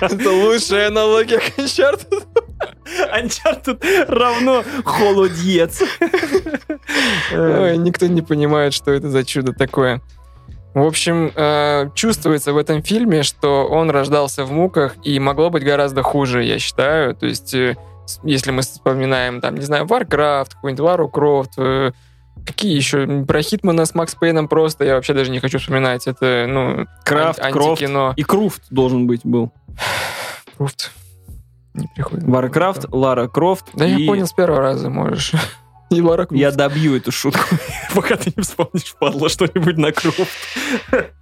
Это 0.00 0.30
лучшая 0.30 0.88
аналогия 0.88 1.38
к 1.38 1.58
Uncharted. 1.58 2.26
Uncharted 3.14 4.04
равно 4.08 4.64
холодец. 4.84 5.82
Ой, 7.32 7.76
никто 7.76 8.06
не 8.06 8.22
понимает, 8.22 8.74
что 8.74 8.92
это 8.92 9.08
за 9.08 9.24
чудо 9.24 9.52
такое. 9.52 10.00
В 10.74 10.86
общем, 10.86 11.32
э, 11.34 11.90
чувствуется 11.94 12.52
в 12.52 12.56
этом 12.56 12.82
фильме, 12.82 13.22
что 13.22 13.66
он 13.66 13.90
рождался 13.90 14.44
в 14.44 14.52
муках 14.52 14.94
и 15.02 15.18
могло 15.18 15.50
быть 15.50 15.64
гораздо 15.64 16.02
хуже, 16.02 16.44
я 16.44 16.58
считаю. 16.58 17.14
То 17.14 17.26
есть, 17.26 17.54
э, 17.54 17.76
если 18.22 18.50
мы 18.50 18.62
вспоминаем, 18.62 19.40
там, 19.40 19.56
не 19.56 19.64
знаю, 19.64 19.86
Warcraft, 19.86 20.50
какой-нибудь 20.54 20.84
Lara 20.84 21.10
Croft, 21.10 21.52
э, 21.56 21.92
какие 22.48 22.74
еще? 22.74 23.24
Про 23.26 23.42
Хитмана 23.42 23.84
с 23.84 23.94
Макс 23.94 24.14
Пейном 24.14 24.48
просто 24.48 24.84
я 24.84 24.94
вообще 24.94 25.14
даже 25.14 25.30
не 25.30 25.38
хочу 25.40 25.58
вспоминать. 25.58 26.06
Это, 26.06 26.46
ну, 26.48 26.86
Крафт, 27.04 27.38
ан- 27.40 27.52
Крофт. 27.52 27.82
И 28.16 28.22
Круфт 28.24 28.62
должен 28.70 29.06
быть 29.06 29.20
был. 29.24 29.52
Крофт. 30.56 30.90
Не 31.74 31.86
приходит. 31.94 32.24
Warcraft, 32.26 32.86
Лара 32.90 33.28
Крофт. 33.28 33.66
Да 33.74 33.86
и 33.86 34.02
я 34.02 34.06
понял 34.08 34.26
с 34.26 34.32
первого 34.32 34.60
раза, 34.60 34.90
можешь. 34.90 35.32
И 35.90 36.02
Лара 36.02 36.26
Крофт. 36.26 36.38
Я 36.40 36.50
добью 36.50 36.96
эту 36.96 37.12
шутку, 37.12 37.40
пока 37.94 38.16
ты 38.16 38.30
не 38.36 38.42
вспомнишь, 38.42 38.94
падла, 39.00 39.28
что-нибудь 39.30 39.78
на 39.78 39.90
Крофт. 39.92 40.28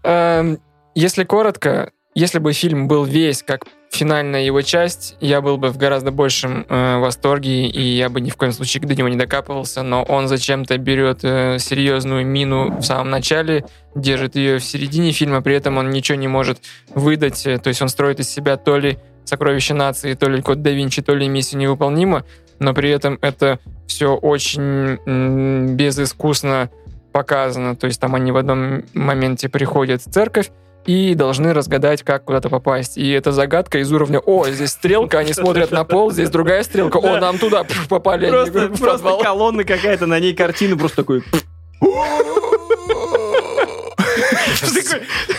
Эм, 0.02 0.58
Если 0.96 1.22
коротко, 1.24 1.92
если 2.16 2.38
бы 2.38 2.54
фильм 2.54 2.88
был 2.88 3.04
весь 3.04 3.42
как 3.42 3.66
финальная 3.90 4.42
его 4.42 4.62
часть, 4.62 5.18
я 5.20 5.42
был 5.42 5.58
бы 5.58 5.68
в 5.68 5.76
гораздо 5.76 6.10
большем 6.10 6.64
э, 6.66 6.96
восторге, 6.96 7.68
и 7.68 7.80
я 7.80 8.08
бы 8.08 8.22
ни 8.22 8.30
в 8.30 8.36
коем 8.36 8.52
случае 8.52 8.82
до 8.84 8.94
него 8.94 9.08
не 9.08 9.16
докапывался, 9.16 9.82
но 9.82 10.02
он 10.02 10.26
зачем-то 10.26 10.78
берет 10.78 11.20
э, 11.24 11.58
серьезную 11.58 12.24
мину 12.24 12.78
в 12.78 12.82
самом 12.82 13.10
начале, 13.10 13.66
держит 13.94 14.34
ее 14.34 14.58
в 14.58 14.64
середине 14.64 15.12
фильма, 15.12 15.42
при 15.42 15.56
этом 15.56 15.76
он 15.76 15.90
ничего 15.90 16.16
не 16.16 16.26
может 16.26 16.58
выдать, 16.94 17.46
э, 17.46 17.58
то 17.58 17.68
есть 17.68 17.82
он 17.82 17.90
строит 17.90 18.18
из 18.18 18.30
себя 18.30 18.56
то 18.56 18.78
ли 18.78 18.96
сокровище 19.26 19.74
нации, 19.74 20.14
то 20.14 20.30
ли 20.30 20.40
код 20.40 20.62
да 20.62 20.70
Винчи, 20.70 21.02
то 21.02 21.14
ли 21.14 21.28
миссия 21.28 21.58
невыполнима, 21.58 22.24
но 22.58 22.72
при 22.72 22.88
этом 22.88 23.18
это 23.20 23.58
все 23.86 24.14
очень 24.14 24.98
м, 25.04 25.76
безыскусно 25.76 26.70
показано. 27.12 27.76
То 27.76 27.86
есть 27.86 28.00
там 28.00 28.14
они 28.14 28.32
в 28.32 28.38
одном 28.38 28.84
моменте 28.94 29.50
приходят 29.50 30.00
в 30.00 30.10
церковь 30.10 30.50
и 30.86 31.14
должны 31.14 31.52
разгадать, 31.52 32.02
как 32.02 32.24
куда-то 32.24 32.48
попасть. 32.48 32.96
И 32.96 33.10
это 33.10 33.32
загадка 33.32 33.78
из 33.78 33.92
уровня 33.92 34.20
«О, 34.20 34.46
здесь 34.48 34.70
стрелка», 34.70 35.18
они 35.18 35.32
смотрят 35.32 35.70
на 35.70 35.84
пол, 35.84 36.10
здесь 36.10 36.30
другая 36.30 36.62
стрелка, 36.62 36.98
«О, 36.98 37.18
нам 37.20 37.38
туда 37.38 37.64
попали». 37.88 38.28
Просто, 38.28 38.68
в 38.68 38.78
просто 38.78 39.04
подвал». 39.04 39.20
колонна 39.20 39.64
какая-то, 39.64 40.06
на 40.06 40.18
ней 40.20 40.34
картина 40.34 40.76
просто 40.76 40.96
такой... 40.98 41.22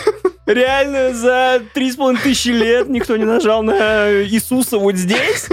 Реально, 0.48 1.14
за 1.14 1.62
три 1.74 1.92
с 1.92 1.98
половиной 1.98 2.22
тысячи 2.22 2.48
лет 2.50 2.88
никто 2.88 3.18
не 3.18 3.26
нажал 3.26 3.64
на 3.64 4.24
Иисуса 4.24 4.78
вот 4.78 4.96
здесь? 4.96 5.50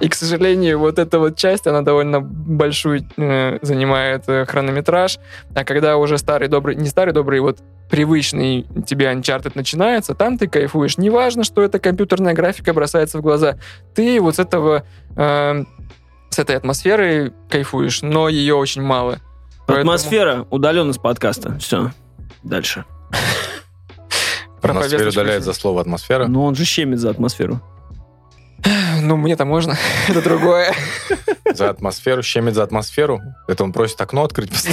И, 0.00 0.08
к 0.08 0.14
сожалению, 0.16 0.80
вот 0.80 0.98
эта 0.98 1.20
вот 1.20 1.36
часть, 1.36 1.68
она 1.68 1.82
довольно 1.82 2.20
большую 2.20 3.06
э, 3.16 3.58
занимает 3.62 4.24
э, 4.26 4.46
хронометраж. 4.46 5.18
А 5.54 5.64
когда 5.64 5.96
уже 5.96 6.18
старый 6.18 6.48
добрый, 6.48 6.74
не 6.74 6.88
старый 6.88 7.14
добрый, 7.14 7.38
вот 7.38 7.60
привычный 7.88 8.66
тебе 8.84 9.12
Uncharted 9.12 9.52
начинается, 9.54 10.14
там 10.14 10.38
ты 10.38 10.48
кайфуешь. 10.48 10.98
Неважно, 10.98 11.44
что 11.44 11.62
это 11.62 11.78
компьютерная 11.78 12.34
графика 12.34 12.74
бросается 12.74 13.18
в 13.18 13.22
глаза. 13.22 13.58
Ты 13.94 14.20
вот 14.20 14.36
с 14.36 14.38
этого, 14.40 14.84
э, 15.16 15.64
с 16.30 16.38
этой 16.40 16.56
атмосферы 16.56 17.32
кайфуешь, 17.48 18.02
но 18.02 18.28
ее 18.28 18.56
очень 18.56 18.82
мало. 18.82 19.20
Поэтому 19.68 19.92
Атмосфера 19.92 20.48
удалена 20.50 20.92
с 20.92 20.98
подкаста. 20.98 21.56
Все. 21.60 21.92
Дальше. 22.42 22.84
Про 24.60 24.72
У 24.72 24.74
нас 24.74 24.86
теперь 24.86 24.98
повесточку 25.00 25.20
удаляет 25.20 25.44
за 25.44 25.52
слово 25.52 25.80
атмосфера. 25.80 26.26
Ну, 26.26 26.44
он 26.44 26.54
же 26.54 26.64
щемит 26.64 26.98
за 26.98 27.10
атмосферу. 27.10 27.60
Ну, 29.02 29.16
мне-то 29.16 29.44
можно. 29.46 29.76
Это 30.08 30.22
другое. 30.22 30.74
За 31.54 31.70
атмосферу, 31.70 32.22
щемит 32.22 32.54
за 32.54 32.62
атмосферу. 32.62 33.20
Это 33.48 33.64
он 33.64 33.72
просит 33.72 34.00
окно 34.00 34.22
открыть. 34.22 34.52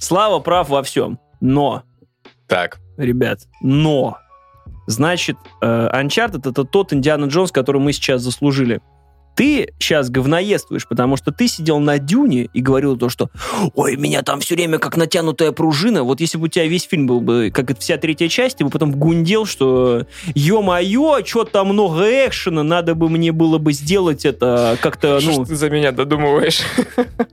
Слава 0.00 0.40
прав 0.40 0.68
во 0.68 0.82
всем. 0.82 1.20
Но, 1.40 1.82
Так, 2.48 2.78
ребят, 2.96 3.40
но. 3.62 4.18
Значит, 4.88 5.36
э, 5.62 5.88
Uncharted 5.92 6.48
это 6.48 6.64
тот 6.64 6.92
Индиана 6.92 7.26
Джонс, 7.26 7.52
который 7.52 7.80
мы 7.80 7.92
сейчас 7.92 8.22
заслужили. 8.22 8.80
Ты 9.36 9.74
сейчас 9.78 10.08
говноедствуешь, 10.08 10.88
потому 10.88 11.16
что 11.16 11.30
ты 11.30 11.46
сидел 11.46 11.78
на 11.78 11.98
дюне 11.98 12.48
и 12.54 12.62
говорил 12.62 12.96
то, 12.96 13.10
что 13.10 13.28
«Ой, 13.74 13.96
меня 13.96 14.22
там 14.22 14.40
все 14.40 14.54
время 14.54 14.78
как 14.78 14.96
натянутая 14.96 15.52
пружина». 15.52 16.04
Вот 16.04 16.20
если 16.20 16.38
бы 16.38 16.44
у 16.44 16.48
тебя 16.48 16.66
весь 16.66 16.84
фильм 16.84 17.06
был 17.06 17.20
бы, 17.20 17.50
как 17.52 17.78
вся 17.78 17.98
третья 17.98 18.28
часть, 18.28 18.56
ты 18.56 18.64
бы 18.64 18.70
потом 18.70 18.92
гундел, 18.92 19.44
что 19.44 20.06
«Ё-моё, 20.34 21.22
что 21.24 21.44
там 21.44 21.68
много 21.68 22.04
экшена, 22.26 22.62
надо 22.62 22.94
бы 22.94 23.10
мне 23.10 23.30
было 23.30 23.58
бы 23.58 23.74
сделать 23.74 24.24
это 24.24 24.78
как-то, 24.80 25.20
Что 25.20 25.32
ну, 25.32 25.44
ты 25.44 25.54
за 25.54 25.68
меня 25.68 25.92
додумываешь? 25.92 26.62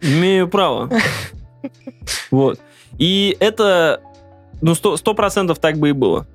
Имею 0.01 0.49
право. 0.49 0.89
Вот. 2.31 2.59
И 2.97 3.37
это, 3.39 4.01
ну, 4.61 4.75
сто 4.75 5.13
процентов 5.13 5.59
так 5.59 5.77
бы 5.77 5.89
и 5.89 5.93
было. 5.93 6.27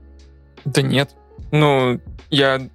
Да 0.65 0.81
нет. 0.81 1.11
Ну, 1.51 2.01
я... 2.31 2.69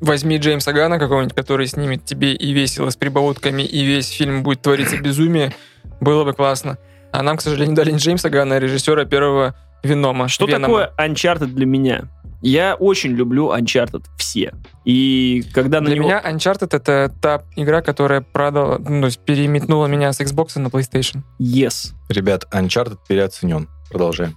Возьми 0.00 0.36
Джеймса 0.36 0.72
Гана 0.72 0.98
какого-нибудь, 0.98 1.34
который 1.34 1.66
снимет 1.66 2.04
тебе 2.04 2.34
и 2.34 2.52
весело 2.52 2.90
с 2.90 2.96
прибаутками, 2.96 3.62
и 3.62 3.84
весь 3.84 4.08
фильм 4.08 4.42
будет 4.42 4.62
твориться 4.62 4.98
безумие. 4.98 5.54
Было 6.00 6.24
бы 6.24 6.34
классно. 6.34 6.78
А 7.12 7.22
нам, 7.22 7.38
к 7.38 7.40
сожалению, 7.40 7.74
дали 7.74 7.92
не 7.92 7.98
Джеймса 7.98 8.28
Гана, 8.28 8.56
а 8.56 8.60
режиссера 8.60 9.04
первого 9.04 9.54
Венома. 9.82 10.28
Что 10.28 10.46
Венома. 10.46 10.66
такое 10.66 10.92
Uncharted 10.98 11.46
для 11.46 11.66
меня? 11.66 12.08
Я 12.42 12.74
очень 12.74 13.12
люблю 13.12 13.52
Uncharted 13.52 14.04
все. 14.18 14.52
И 14.84 15.44
когда 15.54 15.80
на 15.80 15.86
Для 15.86 15.96
него... 15.96 16.08
меня 16.08 16.22
Uncharted 16.22 16.76
это 16.76 17.12
та 17.20 17.42
игра, 17.56 17.80
которая 17.80 18.20
продала, 18.20 18.78
ну, 18.78 19.00
то 19.00 19.06
есть 19.06 19.20
переметнула 19.20 19.86
меня 19.86 20.12
с 20.12 20.20
Xbox 20.20 20.58
на 20.58 20.68
PlayStation. 20.68 21.22
Yes. 21.40 21.94
ребят, 22.08 22.46
Uncharted 22.52 22.98
переоценен. 23.08 23.68
Продолжаем. 23.88 24.36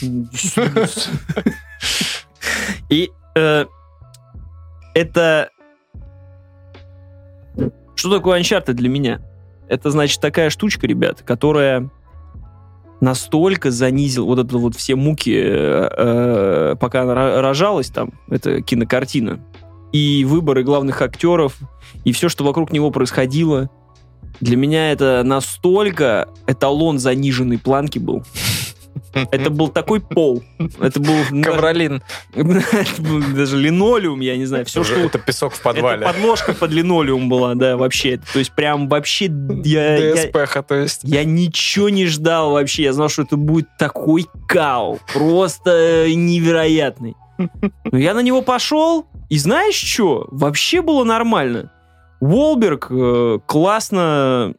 И 2.88 3.10
э, 3.34 3.64
это... 4.96 5.50
Что 7.94 8.16
такое 8.16 8.40
Uncharted 8.40 8.72
для 8.72 8.88
меня? 8.88 9.20
Это, 9.68 9.90
значит, 9.90 10.20
такая 10.20 10.50
штучка, 10.50 10.86
ребят, 10.86 11.22
которая 11.22 11.90
настолько 13.00 13.70
занизил 13.70 14.26
вот 14.26 14.38
это 14.38 14.56
вот 14.56 14.74
все 14.74 14.96
муки, 14.96 15.34
э, 15.34 15.88
э, 15.96 16.76
пока 16.80 17.02
она 17.02 17.12
ро- 17.12 17.40
рожалась 17.40 17.88
там, 17.88 18.12
это 18.30 18.62
кинокартина, 18.62 19.40
и 19.92 20.24
выборы 20.24 20.62
главных 20.62 21.02
актеров, 21.02 21.58
и 22.04 22.12
все, 22.12 22.28
что 22.28 22.44
вокруг 22.44 22.72
него 22.72 22.90
происходило. 22.90 23.68
Для 24.40 24.56
меня 24.56 24.92
это 24.92 25.22
настолько 25.24 26.28
эталон 26.46 26.98
заниженной 26.98 27.58
планки 27.58 27.98
был. 27.98 28.22
Это 29.30 29.50
был 29.50 29.68
такой 29.68 30.00
пол. 30.00 30.42
Это 30.80 31.00
был 31.00 31.16
Ковролин. 31.42 32.02
даже 33.34 33.56
линолеум, 33.56 34.20
я 34.20 34.36
не 34.36 34.46
знаю, 34.46 34.64
все, 34.64 34.84
что... 34.84 34.94
это 34.96 35.18
песок 35.18 35.54
в 35.54 35.62
подвале. 35.62 36.04
Это 36.04 36.12
подложка 36.12 36.52
под 36.52 36.70
линолеум 36.70 37.28
была, 37.28 37.54
да, 37.54 37.76
вообще. 37.76 38.20
То 38.32 38.38
есть 38.38 38.52
прям 38.52 38.88
вообще 38.88 39.30
я, 39.64 39.96
я, 39.96 40.14
ДСПХ, 40.14 40.62
то 40.62 40.74
есть. 40.74 41.00
я 41.04 41.24
ничего 41.24 41.88
не 41.88 42.06
ждал 42.06 42.52
вообще. 42.52 42.84
Я 42.84 42.92
знал, 42.92 43.08
что 43.08 43.22
это 43.22 43.36
будет 43.36 43.68
такой 43.78 44.26
кал. 44.48 44.98
Просто 45.12 46.06
невероятный. 46.08 47.14
Но 47.38 47.98
я 47.98 48.14
на 48.14 48.20
него 48.20 48.42
пошел, 48.42 49.06
и 49.28 49.38
знаешь 49.38 49.74
что? 49.74 50.26
Вообще 50.30 50.82
было 50.82 51.04
нормально. 51.04 51.72
Уолберг 52.20 52.88
э, 52.90 53.38
классно 53.46 54.54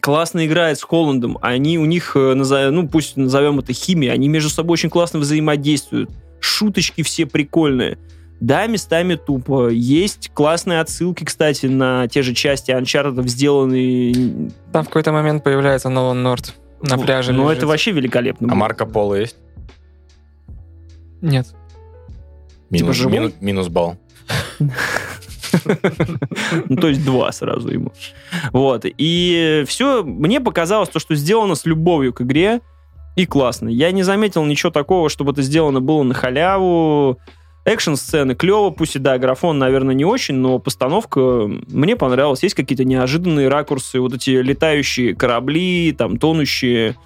классно 0.00 0.46
играет 0.46 0.78
с 0.78 0.82
Холландом. 0.82 1.38
Они 1.42 1.78
у 1.78 1.84
них, 1.84 2.12
э, 2.16 2.34
назовем- 2.34 2.74
ну 2.74 2.88
пусть 2.88 3.16
назовем 3.16 3.58
это 3.58 3.72
химия, 3.72 4.12
они 4.12 4.28
между 4.28 4.50
собой 4.50 4.74
очень 4.74 4.90
классно 4.90 5.18
взаимодействуют. 5.18 6.10
Шуточки 6.40 7.02
все 7.02 7.26
прикольные. 7.26 7.98
Да, 8.40 8.66
местами 8.66 9.16
тупо. 9.16 9.68
Есть 9.68 10.30
классные 10.32 10.80
отсылки, 10.80 11.24
кстати, 11.24 11.66
на 11.66 12.08
те 12.08 12.22
же 12.22 12.32
части 12.34 12.70
Uncharted, 12.70 13.26
сделанные... 13.28 14.50
Там 14.72 14.84
в 14.84 14.86
какой-то 14.86 15.12
момент 15.12 15.44
появляется 15.44 15.90
Нолан 15.90 16.22
Норт 16.22 16.54
на 16.80 16.96
пляже. 16.96 17.32
Ну, 17.34 17.44
лежит. 17.44 17.58
это 17.58 17.66
вообще 17.66 17.90
великолепно. 17.90 18.50
А. 18.50 18.54
Марко 18.54 18.86
Поло 18.86 19.14
есть? 19.14 19.36
Нет. 21.20 21.48
Минус, 22.70 22.96
живой? 22.96 23.18
мину- 23.18 23.32
минус 23.40 23.68
балл. 23.68 23.98
Ну, 26.68 26.76
то 26.76 26.88
есть 26.88 27.04
два 27.04 27.32
сразу 27.32 27.68
ему. 27.68 27.92
Вот. 28.52 28.84
И 28.84 29.64
все, 29.66 30.02
мне 30.02 30.40
показалось 30.40 30.88
то, 30.88 30.98
что 30.98 31.14
сделано 31.14 31.54
с 31.54 31.64
любовью 31.66 32.12
к 32.12 32.22
игре, 32.22 32.60
и 33.16 33.26
классно. 33.26 33.68
Я 33.68 33.90
не 33.92 34.02
заметил 34.02 34.44
ничего 34.44 34.70
такого, 34.70 35.08
чтобы 35.08 35.32
это 35.32 35.42
сделано 35.42 35.80
было 35.80 36.02
на 36.02 36.14
халяву. 36.14 37.18
Экшн-сцены 37.66 38.34
клево, 38.34 38.70
пусть 38.70 38.96
и 38.96 38.98
да, 38.98 39.18
графон, 39.18 39.58
наверное, 39.58 39.94
не 39.94 40.06
очень, 40.06 40.34
но 40.36 40.58
постановка 40.58 41.20
мне 41.20 41.94
понравилась. 41.94 42.42
Есть 42.42 42.54
какие-то 42.54 42.84
неожиданные 42.84 43.48
ракурсы, 43.48 44.00
вот 44.00 44.14
эти 44.14 44.30
летающие 44.30 45.14
корабли, 45.14 45.94
там, 45.96 46.16
тонущие 46.16 46.96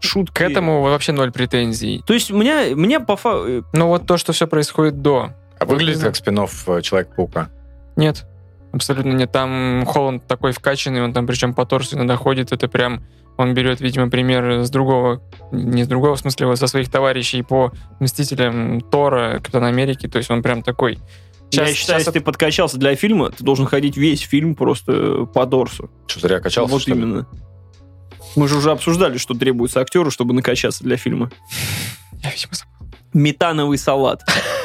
шутки. 0.00 0.34
К 0.34 0.42
этому 0.42 0.82
вообще 0.82 1.12
ноль 1.12 1.32
претензий. 1.32 2.02
То 2.06 2.12
есть 2.12 2.30
у 2.30 2.36
меня, 2.36 2.76
мне 2.76 3.00
по 3.00 3.16
фа- 3.16 3.64
Но 3.72 3.88
вот 3.88 4.06
то, 4.06 4.18
что 4.18 4.32
все 4.32 4.46
происходит 4.46 5.00
до. 5.00 5.30
А 5.58 5.64
выглядит 5.64 6.02
как 6.02 6.16
спин 6.16 6.36
Человек-паука. 6.36 7.48
Нет. 7.96 8.26
Абсолютно 8.72 9.12
нет. 9.12 9.30
Там 9.30 9.84
Холланд 9.86 10.26
такой 10.26 10.52
вкачанный, 10.52 11.02
он 11.02 11.12
там 11.12 11.26
причем 11.26 11.54
по 11.54 11.64
торсу 11.64 11.96
иногда 11.96 12.16
ходит. 12.16 12.52
Это 12.52 12.68
прям... 12.68 13.04
Он 13.36 13.52
берет, 13.52 13.80
видимо, 13.80 14.08
пример 14.08 14.62
с 14.62 14.70
другого, 14.70 15.20
не 15.50 15.82
с 15.82 15.88
другого, 15.88 16.14
в 16.14 16.20
смысле, 16.20 16.46
вот 16.46 16.58
со 16.58 16.68
своих 16.68 16.88
товарищей 16.88 17.42
по 17.42 17.72
Мстителям 17.98 18.80
Тора, 18.80 19.38
Капитана 19.38 19.68
Америки. 19.68 20.06
То 20.06 20.18
есть 20.18 20.30
он 20.30 20.40
прям 20.40 20.62
такой... 20.62 21.00
я 21.50 21.66
считаю, 21.74 21.98
если 21.98 22.12
ты 22.12 22.20
подкачался 22.20 22.78
для 22.78 22.94
фильма, 22.94 23.30
ты 23.30 23.42
должен 23.42 23.66
ходить 23.66 23.96
весь 23.96 24.20
фильм 24.20 24.54
просто 24.54 25.26
по 25.26 25.46
дорсу. 25.46 25.90
Что, 26.06 26.20
зря 26.20 26.38
качался, 26.38 26.70
вот 26.70 26.82
что 26.82 26.94
ли? 26.94 27.00
именно. 27.00 27.26
Мы 28.36 28.46
же 28.48 28.56
уже 28.56 28.70
обсуждали, 28.70 29.18
что 29.18 29.34
требуется 29.34 29.80
актеру, 29.80 30.12
чтобы 30.12 30.32
накачаться 30.32 30.84
для 30.84 30.96
фильма. 30.96 31.30
Я, 32.22 32.30
видимо, 32.30 32.52
забыл. 32.54 32.88
Метановый 33.12 33.78
салат. 33.78 34.22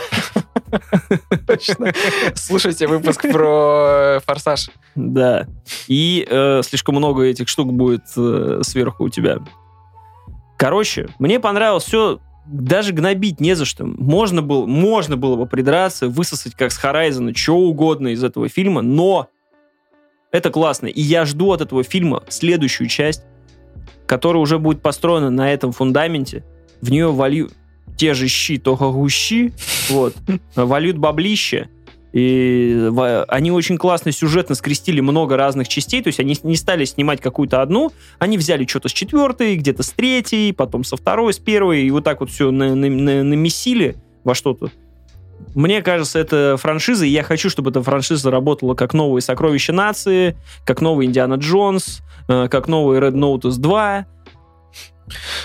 Точно. 1.48 1.94
Слушайте 2.36 2.88
выпуск 2.88 3.22
про 3.32 4.18
э, 4.18 4.20
«Форсаж». 4.26 4.70
Да. 4.96 5.48
И 5.88 6.28
э, 6.30 6.62
слишком 6.64 6.96
много 6.96 7.24
этих 7.24 7.48
штук 7.48 7.74
будет 7.74 8.04
э, 8.18 8.62
сверху 8.64 9.06
у 9.06 9.10
тебя. 9.10 9.40
Короче, 10.58 11.08
мне 11.20 11.40
понравилось 11.40 11.84
все. 11.84 12.20
Даже 12.46 12.94
гнобить 12.94 13.40
не 13.40 13.56
за 13.56 13.66
что. 13.66 13.86
Можно 13.86 14.42
было, 14.42 14.66
можно 14.66 15.18
было 15.18 15.36
бы 15.36 15.46
придраться, 15.46 16.10
высосать 16.10 16.56
как 16.56 16.72
с 16.72 16.78
Хорайзена, 16.78 17.36
что 17.36 17.56
угодно 17.56 18.10
из 18.10 18.24
этого 18.24 18.50
фильма, 18.50 18.82
но 18.82 19.30
это 20.32 20.50
классно. 20.50 20.88
И 20.88 21.02
я 21.02 21.26
жду 21.26 21.52
от 21.52 21.62
этого 21.62 21.84
фильма 21.84 22.24
следующую 22.28 22.88
часть, 22.88 23.24
которая 24.08 24.42
уже 24.42 24.58
будет 24.58 24.82
построена 24.82 25.30
на 25.30 25.54
этом 25.54 25.72
фундаменте. 25.72 26.44
В 26.82 26.90
нее 26.90 27.12
волью 27.12 27.52
те 28.00 28.14
же 28.14 28.28
щи, 28.30 28.58
только 28.58 28.90
гущи, 28.90 29.54
вот, 29.90 30.16
вольют 30.56 30.98
баблище, 30.98 31.70
и 32.14 32.90
они 33.28 33.52
очень 33.52 33.78
классно 33.78 34.12
сюжетно 34.12 34.56
скрестили 34.56 35.02
много 35.02 35.38
разных 35.38 35.68
частей, 35.68 36.02
то 36.02 36.08
есть 36.08 36.20
они 36.20 36.36
не 36.44 36.56
стали 36.56 36.86
снимать 36.86 37.22
какую-то 37.22 37.62
одну, 37.62 37.92
они 38.18 38.38
взяли 38.38 38.66
что-то 38.66 38.90
с 38.90 38.94
четвертой, 38.94 39.58
где-то 39.58 39.84
с 39.84 39.90
третьей, 39.90 40.54
потом 40.54 40.84
со 40.84 40.96
второй, 40.96 41.34
с 41.34 41.40
первой, 41.40 41.84
и 41.84 41.92
вот 41.92 42.06
так 42.06 42.22
вот 42.22 42.32
все 42.32 42.50
на- 42.52 42.74
намесили 42.74 43.98
во 44.24 44.34
что-то. 44.34 44.72
Мне 45.56 45.82
кажется, 45.82 46.20
это 46.20 46.58
франшиза, 46.58 47.06
и 47.06 47.10
я 47.10 47.24
хочу, 47.24 47.50
чтобы 47.50 47.70
эта 47.70 47.82
франшиза 47.84 48.32
работала 48.32 48.76
как 48.76 48.94
новые 48.94 49.22
«Сокровища 49.22 49.74
нации», 49.74 50.36
как 50.66 50.82
новый 50.82 51.06
«Индиана 51.06 51.36
Джонс», 51.36 52.02
э, 52.28 52.48
как 52.50 52.68
новый 52.68 53.00
«Red 53.00 53.14
Notice 53.14 53.60
2». 53.60 54.06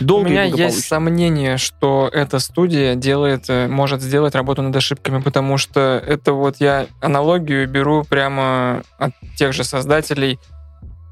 У 0.00 0.04
Долго 0.04 0.28
и 0.28 0.30
меня 0.30 0.44
есть 0.44 0.86
сомнение, 0.86 1.56
что 1.56 2.10
эта 2.12 2.38
студия 2.38 2.94
делает, 2.94 3.44
э, 3.48 3.68
может 3.68 4.00
сделать 4.00 4.34
работу 4.34 4.62
над 4.62 4.74
ошибками, 4.76 5.20
потому 5.20 5.58
что 5.58 6.02
это 6.06 6.32
вот 6.32 6.56
я 6.58 6.86
аналогию 7.00 7.68
беру 7.68 8.04
прямо 8.04 8.82
от 8.98 9.12
тех 9.36 9.52
же 9.52 9.64
создателей 9.64 10.38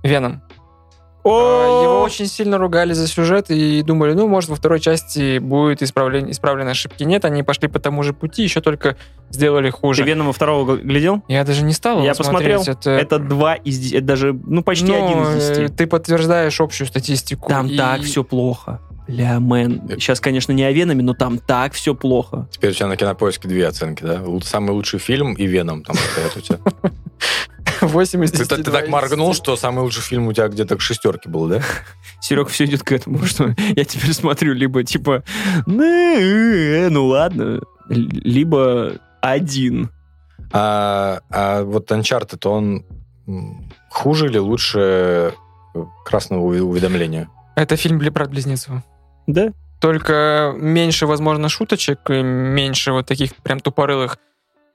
Веном. 0.02 0.42
А, 1.24 1.82
Его 1.82 2.02
очень 2.02 2.26
сильно 2.26 2.58
ругали 2.58 2.92
за 2.94 3.06
сюжет 3.06 3.50
и 3.50 3.82
думали, 3.82 4.12
ну, 4.12 4.26
может, 4.26 4.50
во 4.50 4.56
второй 4.56 4.80
части 4.80 5.38
будет 5.38 5.82
исправлен, 5.82 6.30
исправлены 6.30 6.70
ошибки. 6.70 7.04
Нет, 7.04 7.24
они 7.24 7.42
пошли 7.42 7.68
по 7.68 7.78
тому 7.78 8.02
же 8.02 8.12
пути, 8.12 8.42
еще 8.42 8.60
только 8.60 8.96
сделали 9.30 9.70
Ты 9.70 9.76
хуже. 9.76 10.02
Венома 10.02 10.32
второго 10.32 10.76
глядел? 10.76 11.22
Я 11.28 11.44
даже 11.44 11.62
не 11.62 11.72
стал 11.72 12.02
Я 12.02 12.14
посмотрел. 12.14 12.62
Это, 12.62 12.90
Это 12.90 13.18
два 13.18 13.54
из 13.54 13.78
десяти, 13.78 13.96
это 13.98 14.06
даже, 14.06 14.32
ну, 14.32 14.62
почти 14.62 14.86
ну, 14.86 15.06
один 15.06 15.22
из 15.22 15.28
э, 15.28 15.38
десяти. 15.38 15.74
Ты 15.74 15.86
подтверждаешь 15.86 16.60
общую 16.60 16.88
статистику. 16.88 17.48
Там 17.48 17.68
и- 17.68 17.76
так 17.76 18.02
все 18.02 18.24
плохо. 18.24 18.80
Бля, 19.08 19.40
мэн. 19.40 19.88
Сейчас, 19.98 20.20
конечно, 20.20 20.52
не 20.52 20.64
о 20.64 20.72
Веноме, 20.72 21.02
но 21.02 21.14
там 21.14 21.38
так 21.38 21.72
все 21.72 21.94
плохо. 21.94 22.48
Теперь 22.50 22.70
у 22.70 22.74
тебя 22.74 22.86
на 22.86 22.96
кинопоиске 22.96 23.48
две 23.48 23.66
оценки, 23.66 24.02
да? 24.02 24.22
Самый 24.42 24.70
лучший 24.70 24.98
фильм 25.00 25.34
и 25.34 25.46
Веном 25.46 25.82
там 25.82 25.96
стоят 25.96 26.36
у 26.36 26.40
тебя. 26.40 26.58
8 27.80 28.24
из 28.24 28.30
Ты, 28.30 28.38
10. 28.38 28.48
ты 28.48 28.56
так 28.62 28.64
2 28.64 28.80
из 28.82 28.88
моргнул, 28.90 29.28
10. 29.30 29.42
что 29.42 29.56
самый 29.56 29.80
лучший 29.80 30.02
фильм 30.02 30.28
у 30.28 30.32
тебя 30.32 30.48
где-то 30.48 30.76
к 30.76 30.80
шестерке 30.80 31.28
был, 31.28 31.48
да? 31.48 31.62
Серег, 32.20 32.48
все 32.48 32.64
идет 32.64 32.82
к 32.84 32.92
этому, 32.92 33.22
что 33.26 33.54
я 33.76 33.84
теперь 33.84 34.12
смотрю 34.12 34.54
либо 34.54 34.84
типа, 34.84 35.24
ну, 35.66 35.82
э, 35.82 36.88
ну 36.88 37.06
ладно, 37.06 37.60
либо 37.88 38.92
один. 39.20 39.90
А, 40.52 41.20
а 41.30 41.62
вот 41.64 41.90
Uncharted, 41.90 42.46
он 42.48 42.84
хуже 43.90 44.26
или 44.26 44.38
лучше 44.38 45.34
э, 45.74 45.84
красного 46.04 46.42
уведомления? 46.42 47.28
Это 47.56 47.76
фильм 47.76 47.98
для 47.98 48.10
брат-близнецов. 48.10 48.82
Да? 49.26 49.52
Только 49.80 50.54
меньше, 50.56 51.06
возможно, 51.06 51.48
шуточек, 51.48 51.98
и 52.10 52.22
меньше 52.22 52.92
вот 52.92 53.06
таких 53.06 53.34
прям 53.36 53.60
тупорылых, 53.60 54.18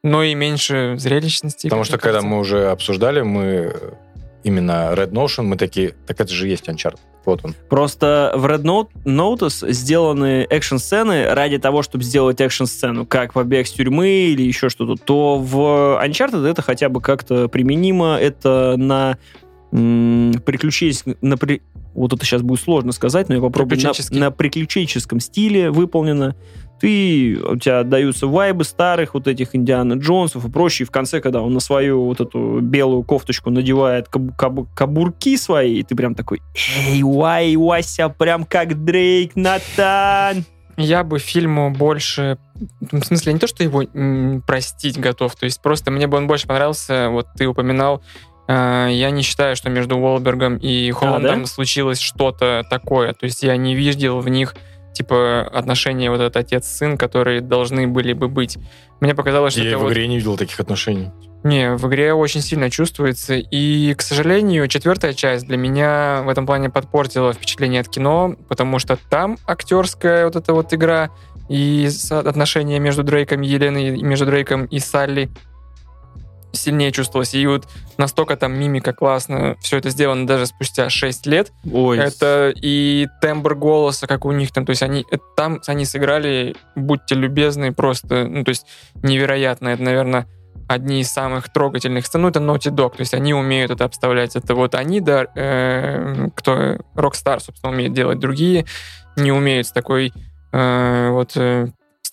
но 0.03 0.23
и 0.23 0.35
меньше 0.35 0.95
зрелищности. 0.97 1.67
Потому 1.67 1.83
что 1.83 1.93
мне 1.93 2.01
когда 2.01 2.19
кажется. 2.19 2.35
мы 2.35 2.39
уже 2.39 2.69
обсуждали, 2.69 3.21
мы 3.21 3.73
именно 4.43 4.91
Red 4.93 5.11
Notion, 5.11 5.43
мы 5.43 5.57
такие, 5.57 5.95
так 6.05 6.19
это 6.19 6.33
же 6.33 6.47
есть 6.47 6.67
Uncharted. 6.67 6.99
Вот 7.25 7.43
он. 7.43 7.55
Просто 7.69 8.31
в 8.35 8.45
Red 8.45 8.61
Note- 8.61 8.89
Notice 9.03 9.69
сделаны 9.73 10.45
экшн-сцены 10.49 11.33
ради 11.33 11.57
того, 11.57 11.81
чтобы 11.81 12.05
сделать 12.05 12.39
экшн-сцену, 12.39 13.05
как 13.05 13.33
побег 13.33 13.67
с 13.67 13.71
тюрьмы 13.71 14.07
или 14.07 14.43
еще 14.43 14.69
что-то, 14.69 14.95
то 15.01 15.37
в 15.37 16.01
Uncharted 16.01 16.45
это 16.47 16.61
хотя 16.61 16.87
бы 16.87 17.01
как-то 17.01 17.49
применимо, 17.49 18.17
это 18.17 18.75
на 18.77 19.17
м, 19.73 20.35
приключенческом... 20.45 21.17
На 21.21 21.37
при- 21.37 21.61
Вот 21.97 22.13
это 22.13 22.23
сейчас 22.23 22.43
будет 22.43 22.61
сложно 22.61 22.91
сказать, 22.91 23.27
но 23.27 23.35
я 23.35 23.41
попробую. 23.41 23.81
На, 23.81 24.19
на 24.19 24.31
приключенческом 24.31 25.19
стиле 25.19 25.71
выполнено. 25.71 26.35
Ты, 26.79 27.39
у 27.43 27.57
тебя 27.57 27.81
даются 27.83 28.27
вайбы 28.27 28.63
старых 28.63 29.15
вот 29.15 29.27
этих 29.27 29.55
Индиана 29.55 29.93
Джонсов 29.93 30.45
и 30.45 30.51
прочее. 30.51 30.85
И 30.85 30.87
в 30.87 30.91
конце, 30.91 31.19
когда 31.21 31.41
он 31.41 31.51
на 31.53 31.59
свою 31.59 32.05
вот 32.05 32.21
эту 32.21 32.59
белую 32.61 33.01
кофточку 33.01 33.49
надевает 33.49 34.09
каб- 34.09 34.35
каб- 34.37 34.71
кабурки 34.75 35.35
свои, 35.37 35.79
и 35.79 35.83
ты 35.83 35.95
прям 35.95 36.13
такой, 36.13 36.39
эй, 36.87 37.01
Уай, 37.01 37.55
Вася, 37.55 38.09
прям 38.09 38.45
как 38.45 38.85
Дрейк, 38.85 39.35
Натан. 39.35 40.45
Я 40.77 41.03
бы 41.03 41.17
фильму 41.17 41.71
больше... 41.71 42.37
В 42.91 43.03
смысле, 43.03 43.33
не 43.33 43.39
то, 43.39 43.47
что 43.47 43.63
его 43.63 43.83
простить 44.45 44.99
готов, 44.99 45.35
то 45.35 45.45
есть 45.45 45.59
просто 45.63 45.89
мне 45.89 46.05
бы 46.05 46.17
он 46.17 46.27
больше 46.27 46.45
понравился, 46.45 47.09
вот 47.09 47.25
ты 47.35 47.47
упоминал, 47.47 48.03
я 48.47 49.09
не 49.11 49.21
считаю, 49.23 49.55
что 49.55 49.69
между 49.69 49.97
Уолбергом 49.97 50.57
и 50.57 50.91
Холландом 50.91 51.45
случилось 51.45 51.99
что-то 51.99 52.63
такое, 52.69 53.13
то 53.13 53.25
есть 53.25 53.43
я 53.43 53.57
не 53.57 53.75
видел 53.75 54.19
в 54.19 54.29
них 54.29 54.55
типа 54.93 55.43
отношения 55.53 56.09
вот 56.09 56.21
этот 56.21 56.37
отец-сын, 56.37 56.97
которые 56.97 57.41
должны 57.41 57.87
были 57.87 58.13
бы 58.13 58.27
быть. 58.27 58.57
Мне 58.99 59.13
показалось, 59.13 59.53
что 59.53 59.61
Я 59.61 59.77
в 59.77 59.81
вот- 59.81 59.91
игре 59.91 60.07
не 60.07 60.17
видел 60.17 60.37
таких 60.37 60.59
отношений. 60.59 61.11
Не, 61.43 61.75
в 61.75 61.87
игре 61.87 62.13
очень 62.13 62.41
сильно 62.41 62.71
чувствуется. 62.71 63.35
И, 63.35 63.93
к 63.93 64.01
сожалению, 64.01 64.67
четвертая 64.67 65.13
часть 65.13 65.45
для 65.45 65.55
меня 65.55 66.23
в 66.25 66.29
этом 66.29 66.47
плане 66.47 66.71
подпортила 66.71 67.31
впечатление 67.31 67.81
от 67.81 67.89
кино, 67.89 68.35
потому 68.49 68.79
что 68.79 68.97
там 69.09 69.37
актерская 69.45 70.25
вот 70.25 70.35
эта 70.35 70.53
вот 70.53 70.73
игра 70.73 71.11
и 71.47 71.87
отношения 72.09 72.79
между 72.79 73.03
Дрейком 73.03 73.43
и 73.43 73.47
Еленой, 73.47 73.97
и 73.99 74.03
между 74.03 74.25
Дрейком 74.25 74.65
и 74.65 74.79
Салли 74.79 75.29
сильнее 76.57 76.91
чувствовалось. 76.91 77.33
И 77.33 77.45
вот 77.47 77.67
настолько 77.97 78.35
там 78.35 78.53
мимика 78.53 78.93
классно, 78.93 79.55
все 79.61 79.77
это 79.77 79.89
сделано 79.89 80.27
даже 80.27 80.45
спустя 80.45 80.89
6 80.89 81.25
лет. 81.27 81.51
Ой, 81.71 81.97
Это 81.97 82.53
и 82.55 83.07
тембр 83.21 83.55
голоса, 83.55 84.07
как 84.07 84.25
у 84.25 84.31
них 84.31 84.51
там, 84.51 84.65
то 84.65 84.71
есть 84.71 84.83
они 84.83 85.05
это 85.09 85.23
там 85.35 85.61
они 85.67 85.85
сыграли, 85.85 86.55
будьте 86.75 87.15
любезны, 87.15 87.73
просто, 87.73 88.27
ну 88.27 88.43
то 88.43 88.49
есть 88.49 88.65
невероятно. 88.95 89.69
Это, 89.69 89.83
наверное, 89.83 90.27
одни 90.67 91.01
из 91.01 91.11
самых 91.11 91.51
трогательных 91.51 92.05
сцен. 92.05 92.21
Ну 92.21 92.27
это 92.29 92.39
Naughty 92.39 92.71
Dog, 92.71 92.91
то 92.91 93.01
есть 93.01 93.13
они 93.13 93.33
умеют 93.33 93.71
это 93.71 93.85
обставлять. 93.85 94.35
Это 94.35 94.53
вот 94.55 94.75
они, 94.75 95.01
да, 95.01 95.25
э, 95.35 96.27
кто 96.35 96.77
Rockstar, 96.95 97.39
собственно, 97.39 97.71
умеет 97.71 97.93
делать. 97.93 98.19
Другие 98.19 98.65
не 99.15 99.31
умеют 99.31 99.67
с 99.67 99.71
такой 99.71 100.13
э, 100.51 101.09
вот 101.09 101.31
э, 101.35 101.67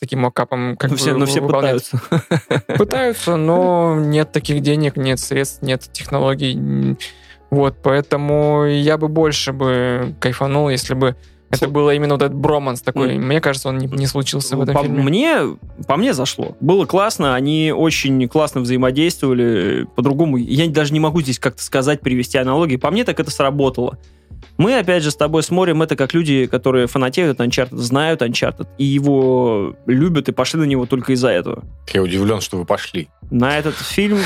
таким 0.05 0.21
мокапом 0.21 0.77
как 0.77 0.91
ну, 0.91 0.97
все, 0.97 1.13
бы 1.13 1.21
ну, 1.21 1.27
все 1.27 1.41
выполнять. 1.41 1.91
пытаются. 1.91 2.77
Пытаются, 2.79 3.37
но 3.37 3.97
нет 3.99 4.33
таких 4.33 4.61
денег, 4.61 4.97
нет 4.97 5.19
средств, 5.19 5.63
нет 5.63 5.89
технологий. 5.93 6.97
Вот, 7.51 7.77
поэтому 7.83 8.65
я 8.67 8.99
бы 8.99 9.09
больше 9.09 9.53
бы 9.53 10.15
кайфанул, 10.21 10.69
если 10.69 10.95
бы 10.95 11.17
это 11.51 11.69
было 11.69 11.95
именно 11.95 12.15
вот 12.15 12.23
этот 12.23 12.37
броманс 12.37 12.83
такой. 12.83 13.15
М. 13.15 13.23
Мне 13.27 13.41
кажется, 13.41 13.69
он 13.69 13.79
не, 13.79 13.87
не 13.87 14.07
случился 14.07 14.57
в 14.57 14.63
этом 14.63 14.75
по 14.75 14.83
фильме. 14.83 15.03
мне, 15.03 15.39
по 15.87 15.97
мне 15.97 16.13
зашло. 16.13 16.57
Было 16.61 16.85
классно, 16.85 17.35
они 17.35 17.73
очень 17.75 18.29
классно 18.29 18.61
взаимодействовали. 18.61 19.87
По-другому, 19.95 20.37
я 20.37 20.69
даже 20.69 20.93
не 20.93 21.01
могу 21.01 21.23
здесь 21.23 21.39
как-то 21.39 21.63
сказать, 21.63 22.01
привести 22.01 22.39
аналогии. 22.39 22.77
По 22.77 22.91
мне 22.91 23.05
так 23.05 23.21
это 23.21 23.31
сработало. 23.31 23.99
Мы, 24.57 24.79
опять 24.79 25.03
же, 25.03 25.11
с 25.11 25.17
тобой 25.17 25.43
смотрим 25.43 25.83
это 25.83 25.97
как 25.97 26.15
люди, 26.15 26.47
которые 26.47 26.87
фанатеют 26.87 27.41
Uncharted, 27.41 27.77
знают 27.77 28.23
Uncharted, 28.23 28.69
и 28.79 28.85
его 28.85 29.75
любят, 29.87 30.29
и 30.29 30.33
пошли 30.33 30.61
на 30.61 30.65
него 30.65 30.87
только 30.87 31.13
из-за 31.13 31.31
этого. 31.31 31.65
Я 31.93 32.03
удивлен, 32.03 32.41
что 32.41 32.59
вы 32.59 32.65
пошли. 32.65 33.09
На 33.31 33.59
этот 33.59 33.75
фильм 33.75 34.21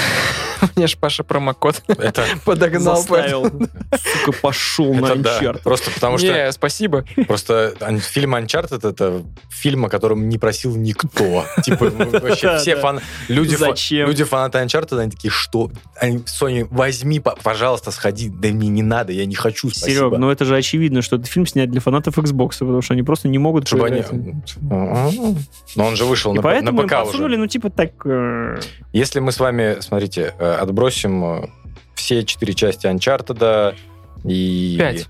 Мне 0.76 0.86
ж 0.86 0.96
Паша 0.96 1.24
промокод 1.24 1.82
Это, 1.86 2.24
подогнал. 2.44 2.96
заставил. 2.96 3.44
Сука, 4.24 4.32
пошел 4.40 4.94
на. 4.94 5.12
Uncharted. 5.12 5.62
Просто 5.62 5.90
потому 5.90 6.18
что 6.18 6.26
Не, 6.26 6.52
спасибо. 6.52 7.04
Просто 7.26 7.74
фильм 8.00 8.34
Uncharted 8.34 8.88
это 8.88 9.24
фильм, 9.50 9.84
о 9.84 9.88
котором 9.88 10.28
не 10.28 10.38
просил 10.38 10.76
никто. 10.76 11.44
Типа 11.64 11.90
вообще 11.90 12.58
все 12.58 12.76
фан... 12.76 13.00
люди, 13.28 13.56
Зачем? 13.56 14.08
люди 14.08 14.24
фанаты 14.24 14.58
Uncharted, 14.58 14.98
они 14.98 15.10
такие, 15.10 15.30
что? 15.30 15.70
Sony, 16.00 16.66
возьми, 16.70 17.20
по- 17.20 17.36
пожалуйста, 17.42 17.90
сходи. 17.90 18.28
Да 18.28 18.48
мне 18.48 18.68
не 18.68 18.82
надо, 18.82 19.12
я 19.12 19.26
не 19.26 19.34
хочу, 19.34 19.70
спасибо. 19.70 19.87
Серег, 19.88 20.18
ну 20.18 20.30
это 20.30 20.44
же 20.44 20.56
очевидно, 20.56 21.02
что 21.02 21.16
этот 21.16 21.28
фильм 21.28 21.46
снят 21.46 21.70
для 21.70 21.80
фанатов 21.80 22.18
Xbox, 22.18 22.58
потому 22.58 22.82
что 22.82 22.94
они 22.94 23.02
просто 23.02 23.28
не 23.28 23.38
могут 23.38 23.66
Чтобы 23.66 23.86
они... 23.86 24.02
поиграть. 24.02 24.56
Но 25.76 25.84
он 25.86 25.96
же 25.96 26.04
вышел 26.04 26.32
И 26.32 26.36
на, 26.36 26.42
на 26.42 26.42
поэтому 26.42 26.82
им 26.82 26.86
ПК 26.88 26.94
подсунули, 26.96 27.32
уже. 27.32 27.40
ну, 27.40 27.46
типа, 27.46 27.70
так... 27.70 27.92
э, 28.04 28.60
Если 28.92 29.20
мы 29.20 29.32
с 29.32 29.40
вами, 29.40 29.76
смотрите, 29.80 30.34
э, 30.38 30.52
отбросим 30.54 31.24
э, 31.24 31.48
все 31.94 32.24
четыре 32.24 32.54
части 32.54 32.86
Uncharted 32.86 33.74
и... 34.24 34.76
Пять. 34.78 35.08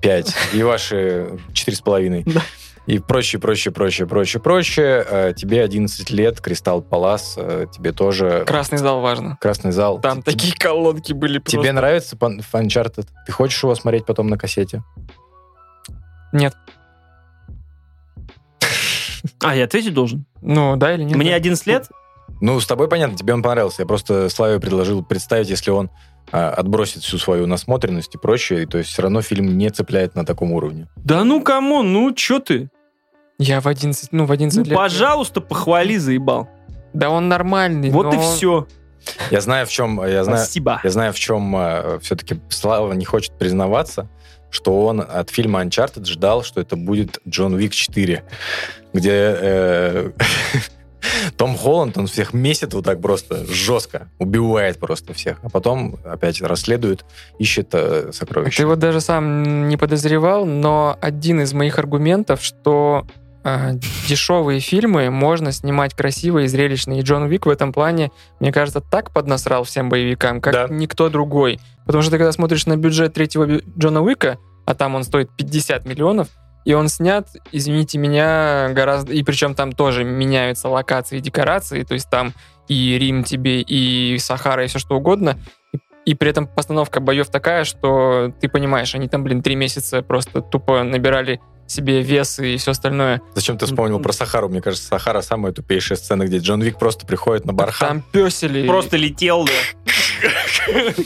Пять. 0.00 0.34
И 0.54 0.62
ваши 0.62 1.38
четыре 1.52 1.76
с 1.76 1.80
половиной. 1.80 2.24
И 2.86 2.98
прочее, 2.98 3.40
прочее, 3.40 3.72
прочее, 3.72 4.06
прочее, 4.08 4.42
прочее. 4.42 5.04
Э, 5.08 5.32
Тебе 5.36 5.62
11 5.62 6.10
лет, 6.10 6.40
Кристалл 6.40 6.82
Палас, 6.82 7.34
э, 7.36 7.66
тебе 7.72 7.92
тоже 7.92 8.44
Красный 8.46 8.78
зал 8.78 9.00
важно. 9.00 9.36
Красный 9.40 9.70
зал. 9.70 10.00
Там 10.00 10.22
Т- 10.22 10.32
такие 10.32 10.54
колонки 10.54 11.12
были 11.12 11.38
просто. 11.38 11.58
Тебе 11.58 11.72
нравится 11.72 12.16
Uncharted? 12.16 13.06
Ты 13.26 13.32
хочешь 13.32 13.62
его 13.62 13.74
смотреть 13.74 14.06
потом 14.06 14.28
на 14.28 14.38
кассете? 14.38 14.82
Нет. 16.32 16.54
А, 19.40 19.54
я 19.54 19.64
ответить 19.64 19.92
должен? 19.94 20.24
Ну, 20.40 20.76
да 20.76 20.94
или 20.94 21.02
нет? 21.02 21.16
Мне 21.16 21.30
да? 21.30 21.36
11 21.36 21.66
лет? 21.66 21.88
Ну, 22.40 22.58
с 22.58 22.66
тобой 22.66 22.88
понятно, 22.88 23.16
тебе 23.18 23.34
он 23.34 23.42
понравился. 23.42 23.82
Я 23.82 23.86
просто 23.86 24.30
Славе 24.30 24.58
предложил 24.60 25.04
представить, 25.04 25.50
если 25.50 25.70
он 25.70 25.90
отбросит 26.30 27.02
всю 27.02 27.18
свою 27.18 27.46
насмотренность 27.46 28.14
и 28.14 28.18
прочее, 28.18 28.66
то 28.66 28.78
есть 28.78 28.90
все 28.90 29.02
равно 29.02 29.20
фильм 29.22 29.58
не 29.58 29.68
цепляет 29.70 30.14
на 30.14 30.24
таком 30.24 30.52
уровне. 30.52 30.86
Да 30.96 31.24
ну, 31.24 31.42
come 31.42 31.71
on, 31.71 31.92
ну, 31.92 32.12
чё 32.14 32.38
ты? 32.38 32.70
Я 33.38 33.60
в 33.60 33.66
11, 33.66 34.12
ну, 34.12 34.26
в 34.26 34.32
11 34.32 34.58
Ну, 34.58 34.64
лет. 34.64 34.74
пожалуйста, 34.76 35.40
похвали, 35.40 35.96
заебал. 35.96 36.48
Да 36.92 37.10
он 37.10 37.28
нормальный, 37.28 37.90
Вот 37.90 38.12
и 38.12 38.16
но- 38.16 38.22
все. 38.22 38.66
Я 39.30 39.40
знаю, 39.40 39.66
в 39.66 39.70
чем, 39.70 40.04
я 40.06 40.24
знаю, 40.24 40.40
Спасибо. 40.44 40.80
я 40.84 40.90
знаю, 40.90 41.12
в 41.14 41.18
чем 41.18 41.98
все-таки 42.02 42.38
Слава 42.50 42.92
не 42.92 43.06
хочет 43.06 43.32
признаваться, 43.38 44.08
что 44.50 44.84
он 44.84 45.00
от 45.00 45.30
фильма 45.30 45.62
Uncharted 45.64 46.04
ждал, 46.04 46.42
что 46.42 46.60
это 46.60 46.76
будет 46.76 47.18
Джон 47.26 47.54
Уик 47.54 47.72
4, 47.72 48.22
где 48.92 49.10
э, 49.12 50.10
Том 51.36 51.56
Холланд, 51.56 51.96
он 51.98 52.06
всех 52.06 52.32
месяц 52.32 52.72
вот 52.72 52.84
так 52.84 53.00
просто 53.00 53.44
жестко, 53.46 54.08
убивает 54.18 54.78
просто 54.78 55.12
всех, 55.14 55.38
а 55.42 55.48
потом 55.48 55.96
опять 56.04 56.40
расследует, 56.42 57.04
ищет 57.38 57.68
э, 57.72 58.10
сокровища. 58.12 58.58
Ты 58.58 58.66
вот 58.66 58.78
даже 58.78 59.00
сам 59.00 59.68
не 59.68 59.76
подозревал, 59.76 60.44
но 60.46 60.96
один 61.00 61.40
из 61.40 61.52
моих 61.52 61.78
аргументов, 61.78 62.42
что 62.42 63.06
а, 63.42 63.72
дешевые 64.06 64.60
фильмы 64.60 65.10
можно 65.10 65.52
снимать 65.52 65.94
красиво 65.94 66.40
и 66.40 66.46
зрелищно. 66.46 66.98
И 66.98 67.02
Джон 67.02 67.22
Уик 67.22 67.46
в 67.46 67.48
этом 67.48 67.72
плане, 67.72 68.10
мне 68.38 68.52
кажется, 68.52 68.80
так 68.80 69.12
поднасрал 69.12 69.64
всем 69.64 69.88
боевикам, 69.88 70.40
как 70.40 70.52
Да. 70.52 70.66
никто 70.68 71.08
другой. 71.08 71.58
Потому 71.86 72.02
что 72.02 72.12
ты 72.12 72.18
когда 72.18 72.32
смотришь 72.32 72.66
на 72.66 72.76
бюджет 72.76 73.14
третьего 73.14 73.60
Джона 73.78 74.02
Уика, 74.02 74.38
а 74.66 74.74
там 74.74 74.94
он 74.94 75.04
стоит 75.04 75.30
50 75.36 75.86
миллионов, 75.86 76.28
и 76.64 76.74
он 76.74 76.88
снят, 76.88 77.28
извините 77.52 77.98
меня, 77.98 78.68
гораздо... 78.72 79.12
И 79.12 79.22
причем 79.22 79.54
там 79.54 79.72
тоже 79.72 80.04
меняются 80.04 80.68
локации 80.68 81.18
и 81.18 81.20
декорации, 81.20 81.82
то 81.82 81.94
есть 81.94 82.10
там 82.10 82.32
и 82.68 82.98
Рим 82.98 83.24
тебе, 83.24 83.62
и 83.62 84.18
Сахара, 84.18 84.64
и 84.64 84.68
все 84.68 84.78
что 84.78 84.96
угодно. 84.96 85.38
И, 85.72 85.78
и 86.06 86.14
при 86.14 86.30
этом 86.30 86.46
постановка 86.46 87.00
боев 87.00 87.28
такая, 87.28 87.64
что 87.64 88.32
ты 88.40 88.48
понимаешь, 88.48 88.94
они 88.94 89.08
там, 89.08 89.24
блин, 89.24 89.42
три 89.42 89.56
месяца 89.56 90.02
просто 90.02 90.40
тупо 90.40 90.82
набирали 90.82 91.40
себе 91.66 92.02
вес 92.02 92.38
и 92.40 92.56
все 92.56 92.72
остальное. 92.72 93.22
Зачем 93.34 93.56
ты 93.56 93.66
вспомнил 93.66 94.00
про 94.00 94.12
Сахару? 94.12 94.48
Мне 94.48 94.60
кажется, 94.60 94.86
Сахара 94.86 95.20
самая 95.20 95.52
тупейшая 95.52 95.96
сцена, 95.96 96.26
где 96.26 96.38
Джон 96.38 96.60
Вик 96.62 96.78
просто 96.78 97.06
приходит 97.06 97.44
на 97.44 97.52
бархан. 97.52 97.88
Там 97.88 98.02
песели. 98.12 98.66
Просто 98.66 98.96
летел, 98.96 99.44
да. 99.44 99.52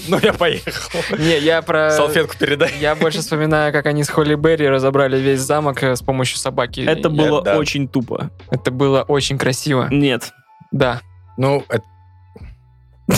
Ну, 0.09 0.19
я 0.23 0.33
поехал. 0.33 1.01
Не, 1.19 1.39
я 1.39 1.63
про... 1.63 1.91
Салфетку 1.91 2.37
передай. 2.39 2.73
Я 2.81 2.95
больше 2.95 3.21
вспоминаю, 3.21 3.73
как 3.73 3.87
они 3.87 4.05
с 4.05 4.09
Холли 4.09 4.35
Берри 4.35 4.69
разобрали 4.69 5.19
весь 5.19 5.41
замок 5.41 5.83
э, 5.83 5.97
с 5.97 6.03
помощью 6.03 6.39
собаки. 6.39 6.81
Это 6.81 7.09
было 7.11 7.43
да. 7.43 7.57
очень 7.59 7.89
тупо. 7.89 8.31
Это 8.51 8.71
было 8.71 9.03
очень 9.03 9.39
красиво. 9.39 9.89
Нет. 9.91 10.33
Да. 10.73 11.01
Ну, 11.37 11.65
это- 11.69 11.85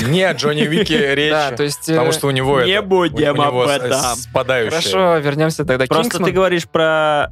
не 0.08 0.22
о 0.24 0.32
Джонни 0.34 0.62
Вике 0.62 1.14
речь. 1.14 1.30
Да, 1.30 1.52
то 1.52 1.62
есть... 1.62 1.88
э, 1.88 1.92
Потому 1.92 2.12
что 2.12 2.26
у 2.26 2.30
него 2.30 2.60
Не 2.62 2.72
это, 2.72 2.82
будем 2.82 3.38
у 3.38 3.42
него 3.44 3.62
об 3.62 3.68
этом. 3.68 3.92
спадающая. 4.16 4.70
Хорошо, 4.70 5.16
вернемся 5.18 5.64
тогда 5.64 5.86
к 5.86 5.88
Просто 5.88 6.10
Кингсман. 6.10 6.24
ты 6.28 6.32
говоришь 6.34 6.68
про 6.68 7.28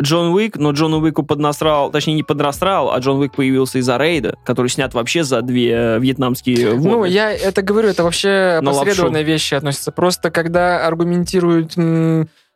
Джон 0.00 0.32
Уик, 0.32 0.56
но 0.56 0.70
Джон 0.70 0.94
Уику 0.94 1.24
поднасрал, 1.24 1.90
точнее 1.90 2.14
не 2.14 2.22
поднасрал, 2.22 2.92
а 2.92 2.98
Джон 2.98 3.18
Уик 3.18 3.34
появился 3.34 3.78
из-за 3.78 3.96
рейда, 3.96 4.36
который 4.44 4.68
снят 4.68 4.94
вообще 4.94 5.24
за 5.24 5.42
две 5.42 5.72
э, 5.72 5.98
вьетнамские 5.98 6.70
войны. 6.70 6.88
Ну, 6.88 7.04
я 7.04 7.32
это 7.32 7.62
говорю, 7.62 7.88
это 7.88 8.04
вообще 8.04 8.60
На 8.62 8.70
опосредованные 8.70 9.24
вещи 9.24 9.54
относятся. 9.54 9.90
Просто 9.90 10.30
когда 10.30 10.86
аргументируют, 10.86 11.72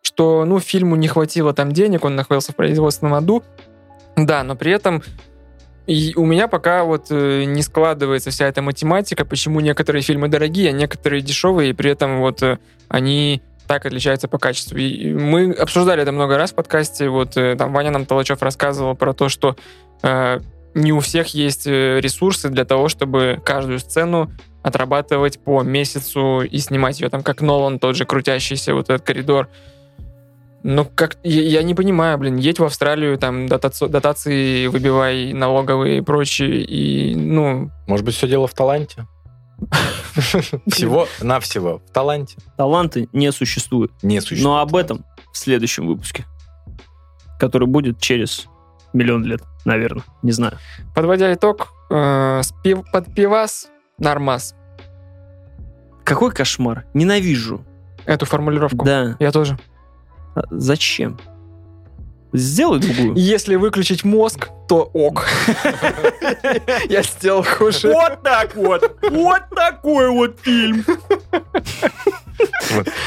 что, 0.02 0.44
ну, 0.44 0.60
фильму 0.60 0.96
не 0.96 1.08
хватило 1.08 1.52
там 1.52 1.72
денег, 1.72 2.04
он 2.04 2.14
находился 2.14 2.52
в 2.52 2.56
производственном 2.56 3.14
аду, 3.14 3.42
да, 4.16 4.44
но 4.44 4.56
при 4.56 4.72
этом 4.72 5.02
и 5.86 6.12
у 6.14 6.24
меня 6.24 6.46
пока 6.46 6.84
вот 6.84 7.06
э, 7.10 7.42
не 7.44 7.60
складывается 7.62 8.30
вся 8.30 8.46
эта 8.46 8.62
математика, 8.62 9.24
почему 9.24 9.58
некоторые 9.58 10.02
фильмы 10.02 10.28
дорогие, 10.28 10.70
а 10.70 10.72
некоторые 10.72 11.22
дешевые, 11.22 11.70
и 11.70 11.72
при 11.72 11.90
этом 11.90 12.20
вот 12.20 12.40
э, 12.42 12.58
они 12.88 13.42
так 13.72 13.86
отличаются 13.86 14.28
по 14.28 14.36
качеству. 14.36 14.76
И 14.76 15.14
мы 15.14 15.50
обсуждали 15.52 16.02
это 16.02 16.12
много 16.12 16.36
раз 16.36 16.52
в 16.52 16.54
подкасте. 16.56 17.08
Вот 17.08 17.38
э, 17.38 17.56
там 17.56 17.72
Ваня 17.72 17.90
нам 17.90 18.04
Толочев 18.04 18.42
рассказывал 18.42 18.94
про 18.94 19.14
то, 19.14 19.30
что 19.30 19.56
э, 20.02 20.40
не 20.74 20.92
у 20.92 21.00
всех 21.00 21.28
есть 21.28 21.66
э, 21.66 21.98
ресурсы 22.00 22.50
для 22.50 22.66
того, 22.66 22.90
чтобы 22.90 23.40
каждую 23.42 23.78
сцену 23.78 24.30
отрабатывать 24.62 25.38
по 25.42 25.62
месяцу 25.62 26.42
и 26.42 26.58
снимать 26.58 27.00
ее 27.00 27.08
там, 27.08 27.22
как 27.22 27.40
Нолан, 27.40 27.78
тот 27.78 27.96
же 27.96 28.04
крутящийся 28.04 28.74
вот 28.74 28.90
этот 28.90 29.06
коридор. 29.06 29.48
Ну, 30.62 30.86
как 30.94 31.16
я, 31.22 31.40
я 31.40 31.62
не 31.62 31.74
понимаю, 31.74 32.18
блин, 32.18 32.36
едь 32.36 32.58
в 32.58 32.64
Австралию, 32.64 33.16
там 33.16 33.46
дотаци- 33.46 33.88
дотации 33.88 34.66
выбивай 34.66 35.32
налоговые 35.32 35.98
и 35.98 36.00
прочее, 36.02 36.60
и, 36.60 37.14
ну, 37.14 37.70
Может 37.86 38.04
быть, 38.04 38.14
все 38.14 38.28
дело 38.28 38.46
в 38.46 38.52
таланте? 38.52 39.06
Всего-навсего 40.66 41.78
в 41.86 41.92
таланте. 41.92 42.36
Таланты 42.56 43.08
не 43.12 43.30
существует. 43.32 43.92
Не 44.02 44.20
существует. 44.20 44.44
Но 44.44 44.58
об 44.60 44.74
этом 44.76 45.04
в 45.32 45.38
следующем 45.38 45.86
выпуске, 45.86 46.24
который 47.38 47.66
будет 47.68 48.00
через 48.00 48.46
миллион 48.92 49.24
лет, 49.24 49.42
наверное. 49.64 50.04
Не 50.22 50.32
знаю. 50.32 50.58
подводя 50.94 51.32
итог, 51.32 51.68
э, 51.90 52.42
под 52.92 53.14
пивас 53.14 53.68
нормас. 53.98 54.54
Какой 56.04 56.32
кошмар. 56.32 56.84
Ненавижу. 56.94 57.64
Эту 58.04 58.26
формулировку. 58.26 58.84
Да. 58.84 59.16
Я 59.20 59.30
тоже. 59.30 59.58
А 60.34 60.42
Зачем? 60.50 61.18
Сделай 62.32 62.78
другую. 62.78 63.14
Если 63.16 63.56
выключить 63.56 64.04
мозг, 64.04 64.48
то 64.68 64.90
ок. 64.94 65.26
Я 66.88 67.02
сделал 67.02 67.44
хуже. 67.44 67.92
Вот 67.92 68.22
так 68.22 68.54
вот. 68.56 68.96
Вот 69.10 69.42
такой 69.54 70.08
вот 70.10 70.38
фильм. 70.40 70.84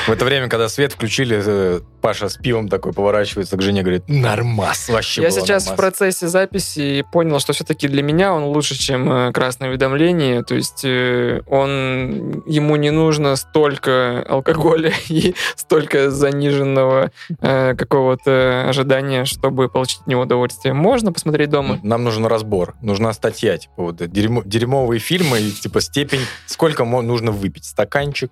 В 0.08 0.12
это 0.12 0.26
время, 0.26 0.48
когда 0.50 0.70
свет 0.70 0.94
включили, 0.94 1.42
э, 1.44 1.80
Паша 2.02 2.30
с 2.30 2.36
пивом 2.36 2.70
такой 2.70 2.94
поворачивается 2.94 3.58
к 3.58 3.62
жене, 3.62 3.82
говорит, 3.82 4.04
нормас, 4.08 4.90
вообще 4.90 5.24
Я 5.24 5.32
сейчас 5.32 5.64
в 5.64 5.68
нормас». 5.68 5.78
процессе 5.78 6.28
записи 6.28 7.04
понял, 7.12 7.40
что 7.40 7.54
все-таки 7.54 7.88
для 7.88 8.04
меня 8.04 8.34
он 8.34 8.44
лучше, 8.44 8.76
чем 8.76 9.12
э, 9.12 9.32
красное 9.32 9.70
уведомление. 9.70 10.44
То 10.44 10.56
есть 10.56 10.84
э, 10.84 11.42
он 11.48 12.44
ему 12.46 12.76
не 12.76 12.92
нужно 12.92 13.36
столько 13.36 14.24
алкоголя 14.28 14.94
и 15.10 15.36
столько 15.56 16.12
заниженного 16.12 17.12
какого-то 17.40 18.66
ожидания, 18.68 19.26
чтобы 19.26 19.70
получить 19.70 20.02
от 20.02 20.08
него 20.08 20.22
удовольствие. 20.22 20.74
Можно 20.74 21.12
посмотреть 21.12 21.50
дома. 21.50 21.80
Нам 21.84 22.04
нужен 22.04 22.26
разбор, 22.26 22.76
нужна 22.82 23.14
статья, 23.14 23.58
типа 23.58 23.74
вот 23.84 24.02
дерьмо- 24.02 24.44
дерьмовые 24.46 25.00
фильмы, 25.00 25.40
и, 25.40 25.52
типа 25.52 25.82
степень, 25.82 26.22
сколько 26.46 26.86
нужно 26.86 27.32
выпить, 27.32 27.66
стаканчик, 27.66 28.32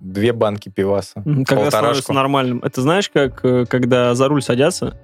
две 0.00 0.32
банки 0.38 0.68
пиваса, 0.68 1.22
Когда 1.46 1.70
становится 1.70 2.12
нормальным. 2.12 2.60
Это 2.60 2.80
знаешь, 2.82 3.10
как 3.10 3.44
э, 3.44 3.66
когда 3.66 4.14
за 4.14 4.28
руль 4.28 4.42
садятся, 4.42 4.96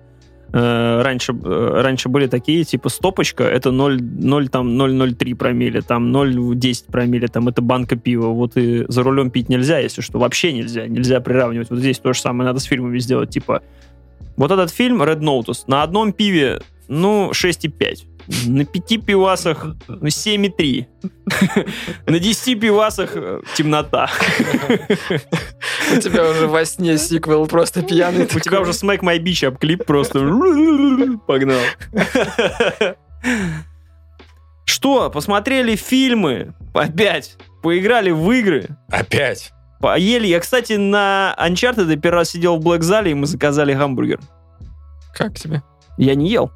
э, 0.53 1.03
раньше, 1.03 1.33
э, 1.33 1.81
раньше 1.83 2.09
были 2.09 2.27
такие, 2.27 2.65
типа, 2.65 2.89
стопочка, 2.89 3.45
это 3.45 3.71
0, 3.71 4.01
0, 4.01 4.49
там, 4.49 4.81
0,03 4.81 5.35
промилле, 5.35 5.83
там 5.83 6.11
0,10 6.15 6.87
промилле, 6.91 7.29
там 7.29 7.49
это 7.49 7.61
банка 7.61 7.97
пива. 7.97 8.29
Вот 8.29 8.57
и 8.57 8.85
за 8.89 9.03
рулем 9.03 9.31
пить 9.31 9.49
нельзя, 9.49 9.79
если 9.79 10.01
что. 10.01 10.19
Вообще 10.19 10.53
нельзя. 10.53 10.87
Нельзя 10.87 11.21
приравнивать. 11.21 11.71
Вот 11.71 11.79
здесь 11.79 11.99
то 11.99 12.13
же 12.13 12.21
самое 12.21 12.47
надо 12.47 12.61
с 12.61 12.65
фильмами 12.65 12.99
сделать. 12.99 13.31
Типа, 13.31 13.63
вот 14.37 14.51
этот 14.51 14.71
фильм 14.71 15.03
Red 15.03 15.21
Notice 15.21 15.65
на 15.67 15.83
одном 15.83 16.13
пиве, 16.13 16.61
ну, 16.89 17.31
6,5. 17.33 18.14
На 18.47 18.65
пяти 18.65 18.99
пивасах, 18.99 19.67
ну, 19.89 20.07
7,3. 20.07 20.87
На 22.07 22.19
10 22.19 22.61
пивасах 22.61 23.17
э, 23.17 23.41
темнота. 23.55 24.09
У 25.95 26.01
тебя 26.01 26.31
уже 26.31 26.47
во 26.47 26.65
сне 26.65 26.97
сиквел 26.97 27.47
просто 27.47 27.83
пьяный. 27.83 28.25
У 28.25 28.41
тебя 28.41 28.61
уже 28.61 28.73
Smack 28.73 29.01
My 29.01 29.19
Beach 29.19 29.47
обклип 29.47 29.85
просто. 29.85 30.21
Погнал. 31.27 31.61
Что, 34.65 35.11
посмотрели 35.11 35.77
фильмы? 35.77 36.55
Опять. 36.73 37.37
Поиграли 37.63 38.11
в 38.11 38.31
игры. 38.31 38.69
Опять. 38.91 39.53
Поели. 39.81 40.27
Я, 40.27 40.41
кстати, 40.41 40.75
на 40.75 41.37
Uncharted 41.39 41.95
первый 41.97 42.17
раз 42.17 42.31
сидел 42.31 42.57
в 42.57 42.65
Блэк 42.65 42.83
зале, 42.83 43.11
и 43.11 43.15
мы 43.15 43.27
заказали 43.27 43.75
гамбургер. 43.75 44.21
Как 45.15 45.39
тебе? 45.39 45.63
Я 45.99 46.15
не 46.15 46.31
ел. 46.31 46.51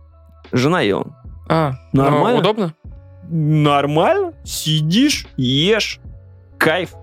Жена 0.53 0.81
ела. 0.81 1.18
А, 1.49 1.73
Нормально? 1.93 2.31
ну, 2.33 2.39
удобно? 2.39 2.75
Нормально. 3.31 4.33
Сидишь, 4.45 5.27
ешь. 5.37 6.01
Кайф. 6.59 6.95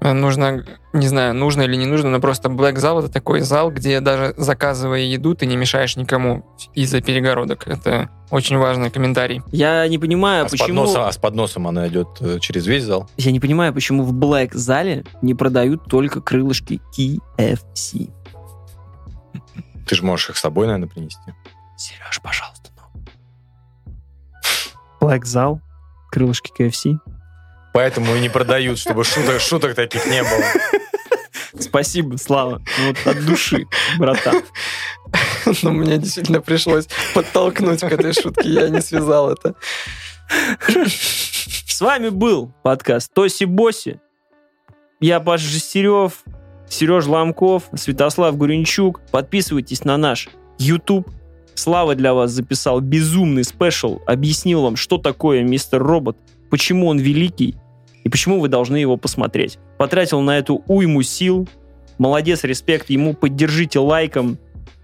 Э, 0.00 0.12
Нужно, 0.12 0.64
не 0.92 1.08
знаю, 1.08 1.34
нужно 1.34 1.62
или 1.62 1.76
не 1.76 1.86
нужно, 1.86 2.08
но 2.10 2.20
просто 2.20 2.48
Black 2.48 2.76
зал 2.78 3.00
это 3.00 3.08
такой 3.10 3.40
зал, 3.40 3.70
где 3.70 4.00
даже 4.00 4.32
заказывая 4.36 5.00
еду, 5.00 5.34
ты 5.34 5.44
не 5.46 5.56
мешаешь 5.56 5.96
никому 5.96 6.44
из-за 6.74 7.00
перегородок. 7.02 7.66
Это 7.68 8.08
очень 8.30 8.56
важный 8.56 8.90
комментарий. 8.90 9.42
Я 9.52 9.86
не 9.88 9.98
понимаю, 9.98 10.46
А 10.46 10.48
с, 10.48 10.52
почему... 10.52 10.68
подносом, 10.68 11.02
а 11.04 11.12
с 11.12 11.16
подносом 11.18 11.66
она 11.68 11.88
идет 11.88 12.08
э, 12.20 12.38
через 12.40 12.66
весь 12.66 12.84
зал. 12.84 13.10
Я 13.16 13.32
не 13.32 13.40
понимаю, 13.40 13.74
почему 13.74 14.04
в 14.04 14.12
Блэк 14.14 14.54
зале 14.54 15.04
не 15.20 15.34
продают 15.34 15.84
только 15.86 16.20
крылышки 16.20 16.80
KFC. 16.96 18.10
Ты 19.86 19.94
же 19.96 20.04
можешь 20.04 20.30
их 20.30 20.36
с 20.36 20.40
собой, 20.40 20.66
наверное, 20.66 20.88
принести. 20.88 21.18
Сереж, 21.76 22.20
пожалуйста, 22.22 22.59
Блэк 25.00 25.24
зал, 25.24 25.60
крылышки 26.10 26.52
KFC. 26.56 26.98
Поэтому 27.72 28.14
и 28.14 28.20
не 28.20 28.28
продают, 28.28 28.78
чтобы 28.78 29.04
шуток, 29.04 29.40
шуток 29.40 29.74
таких 29.74 30.06
не 30.06 30.22
было. 30.22 30.44
Спасибо, 31.58 32.16
Слава. 32.16 32.62
Ну, 32.78 32.88
Вот 32.88 33.06
от 33.06 33.24
души, 33.24 33.66
братан. 33.98 34.42
Но 35.62 35.70
мне 35.70 35.98
действительно 35.98 36.40
пришлось 36.40 36.86
подтолкнуть 37.14 37.80
к 37.80 37.84
этой 37.84 38.12
шутке, 38.12 38.48
я 38.48 38.68
не 38.68 38.80
связал 38.80 39.30
это. 39.30 39.54
С 40.86 41.80
вами 41.80 42.10
был 42.10 42.52
подкаст 42.62 43.12
Тоси 43.12 43.44
Боси. 43.44 44.00
Я 45.00 45.18
Паша 45.18 45.44
Жестерев, 45.44 46.22
Сереж 46.68 47.06
Ломков, 47.06 47.64
Святослав 47.74 48.36
Гуренчук. 48.36 49.00
Подписывайтесь 49.10 49.84
на 49.84 49.96
наш 49.96 50.28
YouTube. 50.58 51.08
Слава 51.54 51.94
для 51.94 52.14
вас 52.14 52.30
записал 52.30 52.80
безумный 52.80 53.44
спешл, 53.44 54.00
объяснил 54.06 54.62
вам, 54.62 54.76
что 54.76 54.98
такое 54.98 55.42
Мистер 55.42 55.82
Робот, 55.82 56.16
почему 56.50 56.88
он 56.88 56.98
великий 56.98 57.56
и 58.04 58.08
почему 58.08 58.40
вы 58.40 58.48
должны 58.48 58.76
его 58.76 58.96
посмотреть. 58.96 59.58
Потратил 59.78 60.20
на 60.20 60.38
эту 60.38 60.62
уйму 60.66 61.02
сил. 61.02 61.48
Молодец, 61.98 62.44
респект 62.44 62.90
ему. 62.90 63.14
Поддержите 63.14 63.78
лайком. 63.78 64.38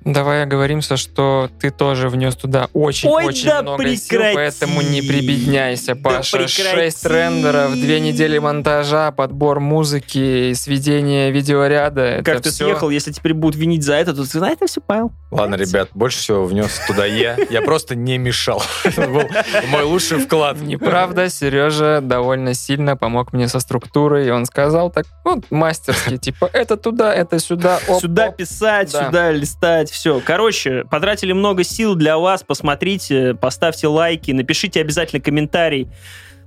Давай 0.06 0.44
оговоримся, 0.44 0.96
что 0.96 1.50
ты 1.60 1.70
тоже 1.72 2.08
внес 2.08 2.36
туда 2.36 2.68
очень-очень 2.72 3.48
да 3.48 3.62
много 3.62 3.84
сил, 3.96 4.08
прекрати! 4.08 4.34
поэтому 4.36 4.80
не 4.80 5.02
прибедняйся, 5.02 5.96
Да 5.96 6.00
Паша. 6.10 6.36
прекрати! 6.36 6.76
Шесть 6.76 7.04
рендеров, 7.04 7.72
две 7.72 7.98
недели 7.98 8.38
монтажа, 8.38 9.10
подбор 9.10 9.58
музыки, 9.58 10.52
сведение 10.52 11.32
видеоряда. 11.32 12.22
Как 12.24 12.40
ты 12.40 12.50
всё. 12.50 12.66
съехал, 12.66 12.90
если 12.90 13.10
теперь 13.10 13.34
будут 13.34 13.56
винить 13.60 13.82
за 13.82 13.94
это, 13.96 14.14
то 14.14 14.22
ты 14.22 14.38
знаешь, 14.38 14.54
это 14.56 14.68
все 14.68 14.80
Павел. 14.80 15.10
Ладно, 15.32 15.56
ребят, 15.56 15.88
больше 15.92 16.18
всего 16.20 16.44
внес 16.46 16.80
туда 16.86 17.04
я. 17.04 17.36
Я 17.50 17.60
просто 17.62 17.96
не 17.96 18.16
мешал. 18.16 18.62
Это 18.84 19.08
был 19.08 19.24
мой 19.70 19.82
лучший 19.82 20.18
вклад. 20.18 20.60
Неправда, 20.60 21.28
Сережа 21.28 22.00
довольно 22.00 22.54
сильно 22.54 22.96
помог 22.96 23.32
мне 23.32 23.48
со 23.48 23.58
структурой, 23.58 24.28
и 24.28 24.30
он 24.30 24.46
сказал 24.46 24.90
так, 24.92 25.04
вот, 25.24 25.50
мастерски, 25.50 26.16
типа, 26.16 26.48
это 26.52 26.76
туда, 26.76 27.12
это 27.12 27.40
сюда, 27.40 27.80
сюда 28.00 28.30
писать, 28.30 28.92
Да. 28.92 29.06
сюда 29.06 29.32
листать, 29.32 29.95
все. 29.96 30.20
Короче, 30.24 30.84
потратили 30.90 31.32
много 31.32 31.64
сил 31.64 31.94
для 31.96 32.18
вас, 32.18 32.42
посмотрите, 32.42 33.34
поставьте 33.34 33.88
лайки, 33.88 34.30
напишите 34.30 34.80
обязательно 34.80 35.20
комментарий. 35.20 35.88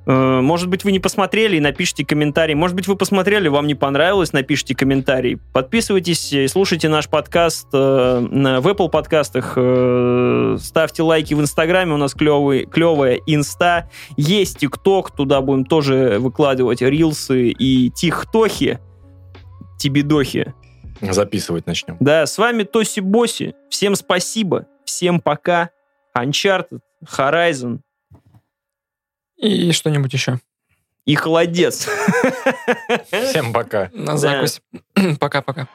Э, 0.05 0.39
Может 0.41 0.69
быть, 0.69 0.83
вы 0.83 0.91
не 0.91 0.99
посмотрели 0.99 1.59
напишите 1.59 2.05
комментарий. 2.05 2.55
Может 2.55 2.75
быть, 2.75 2.87
вы 2.87 2.95
посмотрели, 2.95 3.47
вам 3.47 3.67
не 3.67 3.75
понравилось, 3.75 4.31
напишите 4.31 4.75
комментарий. 4.75 5.37
Подписывайтесь 5.53 6.31
и 6.31 6.47
слушайте 6.47 6.87
наш 6.89 7.09
подкаст 7.09 7.67
э, 7.73 7.77
в 8.59 8.67
Apple 8.67 8.89
подкастах. 8.89 9.53
э, 9.55 10.57
Ставьте 10.59 11.03
лайки 11.03 11.33
в 11.33 11.41
Инстаграме, 11.41 11.93
у 11.93 11.97
нас 11.97 12.13
клевый, 12.13 12.65
клевая 12.65 13.19
инста. 13.25 13.89
Есть 14.15 14.59
ТикТок, 14.59 15.11
туда 15.11 15.41
будем 15.41 15.65
тоже 15.65 16.17
выкладывать 16.19 16.81
рилсы 16.81 17.49
и 17.49 17.89
тихтохи, 17.89 18.79
тибидохи. 19.79 20.53
Записывать 21.01 21.65
начнем. 21.65 21.97
Да, 21.99 22.25
с 22.25 22.37
вами 22.37 22.63
Тоси 22.63 22.99
Боси. 22.99 23.55
Всем 23.69 23.95
спасибо. 23.95 24.65
Всем 24.85 25.19
пока. 25.21 25.69
Uncharted, 26.17 26.79
Horizon 27.05 27.79
И 29.37 29.71
что-нибудь 29.71 30.11
еще. 30.13 30.39
и 31.05 31.15
Холодец. 31.15 31.87
Всем 33.11 33.53
пока. 33.53 33.89
На 33.93 34.13
Да. 34.13 34.17
закусь. 34.17 34.61
Пока-пока. 35.19 35.67